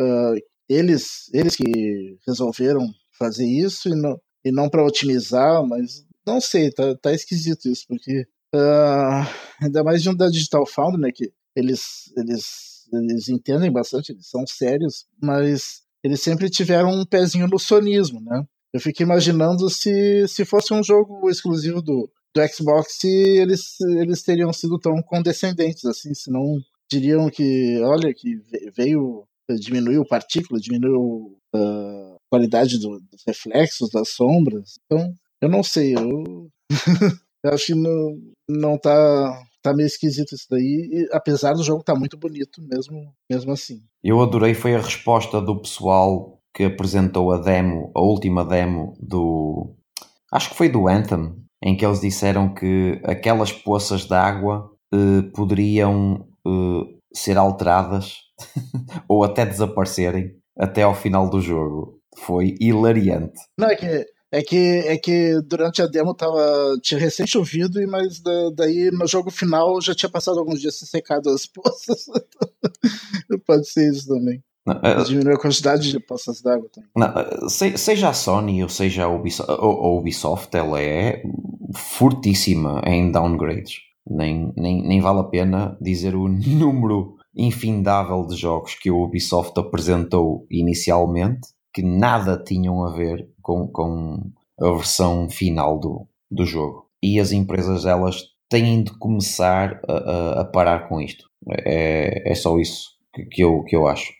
Uh, 0.00 0.34
eles, 0.68 1.30
eles 1.32 1.56
que 1.56 2.18
resolveram 2.26 2.86
fazer 3.18 3.46
isso 3.46 3.88
e 3.88 3.94
não, 3.94 4.20
e 4.44 4.52
não 4.52 4.68
para 4.68 4.84
otimizar, 4.84 5.64
mas 5.66 6.04
não 6.26 6.40
sei, 6.40 6.70
tá, 6.70 6.94
tá 6.96 7.12
esquisito 7.12 7.68
isso, 7.68 7.84
porque 7.88 8.26
uh, 8.54 9.26
ainda 9.62 9.84
mais 9.84 10.02
de 10.02 10.10
um 10.10 10.14
da 10.14 10.28
Digital 10.28 10.66
Foundry, 10.66 11.00
né, 11.00 11.10
que 11.14 11.32
eles, 11.54 12.12
eles, 12.16 12.88
eles 12.92 13.28
entendem 13.28 13.70
bastante, 13.70 14.12
eles 14.12 14.28
são 14.28 14.46
sérios, 14.46 15.06
mas 15.22 15.82
eles 16.04 16.20
sempre 16.20 16.50
tiveram 16.50 16.90
um 16.90 17.06
pezinho 17.06 17.48
no 17.48 17.58
sonismo, 17.58 18.20
né? 18.20 18.44
Eu 18.72 18.80
fico 18.80 19.02
imaginando 19.02 19.70
se, 19.70 20.28
se 20.28 20.44
fosse 20.44 20.74
um 20.74 20.82
jogo 20.82 21.30
exclusivo 21.30 21.80
do, 21.80 22.10
do 22.36 22.48
Xbox 22.48 23.02
eles, 23.04 23.80
eles 23.80 24.22
teriam 24.22 24.52
sido 24.52 24.78
tão 24.78 25.00
condescendentes 25.02 25.84
assim, 25.86 26.12
senão 26.14 26.58
diriam 26.90 27.30
que, 27.30 27.80
olha, 27.82 28.12
que 28.14 28.36
veio, 28.76 29.24
diminuiu 29.58 30.04
partícula, 30.04 30.60
diminuiu 30.60 31.36
a 31.54 31.58
uh, 31.58 32.16
qualidade 32.30 32.78
do, 32.78 33.00
dos 33.00 33.22
reflexos, 33.26 33.90
das 33.90 34.10
sombras. 34.10 34.74
Então, 34.84 35.12
eu 35.40 35.48
não 35.48 35.62
sei, 35.62 35.94
eu, 35.94 36.50
eu 37.42 37.52
acho 37.52 37.66
que 37.66 37.74
não, 37.74 38.18
não 38.48 38.78
tá, 38.78 39.42
tá 39.62 39.74
meio 39.74 39.86
esquisito 39.86 40.34
isso 40.34 40.46
daí, 40.50 40.88
e, 40.92 41.08
apesar 41.12 41.54
do 41.54 41.64
jogo 41.64 41.82
tá 41.82 41.94
muito 41.94 42.16
bonito 42.16 42.62
mesmo, 42.62 43.12
mesmo 43.30 43.52
assim. 43.52 43.82
Eu 44.04 44.20
adorei 44.20 44.54
foi 44.54 44.74
a 44.74 44.80
resposta 44.80 45.40
do 45.40 45.60
pessoal 45.60 46.38
que 46.54 46.64
apresentou 46.64 47.32
a 47.32 47.38
demo, 47.38 47.90
a 47.94 48.00
última 48.00 48.44
demo 48.44 48.94
do. 49.00 49.74
Acho 50.32 50.50
que 50.50 50.56
foi 50.56 50.68
do 50.68 50.88
Anthem, 50.88 51.45
em 51.62 51.76
que 51.76 51.84
eles 51.84 52.00
disseram 52.00 52.52
que 52.52 53.00
aquelas 53.04 53.52
poças 53.52 54.04
de 54.04 54.14
água 54.14 54.70
eh, 54.92 55.22
poderiam 55.34 56.26
eh, 56.46 56.96
ser 57.12 57.36
alteradas 57.36 58.16
ou 59.08 59.24
até 59.24 59.44
desaparecerem 59.44 60.36
até 60.58 60.82
ao 60.82 60.94
final 60.94 61.28
do 61.28 61.40
jogo. 61.40 62.00
Foi 62.18 62.54
hilariante. 62.60 63.38
Não, 63.58 63.68
é 63.68 63.76
que, 63.76 64.06
é 64.32 64.42
que, 64.42 64.56
é 64.86 64.96
que 64.96 65.40
durante 65.42 65.82
a 65.82 65.86
demo 65.86 66.14
tava, 66.14 66.78
tinha 66.82 66.98
recém 67.00 67.26
chovido, 67.26 67.80
mas 67.88 68.20
da, 68.20 68.50
daí 68.54 68.90
no 68.90 69.06
jogo 69.06 69.30
final 69.30 69.80
já 69.80 69.94
tinha 69.94 70.10
passado 70.10 70.38
alguns 70.38 70.60
dias 70.60 70.78
se 70.78 70.86
secado 70.86 71.30
as 71.30 71.46
poças. 71.50 72.06
Pode 73.46 73.68
ser 73.68 73.90
isso 73.90 74.08
também. 74.08 74.42
Não, 74.66 75.04
diminuir 75.04 75.34
a 75.34 75.38
quantidade 75.38 75.92
de 75.92 76.00
poças 76.00 76.42
d'água 76.42 76.68
também. 76.72 76.90
Não, 76.96 77.48
seja 77.48 78.08
a 78.08 78.12
Sony 78.12 78.62
ou 78.62 78.68
seja 78.68 79.04
a 79.04 79.08
Ubisoft, 79.08 79.52
a 79.52 79.88
Ubisoft, 79.88 80.56
ela 80.56 80.80
é 80.80 81.22
fortíssima 81.74 82.82
em 82.84 83.10
downgrades. 83.12 83.76
Nem, 84.08 84.52
nem, 84.56 84.82
nem 84.86 85.00
vale 85.00 85.20
a 85.20 85.24
pena 85.24 85.76
dizer 85.80 86.14
o 86.14 86.26
número 86.28 87.16
infindável 87.34 88.26
de 88.26 88.34
jogos 88.34 88.74
que 88.74 88.88
a 88.88 88.94
Ubisoft 88.94 89.58
apresentou 89.58 90.46
inicialmente 90.50 91.48
que 91.72 91.82
nada 91.82 92.42
tinham 92.42 92.84
a 92.84 92.90
ver 92.90 93.28
com, 93.42 93.68
com 93.68 94.32
a 94.58 94.70
versão 94.70 95.28
final 95.28 95.78
do, 95.78 96.08
do 96.30 96.46
jogo. 96.46 96.86
E 97.02 97.20
as 97.20 97.32
empresas, 97.32 97.84
elas 97.84 98.22
têm 98.48 98.82
de 98.82 98.92
começar 98.98 99.80
a, 99.86 99.92
a, 99.92 100.40
a 100.40 100.44
parar 100.46 100.88
com 100.88 101.00
isto. 101.00 101.28
É, 101.50 102.32
é 102.32 102.34
só 102.34 102.58
isso 102.58 102.96
que, 103.14 103.26
que, 103.26 103.44
eu, 103.44 103.62
que 103.64 103.76
eu 103.76 103.86
acho 103.86 104.10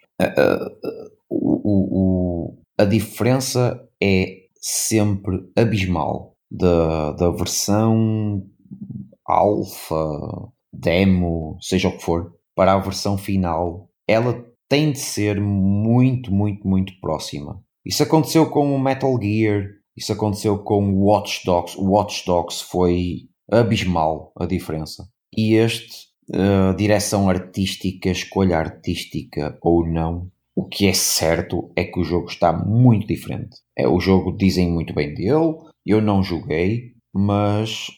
o, 1.29 2.51
o, 2.51 2.59
a 2.79 2.85
diferença 2.85 3.81
é 4.03 4.47
sempre 4.61 5.49
abismal 5.57 6.37
da, 6.51 7.13
da 7.13 7.31
versão 7.31 8.43
alfa, 9.25 9.95
demo, 10.73 11.57
seja 11.61 11.89
o 11.89 11.97
que 11.97 12.03
for, 12.03 12.33
para 12.55 12.75
a 12.75 12.79
versão 12.79 13.19
final. 13.19 13.91
Ela 14.09 14.45
tem 14.69 14.93
de 14.93 14.99
ser 14.99 15.41
muito, 15.41 16.33
muito, 16.33 16.67
muito 16.67 16.93
próxima. 17.01 17.63
Isso 17.85 18.03
aconteceu 18.03 18.51
com 18.51 18.75
o 18.75 18.81
Metal 18.81 19.17
Gear, 19.21 19.69
isso 19.97 20.13
aconteceu 20.13 20.59
com 20.59 20.93
o 20.93 21.05
Watch 21.05 21.45
Dogs. 21.45 21.77
O 21.79 21.91
Watch 21.91 22.25
Dogs 22.27 22.63
foi 22.63 23.29
abismal 23.51 24.33
a 24.37 24.47
diferença. 24.47 25.09
E 25.37 25.55
este 25.55 26.06
uh, 26.31 26.75
direção 26.77 27.29
artística, 27.29 28.11
escolha 28.11 28.59
artística 28.59 29.59
ou 29.63 29.87
não, 29.87 30.31
o 30.55 30.65
que 30.65 30.87
é 30.87 30.93
certo 30.95 31.71
é 31.77 31.85
que 31.85 32.01
o 32.01 32.05
jogo 32.05 32.29
está 32.29 32.53
muito 32.53 33.07
diferente. 33.07 33.59
É, 33.77 33.87
o 33.87 34.01
jogo 34.01 34.37
dizem 34.37 34.73
muito 34.73 34.95
bem 34.95 35.13
dele, 35.13 35.55
eu 35.85 36.01
não 36.01 36.23
joguei, 36.23 36.95
mas 37.15 37.89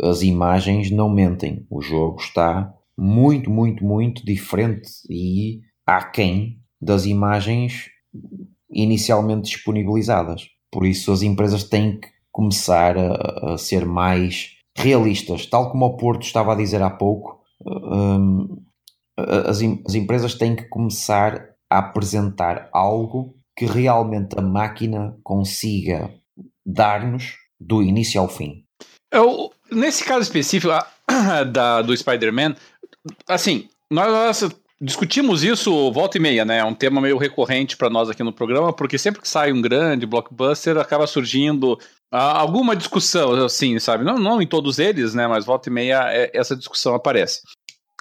as 0.00 0.22
imagens 0.22 0.90
não 0.90 1.08
mentem. 1.08 1.66
O 1.70 1.82
jogo 1.82 2.20
está 2.20 2.72
muito, 2.96 3.50
muito, 3.50 3.84
muito 3.84 4.24
diferente 4.24 4.90
e 5.08 5.60
aquém 5.86 6.58
das 6.80 7.04
imagens 7.04 7.90
inicialmente 8.70 9.50
disponibilizadas. 9.50 10.48
Por 10.70 10.86
isso, 10.86 11.12
as 11.12 11.22
empresas 11.22 11.64
têm 11.64 12.00
que 12.00 12.08
começar 12.32 12.96
a, 12.98 13.54
a 13.54 13.58
ser 13.58 13.84
mais 13.84 14.56
realistas. 14.76 15.46
Tal 15.46 15.70
como 15.70 15.86
o 15.86 15.96
Porto 15.96 16.22
estava 16.22 16.52
a 16.52 16.56
dizer 16.56 16.82
há 16.82 16.90
pouco, 16.90 17.35
um, 17.66 18.62
as, 19.16 19.62
as 19.62 19.94
empresas 19.94 20.34
têm 20.34 20.54
que 20.54 20.68
começar 20.68 21.50
a 21.70 21.78
apresentar 21.78 22.68
algo 22.72 23.34
que 23.56 23.64
realmente 23.64 24.38
a 24.38 24.42
máquina 24.42 25.16
consiga 25.22 26.12
dar-nos 26.64 27.34
do 27.58 27.82
início 27.82 28.20
ao 28.20 28.28
fim. 28.28 28.64
Eu, 29.10 29.50
nesse 29.70 30.04
caso 30.04 30.22
específico 30.22 30.72
da, 31.52 31.82
do 31.82 31.96
Spider-Man, 31.96 32.54
assim, 33.26 33.68
nós, 33.90 34.42
nós 34.42 34.52
discutimos 34.80 35.42
isso 35.42 35.90
volta 35.92 36.18
e 36.18 36.20
meia, 36.20 36.44
né? 36.44 36.58
É 36.58 36.64
um 36.64 36.74
tema 36.74 37.00
meio 37.00 37.16
recorrente 37.16 37.76
para 37.76 37.88
nós 37.88 38.10
aqui 38.10 38.22
no 38.22 38.32
programa, 38.32 38.72
porque 38.72 38.98
sempre 38.98 39.20
que 39.22 39.28
sai 39.28 39.52
um 39.52 39.62
grande 39.62 40.06
blockbuster, 40.06 40.76
acaba 40.76 41.06
surgindo 41.06 41.78
ah, 42.12 42.38
alguma 42.38 42.76
discussão, 42.76 43.32
assim, 43.44 43.78
sabe? 43.78 44.04
Não, 44.04 44.18
não 44.18 44.42
em 44.42 44.46
todos 44.46 44.78
eles, 44.78 45.14
né? 45.14 45.26
Mas 45.26 45.46
volta 45.46 45.68
e 45.68 45.72
meia 45.72 46.12
é, 46.12 46.30
essa 46.34 46.56
discussão 46.56 46.94
aparece. 46.94 47.40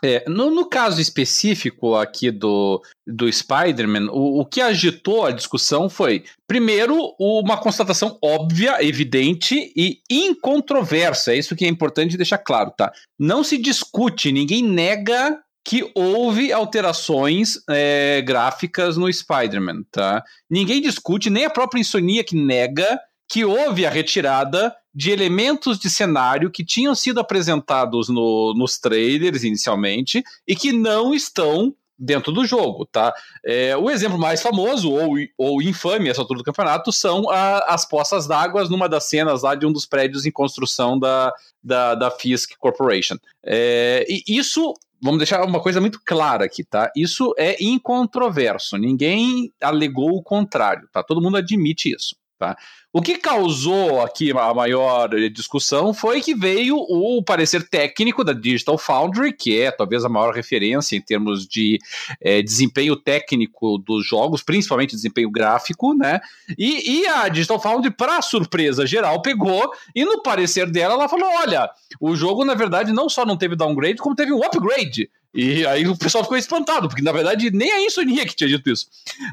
É, 0.04 0.24
no, 0.28 0.52
no, 0.52 0.68
caso 0.68 1.00
específico 1.00 1.96
aqui 1.96 2.30
do, 2.30 2.82
do 3.08 3.32
Spider-Man, 3.32 4.12
o, 4.12 4.42
o, 4.42 4.46
que 4.46 4.60
agitou 4.60 5.26
a 5.26 5.32
discussão 5.32 5.90
foi, 5.90 6.26
primeiro, 6.48 7.16
uma 7.18 7.58
constatação 7.58 8.18
óbvia, 8.22 8.84
evidente 8.84 9.72
e 9.76 10.02
incontroversa. 10.10 11.34
É 11.34 11.38
isso 11.38 11.56
que 11.56 11.66
é 11.66 11.70
importante 11.70 12.18
deixar 12.18 12.40
claro, 12.40 12.72
tá? 12.72 12.92
Não 13.18 13.44
se 13.44 13.58
discute, 13.58 14.32
ninguém 14.32 14.62
nega 14.62 15.40
que 15.66 15.90
houve 15.96 16.54
alterações 16.54 17.58
é, 17.68 18.22
gráficas 18.22 18.98
no 18.98 19.12
Spider-Man, 19.12 19.84
tá? 19.92 20.24
Ninguém 20.50 20.82
discute, 20.82 21.30
nem 21.30 21.46
a 21.46 21.50
própria 21.50 21.80
Insonia 21.80 22.24
que 22.24 22.36
nega 22.36 23.00
que 23.28 23.44
houve 23.44 23.86
a 23.86 23.90
retirada 23.90 24.76
de 24.96 25.12
elementos 25.12 25.78
de 25.78 25.90
cenário 25.90 26.50
que 26.50 26.64
tinham 26.64 26.96
sido 26.96 27.20
apresentados 27.20 28.08
no, 28.08 28.54
nos 28.56 28.80
trailers 28.80 29.44
inicialmente 29.44 30.24
e 30.48 30.56
que 30.56 30.72
não 30.72 31.14
estão 31.14 31.76
dentro 31.98 32.32
do 32.32 32.46
jogo, 32.46 32.86
tá? 32.86 33.14
É, 33.44 33.76
o 33.78 33.90
exemplo 33.90 34.18
mais 34.18 34.42
famoso 34.42 34.92
ou, 34.92 35.16
ou 35.38 35.62
infame 35.62 36.10
essa 36.10 36.22
altura 36.22 36.40
do 36.40 36.44
campeonato 36.44 36.92
são 36.92 37.30
a, 37.30 37.60
as 37.74 37.88
poças 37.88 38.28
d'água 38.28 38.66
numa 38.66 38.90
das 38.90 39.06
cenas 39.06 39.44
lá 39.44 39.56
de 39.56 39.66
um 39.66 39.72
dos 39.72 39.86
prédios 39.86 40.26
em 40.26 40.32
construção 40.32 41.00
da, 41.00 41.34
da, 41.64 41.96
da 41.96 42.12
Fisk 42.12 42.52
Corporation. 42.58 43.18
É, 43.44 44.06
e 44.10 44.24
isso 44.28 44.74
vamos 45.02 45.20
deixar 45.20 45.44
uma 45.46 45.62
coisa 45.62 45.80
muito 45.80 46.02
clara 46.04 46.46
aqui, 46.46 46.64
tá? 46.64 46.92
Isso 46.96 47.34
é 47.38 47.62
incontroverso, 47.64 48.78
ninguém 48.78 49.54
alegou 49.62 50.12
o 50.12 50.24
contrário, 50.24 50.90
tá? 50.92 51.04
Todo 51.04 51.22
mundo 51.22 51.38
admite 51.38 51.94
isso. 51.94 52.16
Tá? 52.38 52.58
O 52.98 53.02
que 53.02 53.18
causou 53.18 54.02
aqui 54.02 54.32
a 54.32 54.54
maior 54.54 55.10
discussão 55.30 55.94
foi 55.94 56.22
que 56.22 56.34
veio 56.34 56.78
o 56.78 57.22
parecer 57.22 57.68
técnico 57.68 58.24
da 58.24 58.32
Digital 58.32 58.78
Foundry, 58.78 59.34
que 59.34 59.60
é 59.60 59.70
talvez 59.70 60.06
a 60.06 60.10
maior 60.10 60.34
referência 60.34 60.96
em 60.96 61.02
termos 61.02 61.46
de 61.46 61.78
é, 62.22 62.42
desempenho 62.42 62.96
técnico 62.96 63.78
dos 63.80 64.08
jogos, 64.08 64.42
principalmente 64.42 64.96
desempenho 64.96 65.30
gráfico, 65.30 65.94
né? 65.94 66.22
E, 66.58 67.02
e 67.02 67.08
a 67.08 67.28
Digital 67.28 67.60
Foundry, 67.60 67.92
para 67.92 68.22
surpresa 68.22 68.88
geral, 68.88 69.22
pegou 69.22 69.70
e 69.94 70.06
no 70.06 70.24
parecer 70.24 70.72
dela 70.72 70.94
ela 70.94 71.10
falou: 71.10 71.28
olha, 71.42 71.70
o 72.00 72.16
jogo 72.16 72.46
na 72.46 72.54
verdade 72.54 72.94
não 72.94 73.10
só 73.10 73.26
não 73.26 73.36
teve 73.36 73.58
downgrade, 73.58 73.98
como 73.98 74.16
teve 74.16 74.32
um 74.32 74.42
upgrade. 74.42 75.10
E 75.36 75.68
aí 75.68 75.86
o 75.86 75.98
pessoal 75.98 76.24
ficou 76.24 76.38
espantado, 76.38 76.88
porque 76.88 77.04
na 77.04 77.12
verdade 77.12 77.52
nem 77.52 77.70
a 77.70 77.82
Insomnia 77.82 78.26
que 78.26 78.34
tinha 78.34 78.48
dito 78.48 78.70
isso. 78.70 78.88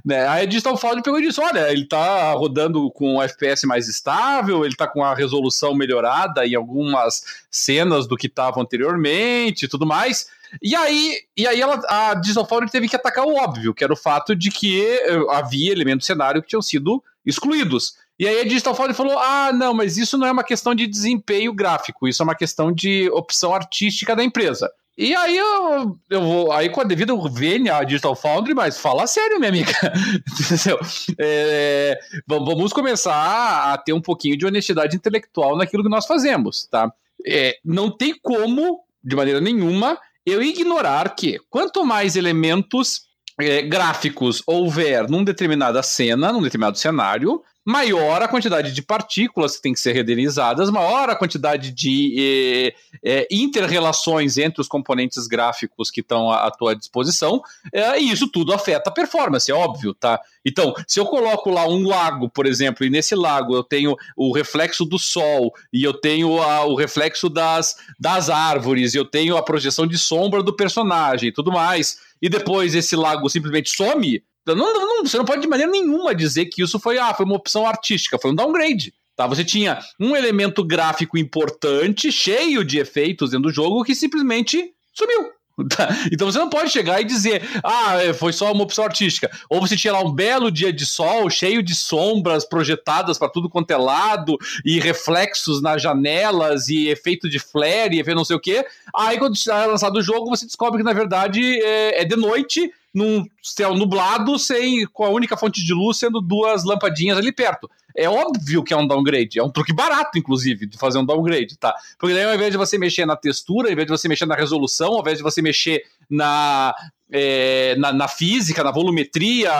Né? 0.04 0.26
Aí 0.26 0.42
a 0.42 0.46
Digital 0.46 0.76
Foundry 0.76 1.00
pegou 1.00 1.20
e 1.20 1.28
disse: 1.28 1.40
olha, 1.40 1.70
ele 1.70 1.86
tá 1.86 2.32
rodando 2.32 2.90
com 2.90 3.14
um 3.14 3.20
FPS 3.52 3.66
mais 3.66 3.88
estável, 3.88 4.64
ele 4.64 4.74
tá 4.74 4.86
com 4.86 5.04
a 5.04 5.14
resolução 5.14 5.74
melhorada 5.74 6.46
em 6.46 6.54
algumas 6.54 7.22
cenas 7.50 8.06
do 8.06 8.16
que 8.16 8.26
estava 8.26 8.60
anteriormente 8.60 9.64
e 9.64 9.68
tudo 9.68 9.86
mais. 9.86 10.28
E 10.62 10.74
aí, 10.74 11.20
e 11.36 11.46
aí 11.46 11.60
ela, 11.60 11.80
a 11.88 12.14
Digital 12.14 12.46
Foundry 12.46 12.70
teve 12.70 12.88
que 12.88 12.96
atacar 12.96 13.24
o 13.24 13.34
óbvio, 13.34 13.72
que 13.72 13.84
era 13.84 13.92
o 13.92 13.96
fato 13.96 14.34
de 14.34 14.50
que 14.50 14.84
eh, 14.84 15.18
havia 15.30 15.72
elementos 15.72 16.04
do 16.04 16.06
cenário 16.06 16.42
que 16.42 16.48
tinham 16.48 16.60
sido 16.60 17.02
excluídos. 17.24 17.94
E 18.18 18.28
aí 18.28 18.40
a 18.40 18.44
Digital 18.44 18.74
Foundry 18.74 18.94
falou: 18.94 19.18
ah, 19.18 19.50
não, 19.52 19.72
mas 19.72 19.96
isso 19.96 20.18
não 20.18 20.26
é 20.26 20.32
uma 20.32 20.44
questão 20.44 20.74
de 20.74 20.86
desempenho 20.86 21.52
gráfico, 21.54 22.06
isso 22.06 22.22
é 22.22 22.24
uma 22.24 22.34
questão 22.34 22.70
de 22.70 23.08
opção 23.10 23.54
artística 23.54 24.14
da 24.14 24.22
empresa. 24.22 24.70
E 24.96 25.14
aí 25.14 25.36
eu, 25.36 25.98
eu 26.10 26.20
vou. 26.20 26.52
Aí 26.52 26.68
com 26.68 26.80
a 26.80 26.84
devida 26.84 27.14
vênia 27.30 27.76
a 27.76 27.84
Digital 27.84 28.14
Foundry, 28.14 28.54
mas 28.54 28.78
fala 28.78 29.06
sério, 29.06 29.38
minha 29.38 29.48
amiga. 29.48 29.72
é, 31.18 31.98
vamos 32.26 32.72
começar 32.72 33.72
a 33.72 33.78
ter 33.78 33.94
um 33.94 34.02
pouquinho 34.02 34.36
de 34.36 34.44
honestidade 34.44 34.94
intelectual 34.94 35.56
naquilo 35.56 35.82
que 35.82 35.88
nós 35.88 36.06
fazemos, 36.06 36.66
tá? 36.70 36.92
É, 37.26 37.56
não 37.64 37.90
tem 37.90 38.14
como, 38.20 38.80
de 39.02 39.16
maneira 39.16 39.40
nenhuma, 39.40 39.98
eu 40.26 40.42
ignorar 40.42 41.14
que 41.14 41.38
quanto 41.48 41.84
mais 41.84 42.14
elementos 42.14 43.06
é, 43.40 43.62
gráficos 43.62 44.42
houver 44.46 45.08
num 45.08 45.24
determinada 45.24 45.82
cena, 45.82 46.32
num 46.32 46.42
determinado 46.42 46.76
cenário, 46.76 47.42
maior 47.64 48.22
a 48.22 48.28
quantidade 48.28 48.72
de 48.72 48.82
partículas 48.82 49.56
que 49.56 49.62
tem 49.62 49.72
que 49.72 49.80
ser 49.80 49.92
renderizadas, 49.92 50.70
maior 50.70 51.08
a 51.10 51.16
quantidade 51.16 51.70
de 51.70 52.16
eh, 52.18 52.74
eh, 53.04 53.28
inter-relações 53.30 54.36
entre 54.36 54.60
os 54.60 54.68
componentes 54.68 55.26
gráficos 55.26 55.90
que 55.90 56.00
estão 56.00 56.30
à, 56.30 56.46
à 56.46 56.50
tua 56.50 56.74
disposição, 56.74 57.40
eh, 57.72 58.00
e 58.00 58.10
isso 58.10 58.28
tudo 58.28 58.52
afeta 58.52 58.90
a 58.90 58.92
performance, 58.92 59.50
é 59.50 59.54
óbvio, 59.54 59.94
tá? 59.94 60.20
Então, 60.44 60.74
se 60.88 60.98
eu 60.98 61.06
coloco 61.06 61.50
lá 61.50 61.68
um 61.68 61.86
lago, 61.86 62.28
por 62.28 62.46
exemplo, 62.46 62.84
e 62.84 62.90
nesse 62.90 63.14
lago 63.14 63.54
eu 63.54 63.62
tenho 63.62 63.96
o 64.16 64.32
reflexo 64.32 64.84
do 64.84 64.98
sol, 64.98 65.52
e 65.72 65.84
eu 65.84 65.94
tenho 65.94 66.42
a, 66.42 66.64
o 66.66 66.74
reflexo 66.74 67.28
das, 67.28 67.76
das 67.98 68.28
árvores, 68.28 68.94
e 68.94 68.98
eu 68.98 69.04
tenho 69.04 69.36
a 69.36 69.42
projeção 69.42 69.86
de 69.86 69.96
sombra 69.96 70.42
do 70.42 70.54
personagem 70.54 71.28
e 71.28 71.32
tudo 71.32 71.52
mais, 71.52 71.98
e 72.20 72.28
depois 72.28 72.74
esse 72.74 72.96
lago 72.96 73.28
simplesmente 73.28 73.70
some, 73.70 74.22
não, 74.46 74.56
não, 74.56 75.04
você 75.04 75.16
não 75.16 75.24
pode 75.24 75.42
de 75.42 75.48
maneira 75.48 75.70
nenhuma 75.70 76.14
dizer 76.14 76.46
que 76.46 76.62
isso 76.62 76.78
foi, 76.78 76.98
ah, 76.98 77.14
foi 77.14 77.24
uma 77.24 77.36
opção 77.36 77.66
artística, 77.66 78.18
foi 78.18 78.32
um 78.32 78.34
downgrade. 78.34 78.92
Tá? 79.16 79.26
Você 79.26 79.44
tinha 79.44 79.78
um 80.00 80.16
elemento 80.16 80.64
gráfico 80.64 81.18
importante, 81.18 82.10
cheio 82.10 82.64
de 82.64 82.78
efeitos 82.78 83.30
dentro 83.30 83.48
do 83.48 83.54
jogo, 83.54 83.84
que 83.84 83.94
simplesmente 83.94 84.72
sumiu. 84.92 85.30
Tá? 85.76 85.86
Então 86.10 86.32
você 86.32 86.38
não 86.38 86.48
pode 86.48 86.70
chegar 86.70 87.00
e 87.00 87.04
dizer, 87.04 87.42
ah, 87.62 88.02
é, 88.02 88.14
foi 88.14 88.32
só 88.32 88.50
uma 88.50 88.64
opção 88.64 88.84
artística. 88.84 89.30
Ou 89.50 89.60
você 89.60 89.76
tinha 89.76 89.92
lá 89.92 90.00
um 90.00 90.10
belo 90.10 90.50
dia 90.50 90.72
de 90.72 90.86
sol, 90.86 91.28
cheio 91.28 91.62
de 91.62 91.74
sombras 91.74 92.44
projetadas 92.44 93.18
para 93.18 93.28
tudo 93.28 93.50
quanto 93.50 93.70
é 93.70 93.76
lado, 93.76 94.38
e 94.64 94.80
reflexos 94.80 95.60
nas 95.60 95.82
janelas, 95.82 96.68
e 96.68 96.88
efeito 96.88 97.28
de 97.28 97.38
flare, 97.38 97.96
e 97.96 98.00
efeito 98.00 98.16
não 98.16 98.24
sei 98.24 98.34
o 98.34 98.40
quê. 98.40 98.64
Aí 98.96 99.18
quando 99.18 99.36
é 99.46 99.66
lançado 99.66 99.96
o 99.96 100.02
jogo, 100.02 100.30
você 100.30 100.46
descobre 100.46 100.78
que 100.78 100.84
na 100.84 100.94
verdade 100.94 101.42
é, 101.62 102.00
é 102.00 102.04
de 102.04 102.16
noite 102.16 102.72
num 102.92 103.24
céu 103.42 103.74
nublado, 103.74 104.38
sem 104.38 104.86
com 104.86 105.04
a 105.04 105.08
única 105.08 105.36
fonte 105.36 105.64
de 105.64 105.72
luz 105.72 105.98
sendo 105.98 106.20
duas 106.20 106.64
lampadinhas 106.64 107.18
ali 107.18 107.32
perto. 107.32 107.70
É 107.96 108.08
óbvio 108.08 108.62
que 108.62 108.72
é 108.72 108.76
um 108.76 108.86
downgrade, 108.86 109.38
é 109.38 109.42
um 109.42 109.50
truque 109.50 109.72
barato, 109.72 110.18
inclusive, 110.18 110.66
de 110.66 110.78
fazer 110.78 110.98
um 110.98 111.04
downgrade, 111.04 111.58
tá? 111.58 111.74
Porque 111.98 112.14
daí, 112.14 112.24
ao 112.24 112.34
invés 112.34 112.50
de 112.50 112.56
você 112.56 112.78
mexer 112.78 113.04
na 113.04 113.16
textura, 113.16 113.68
ao 113.68 113.72
invés 113.72 113.86
de 113.86 113.92
você 113.92 114.08
mexer 114.08 114.26
na 114.26 114.34
resolução, 114.34 114.94
ao 114.94 115.00
invés 115.00 115.18
de 115.18 115.22
você 115.22 115.42
mexer 115.42 115.84
na, 116.08 116.74
é, 117.10 117.76
na, 117.76 117.92
na, 117.92 118.08
física, 118.08 118.64
na 118.64 118.70
volumetria, 118.70 119.52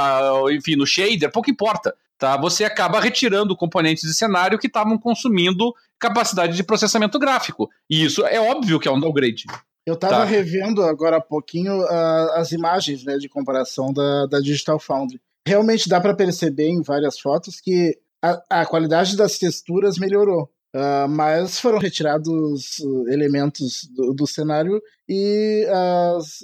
enfim, 0.50 0.76
no 0.76 0.86
shader, 0.86 1.30
pouco 1.30 1.50
importa. 1.50 1.94
Tá? 2.18 2.36
Você 2.36 2.64
acaba 2.64 3.00
retirando 3.00 3.56
componentes 3.56 4.04
de 4.04 4.14
cenário 4.14 4.58
que 4.58 4.66
estavam 4.66 4.96
consumindo 4.96 5.74
capacidade 5.98 6.56
de 6.56 6.62
processamento 6.62 7.18
gráfico. 7.18 7.68
E 7.88 8.04
isso 8.04 8.24
é 8.24 8.40
óbvio 8.40 8.80
que 8.80 8.88
é 8.88 8.90
um 8.92 9.00
downgrade. 9.00 9.44
Eu 9.84 9.94
estava 9.94 10.18
tá. 10.18 10.24
revendo 10.24 10.82
agora 10.82 11.16
há 11.16 11.20
pouquinho 11.20 11.80
uh, 11.80 12.32
as 12.34 12.52
imagens 12.52 13.04
né, 13.04 13.18
de 13.18 13.28
comparação 13.28 13.92
da, 13.92 14.26
da 14.26 14.40
Digital 14.40 14.78
Foundry. 14.78 15.20
Realmente 15.46 15.88
dá 15.88 16.00
para 16.00 16.14
perceber 16.14 16.68
em 16.68 16.82
várias 16.82 17.18
fotos 17.18 17.60
que 17.60 17.98
a, 18.22 18.60
a 18.60 18.66
qualidade 18.66 19.16
das 19.16 19.38
texturas 19.38 19.98
melhorou. 19.98 20.48
Uh, 20.74 21.06
mas 21.06 21.58
foram 21.58 21.78
retirados 21.78 22.78
uh, 22.78 23.08
elementos 23.08 23.88
do, 23.94 24.14
do, 24.14 24.26
cenário 24.26 24.80
e 25.06 25.66
as 25.68 26.38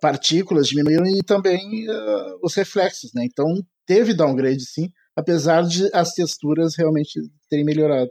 partículas 0.00 0.68
diminuíram 0.68 1.06
e 1.06 1.22
também 1.24 1.86
os 2.40 2.54
reflexos. 2.54 3.12
Né? 3.14 3.24
Então 3.24 3.46
teve 3.86 4.14
downgrade 4.14 4.64
sim, 4.64 4.90
apesar 5.16 5.62
de 5.62 5.88
as 5.92 6.12
texturas 6.12 6.76
realmente 6.76 7.20
terem 7.48 7.64
melhorado. 7.64 8.10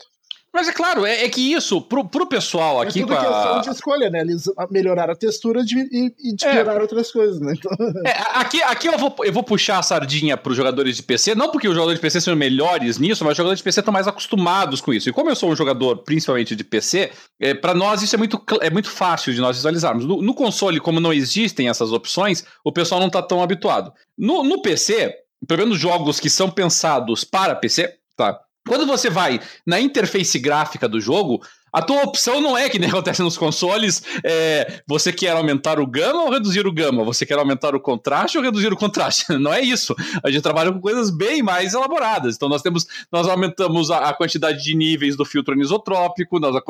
Mas 0.53 0.68
é 0.68 0.73
claro, 0.73 1.06
é, 1.06 1.23
é, 1.23 1.30
que 1.30 1.53
isso, 1.53 1.82
pro, 1.82 2.06
pro 2.07 2.28
pessoal 2.28 2.82
aqui. 2.82 2.99
É 2.99 3.02
tudo 3.03 3.14
a... 3.14 3.18
questão 3.18 3.61
de 3.61 3.69
escolha, 3.69 4.10
né? 4.10 4.19
Eles 4.19 4.44
melhoraram 4.69 5.14
a 5.14 5.15
textura 5.15 5.64
de, 5.64 5.80
e, 5.80 6.14
e 6.19 6.36
pioraram 6.36 6.80
é. 6.80 6.82
outras 6.82 7.10
coisas, 7.10 7.40
né? 7.40 7.53
Então... 7.57 7.72
É, 8.06 8.40
aqui 8.40 8.61
aqui 8.64 8.88
eu, 8.88 8.98
vou, 8.98 9.15
eu 9.23 9.32
vou 9.32 9.44
puxar 9.44 9.78
a 9.78 9.84
sardinha 9.84 10.36
pros 10.36 10.57
jogadores 10.57 10.98
de 10.98 11.03
PC, 11.03 11.36
não 11.36 11.49
porque 11.49 11.68
os 11.68 11.73
jogadores 11.73 11.99
de 11.99 12.02
PC 12.02 12.19
são 12.19 12.36
melhores 12.36 12.98
nisso, 12.98 13.23
mas 13.23 13.32
os 13.32 13.38
jogadores 13.38 13.60
de 13.60 13.64
PC 13.64 13.80
estão 13.80 13.94
mais 13.94 14.07
acostumados 14.07 14.82
com 14.82 14.94
isso. 14.94 15.07
E 15.07 15.14
como 15.14 15.30
eu 15.30 15.36
sou 15.36 15.52
um 15.52 15.56
jogador 15.56 15.98
principalmente 15.99 16.56
de 16.56 16.64
PC, 16.64 17.11
é, 17.40 17.53
para 17.53 17.73
nós 17.73 18.02
isso 18.02 18.15
é 18.15 18.18
muito, 18.18 18.41
é 18.61 18.69
muito 18.69 18.90
fácil 18.90 19.34
de 19.34 19.40
nós 19.40 19.56
visualizarmos. 19.57 20.06
No, 20.06 20.22
no, 20.22 20.34
console, 20.34 20.80
como 20.80 20.99
não 20.99 21.14
existem 21.14 21.69
essas 21.69 21.91
opções, 21.91 22.44
o 22.64 22.72
pessoal 22.72 22.99
não 22.99 23.10
tá 23.10 23.22
tão 23.22 23.41
habituado. 23.41 23.94
No, 24.18 24.44
no 24.44 24.61
PC, 24.61 25.15
pelo 25.48 25.61
menos 25.61 25.80
jogos 25.80 26.19
que 26.19 26.30
são 26.30 26.49
pensados 26.49 27.23
para 27.23 27.56
PC, 27.56 27.95
tá? 28.15 28.40
Quando 28.68 28.86
você 28.86 29.10
vai 29.10 29.40
na 29.66 29.80
interface 29.80 30.38
gráfica 30.40 30.88
do 30.88 31.02
jogo, 31.02 31.42
a 31.73 31.81
tua 31.81 32.03
opção 32.03 32.41
não 32.41 32.57
é 32.57 32.68
que 32.69 32.77
nem 32.77 32.89
acontece 32.89 33.22
nos 33.22 33.38
consoles, 33.38 34.03
é, 34.26 34.81
você 34.85 35.14
quer 35.14 35.31
aumentar 35.31 35.80
o 35.80 35.88
gama 35.88 36.23
ou 36.23 36.31
reduzir 36.31 36.68
o 36.68 36.72
gama? 36.72 37.03
Você 37.06 37.26
quer 37.26 37.39
aumentar 37.39 37.73
o 37.73 37.80
contraste 37.80 38.38
ou 38.38 38.43
reduzir 38.43 38.73
o 38.73 38.77
contraste? 38.77 39.26
Não 39.39 39.53
é 39.53 39.61
isso. 39.61 39.95
A 40.23 40.30
gente 40.30 40.41
trabalha 40.41 40.72
com 40.72 40.81
coisas 40.81 41.10
bem 41.10 41.41
mais 41.41 41.73
elaboradas. 41.73 42.35
Então 42.35 42.49
nós 42.49 42.61
temos, 42.61 42.85
nós 43.11 43.27
aumentamos 43.27 43.89
a, 43.89 44.10
a 44.10 44.14
quantidade 44.14 44.64
de 44.64 44.76
níveis 44.76 45.15
do 45.15 45.23
filtro 45.23 45.53
anisotrópico, 45.53 46.39
nós 46.39 46.56
a, 46.56 46.61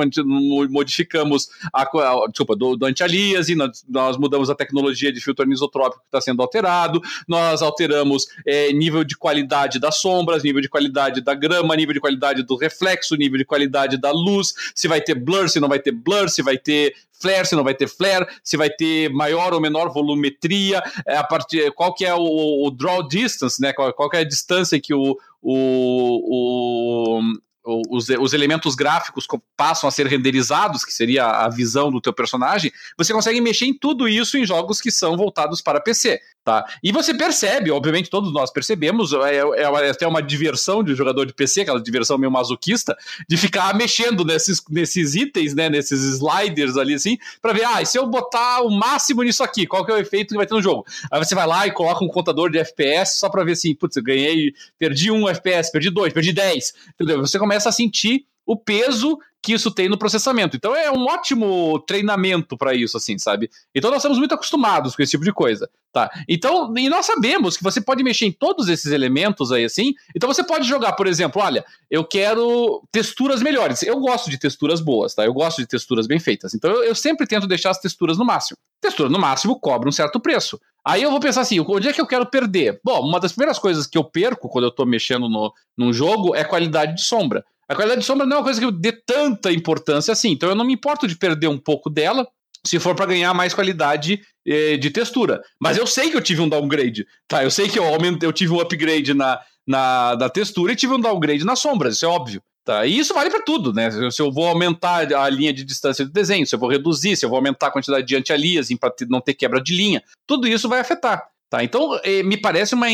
modificamos 0.69 1.49
a, 1.73 1.81
a 1.81 2.27
desculpa, 2.29 2.55
do, 2.55 2.75
do 2.75 2.85
anti-aliasing, 2.85 3.55
nós, 3.55 3.83
nós, 3.89 4.17
mudamos 4.17 4.49
a 4.49 4.55
tecnologia 4.55 5.11
de 5.11 5.19
filtro 5.19 5.45
anisotrópico 5.45 6.01
que 6.01 6.07
está 6.07 6.21
sendo 6.21 6.41
alterado, 6.41 7.01
nós 7.27 7.61
alteramos 7.61 8.27
é, 8.45 8.71
nível 8.71 9.03
de 9.03 9.17
qualidade 9.17 9.79
das 9.79 9.97
sombras, 9.97 10.43
nível 10.43 10.61
de 10.61 10.69
qualidade 10.69 11.21
da 11.21 11.33
grama, 11.33 11.75
nível 11.75 11.93
de 11.93 11.99
qualidade 11.99 12.43
do 12.43 12.55
reflexo, 12.55 13.15
nível 13.15 13.37
de 13.37 13.45
qualidade 13.45 13.97
da 13.97 14.11
luz, 14.11 14.53
se 14.75 14.90
vai 14.91 15.01
ter 15.01 15.15
blur, 15.15 15.49
se 15.49 15.59
não 15.59 15.69
vai 15.69 15.79
ter 15.79 15.91
blur, 15.91 16.29
se 16.29 16.41
vai 16.41 16.57
ter 16.57 16.93
flare, 17.21 17.47
se 17.47 17.55
não 17.55 17.63
vai 17.63 17.73
ter 17.73 17.87
flare, 17.87 18.27
se 18.43 18.57
vai 18.57 18.69
ter 18.69 19.09
maior 19.09 19.53
ou 19.53 19.61
menor 19.61 19.89
volumetria, 19.93 20.83
é, 21.07 21.17
a 21.17 21.23
partir, 21.23 21.71
qual 21.71 21.93
que 21.93 22.05
é 22.05 22.13
o, 22.13 22.67
o 22.67 22.71
draw 22.71 23.07
distance, 23.07 23.61
né? 23.61 23.71
Qual, 23.71 23.93
qual 23.93 24.09
que 24.09 24.17
é 24.17 24.21
a 24.21 24.27
distância 24.27 24.79
que 24.79 24.93
o, 24.93 25.17
o, 25.41 27.19
o 27.19 27.21
os, 27.63 28.09
os, 28.09 28.33
elementos 28.33 28.73
gráficos 28.73 29.27
passam 29.55 29.87
a 29.87 29.91
ser 29.91 30.07
renderizados, 30.07 30.83
que 30.83 30.91
seria 30.91 31.25
a 31.25 31.47
visão 31.47 31.91
do 31.91 32.01
teu 32.01 32.11
personagem, 32.11 32.71
você 32.97 33.13
consegue 33.13 33.39
mexer 33.39 33.65
em 33.65 33.73
tudo 33.77 34.07
isso 34.07 34.37
em 34.37 34.45
jogos 34.45 34.81
que 34.81 34.89
são 34.89 35.15
voltados 35.15 35.61
para 35.61 35.79
PC. 35.79 36.19
Tá? 36.43 36.65
E 36.83 36.91
você 36.91 37.13
percebe, 37.13 37.69
obviamente 37.69 38.09
todos 38.09 38.33
nós 38.33 38.51
percebemos, 38.51 39.13
é, 39.13 39.37
é, 39.37 39.61
é 39.61 39.89
até 39.91 40.07
uma 40.07 40.23
diversão 40.23 40.83
de 40.83 40.95
jogador 40.95 41.27
de 41.27 41.33
PC, 41.33 41.61
aquela 41.61 41.79
diversão 41.79 42.17
meio 42.17 42.31
masoquista, 42.31 42.97
de 43.29 43.37
ficar 43.37 43.75
mexendo 43.75 44.25
nesses, 44.25 44.59
nesses 44.67 45.13
itens, 45.13 45.53
né, 45.53 45.69
nesses 45.69 46.01
sliders 46.15 46.77
ali 46.77 46.95
assim, 46.95 47.15
para 47.39 47.53
ver, 47.53 47.63
ah, 47.65 47.85
se 47.85 47.95
eu 47.95 48.07
botar 48.07 48.61
o 48.63 48.71
máximo 48.71 49.21
nisso 49.21 49.43
aqui, 49.43 49.67
qual 49.67 49.85
que 49.85 49.91
é 49.91 49.95
o 49.95 49.99
efeito 49.99 50.29
que 50.29 50.37
vai 50.37 50.47
ter 50.47 50.55
no 50.55 50.63
jogo? 50.63 50.83
Aí 51.11 51.23
você 51.23 51.35
vai 51.35 51.45
lá 51.45 51.67
e 51.67 51.71
coloca 51.71 52.03
um 52.03 52.07
contador 52.07 52.49
de 52.49 52.57
FPS 52.57 53.19
só 53.19 53.29
para 53.29 53.43
ver 53.43 53.51
assim, 53.51 53.75
putz, 53.75 53.95
eu 53.95 54.03
ganhei, 54.03 54.51
perdi 54.79 55.11
um 55.11 55.29
FPS, 55.29 55.71
perdi 55.71 55.91
dois, 55.91 56.11
perdi 56.11 56.33
dez, 56.33 56.73
entendeu? 56.95 57.19
Você 57.19 57.37
começa 57.37 57.69
a 57.69 57.71
sentir 57.71 58.25
o 58.47 58.57
peso 58.57 59.19
que 59.41 59.53
isso 59.53 59.71
tem 59.71 59.89
no 59.89 59.97
processamento. 59.97 60.55
Então 60.55 60.75
é 60.75 60.91
um 60.91 61.05
ótimo 61.05 61.79
treinamento 61.87 62.55
para 62.55 62.75
isso, 62.75 62.95
assim, 62.95 63.17
sabe? 63.17 63.49
Então 63.73 63.89
nós 63.89 63.99
estamos 63.99 64.19
muito 64.19 64.33
acostumados 64.33 64.95
com 64.95 65.01
esse 65.01 65.11
tipo 65.11 65.23
de 65.23 65.33
coisa, 65.33 65.69
tá? 65.91 66.09
Então, 66.29 66.71
e 66.77 66.87
nós 66.89 67.05
sabemos 67.05 67.57
que 67.57 67.63
você 67.63 67.81
pode 67.81 68.03
mexer 68.03 68.25
em 68.25 68.31
todos 68.31 68.69
esses 68.69 68.91
elementos 68.91 69.51
aí, 69.51 69.63
assim. 69.63 69.93
Então 70.15 70.31
você 70.31 70.43
pode 70.43 70.67
jogar, 70.67 70.93
por 70.93 71.07
exemplo, 71.07 71.41
olha, 71.41 71.65
eu 71.89 72.03
quero 72.03 72.83
texturas 72.91 73.41
melhores. 73.41 73.81
Eu 73.81 73.99
gosto 73.99 74.29
de 74.29 74.37
texturas 74.37 74.79
boas, 74.79 75.15
tá? 75.15 75.25
Eu 75.25 75.33
gosto 75.33 75.57
de 75.57 75.67
texturas 75.67 76.05
bem 76.05 76.19
feitas. 76.19 76.53
Então 76.53 76.69
eu, 76.69 76.83
eu 76.83 76.95
sempre 76.95 77.25
tento 77.25 77.47
deixar 77.47 77.71
as 77.71 77.79
texturas 77.79 78.17
no 78.17 78.25
máximo. 78.25 78.57
Textura 78.79 79.09
no 79.09 79.19
máximo 79.19 79.59
cobra 79.59 79.89
um 79.89 79.91
certo 79.91 80.19
preço. 80.19 80.59
Aí 80.85 81.03
eu 81.03 81.11
vou 81.11 81.19
pensar 81.19 81.41
assim, 81.41 81.59
onde 81.59 81.87
é 81.87 81.93
que 81.93 82.01
eu 82.01 82.07
quero 82.07 82.25
perder? 82.25 82.79
Bom, 82.83 83.01
uma 83.07 83.19
das 83.19 83.31
primeiras 83.31 83.59
coisas 83.59 83.85
que 83.85 83.97
eu 83.97 84.03
perco 84.03 84.49
quando 84.49 84.65
eu 84.65 84.69
estou 84.69 84.85
mexendo 84.85 85.29
no, 85.29 85.53
num 85.77 85.93
jogo 85.93 86.35
é 86.35 86.43
qualidade 86.43 86.95
de 86.95 87.03
sombra. 87.03 87.45
A 87.71 87.75
qualidade 87.75 88.01
de 88.01 88.05
sombra 88.05 88.25
não 88.25 88.35
é 88.35 88.39
uma 88.39 88.43
coisa 88.43 88.59
que 88.59 88.65
eu 88.65 88.71
dê 88.71 88.91
tanta 88.91 89.49
importância 89.49 90.11
assim, 90.11 90.31
então 90.31 90.49
eu 90.49 90.55
não 90.55 90.65
me 90.65 90.73
importo 90.73 91.07
de 91.07 91.15
perder 91.15 91.47
um 91.47 91.57
pouco 91.57 91.89
dela, 91.89 92.27
se 92.67 92.77
for 92.79 92.93
para 92.93 93.05
ganhar 93.05 93.33
mais 93.33 93.53
qualidade 93.53 94.21
eh, 94.45 94.75
de 94.75 94.89
textura. 94.89 95.41
Mas 95.57 95.77
eu 95.77 95.87
sei 95.87 96.09
que 96.09 96.17
eu 96.17 96.21
tive 96.21 96.41
um 96.41 96.49
downgrade, 96.49 97.07
tá? 97.29 97.41
Eu 97.41 97.49
sei 97.49 97.69
que 97.69 97.79
eu, 97.79 97.85
aumentei, 97.85 98.27
eu 98.27 98.33
tive 98.33 98.51
um 98.51 98.59
upgrade 98.59 99.13
na, 99.13 99.39
na, 99.65 100.17
na 100.19 100.29
textura 100.29 100.73
e 100.73 100.75
tive 100.75 100.93
um 100.93 100.99
downgrade 100.99 101.45
nas 101.45 101.59
sombras, 101.59 101.95
isso 101.95 102.05
é 102.05 102.09
óbvio. 102.09 102.43
Tá? 102.65 102.85
E 102.85 102.99
isso 102.99 103.13
vale 103.13 103.29
para 103.29 103.41
tudo, 103.41 103.71
né? 103.71 103.89
Se 104.11 104.21
eu 104.21 104.29
vou 104.33 104.47
aumentar 104.47 105.11
a 105.15 105.29
linha 105.29 105.53
de 105.53 105.63
distância 105.63 106.03
do 106.03 106.11
desenho, 106.11 106.45
se 106.45 106.53
eu 106.53 106.59
vou 106.59 106.69
reduzir, 106.69 107.15
se 107.15 107.25
eu 107.25 107.29
vou 107.29 107.37
aumentar 107.37 107.67
a 107.67 107.71
quantidade 107.71 108.05
de 108.05 108.17
anti-aliasing 108.17 108.75
para 108.75 108.93
não 109.09 109.21
ter 109.21 109.33
quebra 109.33 109.63
de 109.63 109.73
linha, 109.73 110.03
tudo 110.27 110.45
isso 110.45 110.67
vai 110.67 110.81
afetar. 110.81 111.25
Tá? 111.49 111.63
Então, 111.63 111.97
eh, 112.03 112.21
me 112.21 112.35
parece 112.35 112.75
uma, 112.75 112.87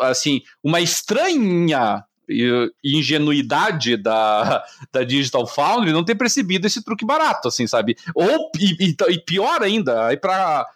assim, 0.00 0.42
uma 0.62 0.80
estranha 0.80 2.04
e, 2.28 2.70
ingenuidade 2.84 3.96
da, 3.96 4.64
da 4.92 5.04
Digital 5.04 5.46
Foundry 5.46 5.92
não 5.92 6.04
ter 6.04 6.14
percebido 6.14 6.66
esse 6.66 6.84
truque 6.84 7.04
barato, 7.04 7.48
assim, 7.48 7.66
sabe? 7.66 7.96
Ou, 8.14 8.50
e, 8.58 8.94
e 9.08 9.18
pior 9.18 9.62
ainda, 9.62 10.06
aí 10.06 10.16
para 10.16 10.66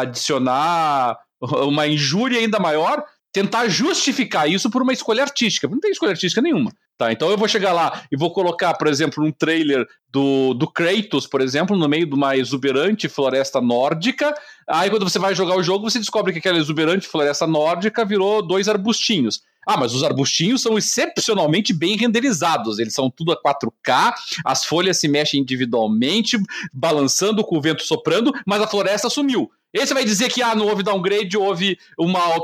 adicionar 0.00 1.18
uma 1.40 1.86
injúria 1.86 2.38
ainda 2.38 2.58
maior, 2.58 3.04
tentar 3.32 3.68
justificar 3.68 4.50
isso 4.50 4.70
por 4.70 4.82
uma 4.82 4.92
escolha 4.92 5.22
artística. 5.22 5.68
Não 5.68 5.80
tem 5.80 5.90
escolha 5.90 6.12
artística 6.12 6.42
nenhuma. 6.42 6.72
Tá, 6.98 7.10
então 7.10 7.30
eu 7.30 7.38
vou 7.38 7.48
chegar 7.48 7.72
lá 7.72 8.02
e 8.12 8.16
vou 8.16 8.30
colocar, 8.30 8.74
por 8.74 8.86
exemplo, 8.86 9.24
um 9.24 9.32
trailer 9.32 9.88
do, 10.10 10.52
do 10.52 10.70
Kratos, 10.70 11.26
por 11.26 11.40
exemplo, 11.40 11.74
no 11.74 11.88
meio 11.88 12.04
de 12.04 12.14
uma 12.14 12.36
exuberante 12.36 13.08
floresta 13.08 13.58
nórdica. 13.58 14.34
Aí 14.68 14.90
quando 14.90 15.08
você 15.08 15.18
vai 15.18 15.34
jogar 15.34 15.56
o 15.56 15.62
jogo, 15.62 15.88
você 15.88 15.98
descobre 15.98 16.30
que 16.30 16.40
aquela 16.40 16.58
exuberante 16.58 17.08
floresta 17.08 17.46
nórdica 17.46 18.04
virou 18.04 18.46
dois 18.46 18.68
arbustinhos. 18.68 19.40
Ah, 19.66 19.76
mas 19.76 19.94
os 19.94 20.02
arbustinhos 20.02 20.62
são 20.62 20.78
excepcionalmente 20.78 21.72
bem 21.72 21.96
renderizados. 21.96 22.78
Eles 22.78 22.94
são 22.94 23.10
tudo 23.10 23.32
a 23.32 23.40
4K, 23.40 24.12
as 24.44 24.64
folhas 24.64 24.98
se 24.98 25.08
mexem 25.08 25.40
individualmente, 25.40 26.38
balançando 26.72 27.44
com 27.44 27.58
o 27.58 27.60
vento 27.60 27.82
soprando, 27.82 28.32
mas 28.46 28.62
a 28.62 28.66
floresta 28.66 29.10
sumiu. 29.10 29.50
Esse 29.72 29.94
vai 29.94 30.04
dizer 30.04 30.32
que 30.32 30.42
ah, 30.42 30.54
não 30.54 30.66
houve 30.66 30.82
downgrade, 30.82 31.36
houve 31.36 31.78
uma, 31.96 32.36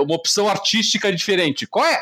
uma 0.00 0.14
opção 0.14 0.48
artística 0.48 1.12
diferente. 1.12 1.66
Qual 1.66 1.84
é? 1.84 2.00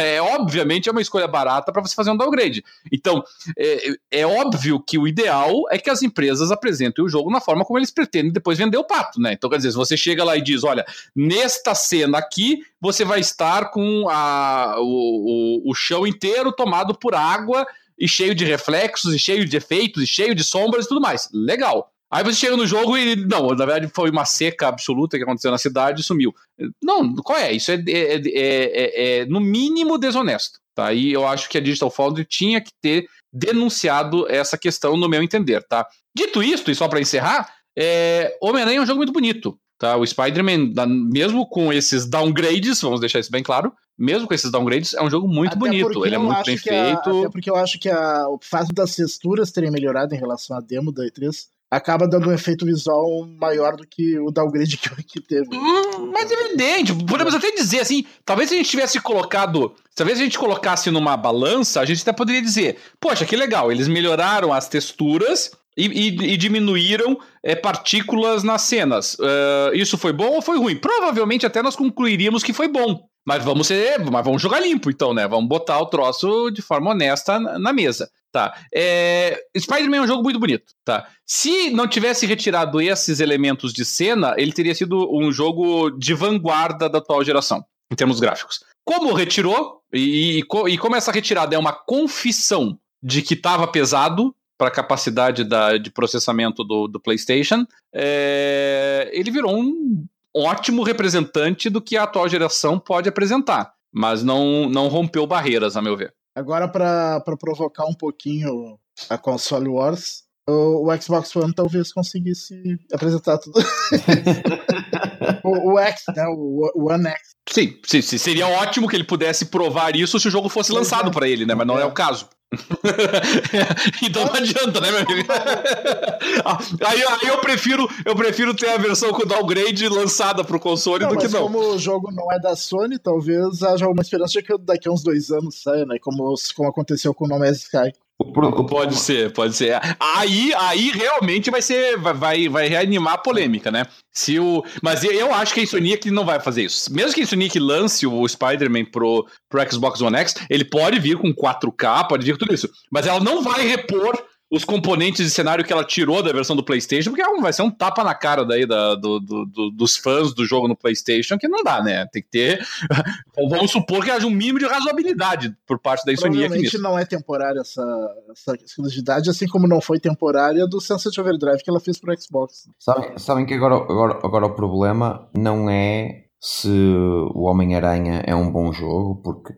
É 0.00 0.20
obviamente 0.20 0.88
é 0.88 0.92
uma 0.92 1.00
escolha 1.00 1.28
barata 1.28 1.72
para 1.72 1.82
você 1.82 1.94
fazer 1.94 2.10
um 2.10 2.16
downgrade. 2.16 2.64
Então, 2.92 3.22
é, 3.56 3.94
é, 4.10 4.26
óbvio 4.26 4.80
que 4.80 4.98
o 4.98 5.06
ideal 5.06 5.52
é 5.70 5.78
que 5.78 5.88
as 5.88 6.02
empresas 6.02 6.50
apresentem 6.50 7.04
o 7.04 7.08
jogo 7.08 7.30
na 7.30 7.40
forma 7.40 7.64
como 7.64 7.78
eles 7.78 7.90
pretendem 7.90 8.32
depois 8.32 8.58
vender 8.58 8.76
o 8.76 8.84
pato, 8.84 9.20
né? 9.20 9.32
Então, 9.32 9.48
quer 9.48 9.56
dizer, 9.56 9.70
se 9.70 9.76
você 9.76 9.96
chega 9.96 10.24
lá 10.24 10.36
e 10.36 10.42
diz, 10.42 10.64
olha, 10.64 10.84
nesta 11.14 11.74
cena 11.74 12.18
aqui, 12.18 12.62
você 12.80 13.04
vai 13.04 13.20
estar 13.20 13.70
com 13.70 14.08
a, 14.08 14.76
o, 14.78 15.62
o, 15.66 15.70
o 15.70 15.74
chão 15.74 16.06
inteiro 16.06 16.52
tomado 16.52 16.94
por 16.98 17.14
água 17.14 17.66
e 17.98 18.08
cheio 18.08 18.34
de 18.34 18.44
reflexos, 18.44 19.14
e 19.14 19.18
cheio 19.18 19.44
de 19.44 19.56
efeitos, 19.56 20.02
e 20.02 20.06
cheio 20.06 20.34
de 20.34 20.42
sombras 20.42 20.86
e 20.86 20.88
tudo 20.88 21.00
mais. 21.00 21.28
Legal. 21.32 21.93
Aí 22.14 22.22
você 22.22 22.36
chega 22.36 22.56
no 22.56 22.64
jogo 22.64 22.96
e, 22.96 23.16
não, 23.16 23.48
na 23.48 23.66
verdade 23.66 23.90
foi 23.92 24.08
uma 24.08 24.24
seca 24.24 24.68
absoluta 24.68 25.16
que 25.16 25.24
aconteceu 25.24 25.50
na 25.50 25.58
cidade 25.58 26.00
e 26.00 26.04
sumiu. 26.04 26.32
Não, 26.80 27.12
qual 27.16 27.36
é? 27.36 27.50
Isso 27.52 27.72
é, 27.72 27.74
é, 27.88 28.22
é, 28.24 29.20
é, 29.20 29.26
no 29.26 29.40
mínimo 29.40 29.98
desonesto. 29.98 30.60
Tá? 30.76 30.92
E 30.92 31.12
eu 31.12 31.26
acho 31.26 31.48
que 31.48 31.58
a 31.58 31.60
Digital 31.60 31.90
Foundry 31.90 32.24
tinha 32.24 32.60
que 32.60 32.70
ter 32.80 33.08
denunciado 33.32 34.30
essa 34.30 34.56
questão, 34.56 34.96
no 34.96 35.08
meu 35.08 35.24
entender. 35.24 35.64
Tá? 35.64 35.88
Dito 36.16 36.40
isto, 36.40 36.70
e 36.70 36.74
só 36.76 36.86
para 36.86 37.00
encerrar, 37.00 37.52
é, 37.76 38.38
Homem-Aranha 38.40 38.78
é 38.78 38.82
um 38.82 38.86
jogo 38.86 38.98
muito 38.98 39.12
bonito. 39.12 39.58
Tá? 39.76 39.96
O 39.96 40.06
Spider-Man, 40.06 40.72
mesmo 40.86 41.44
com 41.48 41.72
esses 41.72 42.06
downgrades, 42.06 42.80
vamos 42.80 43.00
deixar 43.00 43.18
isso 43.18 43.32
bem 43.32 43.42
claro, 43.42 43.72
mesmo 43.98 44.28
com 44.28 44.34
esses 44.34 44.52
downgrades, 44.52 44.94
é 44.94 45.02
um 45.02 45.10
jogo 45.10 45.26
muito 45.26 45.56
até 45.56 45.58
bonito. 45.58 46.06
Ele 46.06 46.14
é 46.14 46.18
muito 46.18 46.44
bem 46.44 46.56
feito. 46.56 47.10
A, 47.10 47.18
até 47.20 47.28
porque 47.28 47.50
eu 47.50 47.56
acho 47.56 47.76
que 47.80 47.88
a, 47.88 48.28
o 48.28 48.38
fato 48.40 48.72
das 48.72 48.94
texturas 48.94 49.50
terem 49.50 49.72
melhorado 49.72 50.14
em 50.14 50.18
relação 50.18 50.56
à 50.56 50.60
demo 50.60 50.92
da 50.92 51.04
E3 51.04 51.52
acaba 51.74 52.06
dando 52.08 52.28
um 52.28 52.32
efeito 52.32 52.64
visual 52.64 53.26
maior 53.40 53.76
do 53.76 53.86
que 53.86 54.18
o 54.18 54.30
downgrade 54.30 54.76
que, 54.76 55.02
que 55.02 55.20
teve. 55.20 55.48
Hum, 55.52 56.10
mas 56.12 56.30
é 56.30 56.34
evidente, 56.34 56.94
podemos 57.04 57.34
até 57.34 57.50
dizer 57.50 57.80
assim, 57.80 58.04
talvez 58.24 58.48
se 58.48 58.54
a 58.54 58.58
gente 58.58 58.70
tivesse 58.70 59.00
colocado, 59.00 59.74
talvez 59.94 60.20
a 60.20 60.22
gente 60.22 60.38
colocasse 60.38 60.90
numa 60.90 61.16
balança, 61.16 61.80
a 61.80 61.84
gente 61.84 62.02
até 62.02 62.12
poderia 62.12 62.42
dizer, 62.42 62.76
poxa, 63.00 63.24
que 63.24 63.36
legal, 63.36 63.72
eles 63.72 63.88
melhoraram 63.88 64.52
as 64.52 64.68
texturas 64.68 65.50
e, 65.76 65.86
e, 65.86 66.32
e 66.32 66.36
diminuíram 66.36 67.18
é, 67.42 67.54
partículas 67.54 68.42
nas 68.42 68.62
cenas. 68.62 69.14
Uh, 69.14 69.74
isso 69.74 69.98
foi 69.98 70.12
bom 70.12 70.28
ou 70.34 70.42
foi 70.42 70.56
ruim? 70.58 70.76
Provavelmente 70.76 71.44
até 71.44 71.62
nós 71.62 71.76
concluiríamos 71.76 72.42
que 72.42 72.52
foi 72.52 72.68
bom. 72.68 73.08
Mas 73.26 73.42
vamos 73.42 73.66
ser, 73.66 73.98
mas 73.98 74.24
vamos 74.24 74.42
jogar 74.42 74.60
limpo, 74.60 74.90
então, 74.90 75.14
né? 75.14 75.26
Vamos 75.26 75.48
botar 75.48 75.80
o 75.80 75.86
troço 75.86 76.50
de 76.50 76.60
forma 76.60 76.90
honesta 76.90 77.38
na 77.38 77.72
mesa. 77.72 78.10
Tá. 78.30 78.52
É... 78.74 79.40
Spider-Man 79.56 79.98
é 79.98 80.00
um 80.02 80.06
jogo 80.06 80.22
muito 80.22 80.40
bonito, 80.40 80.72
tá? 80.84 81.08
Se 81.24 81.70
não 81.70 81.86
tivesse 81.86 82.26
retirado 82.26 82.80
esses 82.80 83.20
elementos 83.20 83.72
de 83.72 83.84
cena, 83.84 84.34
ele 84.36 84.52
teria 84.52 84.74
sido 84.74 85.08
um 85.16 85.32
jogo 85.32 85.90
de 85.90 86.12
vanguarda 86.14 86.88
da 86.88 86.98
atual 86.98 87.24
geração, 87.24 87.64
em 87.90 87.94
termos 87.94 88.20
gráficos. 88.20 88.60
Como 88.84 89.14
retirou, 89.14 89.80
e, 89.92 90.40
e, 90.40 90.72
e 90.72 90.78
como 90.78 90.96
essa 90.96 91.12
retirada 91.12 91.54
é 91.54 91.58
uma 91.58 91.72
confissão 91.72 92.78
de 93.02 93.22
que 93.22 93.34
estava 93.34 93.66
pesado 93.66 94.34
para 94.58 94.68
a 94.68 94.72
capacidade 94.72 95.44
da, 95.44 95.78
de 95.78 95.90
processamento 95.90 96.64
do, 96.64 96.88
do 96.88 97.00
PlayStation, 97.00 97.64
é, 97.94 99.10
ele 99.12 99.30
virou 99.30 99.56
um 99.56 100.06
ótimo 100.34 100.82
representante 100.82 101.70
do 101.70 101.80
que 101.80 101.96
a 101.96 102.02
atual 102.04 102.28
geração 102.28 102.78
pode 102.78 103.08
apresentar, 103.08 103.72
mas 103.92 104.22
não, 104.22 104.68
não 104.68 104.88
rompeu 104.88 105.26
barreiras, 105.26 105.76
a 105.76 105.82
meu 105.82 105.96
ver. 105.96 106.12
Agora, 106.36 106.66
para 106.66 107.22
provocar 107.38 107.86
um 107.86 107.94
pouquinho 107.94 108.78
a 109.08 109.16
console 109.16 109.68
Wars, 109.68 110.24
o, 110.48 110.90
o, 110.90 111.00
Xbox 111.00 111.34
One 111.36 111.54
talvez 111.54 111.92
conseguisse 111.92 112.54
apresentar 112.92 113.38
tudo. 113.38 113.58
o, 115.44 115.72
o, 115.72 115.78
X, 115.78 116.02
né? 116.14 116.24
O, 116.26 116.70
o 116.74 116.92
One 116.92 117.06
X. 117.06 117.20
Sim, 117.48 117.78
sim, 117.86 118.02
sim, 118.02 118.18
seria 118.18 118.48
ótimo 118.48 118.88
que 118.88 118.96
ele 118.96 119.04
pudesse 119.04 119.46
provar 119.46 119.94
isso 119.94 120.18
se 120.18 120.28
o 120.28 120.30
jogo 120.30 120.48
fosse 120.48 120.72
lançado 120.72 121.10
para 121.10 121.28
ele, 121.28 121.46
né? 121.46 121.54
Mas 121.54 121.66
não 121.66 121.78
é, 121.78 121.82
é 121.82 121.86
o 121.86 121.92
caso. 121.92 122.28
então 124.02 124.24
não 124.24 124.34
adianta, 124.34 124.80
né, 124.80 124.90
meu 124.90 125.00
amigo? 125.00 125.28
aí, 126.86 127.02
aí, 127.02 127.28
eu 127.28 127.38
prefiro 127.38 127.88
eu 128.04 128.14
prefiro 128.14 128.54
ter 128.54 128.68
a 128.68 128.78
versão 128.78 129.12
com 129.12 129.26
downgrade 129.26 129.88
lançada 129.88 130.44
pro 130.44 130.60
console 130.60 131.04
não, 131.04 131.10
do 131.10 131.18
que 131.18 131.28
não. 131.28 131.42
Como 131.42 131.58
o 131.58 131.78
jogo 131.78 132.10
não 132.12 132.30
é 132.32 132.38
da 132.38 132.56
Sony, 132.56 132.98
talvez 132.98 133.62
haja 133.62 133.88
uma 133.88 134.02
esperança 134.02 134.32
de 134.32 134.42
que 134.42 134.56
daqui 134.58 134.88
a 134.88 134.92
uns 134.92 135.02
dois 135.02 135.30
anos 135.30 135.62
saia, 135.62 135.84
né? 135.84 135.98
Como, 136.00 136.34
como 136.56 136.68
aconteceu 136.68 137.14
com 137.14 137.24
o 137.24 137.28
No 137.28 137.38
Man's 137.38 137.62
Sky. 137.62 137.92
Pode 138.16 138.94
ser, 138.94 139.32
pode 139.32 139.54
ser. 139.56 139.80
Aí, 139.98 140.52
aí 140.54 140.90
realmente 140.90 141.50
vai 141.50 141.60
ser, 141.60 141.98
vai, 141.98 142.48
vai 142.48 142.68
reanimar 142.68 143.14
a 143.14 143.18
polêmica, 143.18 143.72
né? 143.72 143.86
Se 144.12 144.38
o, 144.38 144.64
mas 144.80 145.02
eu 145.02 145.34
acho 145.34 145.52
que 145.52 145.60
a 145.60 145.62
Insomniac 145.64 146.08
não 146.12 146.24
vai 146.24 146.38
fazer 146.38 146.62
isso. 146.62 146.92
Mesmo 146.94 147.12
que 147.12 147.20
a 147.20 147.24
Insomniac 147.24 147.58
lance 147.58 148.06
o 148.06 148.26
Spider-Man 148.28 148.84
pro, 148.84 149.26
pro 149.48 149.70
Xbox 149.70 150.00
One 150.00 150.16
X, 150.18 150.34
ele 150.48 150.64
pode 150.64 151.00
vir 151.00 151.18
com 151.18 151.34
4K, 151.34 152.06
pode 152.06 152.24
vir 152.24 152.32
com 152.32 152.38
tudo 152.38 152.54
isso. 152.54 152.70
Mas 152.90 153.06
ela 153.06 153.18
não 153.18 153.42
vai 153.42 153.66
repor 153.66 154.16
os 154.54 154.64
componentes 154.64 155.26
de 155.26 155.30
cenário 155.30 155.64
que 155.64 155.72
ela 155.72 155.84
tirou 155.84 156.22
da 156.22 156.32
versão 156.32 156.54
do 156.54 156.62
PlayStation, 156.62 157.10
porque 157.10 157.40
vai 157.40 157.52
ser 157.52 157.62
um 157.62 157.70
tapa 157.70 158.04
na 158.04 158.14
cara 158.14 158.44
daí 158.44 158.64
da, 158.64 158.94
do, 158.94 159.18
do, 159.18 159.46
do, 159.46 159.70
dos 159.72 159.96
fãs 159.96 160.32
do 160.32 160.46
jogo 160.46 160.68
no 160.68 160.76
PlayStation, 160.76 161.36
que 161.36 161.48
não 161.48 161.64
dá, 161.64 161.82
né? 161.82 162.06
Tem 162.06 162.22
que 162.22 162.28
ter. 162.28 162.64
Vamos 163.50 163.72
supor 163.72 164.04
que 164.04 164.12
haja 164.12 164.26
um 164.26 164.30
mínimo 164.30 164.60
de 164.60 164.66
razoabilidade 164.66 165.56
por 165.66 165.80
parte 165.80 166.04
da 166.06 166.12
Insomniac. 166.12 166.46
Provavelmente 166.46 166.78
não 166.78 166.96
é 166.96 167.04
temporária 167.04 167.60
essa, 167.60 167.82
essa 168.30 168.54
exclusividade, 168.64 169.28
assim 169.28 169.48
como 169.48 169.66
não 169.66 169.80
foi 169.80 169.98
temporária 169.98 170.66
do 170.68 170.80
Sunset 170.80 171.20
Overdrive 171.20 171.62
que 171.62 171.70
ela 171.70 171.80
fez 171.80 171.98
pro 171.98 172.14
Xbox. 172.16 172.68
Sabem, 172.78 173.18
sabem 173.18 173.46
que 173.46 173.54
agora, 173.54 173.74
agora, 173.74 174.20
agora 174.22 174.46
o 174.46 174.54
problema 174.54 175.28
não 175.36 175.68
é 175.68 176.26
se 176.40 176.68
o 176.68 177.42
Homem-Aranha 177.42 178.22
é 178.24 178.34
um 178.36 178.52
bom 178.52 178.72
jogo, 178.72 179.20
porque 179.22 179.54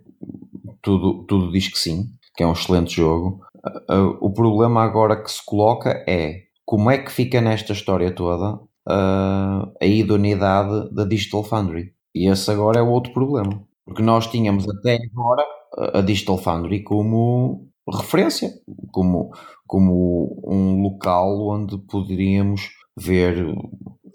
tudo, 0.81 1.25
tudo 1.25 1.53
diz 1.53 1.69
que 1.69 1.79
sim, 1.79 2.07
que 2.35 2.43
é 2.43 2.47
um 2.47 2.53
excelente 2.53 2.95
jogo 2.95 3.45
uh, 3.91 4.17
o 4.21 4.33
problema 4.33 4.83
agora 4.83 5.23
que 5.23 5.31
se 5.31 5.45
coloca 5.45 6.05
é 6.09 6.43
como 6.65 6.91
é 6.91 6.99
que 6.99 7.13
fica 7.13 7.41
nesta 7.41 7.73
história 7.73 8.11
toda 8.11 8.55
uh, 8.55 9.73
a 9.81 9.85
idoneidade 9.85 10.95
da 10.95 11.05
Digital 11.05 11.45
Foundry. 11.45 11.93
E 12.15 12.31
esse 12.31 12.51
agora 12.51 12.79
é 12.81 12.83
o 12.83 12.89
outro 12.89 13.13
problema. 13.13 13.63
Porque 13.85 14.03
nós 14.03 14.27
tínhamos 14.27 14.69
até 14.69 14.99
agora 15.13 15.45
a 15.95 16.01
Digital 16.01 16.39
Foundry 16.39 16.83
como 16.83 17.69
referência, 17.89 18.51
como, 18.91 19.31
como 19.67 20.43
um 20.45 20.83
local 20.83 21.49
onde 21.49 21.79
poderíamos 21.79 22.71
ver 22.97 23.55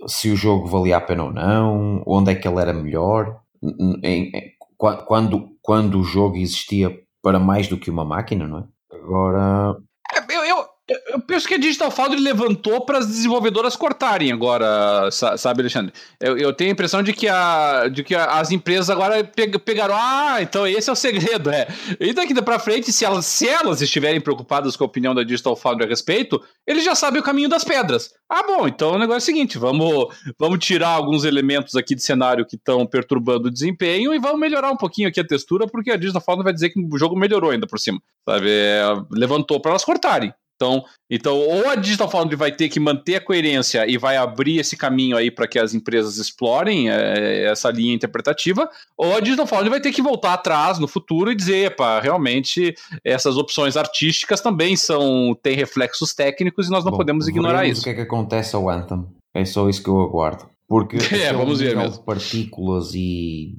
se 0.08 0.30
o 0.30 0.36
jogo 0.36 0.68
valia 0.68 0.98
a 0.98 1.02
pena 1.02 1.26
ou 1.26 1.32
não, 1.32 2.04
onde 2.06 2.32
é 2.32 2.36
que 2.36 2.48
ele 2.48 2.60
era 2.60 2.74
melhor, 2.74 3.40
em, 3.62 4.00
em, 4.04 4.52
quando, 4.78 5.50
quando 5.62 6.00
o 6.00 6.04
jogo 6.04 6.38
existia 6.38 6.92
para 7.22 7.40
mais 7.40 7.68
do 7.68 7.78
que 7.78 7.92
uma 7.92 8.04
máquina, 8.04 8.48
não 8.48 8.60
é? 8.60 8.64
Agora. 8.92 9.78
É, 10.14 10.36
eu, 10.36 10.46
eu, 10.46 10.66
eu 11.08 11.20
penso 11.20 11.48
que 11.48 11.54
a 11.54 11.58
Digital 11.58 11.92
Foundry 11.92 12.20
levantou 12.20 12.82
para 12.86 13.00
as 13.00 13.08
desenvolvedoras 13.08 13.76
cortarem 13.76 14.32
agora, 14.32 15.10
sabe, 15.12 15.62
Alexandre? 15.62 15.94
Eu, 16.20 16.38
eu, 16.38 16.54
tenho 16.54 16.72
a 16.72 16.74
impressão 16.74 17.04
de 17.04 17.14
que, 17.14 17.28
a, 17.28 17.88
de 17.88 18.04
que 18.04 18.16
as 18.16 18.52
empresas 18.52 18.90
agora 18.90 19.24
pegaram. 19.64 19.96
Ah, 19.98 20.38
então 20.42 20.68
esse 20.68 20.90
é 20.90 20.94
o 20.94 20.96
segredo, 20.96 21.50
é. 21.50 21.68
E 22.00 22.14
daqui 22.14 22.34
para 22.42 22.60
frente, 22.60 22.92
se 22.92 23.06
elas, 23.06 23.26
se 23.26 23.48
elas 23.48 23.82
estiverem 23.82 24.22
preocupadas 24.22 24.76
com 24.76 24.84
a 24.84 24.88
opinião 24.88 25.14
da 25.14 25.24
Digital 25.24 25.56
Foundry 25.56 25.86
a 25.86 25.90
respeito, 25.90 26.42
eles 26.66 26.84
já 26.84 26.96
sabem 26.96 27.22
o 27.22 27.24
caminho 27.24 27.50
das 27.50 27.64
pedras. 27.64 28.12
Ah, 28.30 28.44
bom, 28.44 28.68
então 28.68 28.94
o 28.94 29.00
negócio 29.00 29.16
é 29.16 29.24
o 29.24 29.36
seguinte: 29.36 29.58
vamos, 29.58 30.08
vamos 30.40 30.60
tirar 30.66 30.90
alguns 30.90 31.24
elementos 31.24 31.76
aqui 31.76 31.96
de 31.96 32.02
cenário 32.02 32.46
que 32.46 32.56
estão 32.56 32.86
perturbando 32.86 33.48
o 33.48 33.52
desempenho 33.52 34.14
e 34.14 34.20
vamos 34.20 34.40
melhorar 34.40 34.72
um 34.72 34.78
pouquinho 34.78 35.10
aqui 35.10 35.20
a 35.20 35.28
textura, 35.28 35.68
porque 35.68 35.92
a 35.92 35.98
Digital 35.98 36.22
Foundry 36.22 36.44
vai 36.44 36.54
dizer 36.54 36.70
que 36.70 36.80
o 36.80 36.98
jogo 36.98 37.16
melhorou 37.16 37.52
ainda 37.52 37.68
por 37.68 37.80
cima. 37.80 38.02
Sabe? 38.28 38.50
É, 38.50 38.84
levantou 39.12 39.60
para 39.60 39.72
elas 39.72 39.84
cortarem. 39.84 40.34
Então, 40.62 40.86
então, 41.10 41.38
ou 41.38 41.68
a 41.70 41.76
Digital 41.76 42.08
Foundry 42.08 42.36
vai 42.36 42.52
ter 42.52 42.70
que 42.70 42.80
manter 42.80 43.16
a 43.16 43.22
coerência 43.22 43.90
e 43.90 43.98
vai 43.98 44.16
abrir 44.16 44.60
esse 44.60 44.78
caminho 44.78 45.18
aí 45.18 45.32
para 45.32 45.48
que 45.48 45.58
as 45.58 45.74
empresas 45.74 46.18
explorem 46.18 46.90
é, 46.92 47.46
essa 47.46 47.72
linha 47.72 47.96
interpretativa, 47.96 48.70
ou 48.96 49.16
a 49.18 49.20
Digital 49.20 49.48
Foundry 49.48 49.70
vai 49.72 49.82
ter 49.82 49.92
que 49.92 50.04
voltar 50.04 50.34
atrás 50.34 50.78
no 50.78 50.88
futuro 50.88 51.32
e 51.32 51.36
dizer, 51.36 51.76
pá, 51.76 52.00
realmente 52.00 52.76
essas 53.04 53.38
opções 53.38 53.76
artísticas 53.76 54.40
também 54.40 54.76
são 54.76 55.36
têm 55.42 55.56
reflexos 55.56 56.14
técnicos 56.14 56.68
e 56.68 56.70
nós 56.70 56.86
não 56.86 56.92
Bom, 56.92 56.98
podemos 56.98 57.28
ignorar 57.28 57.66
isso. 57.66 57.82
O 57.82 57.84
que 57.84 57.90
é 57.90 57.94
que 57.96 58.02
acontece 58.02 58.56
ao 58.56 58.70
Anthem? 58.70 59.04
É 59.34 59.44
só 59.44 59.68
isso 59.68 59.82
que 59.82 59.90
eu 59.90 60.00
aguardo. 60.00 60.48
Porque 60.68 60.98
é, 61.16 61.34
vamos 61.34 61.60
ver 61.60 61.76
mesmo. 61.76 62.04
partículas 62.04 62.94
e 62.94 63.56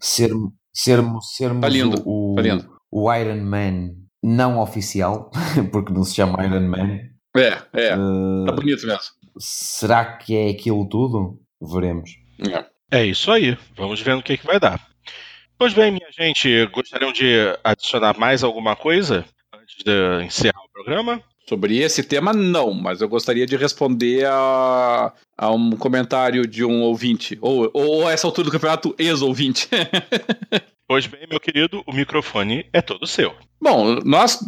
ser, 0.00 0.30
sermos, 0.72 1.36
sermos 1.36 1.60
tá 1.60 1.68
lindo, 1.68 2.02
o, 2.06 2.34
tá 2.34 2.42
lindo. 2.42 2.68
o 2.90 3.12
Iron 3.12 3.44
Man 3.44 4.07
não 4.22 4.58
oficial, 4.58 5.30
porque 5.72 5.92
não 5.92 6.04
se 6.04 6.14
chama 6.14 6.44
Iron 6.44 6.68
Man. 6.68 7.00
É, 7.36 7.58
é. 7.72 7.96
Uh, 7.96 8.46
tá 8.46 8.52
bonito 8.52 8.86
mesmo. 8.86 9.00
Será 9.38 10.16
que 10.16 10.36
é 10.36 10.50
aquilo 10.50 10.88
tudo? 10.88 11.40
Veremos. 11.60 12.10
É. 12.90 12.98
é 13.00 13.06
isso 13.06 13.30
aí. 13.30 13.56
Vamos 13.76 14.00
ver 14.00 14.14
o 14.14 14.22
que, 14.22 14.36
que 14.36 14.46
vai 14.46 14.58
dar. 14.58 14.80
Pois 15.56 15.74
bem, 15.74 15.90
minha 15.90 16.10
gente, 16.12 16.66
gostariam 16.66 17.12
de 17.12 17.34
adicionar 17.64 18.18
mais 18.18 18.44
alguma 18.44 18.76
coisa 18.76 19.24
antes 19.52 19.76
de 19.84 20.24
encerrar 20.24 20.60
o 20.64 20.72
programa? 20.72 21.22
Sobre 21.48 21.78
esse 21.78 22.02
tema, 22.02 22.32
não, 22.32 22.74
mas 22.74 23.00
eu 23.00 23.08
gostaria 23.08 23.46
de 23.46 23.56
responder 23.56 24.26
a, 24.26 25.12
a 25.36 25.50
um 25.50 25.70
comentário 25.70 26.46
de 26.46 26.62
um 26.62 26.82
ouvinte, 26.82 27.38
ou, 27.40 27.70
ou 27.72 28.06
a 28.06 28.12
essa 28.12 28.26
altura 28.26 28.44
do 28.44 28.52
campeonato, 28.52 28.94
ex-ouvinte. 28.98 29.68
Pois 30.90 31.06
bem, 31.06 31.26
meu 31.28 31.38
querido, 31.38 31.84
o 31.86 31.92
microfone 31.92 32.64
é 32.72 32.80
todo 32.80 33.06
seu. 33.06 33.36
Bom, 33.60 33.98
nós 34.04 34.38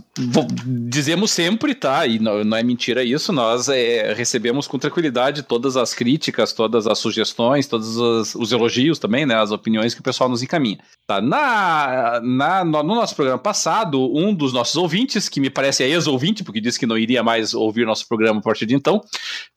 dizemos 0.64 1.32
sempre, 1.32 1.74
tá? 1.74 2.06
E 2.06 2.20
não, 2.20 2.44
não 2.44 2.56
é 2.56 2.62
mentira 2.62 3.02
isso, 3.02 3.32
nós 3.32 3.68
é, 3.68 4.12
recebemos 4.12 4.68
com 4.68 4.78
tranquilidade 4.78 5.42
todas 5.42 5.76
as 5.76 5.92
críticas, 5.92 6.52
todas 6.52 6.86
as 6.86 6.98
sugestões, 6.98 7.66
todos 7.66 7.96
os, 7.96 8.34
os, 8.36 8.52
elogios 8.52 9.00
também, 9.00 9.26
né? 9.26 9.34
As 9.34 9.50
opiniões 9.50 9.94
que 9.94 10.00
o 10.00 10.04
pessoal 10.04 10.30
nos 10.30 10.44
encaminha. 10.44 10.78
Tá? 11.08 11.20
Na, 11.20 12.20
na, 12.22 12.64
no, 12.64 12.82
no 12.84 12.94
nosso 12.94 13.16
programa 13.16 13.38
passado, 13.38 14.00
um 14.16 14.32
dos 14.32 14.52
nossos 14.52 14.76
ouvintes, 14.76 15.28
que 15.28 15.40
me 15.40 15.50
parece 15.50 15.82
é 15.82 15.88
ex-ouvinte, 15.88 16.44
porque 16.44 16.60
disse 16.60 16.78
que 16.78 16.86
não 16.86 16.96
iria 16.96 17.22
mais 17.22 17.52
ouvir 17.52 17.84
nosso 17.84 18.06
programa 18.06 18.38
a 18.38 18.42
partir 18.42 18.64
de 18.64 18.76
então, 18.76 19.00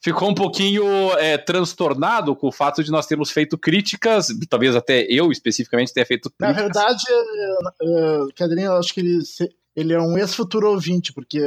ficou 0.01 0.29
um 0.29 0.33
pouquinho 0.33 0.83
é, 1.19 1.37
transtornado 1.37 2.35
com 2.35 2.47
o 2.47 2.51
fato 2.51 2.83
de 2.83 2.89
nós 2.89 3.05
termos 3.05 3.29
feito 3.29 3.55
críticas, 3.55 4.29
talvez 4.49 4.75
até 4.75 5.05
eu 5.07 5.31
especificamente 5.31 5.93
tenha 5.93 6.05
feito 6.07 6.31
críticas. 6.31 6.55
Na 6.55 6.61
verdade, 6.63 7.03
Cadrinho, 8.35 8.71
eu 8.71 8.77
acho 8.77 8.91
que 8.93 8.99
ele 8.99 9.21
ele 9.75 9.93
é 9.93 9.99
um 9.99 10.17
ex-futuro 10.17 10.69
ouvinte, 10.69 11.11
porque 11.11 11.39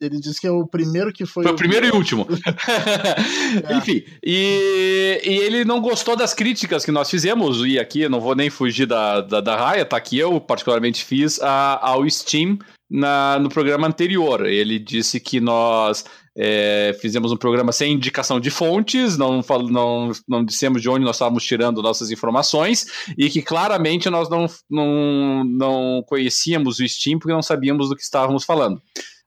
ele 0.00 0.20
diz 0.20 0.38
que 0.38 0.46
é 0.46 0.50
o 0.50 0.66
primeiro 0.66 1.12
que 1.12 1.24
foi. 1.24 1.44
Foi 1.44 1.52
o, 1.52 1.56
primeiro 1.56 1.86
e 1.86 1.90
último. 1.90 2.26
é. 3.68 3.76
Enfim, 3.76 4.04
e, 4.22 5.20
e, 5.24 5.38
ele 5.38 5.64
não 5.64 5.80
gostou 5.80 6.14
das 6.14 6.34
críticas 6.34 6.84
que 6.84 6.92
nós 6.92 7.08
fizemos, 7.08 7.64
e 7.64 7.78
aqui 7.78 8.02
eu 8.02 8.10
não 8.10 8.20
vou 8.20 8.34
nem 8.34 8.50
fugir 8.50 8.86
da, 8.86 9.22
da, 9.22 9.40
da 9.40 9.56
raia, 9.56 9.84
tá 9.84 9.96
aqui 9.96 10.18
eu 10.18 10.40
particularmente 10.40 11.04
fiz 11.04 11.40
a, 11.40 11.88
ao 11.88 12.08
Steam 12.08 12.58
na, 12.90 13.38
no 13.38 13.48
programa 13.48 13.86
anterior. 13.86 14.44
Ele 14.44 14.78
disse 14.78 15.20
que 15.20 15.40
nós 15.40 16.04
é, 16.36 16.96
fizemos 17.00 17.32
um 17.32 17.36
programa 17.36 17.72
sem 17.72 17.92
indicação 17.92 18.38
de 18.38 18.50
fontes, 18.50 19.16
não, 19.16 19.40
não, 19.68 20.12
não 20.28 20.44
dissemos 20.44 20.80
de 20.80 20.88
onde 20.88 21.04
nós 21.04 21.16
estávamos 21.16 21.44
tirando 21.44 21.82
nossas 21.82 22.10
informações 22.10 22.86
e 23.18 23.28
que 23.28 23.42
claramente 23.42 24.08
nós 24.08 24.28
não, 24.28 24.46
não, 24.70 25.44
não 25.44 26.04
conhecíamos 26.06 26.78
o 26.78 26.88
Steam 26.88 27.18
porque 27.18 27.32
não 27.32 27.42
sabíamos 27.42 27.88
do 27.88 27.96
que 27.96 28.02
estávamos 28.02 28.44
falando 28.44 28.80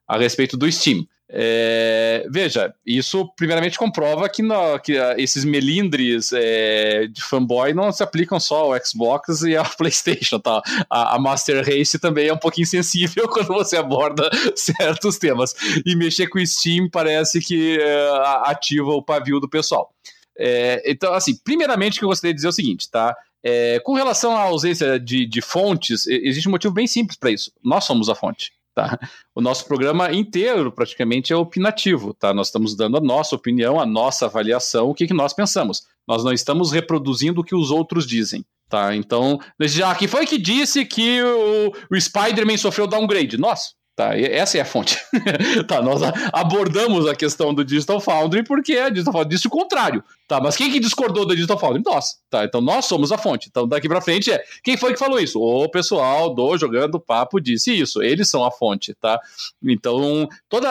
a 0.07 0.17
respeito 0.17 0.57
do 0.57 0.71
Steam. 0.71 1.05
É, 1.35 2.27
veja, 2.29 2.75
isso 2.85 3.27
primeiramente 3.35 3.75
comprova 3.75 4.29
que, 4.29 4.43
que 4.83 4.99
uh, 4.99 5.15
esses 5.17 5.43
melindres 5.43 6.31
é, 6.31 7.07
de 7.07 7.23
fanboy 7.23 7.73
não 7.73 7.91
se 7.91 8.03
aplicam 8.03 8.39
só 8.39 8.71
ao 8.71 8.85
Xbox 8.85 9.41
e 9.41 9.55
ao 9.55 9.65
PlayStation, 9.75 10.37
tá? 10.39 10.61
A, 10.87 11.15
a, 11.15 11.19
Master 11.19 11.65
Race 11.65 11.97
também 11.97 12.27
é 12.27 12.33
um 12.33 12.37
pouquinho 12.37 12.67
sensível 12.67 13.27
quando 13.33 13.47
você 13.47 13.75
aborda 13.75 14.29
certos 14.55 15.17
temas. 15.17 15.55
E 15.83 15.95
mexer 15.95 16.27
com 16.27 16.37
o 16.37 16.45
Steam 16.45 16.87
parece 16.87 17.39
que 17.39 17.79
é, 17.81 18.09
ativa 18.43 18.91
o 18.91 19.01
pavio 19.01 19.39
do 19.39 19.49
pessoal. 19.49 19.91
É, 20.37 20.83
então, 20.85 21.15
assim, 21.15 21.35
primeiramente 21.43 21.95
o 21.95 21.99
que 21.99 22.05
eu 22.05 22.09
gostaria 22.09 22.31
de 22.31 22.37
dizer 22.37 22.47
é 22.47 22.51
o 22.51 22.53
seguinte, 22.53 22.91
tá? 22.91 23.15
É, 23.41 23.79
com 23.79 23.93
relação 23.93 24.37
à 24.37 24.41
ausência 24.41 24.99
de, 24.99 25.25
de 25.25 25.41
fontes, 25.41 26.05
existe 26.05 26.47
um 26.47 26.51
motivo 26.51 26.75
bem 26.75 26.85
simples 26.85 27.17
para 27.17 27.31
isso. 27.31 27.51
Nós 27.63 27.85
somos 27.85 28.07
a 28.07 28.13
fonte. 28.13 28.51
Tá? 28.75 28.97
O 29.35 29.41
nosso 29.41 29.65
programa 29.67 30.11
inteiro 30.11 30.71
praticamente 30.71 31.31
é 31.31 31.35
opinativo, 31.35 32.13
tá? 32.13 32.33
Nós 32.33 32.47
estamos 32.47 32.75
dando 32.75 32.97
a 32.97 33.01
nossa 33.01 33.35
opinião, 33.35 33.79
a 33.79 33.85
nossa 33.85 34.25
avaliação, 34.25 34.89
o 34.89 34.95
que, 34.95 35.05
que 35.05 35.13
nós 35.13 35.31
pensamos. 35.31 35.83
Nós 36.07 36.23
não 36.23 36.33
estamos 36.33 36.71
reproduzindo 36.71 37.41
o 37.41 37.43
que 37.43 37.55
os 37.55 37.69
outros 37.69 38.07
dizem, 38.07 38.43
tá? 38.67 38.95
Então, 38.95 39.39
já 39.61 39.93
quem 39.93 40.07
foi 40.07 40.25
que 40.25 40.39
disse 40.39 40.85
que 40.85 41.21
o, 41.21 41.71
o 41.91 42.01
Spider-Man 42.01 42.57
sofreu 42.57 42.87
downgrade? 42.87 43.37
Nós. 43.37 43.75
Tá, 43.95 44.17
essa 44.17 44.57
é 44.57 44.61
a 44.61 44.65
fonte. 44.65 44.97
tá, 45.67 45.79
nós 45.79 46.01
abordamos 46.33 47.07
a 47.07 47.15
questão 47.15 47.53
do 47.53 47.63
Digital 47.63 48.01
Foundry 48.01 48.43
porque 48.43 48.73
a 48.73 48.89
Digital 48.89 49.13
Foundry 49.13 49.29
disse 49.29 49.45
o 49.45 49.51
contrário. 49.51 50.03
Tá, 50.27 50.41
mas 50.41 50.57
quem 50.57 50.71
que 50.71 50.79
discordou 50.79 51.27
da 51.27 51.35
Digital 51.35 51.59
Foundry? 51.59 51.83
Nós. 51.85 52.15
Tá, 52.27 52.43
então 52.43 52.59
nós 52.59 52.85
somos 52.85 53.11
a 53.11 53.19
fonte. 53.19 53.49
Então 53.51 53.67
daqui 53.67 53.87
para 53.87 54.01
frente 54.01 54.31
é 54.31 54.43
quem 54.63 54.75
foi 54.77 54.93
que 54.93 54.99
falou 54.99 55.19
isso? 55.19 55.39
O 55.39 55.69
pessoal 55.69 56.33
do 56.33 56.57
Jogando 56.57 56.99
Papo 56.99 57.39
disse 57.39 57.71
isso. 57.71 58.01
Eles 58.01 58.27
são 58.27 58.43
a 58.43 58.49
fonte, 58.49 58.95
tá? 58.95 59.19
Então 59.63 60.27
toda 60.49 60.69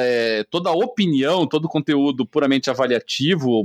é, 0.00 0.44
toda 0.50 0.70
opinião, 0.70 1.46
todo 1.46 1.68
conteúdo 1.68 2.26
puramente 2.26 2.68
avaliativo 2.68 3.64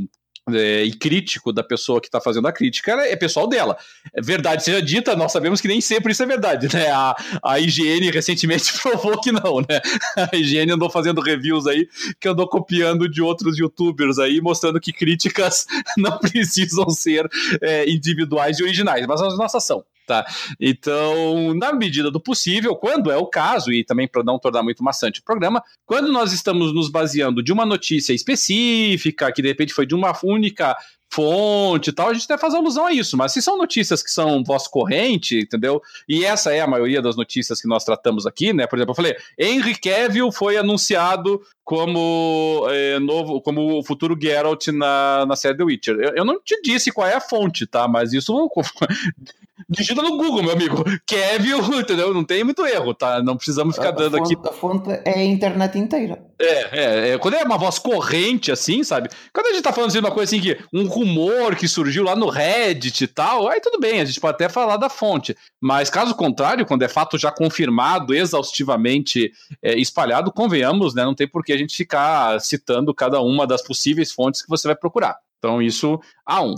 é, 0.51 0.83
e 0.83 0.93
crítico 0.93 1.53
da 1.53 1.63
pessoa 1.63 2.01
que 2.01 2.07
está 2.07 2.19
fazendo 2.19 2.47
a 2.47 2.51
crítica 2.51 2.91
é 2.91 3.15
pessoal 3.15 3.47
dela. 3.47 3.77
É 4.13 4.21
verdade 4.21 4.63
seja 4.63 4.81
dita, 4.81 5.15
nós 5.15 5.31
sabemos 5.31 5.61
que 5.61 5.67
nem 5.67 5.79
sempre 5.79 6.11
isso 6.11 6.23
é 6.23 6.25
verdade, 6.25 6.67
né? 6.73 6.87
A, 6.91 7.15
a 7.43 7.59
IGN 7.59 8.11
recentemente 8.11 8.73
provou 8.81 9.19
que 9.21 9.31
não, 9.31 9.61
né? 9.61 9.79
A 10.17 10.35
IGN 10.35 10.73
andou 10.73 10.89
fazendo 10.89 11.21
reviews 11.21 11.65
aí 11.67 11.87
que 12.19 12.27
andou 12.27 12.47
copiando 12.47 13.07
de 13.07 13.21
outros 13.21 13.57
youtubers 13.57 14.19
aí, 14.19 14.41
mostrando 14.41 14.79
que 14.79 14.91
críticas 14.91 15.65
não 15.97 16.17
precisam 16.17 16.89
ser 16.89 17.29
é, 17.61 17.89
individuais 17.89 18.59
e 18.59 18.63
originais, 18.63 19.05
mas 19.07 19.21
as 19.21 19.37
nossas 19.37 19.63
são. 19.63 19.83
Tá? 20.05 20.25
Então, 20.59 21.53
na 21.53 21.71
medida 21.71 22.11
do 22.11 22.19
possível, 22.19 22.75
quando 22.75 23.09
é 23.09 23.15
o 23.15 23.25
caso, 23.25 23.71
e 23.71 23.85
também 23.85 24.05
para 24.05 24.21
não 24.21 24.37
tornar 24.37 24.61
muito 24.61 24.83
maçante 24.83 25.21
o 25.21 25.23
programa, 25.23 25.63
quando 25.85 26.11
nós 26.11 26.33
estamos 26.33 26.73
nos 26.73 26.89
baseando 26.89 27.41
de 27.41 27.53
uma 27.53 27.65
notícia 27.65 28.13
específica, 28.13 29.31
que 29.31 29.41
de 29.41 29.47
repente 29.47 29.73
foi 29.73 29.85
de 29.85 29.95
uma 29.95 30.13
única 30.21 30.75
fonte 31.13 31.91
e 31.91 31.93
tal, 31.93 32.09
a 32.09 32.13
gente 32.13 32.25
até 32.25 32.39
faz 32.39 32.55
alusão 32.55 32.87
a 32.87 32.91
isso, 32.91 33.15
mas 33.15 33.31
se 33.31 33.41
são 33.41 33.55
notícias 33.55 34.01
que 34.01 34.09
são 34.09 34.43
voz 34.43 34.67
corrente, 34.67 35.41
entendeu? 35.41 35.79
E 36.09 36.25
essa 36.25 36.51
é 36.51 36.59
a 36.59 36.67
maioria 36.67 37.03
das 37.03 37.15
notícias 37.15 37.61
que 37.61 37.67
nós 37.67 37.85
tratamos 37.85 38.25
aqui, 38.25 38.51
né? 38.51 38.65
Por 38.65 38.77
exemplo, 38.77 38.91
eu 38.91 38.95
falei, 38.95 39.15
Henry 39.37 39.75
Cavill 39.79 40.31
foi 40.31 40.57
anunciado 40.57 41.39
como 41.63 42.65
é, 42.69 42.99
novo, 42.99 43.41
como 43.41 43.79
o 43.79 43.83
futuro 43.83 44.17
Geralt 44.19 44.67
na, 44.67 45.25
na 45.25 45.35
série 45.35 45.57
The 45.57 45.63
Witcher. 45.63 45.95
Eu, 45.95 46.15
eu, 46.17 46.25
não 46.25 46.39
te 46.39 46.61
disse 46.61 46.91
qual 46.91 47.07
é 47.07 47.15
a 47.15 47.21
fonte, 47.21 47.65
tá? 47.65 47.87
Mas 47.87 48.13
isso 48.13 48.33
digita 49.69 50.01
no 50.01 50.17
Google, 50.17 50.43
meu 50.43 50.51
amigo. 50.51 50.83
Kevin, 51.05 51.55
entendeu? 51.79 52.13
Não 52.13 52.23
tem 52.23 52.43
muito 52.43 52.65
erro, 52.65 52.93
tá? 52.93 53.21
Não 53.21 53.37
precisamos 53.37 53.75
ficar 53.75 53.89
a, 53.89 53.91
dando 53.91 54.15
a 54.15 54.19
fonte, 54.19 54.33
aqui. 54.33 54.47
A 54.47 54.51
fonte 54.51 54.89
é 55.05 55.19
a 55.19 55.23
internet 55.23 55.77
inteira. 55.77 56.21
É, 56.39 56.45
é, 56.45 57.09
é, 57.09 57.17
Quando 57.17 57.35
é 57.35 57.43
uma 57.43 57.57
voz 57.57 57.79
corrente, 57.79 58.51
assim, 58.51 58.83
sabe? 58.83 59.09
Quando 59.33 59.47
a 59.47 59.53
gente 59.53 59.63
tá 59.63 59.71
falando 59.71 59.91
de 59.91 59.99
uma 59.99 60.11
coisa 60.11 60.35
assim, 60.35 60.41
que 60.41 60.57
um 60.73 60.87
rumor 60.87 61.55
que 61.55 61.67
surgiu 61.67 62.03
lá 62.03 62.15
no 62.15 62.29
Reddit 62.29 63.03
e 63.03 63.07
tal, 63.07 63.47
aí 63.47 63.61
tudo 63.61 63.79
bem, 63.79 64.01
a 64.01 64.05
gente 64.05 64.19
pode 64.19 64.35
até 64.35 64.49
falar 64.49 64.77
da 64.77 64.89
fonte. 64.89 65.35
Mas 65.61 65.89
caso 65.89 66.15
contrário, 66.15 66.65
quando 66.65 66.83
é 66.83 66.87
fato 66.87 67.17
já 67.17 67.31
confirmado, 67.31 68.13
exaustivamente 68.13 69.31
é, 69.61 69.77
espalhado, 69.77 70.31
convenhamos, 70.31 70.93
né? 70.93 71.03
Não 71.03 71.15
tem 71.15 71.27
por 71.27 71.43
que 71.53 71.57
a 71.57 71.59
gente 71.59 71.75
ficar 71.75 72.39
citando 72.41 72.93
cada 72.93 73.21
uma 73.21 73.45
das 73.45 73.61
possíveis 73.61 74.11
fontes 74.11 74.41
que 74.41 74.49
você 74.49 74.67
vai 74.67 74.75
procurar. 74.75 75.17
Então, 75.37 75.61
isso 75.61 75.99
a 76.25 76.41
um. 76.41 76.55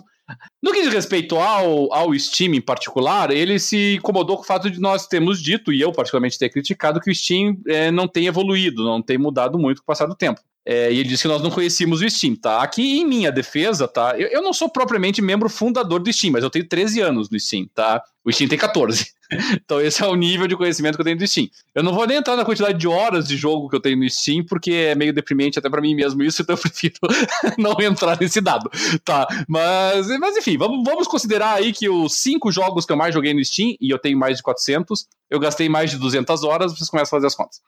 No 0.61 0.71
que 0.71 0.81
diz 0.81 0.91
respeito 0.91 1.35
ao, 1.35 1.93
ao 1.93 2.17
Steam 2.17 2.55
em 2.55 2.61
particular, 2.61 3.29
ele 3.29 3.59
se 3.59 3.95
incomodou 3.95 4.37
com 4.37 4.43
o 4.43 4.45
fato 4.45 4.71
de 4.71 4.79
nós 4.79 5.05
termos 5.05 5.41
dito, 5.41 5.71
e 5.71 5.79
eu 5.79 5.91
particularmente 5.91 6.39
ter 6.39 6.49
criticado, 6.49 6.99
que 6.99 7.11
o 7.11 7.15
Steam 7.15 7.57
é, 7.67 7.91
não 7.91 8.07
tem 8.07 8.25
evoluído, 8.25 8.83
não 8.83 9.01
tem 9.01 9.17
mudado 9.17 9.59
muito 9.59 9.77
com 9.77 9.83
o 9.83 9.85
passar 9.85 10.07
do 10.07 10.15
tempo. 10.15 10.41
É, 10.65 10.91
e 10.91 10.99
ele 10.99 11.09
disse 11.09 11.23
que 11.23 11.27
nós 11.27 11.43
não 11.43 11.51
conhecíamos 11.51 12.01
o 12.01 12.09
Steam, 12.09 12.35
tá? 12.35 12.63
Aqui 12.63 12.99
em 12.99 13.05
minha 13.05 13.31
defesa, 13.31 13.87
tá? 13.87 14.15
Eu, 14.17 14.27
eu, 14.29 14.41
não 14.41 14.51
sou 14.51 14.67
propriamente 14.67 15.21
membro 15.21 15.47
fundador 15.47 15.99
do 15.99 16.11
Steam, 16.11 16.31
mas 16.31 16.43
eu 16.43 16.49
tenho 16.49 16.67
13 16.67 17.01
anos 17.01 17.29
no 17.29 17.39
Steam, 17.39 17.67
tá? 17.71 18.01
O 18.25 18.31
Steam 18.31 18.49
tem 18.49 18.57
14. 18.57 19.13
então 19.53 19.79
esse 19.79 20.03
é 20.03 20.07
o 20.07 20.15
nível 20.15 20.47
de 20.47 20.55
conhecimento 20.55 20.95
que 20.95 21.01
eu 21.01 21.05
tenho 21.05 21.17
do 21.17 21.27
Steam. 21.27 21.47
Eu 21.75 21.83
não 21.83 21.93
vou 21.93 22.07
nem 22.07 22.17
entrar 22.17 22.35
na 22.35 22.43
quantidade 22.43 22.77
de 22.77 22.87
horas 22.87 23.27
de 23.27 23.37
jogo 23.37 23.69
que 23.69 23.75
eu 23.75 23.79
tenho 23.79 23.97
no 23.97 24.09
Steam, 24.09 24.43
porque 24.43 24.71
é 24.71 24.95
meio 24.95 25.13
deprimente 25.13 25.59
até 25.59 25.69
para 25.69 25.79
mim 25.81 25.93
mesmo 25.93 26.23
isso, 26.23 26.41
então 26.41 26.55
eu 26.55 26.57
prefiro 26.61 26.95
não 27.57 27.79
entrar 27.79 28.19
nesse 28.19 28.41
dado, 28.41 28.69
tá? 29.03 29.27
Mas, 29.47 30.07
mas 30.19 30.35
enfim, 30.37 30.57
vamos, 30.57 30.83
vamos 30.83 31.07
considerar 31.07 31.53
aí 31.53 31.71
que 31.71 31.87
os 31.87 32.15
cinco 32.15 32.51
jogos 32.51 32.85
que 32.85 32.91
eu 32.91 32.97
mais 32.97 33.13
joguei 33.13 33.33
no 33.33 33.45
Steam, 33.45 33.75
e 33.79 33.91
eu 33.91 33.99
tenho 33.99 34.17
mais 34.17 34.37
de 34.37 34.43
400, 34.43 35.07
eu 35.29 35.39
gastei 35.39 35.69
mais 35.69 35.91
de 35.91 35.97
200 35.97 36.43
horas, 36.43 36.75
vocês 36.75 36.89
começam 36.89 37.17
a 37.17 37.19
fazer 37.19 37.27
as 37.27 37.35
contas. 37.35 37.61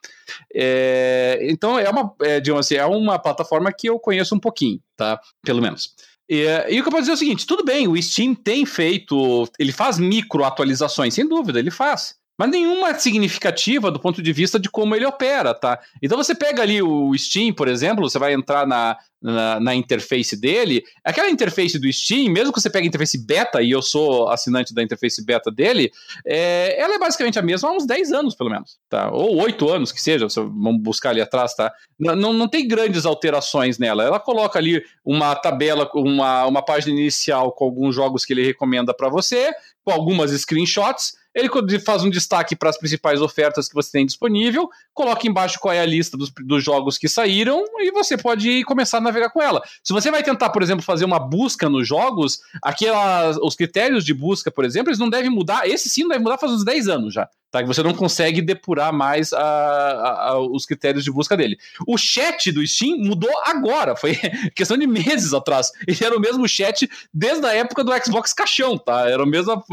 É, 0.52 1.38
então 1.42 1.78
é 1.78 1.88
uma, 1.88 2.12
é, 2.22 2.40
digamos 2.40 2.66
assim, 2.66 2.74
é 2.74 2.86
uma 2.86 3.18
plataforma 3.18 3.72
que 3.72 3.88
eu 3.88 3.98
conheço 3.98 4.34
um 4.34 4.40
pouquinho, 4.40 4.80
tá? 4.96 5.20
Pelo 5.42 5.62
menos. 5.62 5.94
E, 6.28 6.44
e, 6.68 6.78
o 6.78 6.82
que 6.82 6.88
eu 6.88 6.92
posso 6.92 7.02
dizer 7.02 7.12
é 7.12 7.14
o 7.14 7.18
seguinte: 7.18 7.46
tudo 7.46 7.64
bem, 7.64 7.88
o 7.88 8.00
Steam 8.00 8.34
tem 8.34 8.66
feito, 8.66 9.48
ele 9.58 9.72
faz 9.72 9.98
micro 9.98 10.44
atualizações, 10.44 11.14
sem 11.14 11.26
dúvida, 11.26 11.58
ele 11.58 11.70
faz 11.70 12.16
mas 12.38 12.50
nenhuma 12.50 12.94
significativa 12.94 13.90
do 13.90 13.98
ponto 13.98 14.22
de 14.22 14.32
vista 14.32 14.60
de 14.60 14.70
como 14.70 14.94
ele 14.94 15.04
opera, 15.04 15.52
tá? 15.52 15.80
Então 16.00 16.16
você 16.16 16.36
pega 16.36 16.62
ali 16.62 16.80
o 16.80 17.12
Steam, 17.18 17.52
por 17.52 17.66
exemplo, 17.66 18.08
você 18.08 18.16
vai 18.16 18.32
entrar 18.32 18.64
na, 18.64 18.96
na, 19.20 19.58
na, 19.58 19.74
interface 19.74 20.40
dele, 20.40 20.84
aquela 21.04 21.28
interface 21.28 21.76
do 21.80 21.92
Steam, 21.92 22.32
mesmo 22.32 22.52
que 22.52 22.60
você 22.60 22.70
pegue 22.70 22.86
a 22.86 22.88
interface 22.88 23.18
beta, 23.18 23.60
e 23.60 23.72
eu 23.72 23.82
sou 23.82 24.28
assinante 24.28 24.72
da 24.72 24.82
interface 24.84 25.24
beta 25.24 25.50
dele, 25.50 25.90
é, 26.24 26.80
ela 26.80 26.94
é 26.94 26.98
basicamente 26.98 27.40
a 27.40 27.42
mesma 27.42 27.70
há 27.70 27.72
uns 27.72 27.84
10 27.84 28.12
anos, 28.12 28.36
pelo 28.36 28.50
menos, 28.50 28.78
tá? 28.88 29.10
Ou 29.10 29.42
8 29.42 29.68
anos, 29.68 29.90
que 29.90 30.00
seja, 30.00 30.28
vamos 30.36 30.80
buscar 30.80 31.10
ali 31.10 31.20
atrás, 31.20 31.54
tá? 31.54 31.72
Não, 31.98 32.14
não, 32.14 32.32
não 32.32 32.46
tem 32.46 32.68
grandes 32.68 33.04
alterações 33.04 33.78
nela, 33.78 34.04
ela 34.04 34.20
coloca 34.20 34.60
ali 34.60 34.80
uma 35.04 35.34
tabela, 35.34 35.90
uma, 35.92 36.46
uma 36.46 36.64
página 36.64 36.92
inicial 36.92 37.50
com 37.50 37.64
alguns 37.64 37.96
jogos 37.96 38.24
que 38.24 38.32
ele 38.32 38.44
recomenda 38.44 38.94
para 38.94 39.08
você, 39.08 39.50
com 39.84 39.90
algumas 39.90 40.30
screenshots, 40.30 41.14
ele 41.34 41.48
faz 41.78 42.02
um 42.02 42.10
destaque 42.10 42.56
para 42.56 42.70
as 42.70 42.78
principais 42.78 43.20
ofertas 43.20 43.68
que 43.68 43.74
você 43.74 43.92
tem 43.92 44.06
disponível, 44.06 44.68
coloca 44.92 45.26
embaixo 45.26 45.58
qual 45.60 45.72
é 45.72 45.80
a 45.80 45.86
lista 45.86 46.16
dos, 46.16 46.32
dos 46.44 46.64
jogos 46.64 46.98
que 46.98 47.08
saíram 47.08 47.64
e 47.78 47.90
você 47.92 48.16
pode 48.16 48.64
começar 48.64 48.98
a 48.98 49.00
navegar 49.00 49.30
com 49.30 49.42
ela. 49.42 49.62
Se 49.82 49.92
você 49.92 50.10
vai 50.10 50.22
tentar, 50.22 50.50
por 50.50 50.62
exemplo, 50.62 50.84
fazer 50.84 51.04
uma 51.04 51.18
busca 51.18 51.68
nos 51.68 51.86
jogos, 51.86 52.40
aquelas, 52.62 53.36
os 53.42 53.54
critérios 53.54 54.04
de 54.04 54.14
busca, 54.14 54.50
por 54.50 54.64
exemplo, 54.64 54.90
eles 54.90 54.98
não 54.98 55.10
devem 55.10 55.30
mudar. 55.30 55.68
Esse 55.68 55.88
sim 55.88 56.06
deve 56.08 56.22
mudar 56.22 56.38
faz 56.38 56.52
uns 56.52 56.64
10 56.64 56.88
anos 56.88 57.14
já. 57.14 57.28
Tá, 57.50 57.62
que 57.62 57.66
você 57.66 57.82
não 57.82 57.94
consegue 57.94 58.42
depurar 58.42 58.92
mais 58.92 59.32
a, 59.32 59.40
a, 59.40 60.28
a, 60.28 60.38
os 60.38 60.66
critérios 60.66 61.02
de 61.02 61.10
busca 61.10 61.34
dele. 61.34 61.56
O 61.86 61.96
chat 61.96 62.52
do 62.52 62.66
Steam 62.66 62.98
mudou 62.98 63.30
agora, 63.46 63.96
foi 63.96 64.16
questão 64.54 64.76
de 64.76 64.86
meses 64.86 65.32
atrás. 65.32 65.72
Ele 65.86 66.04
era 66.04 66.14
o 66.14 66.20
mesmo 66.20 66.46
chat 66.46 66.86
desde 67.12 67.46
a 67.46 67.54
época 67.54 67.82
do 67.82 68.04
Xbox 68.04 68.34
caixão, 68.34 68.76
tá? 68.76 69.08
Era 69.08 69.22
a 69.22 69.26
mesma 69.26 69.64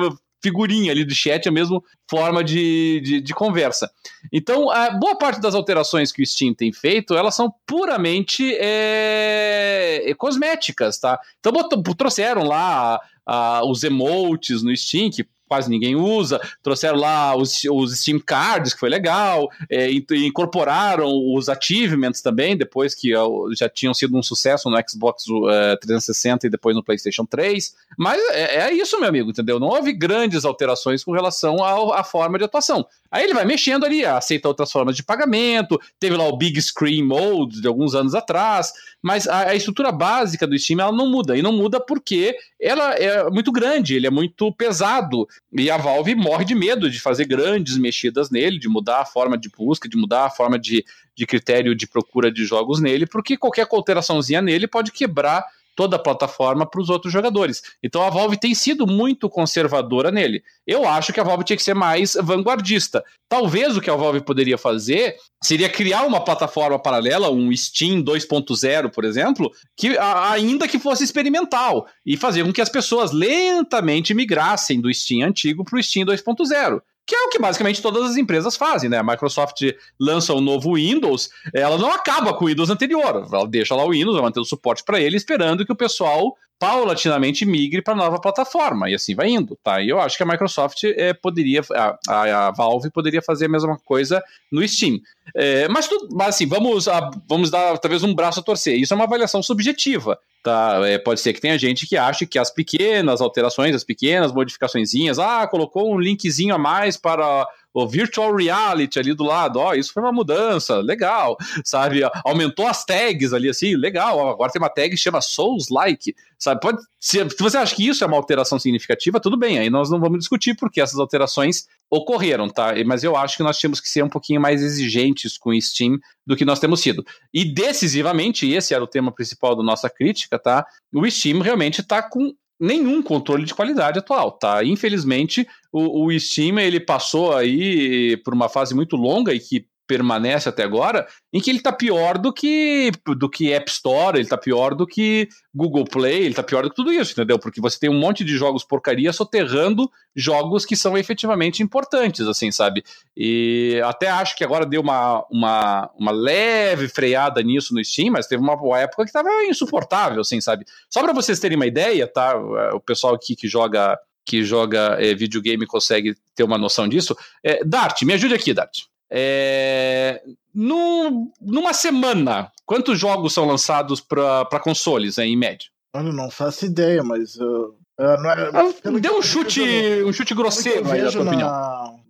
figurinha 0.41 0.91
ali 0.91 1.03
do 1.03 1.13
chat, 1.13 1.47
a 1.47 1.51
mesma 1.51 1.81
forma 2.09 2.43
de, 2.43 3.01
de, 3.01 3.21
de, 3.21 3.33
conversa. 3.33 3.89
Então, 4.31 4.69
a 4.69 4.91
boa 4.91 5.17
parte 5.17 5.41
das 5.41 5.55
alterações 5.55 6.11
que 6.11 6.21
o 6.21 6.25
Steam 6.25 6.53
tem 6.53 6.71
feito, 6.71 7.15
elas 7.15 7.35
são 7.35 7.53
puramente 7.65 8.55
é, 8.59 10.13
cosméticas, 10.17 10.99
tá? 10.99 11.19
Então, 11.39 11.51
botou, 11.51 11.81
trouxeram 11.95 12.43
lá 12.43 12.99
a, 13.25 13.65
os 13.65 13.83
emotes 13.83 14.61
no 14.61 14.75
Steam, 14.75 15.09
que 15.09 15.25
quase 15.55 15.69
ninguém 15.69 15.95
usa, 15.95 16.39
trouxeram 16.61 16.97
lá 16.97 17.35
os, 17.35 17.63
os 17.71 17.97
Steam 17.97 18.19
Cards, 18.19 18.73
que 18.73 18.79
foi 18.79 18.89
legal, 18.89 19.49
é, 19.69 19.89
incorporaram 19.89 21.09
os 21.33 21.47
achievements 21.47 22.21
também, 22.21 22.57
depois 22.57 22.93
que 22.93 23.13
já 23.57 23.69
tinham 23.69 23.93
sido 23.93 24.17
um 24.17 24.21
sucesso 24.21 24.69
no 24.69 24.77
Xbox 24.87 25.25
uh, 25.27 25.49
é, 25.49 25.77
360 25.77 26.47
e 26.47 26.49
depois 26.49 26.75
no 26.75 26.83
PlayStation 26.83 27.25
3. 27.25 27.73
Mas 27.97 28.19
é, 28.31 28.67
é, 28.67 28.73
isso, 28.73 28.99
meu 28.99 29.07
amigo, 29.07 29.29
entendeu? 29.29 29.59
Não 29.59 29.67
houve 29.67 29.93
grandes 29.93 30.43
alterações 30.43 31.05
com 31.05 31.13
relação 31.13 31.63
à 31.63 32.03
forma 32.03 32.37
de 32.37 32.43
atuação. 32.43 32.85
Aí 33.09 33.23
ele 33.23 33.33
vai 33.33 33.45
mexendo 33.45 33.85
ali, 33.85 34.03
aceita 34.03 34.49
outras 34.49 34.69
formas 34.69 34.93
de 34.93 35.01
pagamento, 35.01 35.79
teve 35.97 36.17
lá 36.17 36.27
o 36.27 36.35
Big 36.35 36.61
Screen 36.61 37.01
Mode 37.01 37.61
de 37.61 37.67
alguns 37.67 37.95
anos 37.95 38.13
atrás, 38.13 38.73
mas 39.01 39.25
a, 39.25 39.51
a 39.51 39.55
estrutura 39.55 39.89
básica 39.89 40.45
do 40.45 40.57
Steam 40.59 40.81
ela 40.81 40.91
não 40.91 41.09
muda, 41.09 41.37
e 41.37 41.41
não 41.41 41.53
muda 41.53 41.79
porque 41.79 42.35
ela 42.65 42.93
é 42.93 43.29
muito 43.29 43.51
grande, 43.51 43.95
ele 43.95 44.07
é 44.07 44.09
muito 44.09 44.51
pesado, 44.51 45.27
e 45.53 45.69
a 45.69 45.77
Valve 45.77 46.15
morre 46.15 46.43
de 46.43 46.55
medo 46.55 46.89
de 46.89 46.99
fazer 46.99 47.25
grandes 47.25 47.77
mexidas 47.77 48.29
nele, 48.31 48.57
de 48.57 48.67
mudar 48.67 49.01
a 49.01 49.05
forma 49.05 49.37
de 49.37 49.49
busca, 49.49 49.87
de 49.87 49.95
mudar 49.95 50.25
a 50.25 50.29
forma 50.29 50.57
de, 50.57 50.83
de 51.15 51.25
critério 51.25 51.75
de 51.75 51.87
procura 51.87 52.31
de 52.31 52.43
jogos 52.43 52.81
nele, 52.81 53.05
porque 53.05 53.37
qualquer 53.37 53.67
alteraçãozinha 53.71 54.41
nele 54.41 54.67
pode 54.67 54.91
quebrar 54.91 55.45
toda 55.75 55.97
a 55.97 55.99
plataforma 55.99 56.65
para 56.65 56.81
os 56.81 56.89
outros 56.89 57.11
jogadores. 57.11 57.61
Então 57.83 58.01
a 58.01 58.09
Valve 58.09 58.37
tem 58.37 58.55
sido 58.55 58.87
muito 58.87 59.29
conservadora 59.29 60.11
nele. 60.11 60.41
Eu 60.65 60.87
acho 60.87 61.11
que 61.11 61.19
a 61.19 61.23
Valve 61.23 61.43
tinha 61.43 61.57
que 61.57 61.63
ser 61.63 61.75
mais 61.75 62.15
vanguardista. 62.21 63.03
Talvez 63.27 63.75
o 63.75 63.81
que 63.81 63.89
a 63.89 63.95
Valve 63.95 64.21
poderia 64.21 64.57
fazer 64.57 65.15
seria 65.43 65.69
criar 65.69 66.03
uma 66.03 66.23
plataforma 66.23 66.79
paralela, 66.79 67.29
um 67.29 67.55
Steam 67.55 68.01
2.0, 68.01 68.89
por 68.91 69.03
exemplo, 69.03 69.51
que 69.77 69.97
ainda 69.97 70.67
que 70.67 70.79
fosse 70.79 71.03
experimental 71.03 71.87
e 72.05 72.15
fazer 72.15 72.43
com 72.43 72.53
que 72.53 72.61
as 72.61 72.69
pessoas 72.69 73.11
lentamente 73.11 74.13
migrassem 74.13 74.79
do 74.79 74.93
Steam 74.93 75.27
antigo 75.27 75.63
para 75.63 75.77
o 75.77 75.83
Steam 75.83 76.05
2.0. 76.05 76.81
que 77.05 77.15
é 77.15 77.23
o 77.23 77.29
que 77.29 77.39
basicamente 77.39 77.81
todas 77.81 78.11
as 78.11 78.17
empresas 78.17 78.55
fazem, 78.55 78.89
né? 78.89 78.97
A 78.97 79.03
Microsoft 79.03 79.61
lança 79.99 80.33
um 80.33 80.41
novo 80.41 80.75
Windows, 80.75 81.29
ela 81.53 81.77
não 81.77 81.91
acaba 81.91 82.33
com 82.33 82.45
o 82.45 82.47
Windows 82.47 82.69
anterior, 82.69 83.27
ela 83.31 83.47
deixa 83.47 83.75
lá 83.75 83.85
o 83.85 83.91
Windows, 83.91 84.15
vai 84.15 84.23
manter 84.23 84.39
o 84.39 84.45
suporte 84.45 84.83
para 84.83 84.99
ele, 84.99 85.15
esperando 85.15 85.65
que 85.65 85.71
o 85.71 85.75
pessoal 85.75 86.35
paulatinamente 86.57 87.45
migre 87.45 87.81
para 87.81 87.95
nova 87.95 88.19
plataforma 88.19 88.89
e 88.89 88.95
assim 88.95 89.13
vai 89.13 89.27
indo, 89.27 89.57
tá? 89.61 89.81
E 89.81 89.89
eu 89.89 89.99
acho 89.99 90.15
que 90.15 90.23
a 90.23 90.25
Microsoft 90.25 90.83
é, 90.83 91.13
poderia, 91.13 91.61
a, 91.73 92.47
a, 92.47 92.51
Valve 92.51 92.89
poderia 92.89 93.21
fazer 93.21 93.45
a 93.45 93.49
mesma 93.49 93.77
coisa 93.83 94.23
no 94.51 94.65
Steam. 94.67 94.99
É, 95.35 95.67
mas, 95.67 95.87
tudo, 95.87 96.15
mas 96.15 96.29
assim, 96.29 96.47
vamos, 96.47 96.87
a, 96.87 97.11
vamos 97.27 97.49
dar 97.49 97.77
talvez 97.77 98.03
um 98.03 98.15
braço 98.15 98.39
a 98.39 98.43
torcer. 98.43 98.79
Isso 98.79 98.93
é 98.93 98.95
uma 98.95 99.03
avaliação 99.03 99.43
subjetiva, 99.43 100.17
tá? 100.45 100.79
É, 100.87 100.99
pode 100.99 101.19
ser 101.19 101.33
que 101.33 101.41
tenha 101.41 101.57
gente 101.57 101.87
que 101.87 101.97
ache 101.97 102.27
que 102.27 102.37
as 102.37 102.51
pequenas 102.51 103.19
alterações, 103.19 103.75
as 103.75 103.83
pequenas 103.83 104.31
modificaçõezinhas, 104.31 105.17
ah, 105.17 105.47
colocou 105.47 105.91
um 105.91 105.99
linkzinho 105.99 106.53
a 106.53 106.57
mais 106.57 106.95
para 106.95 107.47
o 107.75 107.85
virtual 107.85 108.33
reality 108.33 108.97
ali 108.97 109.13
do 109.13 109.25
lado, 109.25 109.59
ó, 109.59 109.73
isso 109.73 109.91
foi 109.91 110.01
uma 110.01 110.13
mudança, 110.13 110.77
legal, 110.77 111.35
sabe? 111.65 112.01
Aumentou 112.23 112.65
as 112.65 112.85
tags 112.85 113.33
ali 113.33 113.49
assim, 113.49 113.75
legal, 113.75 114.29
agora 114.29 114.49
tem 114.49 114.61
uma 114.61 114.69
tag 114.69 114.91
que 114.91 114.97
chama 114.97 115.19
Souls 115.19 115.67
Like, 115.69 116.15
sabe? 116.39 116.61
Pode, 116.61 116.81
se, 116.97 117.17
se 117.29 117.43
você 117.43 117.57
acha 117.57 117.75
que 117.75 117.85
isso 117.85 118.01
é 118.01 118.07
uma 118.07 118.15
alteração 118.15 118.57
significativa, 118.57 119.19
tudo 119.19 119.37
bem, 119.37 119.59
aí 119.59 119.69
nós 119.69 119.89
não 119.89 119.99
vamos 119.99 120.19
discutir 120.19 120.55
porque 120.55 120.79
essas 120.79 120.97
alterações 120.97 121.65
ocorreram, 121.89 122.47
tá? 122.47 122.73
Mas 122.85 123.03
eu 123.03 123.17
acho 123.17 123.35
que 123.35 123.43
nós 123.43 123.57
tínhamos 123.57 123.81
que 123.81 123.89
ser 123.89 124.03
um 124.03 124.09
pouquinho 124.09 124.39
mais 124.39 124.61
exigentes 124.61 125.37
com 125.37 125.49
o 125.49 125.61
Steam 125.61 125.99
do 126.25 126.37
que 126.37 126.45
nós 126.45 126.59
temos 126.59 126.79
sido. 126.79 127.05
E 127.33 127.43
decisivamente, 127.43 128.49
esse 128.49 128.73
era 128.73 128.83
o 128.83 128.87
tema 128.87 129.11
principal 129.11 129.53
da 129.53 129.61
nossa 129.61 129.89
crítica, 129.89 130.39
tá? 130.39 130.65
O 130.93 131.05
Steam 131.11 131.39
realmente 131.41 131.81
está 131.81 132.01
com 132.01 132.33
nenhum 132.59 133.01
controle 133.01 133.45
de 133.45 133.53
qualidade 133.53 133.99
atual, 133.99 134.31
tá? 134.31 134.63
Infelizmente, 134.63 135.47
o, 135.71 136.05
o 136.05 136.19
Steam 136.19 136.59
ele 136.59 136.79
passou 136.79 137.35
aí 137.35 138.17
por 138.17 138.33
uma 138.33 138.49
fase 138.49 138.73
muito 138.73 138.95
longa 138.95 139.33
e 139.33 139.39
que 139.39 139.67
permanece 139.87 140.49
até 140.49 140.63
agora, 140.63 141.07
em 141.33 141.39
que 141.39 141.49
ele 141.49 141.59
está 141.59 141.71
pior 141.71 142.17
do 142.17 142.33
que 142.33 142.91
do 143.17 143.29
que 143.29 143.53
App 143.53 143.69
Store, 143.69 144.17
ele 144.17 144.23
está 144.23 144.37
pior 144.37 144.73
do 144.73 144.85
que 144.85 145.27
Google 145.53 145.85
Play, 145.85 146.19
ele 146.19 146.29
está 146.29 146.43
pior 146.43 146.63
do 146.63 146.69
que 146.69 146.75
tudo 146.75 146.91
isso, 146.91 147.11
entendeu? 147.13 147.37
Porque 147.39 147.61
você 147.61 147.79
tem 147.79 147.89
um 147.89 147.99
monte 147.99 148.23
de 148.23 148.35
jogos 148.35 148.63
porcaria 148.63 149.11
soterrando 149.13 149.89
jogos 150.15 150.65
que 150.65 150.75
são 150.75 150.97
efetivamente 150.97 151.61
importantes, 151.61 152.27
assim, 152.27 152.51
sabe? 152.51 152.83
E 153.15 153.81
até 153.85 154.09
acho 154.09 154.35
que 154.35 154.43
agora 154.43 154.65
deu 154.65 154.81
uma, 154.81 155.25
uma, 155.29 155.91
uma 155.97 156.11
leve 156.11 156.87
freada 156.87 157.41
nisso 157.41 157.73
no 157.73 157.83
Steam, 157.83 158.11
mas 158.11 158.27
teve 158.27 158.41
uma 158.41 158.79
época 158.79 159.03
que 159.03 159.09
estava 159.09 159.29
insuportável, 159.45 160.21
assim, 160.21 160.41
sabe? 160.41 160.65
Só 160.89 161.01
para 161.01 161.13
vocês 161.13 161.39
terem 161.39 161.57
uma 161.57 161.67
ideia, 161.67 162.07
tá? 162.07 162.35
O 162.73 162.79
pessoal 162.79 163.15
aqui 163.15 163.35
que 163.35 163.47
joga 163.47 163.97
que 164.25 164.43
joga 164.43 164.97
é, 164.99 165.13
videogame 165.13 165.67
consegue 165.67 166.15
ter 166.35 166.43
uma 166.43 166.57
noção 166.57 166.89
disso. 166.89 167.15
É, 167.43 167.63
Dart, 167.63 168.01
me 168.01 168.13
ajude 168.13 168.33
aqui, 168.33 168.53
Dart. 168.53 168.79
É, 169.11 170.21
no, 170.53 171.31
numa 171.41 171.73
semana, 171.73 172.51
quantos 172.65 172.99
jogos 172.99 173.33
são 173.33 173.45
lançados 173.45 174.01
para 174.01 174.59
consoles, 174.63 175.17
em 175.17 175.35
média? 175.37 175.67
Olha, 175.95 176.11
não 176.11 176.29
faço 176.29 176.65
ideia, 176.65 177.03
mas. 177.03 177.35
Uh, 177.35 177.75
uh, 177.99 178.21
não 178.21 178.31
é, 178.31 178.49
ah, 178.53 178.99
deu 178.99 179.17
um 179.17 179.21
chute, 179.21 179.61
um 180.05 180.11
chute 180.11 180.33
grosseiro 180.33 180.89
aí, 180.91 181.01
na 181.01 181.11
tua 181.11 181.23
opinião. 181.23 181.49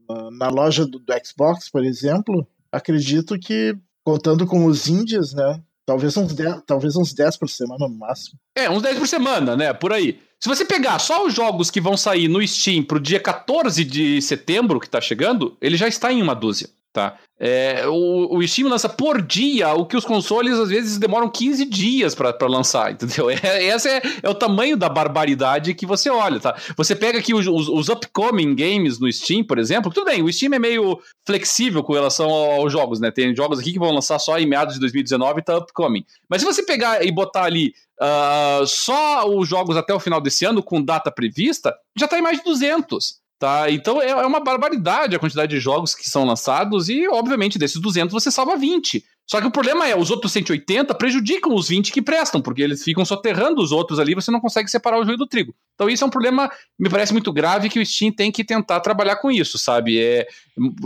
Na, 0.10 0.32
na 0.32 0.50
loja 0.50 0.86
do, 0.86 1.00
do, 1.00 1.14
Xbox, 1.24 1.70
por 1.70 1.84
exemplo, 1.84 2.48
acredito 2.72 3.38
que, 3.38 3.76
contando 4.04 4.46
com 4.46 4.66
os 4.66 4.88
indies, 4.88 5.34
né? 5.34 5.62
Talvez 5.86 6.18
uns 6.18 6.34
10, 6.34 6.64
talvez 6.66 6.96
uns 6.96 7.14
10 7.14 7.38
por 7.38 7.48
semana 7.48 7.88
no 7.88 7.96
máximo. 7.96 8.40
É, 8.56 8.68
uns 8.68 8.82
10 8.82 8.98
por 8.98 9.08
semana, 9.08 9.56
né? 9.56 9.72
Por 9.72 9.94
aí. 9.94 10.20
Se 10.40 10.50
você 10.50 10.66
pegar 10.66 10.98
só 11.00 11.26
os 11.26 11.34
jogos 11.34 11.70
que 11.70 11.80
vão 11.80 11.96
sair 11.96 12.28
no 12.28 12.46
Steam 12.46 12.84
pro 12.84 13.00
dia 13.00 13.20
14 13.20 13.84
de 13.84 14.22
setembro, 14.22 14.80
que 14.80 14.90
tá 14.90 15.00
chegando, 15.00 15.56
ele 15.62 15.78
já 15.78 15.88
está 15.88 16.12
em 16.12 16.22
uma 16.22 16.34
dúzia. 16.34 16.70
Tá? 16.96 17.18
É, 17.38 17.86
o, 17.90 18.38
o 18.38 18.48
Steam 18.48 18.70
lança 18.70 18.88
por 18.88 19.22
dia 19.22 19.74
o 19.74 19.86
que 19.86 19.98
os 19.98 20.06
consoles 20.06 20.58
às 20.58 20.70
vezes 20.70 20.98
demoram 20.98 21.30
15 21.30 21.66
dias 21.66 22.16
para 22.16 22.34
lançar, 22.48 22.94
entendeu? 22.94 23.26
É, 23.44 23.66
esse 23.66 23.90
é, 23.90 24.02
é, 24.24 24.30
o 24.30 24.34
tamanho 24.34 24.78
da 24.78 24.88
barbaridade 24.88 25.74
que 25.74 25.86
você 25.86 26.10
olha, 26.10 26.40
tá? 26.40 26.56
Você 26.78 26.96
pega 26.96 27.20
aqui 27.20 27.34
os, 27.34 27.46
os, 27.48 27.68
os, 27.68 27.90
upcoming 27.90 28.56
games 28.56 28.98
no 28.98 29.12
Steam, 29.12 29.44
por 29.44 29.60
exemplo, 29.60 29.92
tudo 29.92 30.06
bem, 30.06 30.24
o 30.24 30.32
Steam 30.32 30.54
é 30.54 30.60
meio 30.60 30.98
flexível 31.28 31.84
com 31.84 31.92
relação 31.92 32.30
aos 32.30 32.72
jogos, 32.72 33.02
né? 33.02 33.12
Tem 33.12 33.36
jogos 33.36 33.60
aqui 33.60 33.74
que 33.74 33.80
vão 33.80 33.92
lançar 33.92 34.18
só 34.18 34.40
em 34.40 34.48
meados 34.48 34.76
de 34.76 34.80
2019 34.80 35.42
e 35.42 35.44
tá 35.44 35.58
upcoming. 35.58 36.06
Mas 36.30 36.42
se 36.42 36.48
você 36.48 36.64
pegar 36.64 37.06
e 37.06 37.12
botar 37.12 37.44
ali 37.44 37.74
uh, 38.02 38.66
só 38.66 39.28
os 39.28 39.50
jogos 39.50 39.76
até 39.76 39.94
o 39.94 40.00
final 40.00 40.22
desse 40.22 40.46
ano 40.46 40.64
com 40.64 40.82
data 40.82 41.12
prevista, 41.12 41.76
já 41.98 42.08
tá 42.08 42.18
em 42.18 42.22
mais 42.22 42.38
de 42.38 42.46
200. 42.46 43.25
Tá? 43.38 43.70
Então 43.70 44.02
é, 44.02 44.10
é 44.10 44.26
uma 44.26 44.40
barbaridade 44.40 45.16
a 45.16 45.20
quantidade 45.20 45.54
de 45.54 45.60
jogos 45.60 45.94
que 45.94 46.10
são 46.10 46.24
lançados 46.24 46.88
e, 46.88 47.08
obviamente, 47.10 47.60
desses 47.60 47.82
200 47.82 48.14
você 48.14 48.32
salva 48.32 48.56
20. 48.56 49.04
Só 49.28 49.42
que 49.42 49.48
o 49.48 49.52
problema 49.52 49.88
é, 49.88 49.98
os 49.98 50.12
outros 50.12 50.32
180 50.32 50.94
prejudicam 50.94 51.54
os 51.56 51.68
20 51.68 51.92
que 51.92 52.02
prestam, 52.02 52.40
porque 52.42 52.62
eles 52.62 52.84
ficam 52.84 53.04
soterrando 53.04 53.62
os 53.62 53.72
outros 53.72 54.00
ali, 54.00 54.14
você 54.14 54.30
não 54.30 54.40
consegue 54.40 54.70
separar 54.70 55.00
o 55.00 55.04
joio 55.04 55.18
do 55.18 55.26
trigo. 55.26 55.54
Então 55.74 55.90
isso 55.90 56.04
é 56.04 56.08
um 56.08 56.12
problema, 56.12 56.50
me 56.78 56.90
parece 56.90 57.12
muito 57.12 57.34
grave, 57.34 57.68
que 57.68 57.80
o 57.80 57.86
Steam 57.86 58.12
tem 58.12 58.32
que 58.32 58.44
tentar 58.44 58.80
trabalhar 58.82 59.16
com 59.16 59.32
isso, 59.32 59.58
sabe? 59.58 60.00
É 60.00 60.28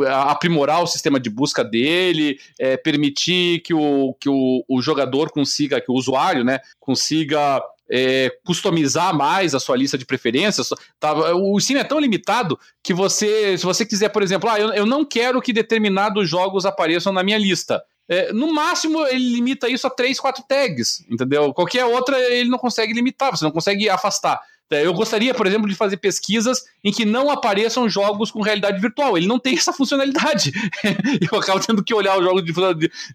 aprimorar 0.08 0.82
o 0.82 0.88
sistema 0.88 1.20
de 1.20 1.30
busca 1.30 1.64
dele, 1.66 2.40
é 2.58 2.78
permitir 2.78 3.60
que 3.60 3.74
o, 3.74 4.16
que 4.20 4.30
o, 4.30 4.64
o 4.70 4.82
jogador 4.82 5.30
consiga, 5.32 5.82
que 5.82 5.92
o 5.92 5.96
usuário, 5.96 6.44
né, 6.44 6.60
consiga 6.80 7.62
é, 7.90 8.32
customizar 8.46 9.16
mais 9.16 9.56
a 9.56 9.60
sua 9.60 9.76
lista 9.76 9.98
de 9.98 10.06
preferências. 10.06 10.70
Tá? 11.00 11.14
O 11.36 11.60
Steam 11.60 11.80
é 11.80 11.84
tão 11.84 12.00
limitado 12.00 12.60
que 12.84 12.94
você, 12.94 13.58
se 13.58 13.66
você 13.66 13.86
quiser, 13.86 14.10
por 14.10 14.22
exemplo, 14.22 14.50
ah, 14.50 14.60
eu, 14.60 14.74
eu 14.74 14.86
não 14.86 15.04
quero 15.04 15.42
que 15.42 15.52
determinados 15.52 16.30
jogos 16.30 16.66
apareçam 16.66 17.12
na 17.12 17.24
minha 17.24 17.38
lista. 17.38 17.82
É, 18.08 18.34
no 18.34 18.52
máximo, 18.52 19.06
ele 19.06 19.36
limita 19.36 19.70
isso 19.70 19.86
a 19.86 19.90
3, 19.90 20.20
4 20.20 20.44
tags, 20.48 21.06
entendeu? 21.10 21.54
Qualquer 21.54 21.86
outra 21.86 22.20
ele 22.20 22.50
não 22.50 22.58
consegue 22.58 22.92
limitar, 22.92 23.32
você 23.32 23.46
não 23.46 23.52
consegue 23.52 23.88
afastar. 23.88 24.40
É, 24.72 24.86
eu 24.86 24.94
gostaria, 24.94 25.34
por 25.34 25.48
exemplo, 25.48 25.68
de 25.68 25.76
fazer 25.76 25.98
pesquisas 25.98 26.64
em 26.84 26.92
que 26.92 27.04
não 27.04 27.30
apareçam 27.32 27.90
jogos 27.90 28.32
com 28.32 28.42
realidade 28.42 28.80
virtual. 28.80 29.18
Ele 29.18 29.28
não 29.28 29.40
tem 29.40 29.56
essa 29.56 29.74
funcionalidade. 29.74 30.52
eu 31.32 31.40
acabo 31.40 31.60
tendo 31.60 31.84
que 31.84 31.94
olhar 31.94 32.18
os 32.18 32.24
jogos 32.24 32.44
de, 32.44 32.54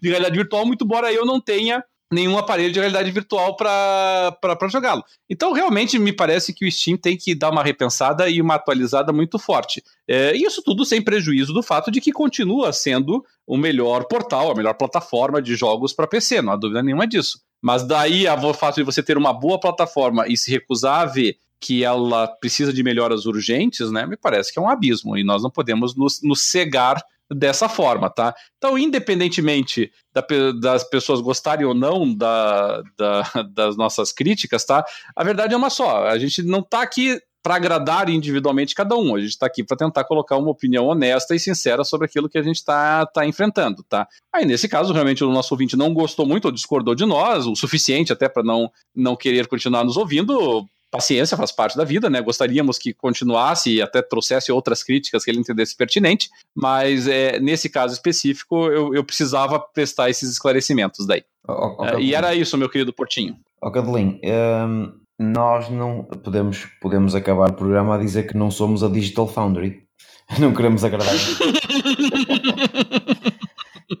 de 0.01 0.09
realidade 0.09 0.35
virtual, 0.35 0.65
muito 0.65 0.83
embora 0.83 1.11
eu 1.13 1.25
não 1.25 1.39
tenha 1.39 1.83
nenhum 2.11 2.37
aparelho 2.37 2.71
de 2.71 2.79
realidade 2.79 3.09
virtual 3.11 3.55
para 3.55 4.69
jogá-lo. 4.69 5.03
Então, 5.29 5.51
realmente, 5.51 5.97
me 5.97 6.13
parece 6.13 6.53
que 6.53 6.65
o 6.65 6.71
Steam 6.71 6.97
tem 6.97 7.17
que 7.17 7.33
dar 7.33 7.51
uma 7.51 7.63
repensada 7.63 8.29
e 8.29 8.41
uma 8.41 8.55
atualizada 8.55 9.11
muito 9.11 9.39
forte. 9.39 9.83
É, 10.07 10.35
isso 10.35 10.61
tudo 10.63 10.85
sem 10.85 11.01
prejuízo 11.01 11.53
do 11.53 11.63
fato 11.63 11.89
de 11.89 11.99
que 11.99 12.11
continua 12.11 12.71
sendo 12.71 13.23
o 13.45 13.57
melhor 13.57 14.05
portal, 14.07 14.51
a 14.51 14.55
melhor 14.55 14.75
plataforma 14.75 15.41
de 15.41 15.55
jogos 15.55 15.93
para 15.93 16.07
PC, 16.07 16.41
não 16.41 16.53
há 16.53 16.55
dúvida 16.55 16.83
nenhuma 16.83 17.07
disso. 17.07 17.39
Mas 17.61 17.85
daí 17.85 18.25
o 18.27 18.53
fato 18.53 18.75
de 18.75 18.83
você 18.83 19.01
ter 19.01 19.17
uma 19.17 19.33
boa 19.33 19.59
plataforma 19.59 20.27
e 20.27 20.37
se 20.37 20.51
recusar 20.51 21.01
a 21.01 21.05
ver 21.05 21.37
que 21.59 21.83
ela 21.83 22.27
precisa 22.27 22.71
de 22.71 22.83
melhoras 22.83 23.25
urgentes, 23.25 23.89
né, 23.91 24.05
me 24.05 24.15
parece 24.15 24.53
que 24.53 24.59
é 24.59 24.61
um 24.61 24.69
abismo 24.69 25.17
e 25.17 25.23
nós 25.23 25.41
não 25.41 25.49
podemos 25.49 25.95
nos, 25.95 26.21
nos 26.21 26.43
cegar 26.43 27.01
dessa 27.31 27.67
forma, 27.67 28.09
tá? 28.09 28.33
Então, 28.57 28.77
independentemente 28.77 29.91
da, 30.13 30.25
das 30.59 30.83
pessoas 30.83 31.21
gostarem 31.21 31.65
ou 31.65 31.73
não 31.73 32.13
da, 32.13 32.81
da, 32.97 33.23
das 33.53 33.75
nossas 33.75 34.11
críticas, 34.11 34.65
tá? 34.65 34.85
A 35.15 35.23
verdade 35.23 35.53
é 35.53 35.57
uma 35.57 35.69
só. 35.69 36.05
A 36.05 36.17
gente 36.17 36.43
não 36.43 36.61
tá 36.61 36.81
aqui 36.81 37.19
para 37.45 37.57
agradar 37.57 38.09
individualmente 38.09 38.73
cada 38.73 38.95
um. 38.95 39.15
A 39.15 39.19
gente 39.19 39.29
está 39.29 39.45
aqui 39.45 39.63
para 39.63 39.77
tentar 39.77 40.03
colocar 40.03 40.35
uma 40.35 40.49
opinião 40.49 40.87
honesta 40.87 41.35
e 41.35 41.39
sincera 41.39 41.83
sobre 41.83 42.07
aquilo 42.07 42.27
que 42.27 42.39
a 42.39 42.41
gente 42.41 42.55
está 42.55 43.05
tá 43.05 43.23
enfrentando, 43.23 43.83
tá? 43.83 44.07
Aí, 44.33 44.45
nesse 44.45 44.67
caso, 44.67 44.91
realmente 44.91 45.23
o 45.23 45.31
nosso 45.31 45.53
ouvinte 45.53 45.77
não 45.77 45.93
gostou 45.93 46.25
muito 46.25 46.45
ou 46.45 46.51
discordou 46.51 46.95
de 46.95 47.05
nós, 47.05 47.45
o 47.45 47.55
suficiente 47.55 48.11
até 48.11 48.27
para 48.27 48.41
não, 48.41 48.71
não 48.95 49.15
querer 49.15 49.45
continuar 49.45 49.83
nos 49.83 49.95
ouvindo, 49.95 50.65
paciência 50.95 51.37
faz 51.37 51.51
parte 51.51 51.77
da 51.77 51.83
vida, 51.83 52.09
né? 52.09 52.21
Gostaríamos 52.21 52.77
que 52.77 52.93
continuasse 52.93 53.75
e 53.75 53.81
até 53.81 54.01
trouxesse 54.01 54.51
outras 54.51 54.83
críticas 54.83 55.23
que 55.23 55.31
ele 55.31 55.39
entendesse 55.39 55.75
pertinente, 55.75 56.29
mas 56.53 57.07
é, 57.07 57.39
nesse 57.39 57.69
caso 57.69 57.93
específico 57.93 58.67
eu, 58.67 58.93
eu 58.93 59.03
precisava 59.03 59.59
prestar 59.59 60.09
esses 60.09 60.29
esclarecimentos 60.29 61.05
daí. 61.05 61.23
Oh, 61.47 61.75
oh, 61.79 61.99
e 61.99 62.15
era 62.15 62.33
isso, 62.33 62.57
meu 62.57 62.69
querido 62.69 62.93
Portinho. 62.93 63.37
Ó, 63.61 63.69
oh, 63.69 63.97
um, 63.97 64.93
nós 65.19 65.69
não 65.69 66.03
podemos, 66.03 66.65
podemos 66.81 67.15
acabar 67.15 67.49
o 67.49 67.53
programa 67.53 67.95
a 67.95 67.99
dizer 67.99 68.27
que 68.27 68.37
não 68.37 68.49
somos 68.49 68.83
a 68.83 68.89
Digital 68.89 69.27
Foundry. 69.27 69.85
Não 70.39 70.55
queremos 70.55 70.83
agradar. 70.83 71.13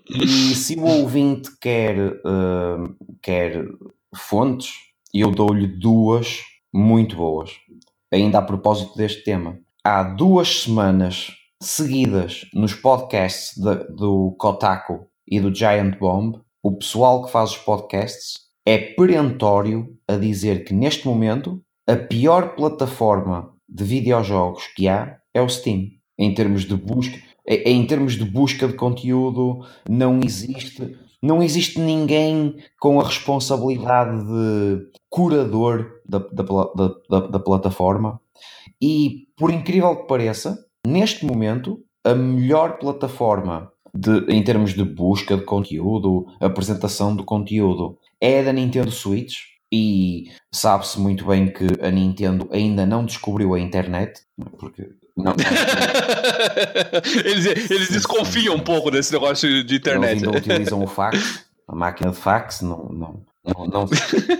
e 0.09 0.27
se 0.55 0.75
o 0.75 0.83
ouvinte 0.83 1.51
quer, 1.61 1.99
uh, 1.99 2.95
quer 3.21 3.63
fontes, 4.15 4.71
eu 5.13 5.29
dou-lhe 5.29 5.67
duas 5.67 6.41
muito 6.75 7.15
boas. 7.15 7.51
Ainda 8.11 8.39
a 8.39 8.41
propósito 8.41 8.97
deste 8.97 9.23
tema, 9.23 9.57
há 9.81 10.03
duas 10.03 10.63
semanas 10.63 11.31
seguidas 11.61 12.45
nos 12.53 12.73
podcasts 12.73 13.57
de, 13.57 13.75
do 13.95 14.35
Kotaku 14.37 15.07
e 15.25 15.39
do 15.39 15.55
Giant 15.55 15.97
Bomb, 15.97 16.41
o 16.61 16.77
pessoal 16.77 17.23
que 17.23 17.31
faz 17.31 17.51
os 17.51 17.57
podcasts 17.57 18.33
é 18.65 18.77
perentório 18.77 19.97
a 20.07 20.17
dizer 20.17 20.65
que 20.65 20.73
neste 20.73 21.07
momento 21.07 21.61
a 21.87 21.95
pior 21.95 22.55
plataforma 22.55 23.53
de 23.69 23.83
videojogos 23.83 24.67
que 24.75 24.87
há 24.89 25.17
é 25.33 25.41
o 25.41 25.47
Steam. 25.47 25.91
em 26.17 26.33
termos 26.33 26.65
de 26.65 26.75
busca, 26.75 27.17
em 27.47 27.85
termos 27.85 28.13
de 28.13 28.25
busca 28.25 28.67
de 28.67 28.73
conteúdo, 28.73 29.65
não 29.89 30.19
existe, 30.19 30.97
não 31.25 31.41
existe 31.41 31.79
ninguém 31.79 32.55
com 32.79 32.99
a 32.99 33.03
responsabilidade 33.03 34.23
de 34.25 34.87
curador 35.09 36.01
da, 36.07 36.19
da, 36.19 36.43
da, 37.09 37.19
da 37.27 37.39
plataforma. 37.39 38.19
E 38.81 39.27
por 39.35 39.51
incrível 39.51 39.95
que 39.95 40.07
pareça, 40.07 40.57
neste 40.85 41.25
momento, 41.25 41.79
a 42.03 42.13
melhor 42.13 42.77
plataforma 42.77 43.71
de, 43.93 44.25
em 44.29 44.43
termos 44.43 44.73
de 44.73 44.83
busca 44.83 45.37
de 45.37 45.43
conteúdo, 45.43 46.27
apresentação 46.39 47.15
de 47.15 47.23
conteúdo, 47.23 47.97
é 48.19 48.41
a 48.41 48.43
da 48.43 48.53
Nintendo 48.53 48.91
Switch. 48.91 49.55
E 49.71 50.31
sabe-se 50.53 50.99
muito 50.99 51.25
bem 51.25 51.51
que 51.51 51.65
a 51.81 51.89
Nintendo 51.89 52.47
ainda 52.51 52.85
não 52.85 53.03
descobriu 53.03 53.53
a 53.53 53.59
internet, 53.59 54.21
porque 54.59 54.89
não. 55.15 55.33
eles, 57.23 57.71
eles 57.71 57.89
desconfiam 57.89 58.55
um 58.55 58.59
pouco 58.59 58.91
desse 58.91 59.13
negócio 59.13 59.63
de 59.63 59.75
internet. 59.75 60.11
Eles 60.11 60.23
ainda 60.23 60.37
utilizam 60.37 60.83
o 60.83 60.87
fax, 60.87 61.45
a 61.67 61.75
máquina 61.75 62.11
de 62.11 62.17
fax, 62.17 62.61
não. 62.61 62.89
não, 62.89 63.25
não, 63.45 63.67
não. 63.67 63.85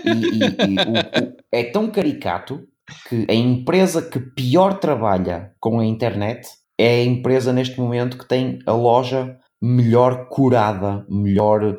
E, 0.04 0.10
e, 0.10 0.74
e 0.74 0.78
o, 0.78 0.92
o, 0.92 1.36
é 1.50 1.64
tão 1.64 1.90
caricato 1.90 2.66
que 3.08 3.26
a 3.28 3.34
empresa 3.34 4.02
que 4.02 4.20
pior 4.20 4.78
trabalha 4.78 5.52
com 5.58 5.80
a 5.80 5.84
internet 5.84 6.48
é 6.78 6.96
a 6.96 7.04
empresa 7.04 7.52
neste 7.52 7.80
momento 7.80 8.18
que 8.18 8.28
tem 8.28 8.58
a 8.66 8.72
loja 8.72 9.38
melhor 9.60 10.28
curada, 10.28 11.04
melhor 11.08 11.64
uh, 11.64 11.76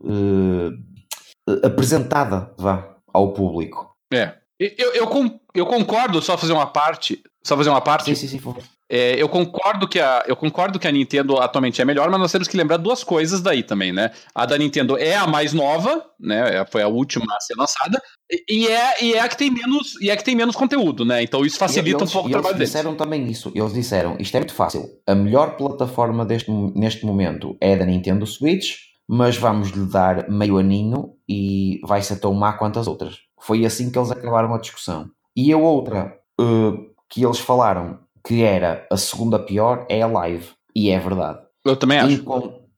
uh, 0.00 1.66
apresentada 1.66 2.52
vá, 2.56 2.96
ao 3.12 3.32
público. 3.32 3.94
É. 4.12 4.41
Eu, 4.58 4.94
eu, 4.94 5.40
eu, 5.54 5.66
concordo, 5.66 6.22
só 6.22 6.36
fazer 6.38 6.52
uma 6.52 6.66
parte. 6.66 7.22
Só 7.42 7.56
fazer 7.56 7.70
uma 7.70 7.80
parte. 7.80 8.14
Sim, 8.14 8.28
sim, 8.28 8.38
sim. 8.38 8.54
É, 8.94 9.14
eu 9.20 9.26
concordo 9.26 9.88
que 9.88 9.98
a 9.98 10.22
eu 10.28 10.36
concordo 10.36 10.78
que 10.78 10.86
a 10.86 10.92
Nintendo 10.92 11.38
atualmente 11.38 11.80
é 11.80 11.84
melhor, 11.84 12.10
mas 12.10 12.20
nós 12.20 12.30
temos 12.30 12.46
que 12.46 12.58
lembrar 12.58 12.76
duas 12.76 13.02
coisas 13.02 13.40
daí 13.40 13.62
também, 13.62 13.90
né? 13.90 14.10
A 14.34 14.44
da 14.44 14.58
Nintendo 14.58 14.98
é 14.98 15.16
a 15.16 15.26
mais 15.26 15.54
nova, 15.54 16.04
né? 16.20 16.58
É, 16.58 16.66
foi 16.66 16.82
a 16.82 16.88
última 16.88 17.24
a 17.34 17.40
ser 17.40 17.54
lançada 17.56 18.02
e 18.46 18.66
é, 18.66 19.02
e 19.02 19.14
é 19.14 19.20
a 19.20 19.28
que 19.30 19.38
tem 19.38 19.50
menos 19.50 19.98
e 19.98 20.10
é 20.10 20.16
que 20.16 20.22
tem 20.22 20.36
menos 20.36 20.54
conteúdo, 20.54 21.06
né? 21.06 21.22
Então 21.22 21.42
isso 21.42 21.56
facilita 21.56 22.02
eles, 22.02 22.10
um 22.10 22.12
pouco 22.12 22.28
o 22.28 22.32
trabalho 22.32 22.54
deles. 22.54 22.68
Eles 22.68 22.82
disseram 22.82 22.94
também 22.94 23.26
isso. 23.30 23.50
Eles 23.54 23.72
disseram 23.72 24.16
isto 24.20 24.34
é 24.36 24.40
muito 24.40 24.52
fácil. 24.52 24.86
A 25.06 25.14
melhor 25.14 25.56
plataforma 25.56 26.26
deste 26.26 26.50
neste 26.50 27.06
momento 27.06 27.56
é 27.62 27.72
a 27.72 27.76
da 27.76 27.86
Nintendo 27.86 28.26
Switch, 28.26 28.74
mas 29.08 29.38
vamos 29.38 29.70
lhe 29.70 29.86
dar 29.86 30.28
meio 30.28 30.58
aninho 30.58 31.14
e 31.26 31.80
vai 31.84 32.02
ser 32.02 32.16
tão 32.16 32.34
má 32.34 32.52
quanto 32.52 32.78
as 32.78 32.86
outras. 32.86 33.20
Foi 33.42 33.64
assim 33.64 33.90
que 33.90 33.98
eles 33.98 34.10
acabaram 34.10 34.54
a 34.54 34.58
discussão. 34.58 35.10
E 35.36 35.52
a 35.52 35.58
outra 35.58 36.16
uh, 36.40 36.78
que 37.08 37.24
eles 37.24 37.38
falaram 37.38 37.98
que 38.24 38.42
era 38.42 38.86
a 38.90 38.96
segunda 38.96 39.38
pior 39.38 39.84
é 39.88 40.02
a 40.02 40.06
live. 40.06 40.50
E 40.74 40.90
é 40.90 40.98
verdade. 40.98 41.40
Eu 41.64 41.76
também 41.76 41.98
acho. 41.98 42.24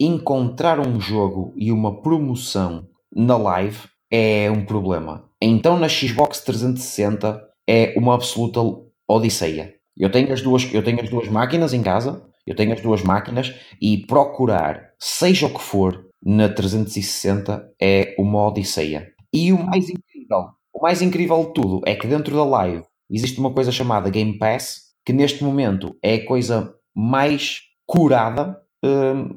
encontrar 0.01 0.81
um 0.81 1.01
jogo 1.01 1.53
e 1.57 1.70
uma 1.70 2.01
promoção 2.01 2.89
na 3.15 3.36
live 3.36 3.89
é 4.11 4.51
um 4.51 4.65
problema. 4.65 5.24
Então 5.41 5.78
na 5.78 5.89
Xbox 5.89 6.41
360 6.41 7.43
é 7.69 7.95
uma 7.97 8.15
absoluta 8.15 8.61
odisseia. 9.09 9.74
Eu 9.97 10.11
tenho 10.11 10.32
as 10.32 10.43
duas, 10.43 10.73
eu 10.73 10.82
tenho 10.82 11.01
as 11.01 11.09
duas 11.09 11.28
máquinas 11.28 11.73
em 11.73 11.82
casa, 11.82 12.24
eu 12.47 12.57
tenho 12.57 12.73
as 12.73 12.81
duas 12.81 13.03
máquinas 13.03 13.55
e 13.81 13.99
procurar, 13.99 14.91
seja 14.99 15.47
o 15.47 15.55
que 15.55 15.62
for, 15.62 16.07
na 16.24 16.49
360 16.49 17.70
é 17.81 18.15
uma 18.19 18.49
odisseia. 18.49 19.12
E 19.32 19.53
o 19.53 19.59
mais 19.59 19.86
incrível, 20.25 20.49
o 20.73 20.83
mais 20.83 21.03
incrível 21.03 21.45
de 21.45 21.55
tudo 21.55 21.81
é 21.87 21.95
que 21.95 22.07
dentro 22.07 22.35
da 22.35 22.45
live 22.45 22.85
existe 23.11 23.39
uma 23.39 23.53
coisa 23.53 23.71
chamada 23.71 24.11
Game 24.11 24.39
Pass 24.39 24.85
que 25.05 25.13
neste 25.13 25.45
momento 25.45 25.97
é 26.03 26.15
a 26.15 26.27
coisa 26.27 26.75
mais 26.95 27.61
curada 27.87 28.59
hum, 28.83 29.35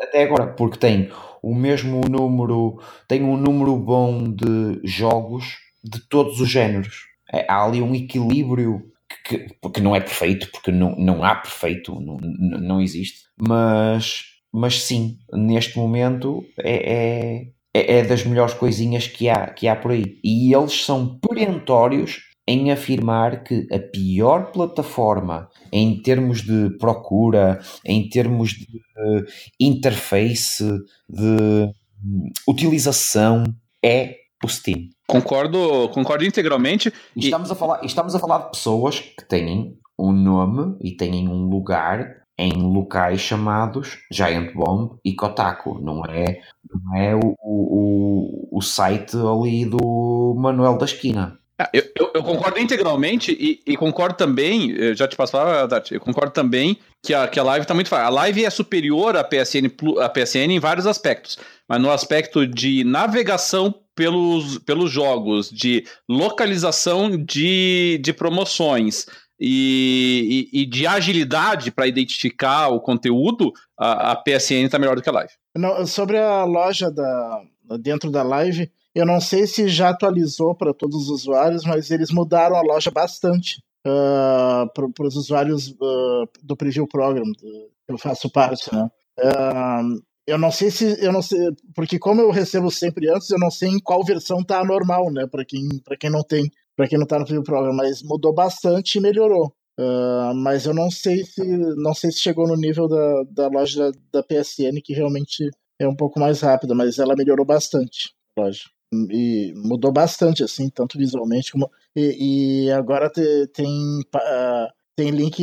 até 0.00 0.24
agora, 0.24 0.52
porque 0.54 0.78
tem 0.78 1.10
o 1.42 1.54
mesmo 1.54 2.00
número, 2.08 2.80
tem 3.06 3.22
um 3.22 3.36
número 3.36 3.76
bom 3.76 4.30
de 4.30 4.80
jogos 4.82 5.58
de 5.82 6.00
todos 6.08 6.40
os 6.40 6.48
géneros. 6.48 7.04
É, 7.30 7.44
há 7.48 7.64
ali 7.64 7.82
um 7.82 7.94
equilíbrio 7.94 8.82
que, 9.26 9.46
que, 9.72 9.80
não 9.80 9.94
é 9.94 10.00
perfeito, 10.00 10.50
porque 10.50 10.70
não, 10.70 10.96
não 10.96 11.22
há 11.22 11.34
perfeito, 11.34 12.00
não, 12.00 12.16
não 12.16 12.80
existe, 12.80 13.24
mas, 13.36 14.24
mas 14.52 14.82
sim, 14.82 15.18
neste 15.32 15.76
momento 15.76 16.44
é, 16.58 16.92
é, 16.92 17.46
é 17.74 18.04
das 18.04 18.24
melhores 18.24 18.54
coisinhas 18.54 19.08
que 19.08 19.28
há, 19.28 19.48
que 19.48 19.66
há 19.66 19.74
por 19.74 19.90
aí. 19.90 20.18
E 20.22 20.54
eles 20.54 20.84
são 20.84 21.18
perentórios 21.18 22.22
em 22.46 22.70
afirmar 22.70 23.42
que 23.42 23.66
a 23.72 23.78
pior 23.78 24.52
plataforma 24.52 25.48
em 25.72 26.00
termos 26.02 26.42
de 26.42 26.70
procura, 26.78 27.58
em 27.84 28.08
termos 28.08 28.50
de 28.50 28.76
uh, 28.76 29.24
interface, 29.58 30.64
de 31.08 31.72
um, 32.04 32.30
utilização, 32.46 33.44
é 33.82 34.16
o 34.44 34.48
Steam. 34.48 34.90
Concordo, 35.08 35.88
concordo 35.88 36.24
integralmente. 36.24 36.92
E 37.16 37.24
estamos, 37.24 37.50
a 37.50 37.54
falar, 37.54 37.84
estamos 37.84 38.14
a 38.14 38.18
falar 38.18 38.38
de 38.38 38.50
pessoas 38.50 39.00
que 39.00 39.26
têm 39.26 39.78
um 39.98 40.12
nome 40.12 40.76
e 40.82 40.92
têm 40.92 41.28
um 41.28 41.48
lugar 41.48 42.24
em 42.36 42.52
locais 42.52 43.20
chamados 43.20 43.98
Giant 44.10 44.52
Bomb 44.52 44.98
e 45.04 45.14
Kotaku. 45.14 45.80
Não 45.80 46.04
é, 46.04 46.40
não 46.82 46.96
é 46.96 47.14
o, 47.14 47.36
o, 47.40 48.48
o 48.58 48.62
site 48.62 49.16
ali 49.16 49.64
do 49.64 50.34
Manuel 50.36 50.78
da 50.78 50.84
Esquina. 50.84 51.38
Ah, 51.58 51.70
eu, 51.72 51.84
eu, 51.96 52.10
eu, 52.14 52.22
concordo 52.24 52.58
integralmente 52.58 53.30
e, 53.30 53.62
e, 53.64 53.76
concordo 53.76 54.16
também, 54.16 54.72
eu 54.72 54.94
já 54.96 55.06
te 55.06 55.14
passo 55.14 55.36
a 55.36 55.66
Dart, 55.66 55.92
eu 55.92 56.00
concordo 56.00 56.32
também 56.32 56.76
que 57.00 57.14
a, 57.14 57.28
que 57.28 57.38
a 57.38 57.44
live 57.44 57.62
está 57.62 57.72
muito 57.74 57.88
fácil. 57.88 58.06
A 58.06 58.10
live 58.10 58.44
é 58.44 58.50
superior 58.50 59.16
à 59.16 59.22
PSN, 59.22 59.70
à 60.00 60.08
PSN 60.08 60.50
em 60.50 60.58
vários 60.58 60.84
aspectos, 60.84 61.38
mas 61.68 61.80
no 61.80 61.92
aspecto 61.92 62.44
de 62.44 62.82
navegação 62.82 63.72
pelos, 63.94 64.58
pelos 64.58 64.90
jogos, 64.90 65.48
de 65.48 65.86
localização 66.08 67.16
de, 67.16 68.00
de 68.02 68.12
promoções 68.12 69.06
e, 69.38 70.48
e, 70.52 70.62
e 70.62 70.66
de 70.66 70.88
agilidade 70.88 71.70
para 71.70 71.86
identificar 71.86 72.68
o 72.68 72.80
conteúdo, 72.80 73.52
a, 73.78 74.10
a 74.10 74.16
PSN 74.16 74.64
está 74.64 74.78
melhor 74.78 74.96
do 74.96 75.02
que 75.02 75.08
a 75.08 75.12
live. 75.12 75.32
Não, 75.56 75.86
sobre 75.86 76.18
a 76.18 76.44
loja 76.44 76.90
da, 76.90 77.42
dentro 77.80 78.10
da 78.10 78.22
live, 78.22 78.70
eu 78.94 79.06
não 79.06 79.20
sei 79.20 79.46
se 79.46 79.68
já 79.68 79.90
atualizou 79.90 80.54
para 80.54 80.74
todos 80.74 81.04
os 81.04 81.08
usuários, 81.08 81.64
mas 81.64 81.90
eles 81.90 82.10
mudaram 82.10 82.56
a 82.56 82.62
loja 82.62 82.90
bastante 82.90 83.62
uh, 83.86 84.68
para 84.72 85.06
os 85.06 85.16
usuários 85.16 85.68
uh, 85.70 86.28
do 86.42 86.56
Preview 86.56 86.86
Program, 86.86 87.24
do, 87.24 87.70
eu 87.88 87.98
faço 87.98 88.30
parte, 88.30 88.74
né? 88.74 88.88
Uh, 89.18 90.02
eu 90.26 90.38
não 90.38 90.50
sei 90.50 90.70
se 90.70 91.04
eu 91.04 91.12
não 91.12 91.20
sei, 91.20 91.38
porque 91.74 91.98
como 91.98 92.20
eu 92.20 92.30
recebo 92.30 92.70
sempre 92.70 93.10
antes, 93.10 93.28
eu 93.30 93.38
não 93.38 93.50
sei 93.50 93.68
em 93.68 93.78
qual 93.78 94.02
versão 94.04 94.42
tá 94.42 94.64
normal, 94.64 95.12
né? 95.12 95.26
Para 95.26 95.44
quem 95.44 95.68
para 95.84 95.96
quem 95.96 96.10
não 96.10 96.22
tem, 96.22 96.50
para 96.74 96.88
quem 96.88 96.98
não 96.98 97.06
tá 97.06 97.18
no 97.18 97.24
Preview 97.24 97.42
Program, 97.42 97.74
mas 97.74 98.02
mudou 98.02 98.32
bastante 98.32 98.96
e 98.96 99.00
melhorou. 99.00 99.54
Uh, 99.78 100.34
mas 100.36 100.66
eu 100.66 100.74
não 100.74 100.90
sei 100.90 101.24
se 101.24 101.42
não 101.76 101.94
sei 101.94 102.12
se 102.12 102.20
chegou 102.20 102.46
no 102.46 102.56
nível 102.56 102.86
da, 102.86 103.24
da 103.28 103.48
loja 103.48 103.90
da, 103.90 103.98
da 104.12 104.22
PSN 104.22 104.80
que 104.82 104.92
realmente 104.92 105.50
é 105.80 105.88
um 105.88 105.96
pouco 105.96 106.20
mais 106.20 106.40
rápida, 106.40 106.74
mas 106.74 106.98
ela 106.98 107.16
melhorou 107.16 107.44
bastante, 107.44 108.14
lógico 108.38 108.74
e 109.10 109.52
mudou 109.56 109.92
bastante, 109.92 110.44
assim, 110.44 110.68
tanto 110.68 110.98
visualmente 110.98 111.50
como. 111.50 111.70
E, 111.96 112.66
e 112.66 112.70
agora 112.70 113.10
te, 113.10 113.46
tem. 113.48 114.00
Uh, 114.14 114.72
tem 114.96 115.10
link 115.10 115.42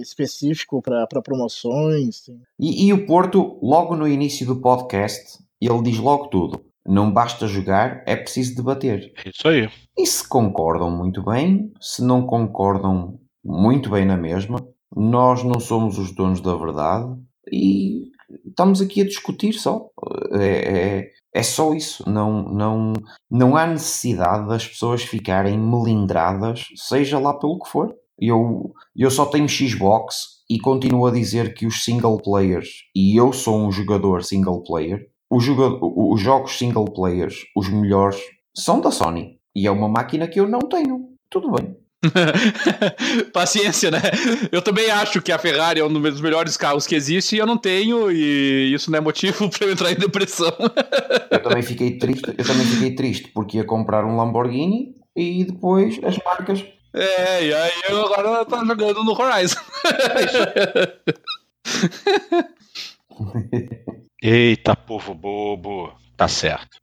específico 0.00 0.82
para 0.82 1.22
promoções. 1.22 2.28
E, 2.58 2.88
e, 2.88 2.92
o 2.92 3.06
Porto, 3.06 3.56
logo 3.62 3.94
no 3.94 4.08
início 4.08 4.44
do 4.44 4.60
podcast, 4.60 5.38
ele 5.60 5.82
diz 5.82 5.98
logo 5.98 6.26
tudo. 6.26 6.60
Não 6.84 7.12
basta 7.12 7.46
jogar, 7.46 8.02
é 8.04 8.16
preciso 8.16 8.56
debater. 8.56 9.12
Isso 9.24 9.46
aí. 9.46 9.70
E 9.96 10.04
se 10.04 10.28
concordam 10.28 10.90
muito 10.90 11.22
bem, 11.22 11.72
se 11.80 12.02
não 12.02 12.26
concordam 12.26 13.19
muito 13.44 13.90
bem 13.90 14.04
na 14.04 14.16
mesma, 14.16 14.66
nós 14.94 15.42
não 15.44 15.60
somos 15.60 15.98
os 15.98 16.12
donos 16.12 16.40
da 16.40 16.54
verdade 16.54 17.16
e 17.50 18.10
estamos 18.46 18.80
aqui 18.80 19.00
a 19.00 19.06
discutir 19.06 19.52
só. 19.54 19.88
É, 20.32 20.46
é, 20.46 21.10
é 21.32 21.42
só 21.42 21.72
isso. 21.74 22.08
Não, 22.08 22.42
não, 22.42 22.92
não 23.30 23.56
há 23.56 23.66
necessidade 23.66 24.48
das 24.48 24.66
pessoas 24.66 25.02
ficarem 25.02 25.58
melindradas, 25.58 26.66
seja 26.74 27.18
lá 27.18 27.34
pelo 27.34 27.58
que 27.60 27.68
for. 27.68 27.94
Eu, 28.18 28.72
eu 28.94 29.10
só 29.10 29.24
tenho 29.26 29.48
Xbox 29.48 30.40
e 30.48 30.58
continuo 30.58 31.06
a 31.06 31.12
dizer 31.12 31.54
que 31.54 31.66
os 31.66 31.84
single 31.84 32.20
players, 32.20 32.68
e 32.94 33.18
eu 33.18 33.32
sou 33.32 33.56
um 33.56 33.70
jogador 33.70 34.24
single 34.24 34.62
player, 34.62 35.08
os, 35.30 35.44
jogador, 35.44 35.80
os 35.82 36.20
jogos 36.20 36.58
single 36.58 36.86
players, 36.86 37.46
os 37.56 37.68
melhores, 37.70 38.20
são 38.54 38.80
da 38.80 38.90
Sony. 38.90 39.38
E 39.54 39.66
é 39.66 39.70
uma 39.70 39.88
máquina 39.88 40.28
que 40.28 40.38
eu 40.38 40.48
não 40.48 40.60
tenho. 40.60 41.08
Tudo 41.30 41.52
bem. 41.52 41.76
Paciência, 43.32 43.90
né? 43.90 44.00
Eu 44.50 44.62
também 44.62 44.90
acho 44.90 45.20
que 45.20 45.30
a 45.30 45.38
Ferrari 45.38 45.80
é 45.80 45.84
um 45.84 45.92
dos 45.92 46.20
melhores 46.20 46.56
carros 46.56 46.86
que 46.86 46.94
existe 46.94 47.36
e 47.36 47.38
eu 47.38 47.46
não 47.46 47.58
tenho, 47.58 48.10
e 48.10 48.72
isso 48.72 48.90
não 48.90 48.98
é 48.98 49.00
motivo 49.00 49.48
para 49.50 49.66
eu 49.66 49.72
entrar 49.72 49.92
em 49.92 49.96
depressão. 49.96 50.52
eu 51.30 51.42
também 51.42 51.62
fiquei 51.62 51.98
triste, 51.98 52.34
eu 52.36 52.44
também 52.44 52.66
fiquei 52.66 52.94
triste 52.94 53.28
porque 53.34 53.58
ia 53.58 53.64
comprar 53.64 54.04
um 54.04 54.16
Lamborghini 54.16 54.94
e 55.14 55.44
depois 55.44 55.98
as 56.02 56.16
marcas 56.24 56.64
É, 56.94 57.44
e 57.44 57.54
aí 57.54 57.72
eu 57.88 58.04
agora 58.06 58.44
tô 58.44 58.64
jogando 58.64 59.04
no 59.04 59.12
Horizon. 59.12 59.60
Eita, 64.22 64.74
povo 64.74 65.14
bobo. 65.14 65.92
Tá 66.16 66.28
certo. 66.28 66.78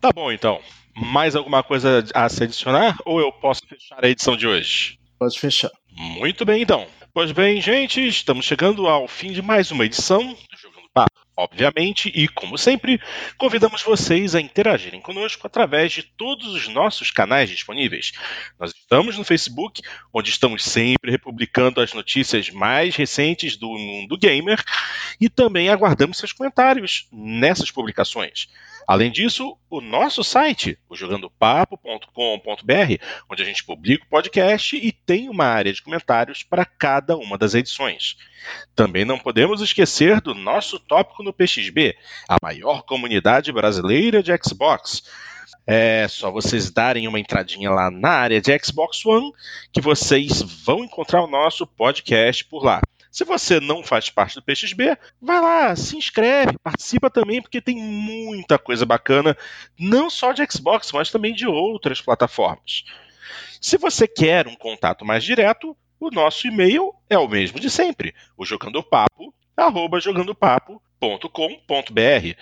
Tá 0.00 0.10
bom, 0.14 0.30
então. 0.30 0.60
Mais 1.00 1.36
alguma 1.36 1.62
coisa 1.62 2.04
a 2.12 2.28
se 2.28 2.42
adicionar? 2.42 2.96
Ou 3.04 3.20
eu 3.20 3.30
posso 3.30 3.62
fechar 3.66 4.04
a 4.04 4.08
edição 4.08 4.36
de 4.36 4.46
hoje? 4.46 4.98
Pode 5.18 5.38
fechar. 5.38 5.70
Muito 5.92 6.44
bem, 6.44 6.62
então. 6.62 6.86
Pois 7.14 7.30
bem, 7.32 7.60
gente, 7.60 8.06
estamos 8.06 8.44
chegando 8.44 8.86
ao 8.88 9.06
fim 9.06 9.32
de 9.32 9.40
mais 9.40 9.70
uma 9.70 9.84
edição 9.84 10.22
do 10.22 10.56
Jogando 10.56 10.88
Papo. 10.92 11.18
Obviamente, 11.36 12.10
e 12.12 12.26
como 12.26 12.58
sempre, 12.58 13.00
convidamos 13.36 13.80
vocês 13.82 14.34
a 14.34 14.40
interagirem 14.40 15.00
conosco 15.00 15.46
através 15.46 15.92
de 15.92 16.02
todos 16.02 16.48
os 16.48 16.66
nossos 16.66 17.12
canais 17.12 17.48
disponíveis. 17.48 18.10
Nós 18.58 18.72
estamos 18.72 19.16
no 19.16 19.22
Facebook, 19.22 19.80
onde 20.12 20.30
estamos 20.30 20.64
sempre 20.64 21.12
republicando 21.12 21.80
as 21.80 21.92
notícias 21.92 22.50
mais 22.50 22.96
recentes 22.96 23.56
do 23.56 23.68
mundo 23.68 24.18
gamer, 24.18 24.60
e 25.20 25.28
também 25.28 25.68
aguardamos 25.68 26.18
seus 26.18 26.32
comentários 26.32 27.06
nessas 27.12 27.70
publicações. 27.70 28.48
Além 28.88 29.10
disso, 29.10 29.54
o 29.68 29.82
nosso 29.82 30.24
site, 30.24 30.78
o 30.88 30.96
jogandopapo.com.br, 30.96 33.04
onde 33.30 33.42
a 33.42 33.44
gente 33.44 33.62
publica 33.62 34.02
o 34.02 34.08
podcast 34.08 34.76
e 34.76 34.90
tem 34.90 35.28
uma 35.28 35.44
área 35.44 35.74
de 35.74 35.82
comentários 35.82 36.42
para 36.42 36.64
cada 36.64 37.14
uma 37.14 37.36
das 37.36 37.52
edições. 37.52 38.16
Também 38.74 39.04
não 39.04 39.18
podemos 39.18 39.60
esquecer 39.60 40.22
do 40.22 40.34
nosso 40.34 40.78
tópico 40.78 41.22
no 41.22 41.34
PXB, 41.34 41.98
a 42.26 42.36
maior 42.42 42.80
comunidade 42.80 43.52
brasileira 43.52 44.22
de 44.22 44.32
Xbox. 44.42 45.02
É 45.66 46.06
só 46.08 46.30
vocês 46.30 46.70
darem 46.70 47.06
uma 47.06 47.20
entradinha 47.20 47.70
lá 47.70 47.90
na 47.90 48.10
área 48.10 48.40
de 48.40 48.58
Xbox 48.58 49.04
One 49.04 49.32
que 49.72 49.80
vocês 49.80 50.42
vão 50.42 50.84
encontrar 50.84 51.22
o 51.22 51.26
nosso 51.26 51.66
podcast 51.66 52.44
por 52.44 52.64
lá. 52.64 52.80
Se 53.10 53.24
você 53.24 53.58
não 53.58 53.82
faz 53.82 54.10
parte 54.10 54.34
do 54.36 54.42
PXB, 54.42 54.96
vai 55.20 55.40
lá, 55.40 55.74
se 55.74 55.96
inscreve, 55.96 56.58
participa 56.62 57.10
também, 57.10 57.40
porque 57.40 57.60
tem 57.60 57.76
muita 57.76 58.58
coisa 58.58 58.84
bacana, 58.84 59.36
não 59.78 60.08
só 60.10 60.32
de 60.32 60.46
Xbox, 60.50 60.92
mas 60.92 61.10
também 61.10 61.34
de 61.34 61.46
outras 61.46 62.00
plataformas. 62.00 62.84
Se 63.60 63.76
você 63.76 64.06
quer 64.06 64.46
um 64.46 64.54
contato 64.54 65.04
mais 65.04 65.24
direto, 65.24 65.76
o 65.98 66.10
nosso 66.10 66.46
e-mail 66.46 66.94
é 67.10 67.18
o 67.18 67.28
mesmo 67.28 67.58
de 67.58 67.68
sempre, 67.68 68.14
o 68.36 68.44
jogandopapo, 68.44 69.34
arroba 69.56 69.98
jogandopapo.com.br. 71.00 72.36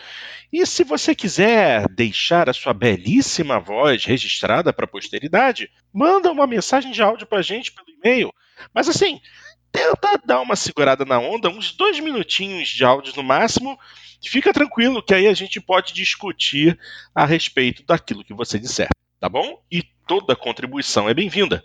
E 0.52 0.66
se 0.66 0.84
você 0.84 1.14
quiser 1.14 1.86
deixar 1.90 2.48
a 2.48 2.52
sua 2.52 2.72
belíssima 2.72 3.60
voz 3.60 4.04
registrada 4.04 4.72
para 4.72 4.86
a 4.86 4.88
posteridade, 4.88 5.70
manda 5.92 6.32
uma 6.32 6.46
mensagem 6.46 6.90
de 6.90 7.02
áudio 7.02 7.26
para 7.26 7.38
a 7.38 7.42
gente 7.42 7.72
pelo 7.72 7.88
e-mail. 7.88 8.32
Mas 8.74 8.88
assim, 8.88 9.20
tenta 9.70 10.20
dar 10.24 10.40
uma 10.40 10.56
segurada 10.56 11.04
na 11.04 11.18
onda, 11.18 11.48
uns 11.48 11.72
dois 11.72 12.00
minutinhos 12.00 12.68
de 12.68 12.84
áudio 12.84 13.12
no 13.16 13.22
máximo. 13.22 13.78
Fica 14.24 14.52
tranquilo 14.52 15.02
que 15.02 15.14
aí 15.14 15.26
a 15.26 15.34
gente 15.34 15.60
pode 15.60 15.92
discutir 15.92 16.78
a 17.14 17.24
respeito 17.26 17.84
daquilo 17.84 18.24
que 18.24 18.34
você 18.34 18.58
disser, 18.58 18.88
tá 19.20 19.28
bom? 19.28 19.62
E 19.70 19.82
toda 20.06 20.34
contribuição 20.34 21.08
é 21.08 21.14
bem-vinda. 21.14 21.62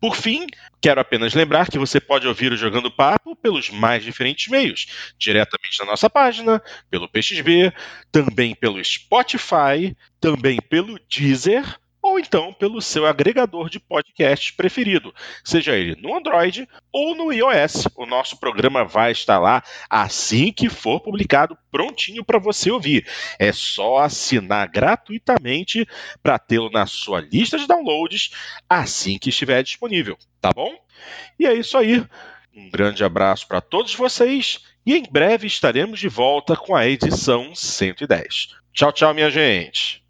Por 0.00 0.16
fim, 0.16 0.46
quero 0.80 1.00
apenas 1.00 1.34
lembrar 1.34 1.70
que 1.70 1.78
você 1.78 1.98
pode 1.98 2.26
ouvir 2.26 2.52
o 2.52 2.56
Jogando 2.56 2.90
Papo 2.90 3.34
pelos 3.36 3.70
mais 3.70 4.04
diferentes 4.04 4.48
meios, 4.48 4.86
diretamente 5.18 5.78
na 5.80 5.86
nossa 5.86 6.10
página, 6.10 6.62
pelo 6.90 7.08
PXB, 7.08 7.72
também 8.12 8.54
pelo 8.54 8.84
Spotify, 8.84 9.96
também 10.20 10.58
pelo 10.68 10.98
Deezer 11.08 11.64
ou 12.04 12.18
então 12.18 12.52
pelo 12.52 12.82
seu 12.82 13.06
agregador 13.06 13.70
de 13.70 13.80
podcasts 13.80 14.50
preferido, 14.50 15.12
seja 15.42 15.74
ele 15.74 15.96
no 15.96 16.14
Android 16.14 16.68
ou 16.92 17.14
no 17.14 17.32
iOS. 17.32 17.88
O 17.96 18.04
nosso 18.04 18.36
programa 18.36 18.84
vai 18.84 19.10
estar 19.10 19.38
lá 19.38 19.62
assim 19.88 20.52
que 20.52 20.68
for 20.68 21.00
publicado, 21.00 21.56
prontinho 21.72 22.22
para 22.22 22.38
você 22.38 22.70
ouvir. 22.70 23.08
É 23.38 23.50
só 23.52 23.98
assinar 23.98 24.68
gratuitamente 24.68 25.88
para 26.22 26.38
tê-lo 26.38 26.70
na 26.70 26.84
sua 26.84 27.22
lista 27.22 27.56
de 27.56 27.66
downloads 27.66 28.32
assim 28.68 29.18
que 29.18 29.30
estiver 29.30 29.62
disponível, 29.62 30.18
tá 30.42 30.50
bom? 30.52 30.76
E 31.38 31.46
é 31.46 31.54
isso 31.54 31.78
aí. 31.78 32.04
Um 32.54 32.68
grande 32.68 33.02
abraço 33.02 33.48
para 33.48 33.62
todos 33.62 33.94
vocês 33.94 34.60
e 34.84 34.94
em 34.94 35.04
breve 35.10 35.46
estaremos 35.46 35.98
de 35.98 36.08
volta 36.08 36.54
com 36.54 36.76
a 36.76 36.86
edição 36.86 37.54
110. 37.54 38.48
Tchau, 38.74 38.92
tchau, 38.92 39.14
minha 39.14 39.30
gente. 39.30 40.03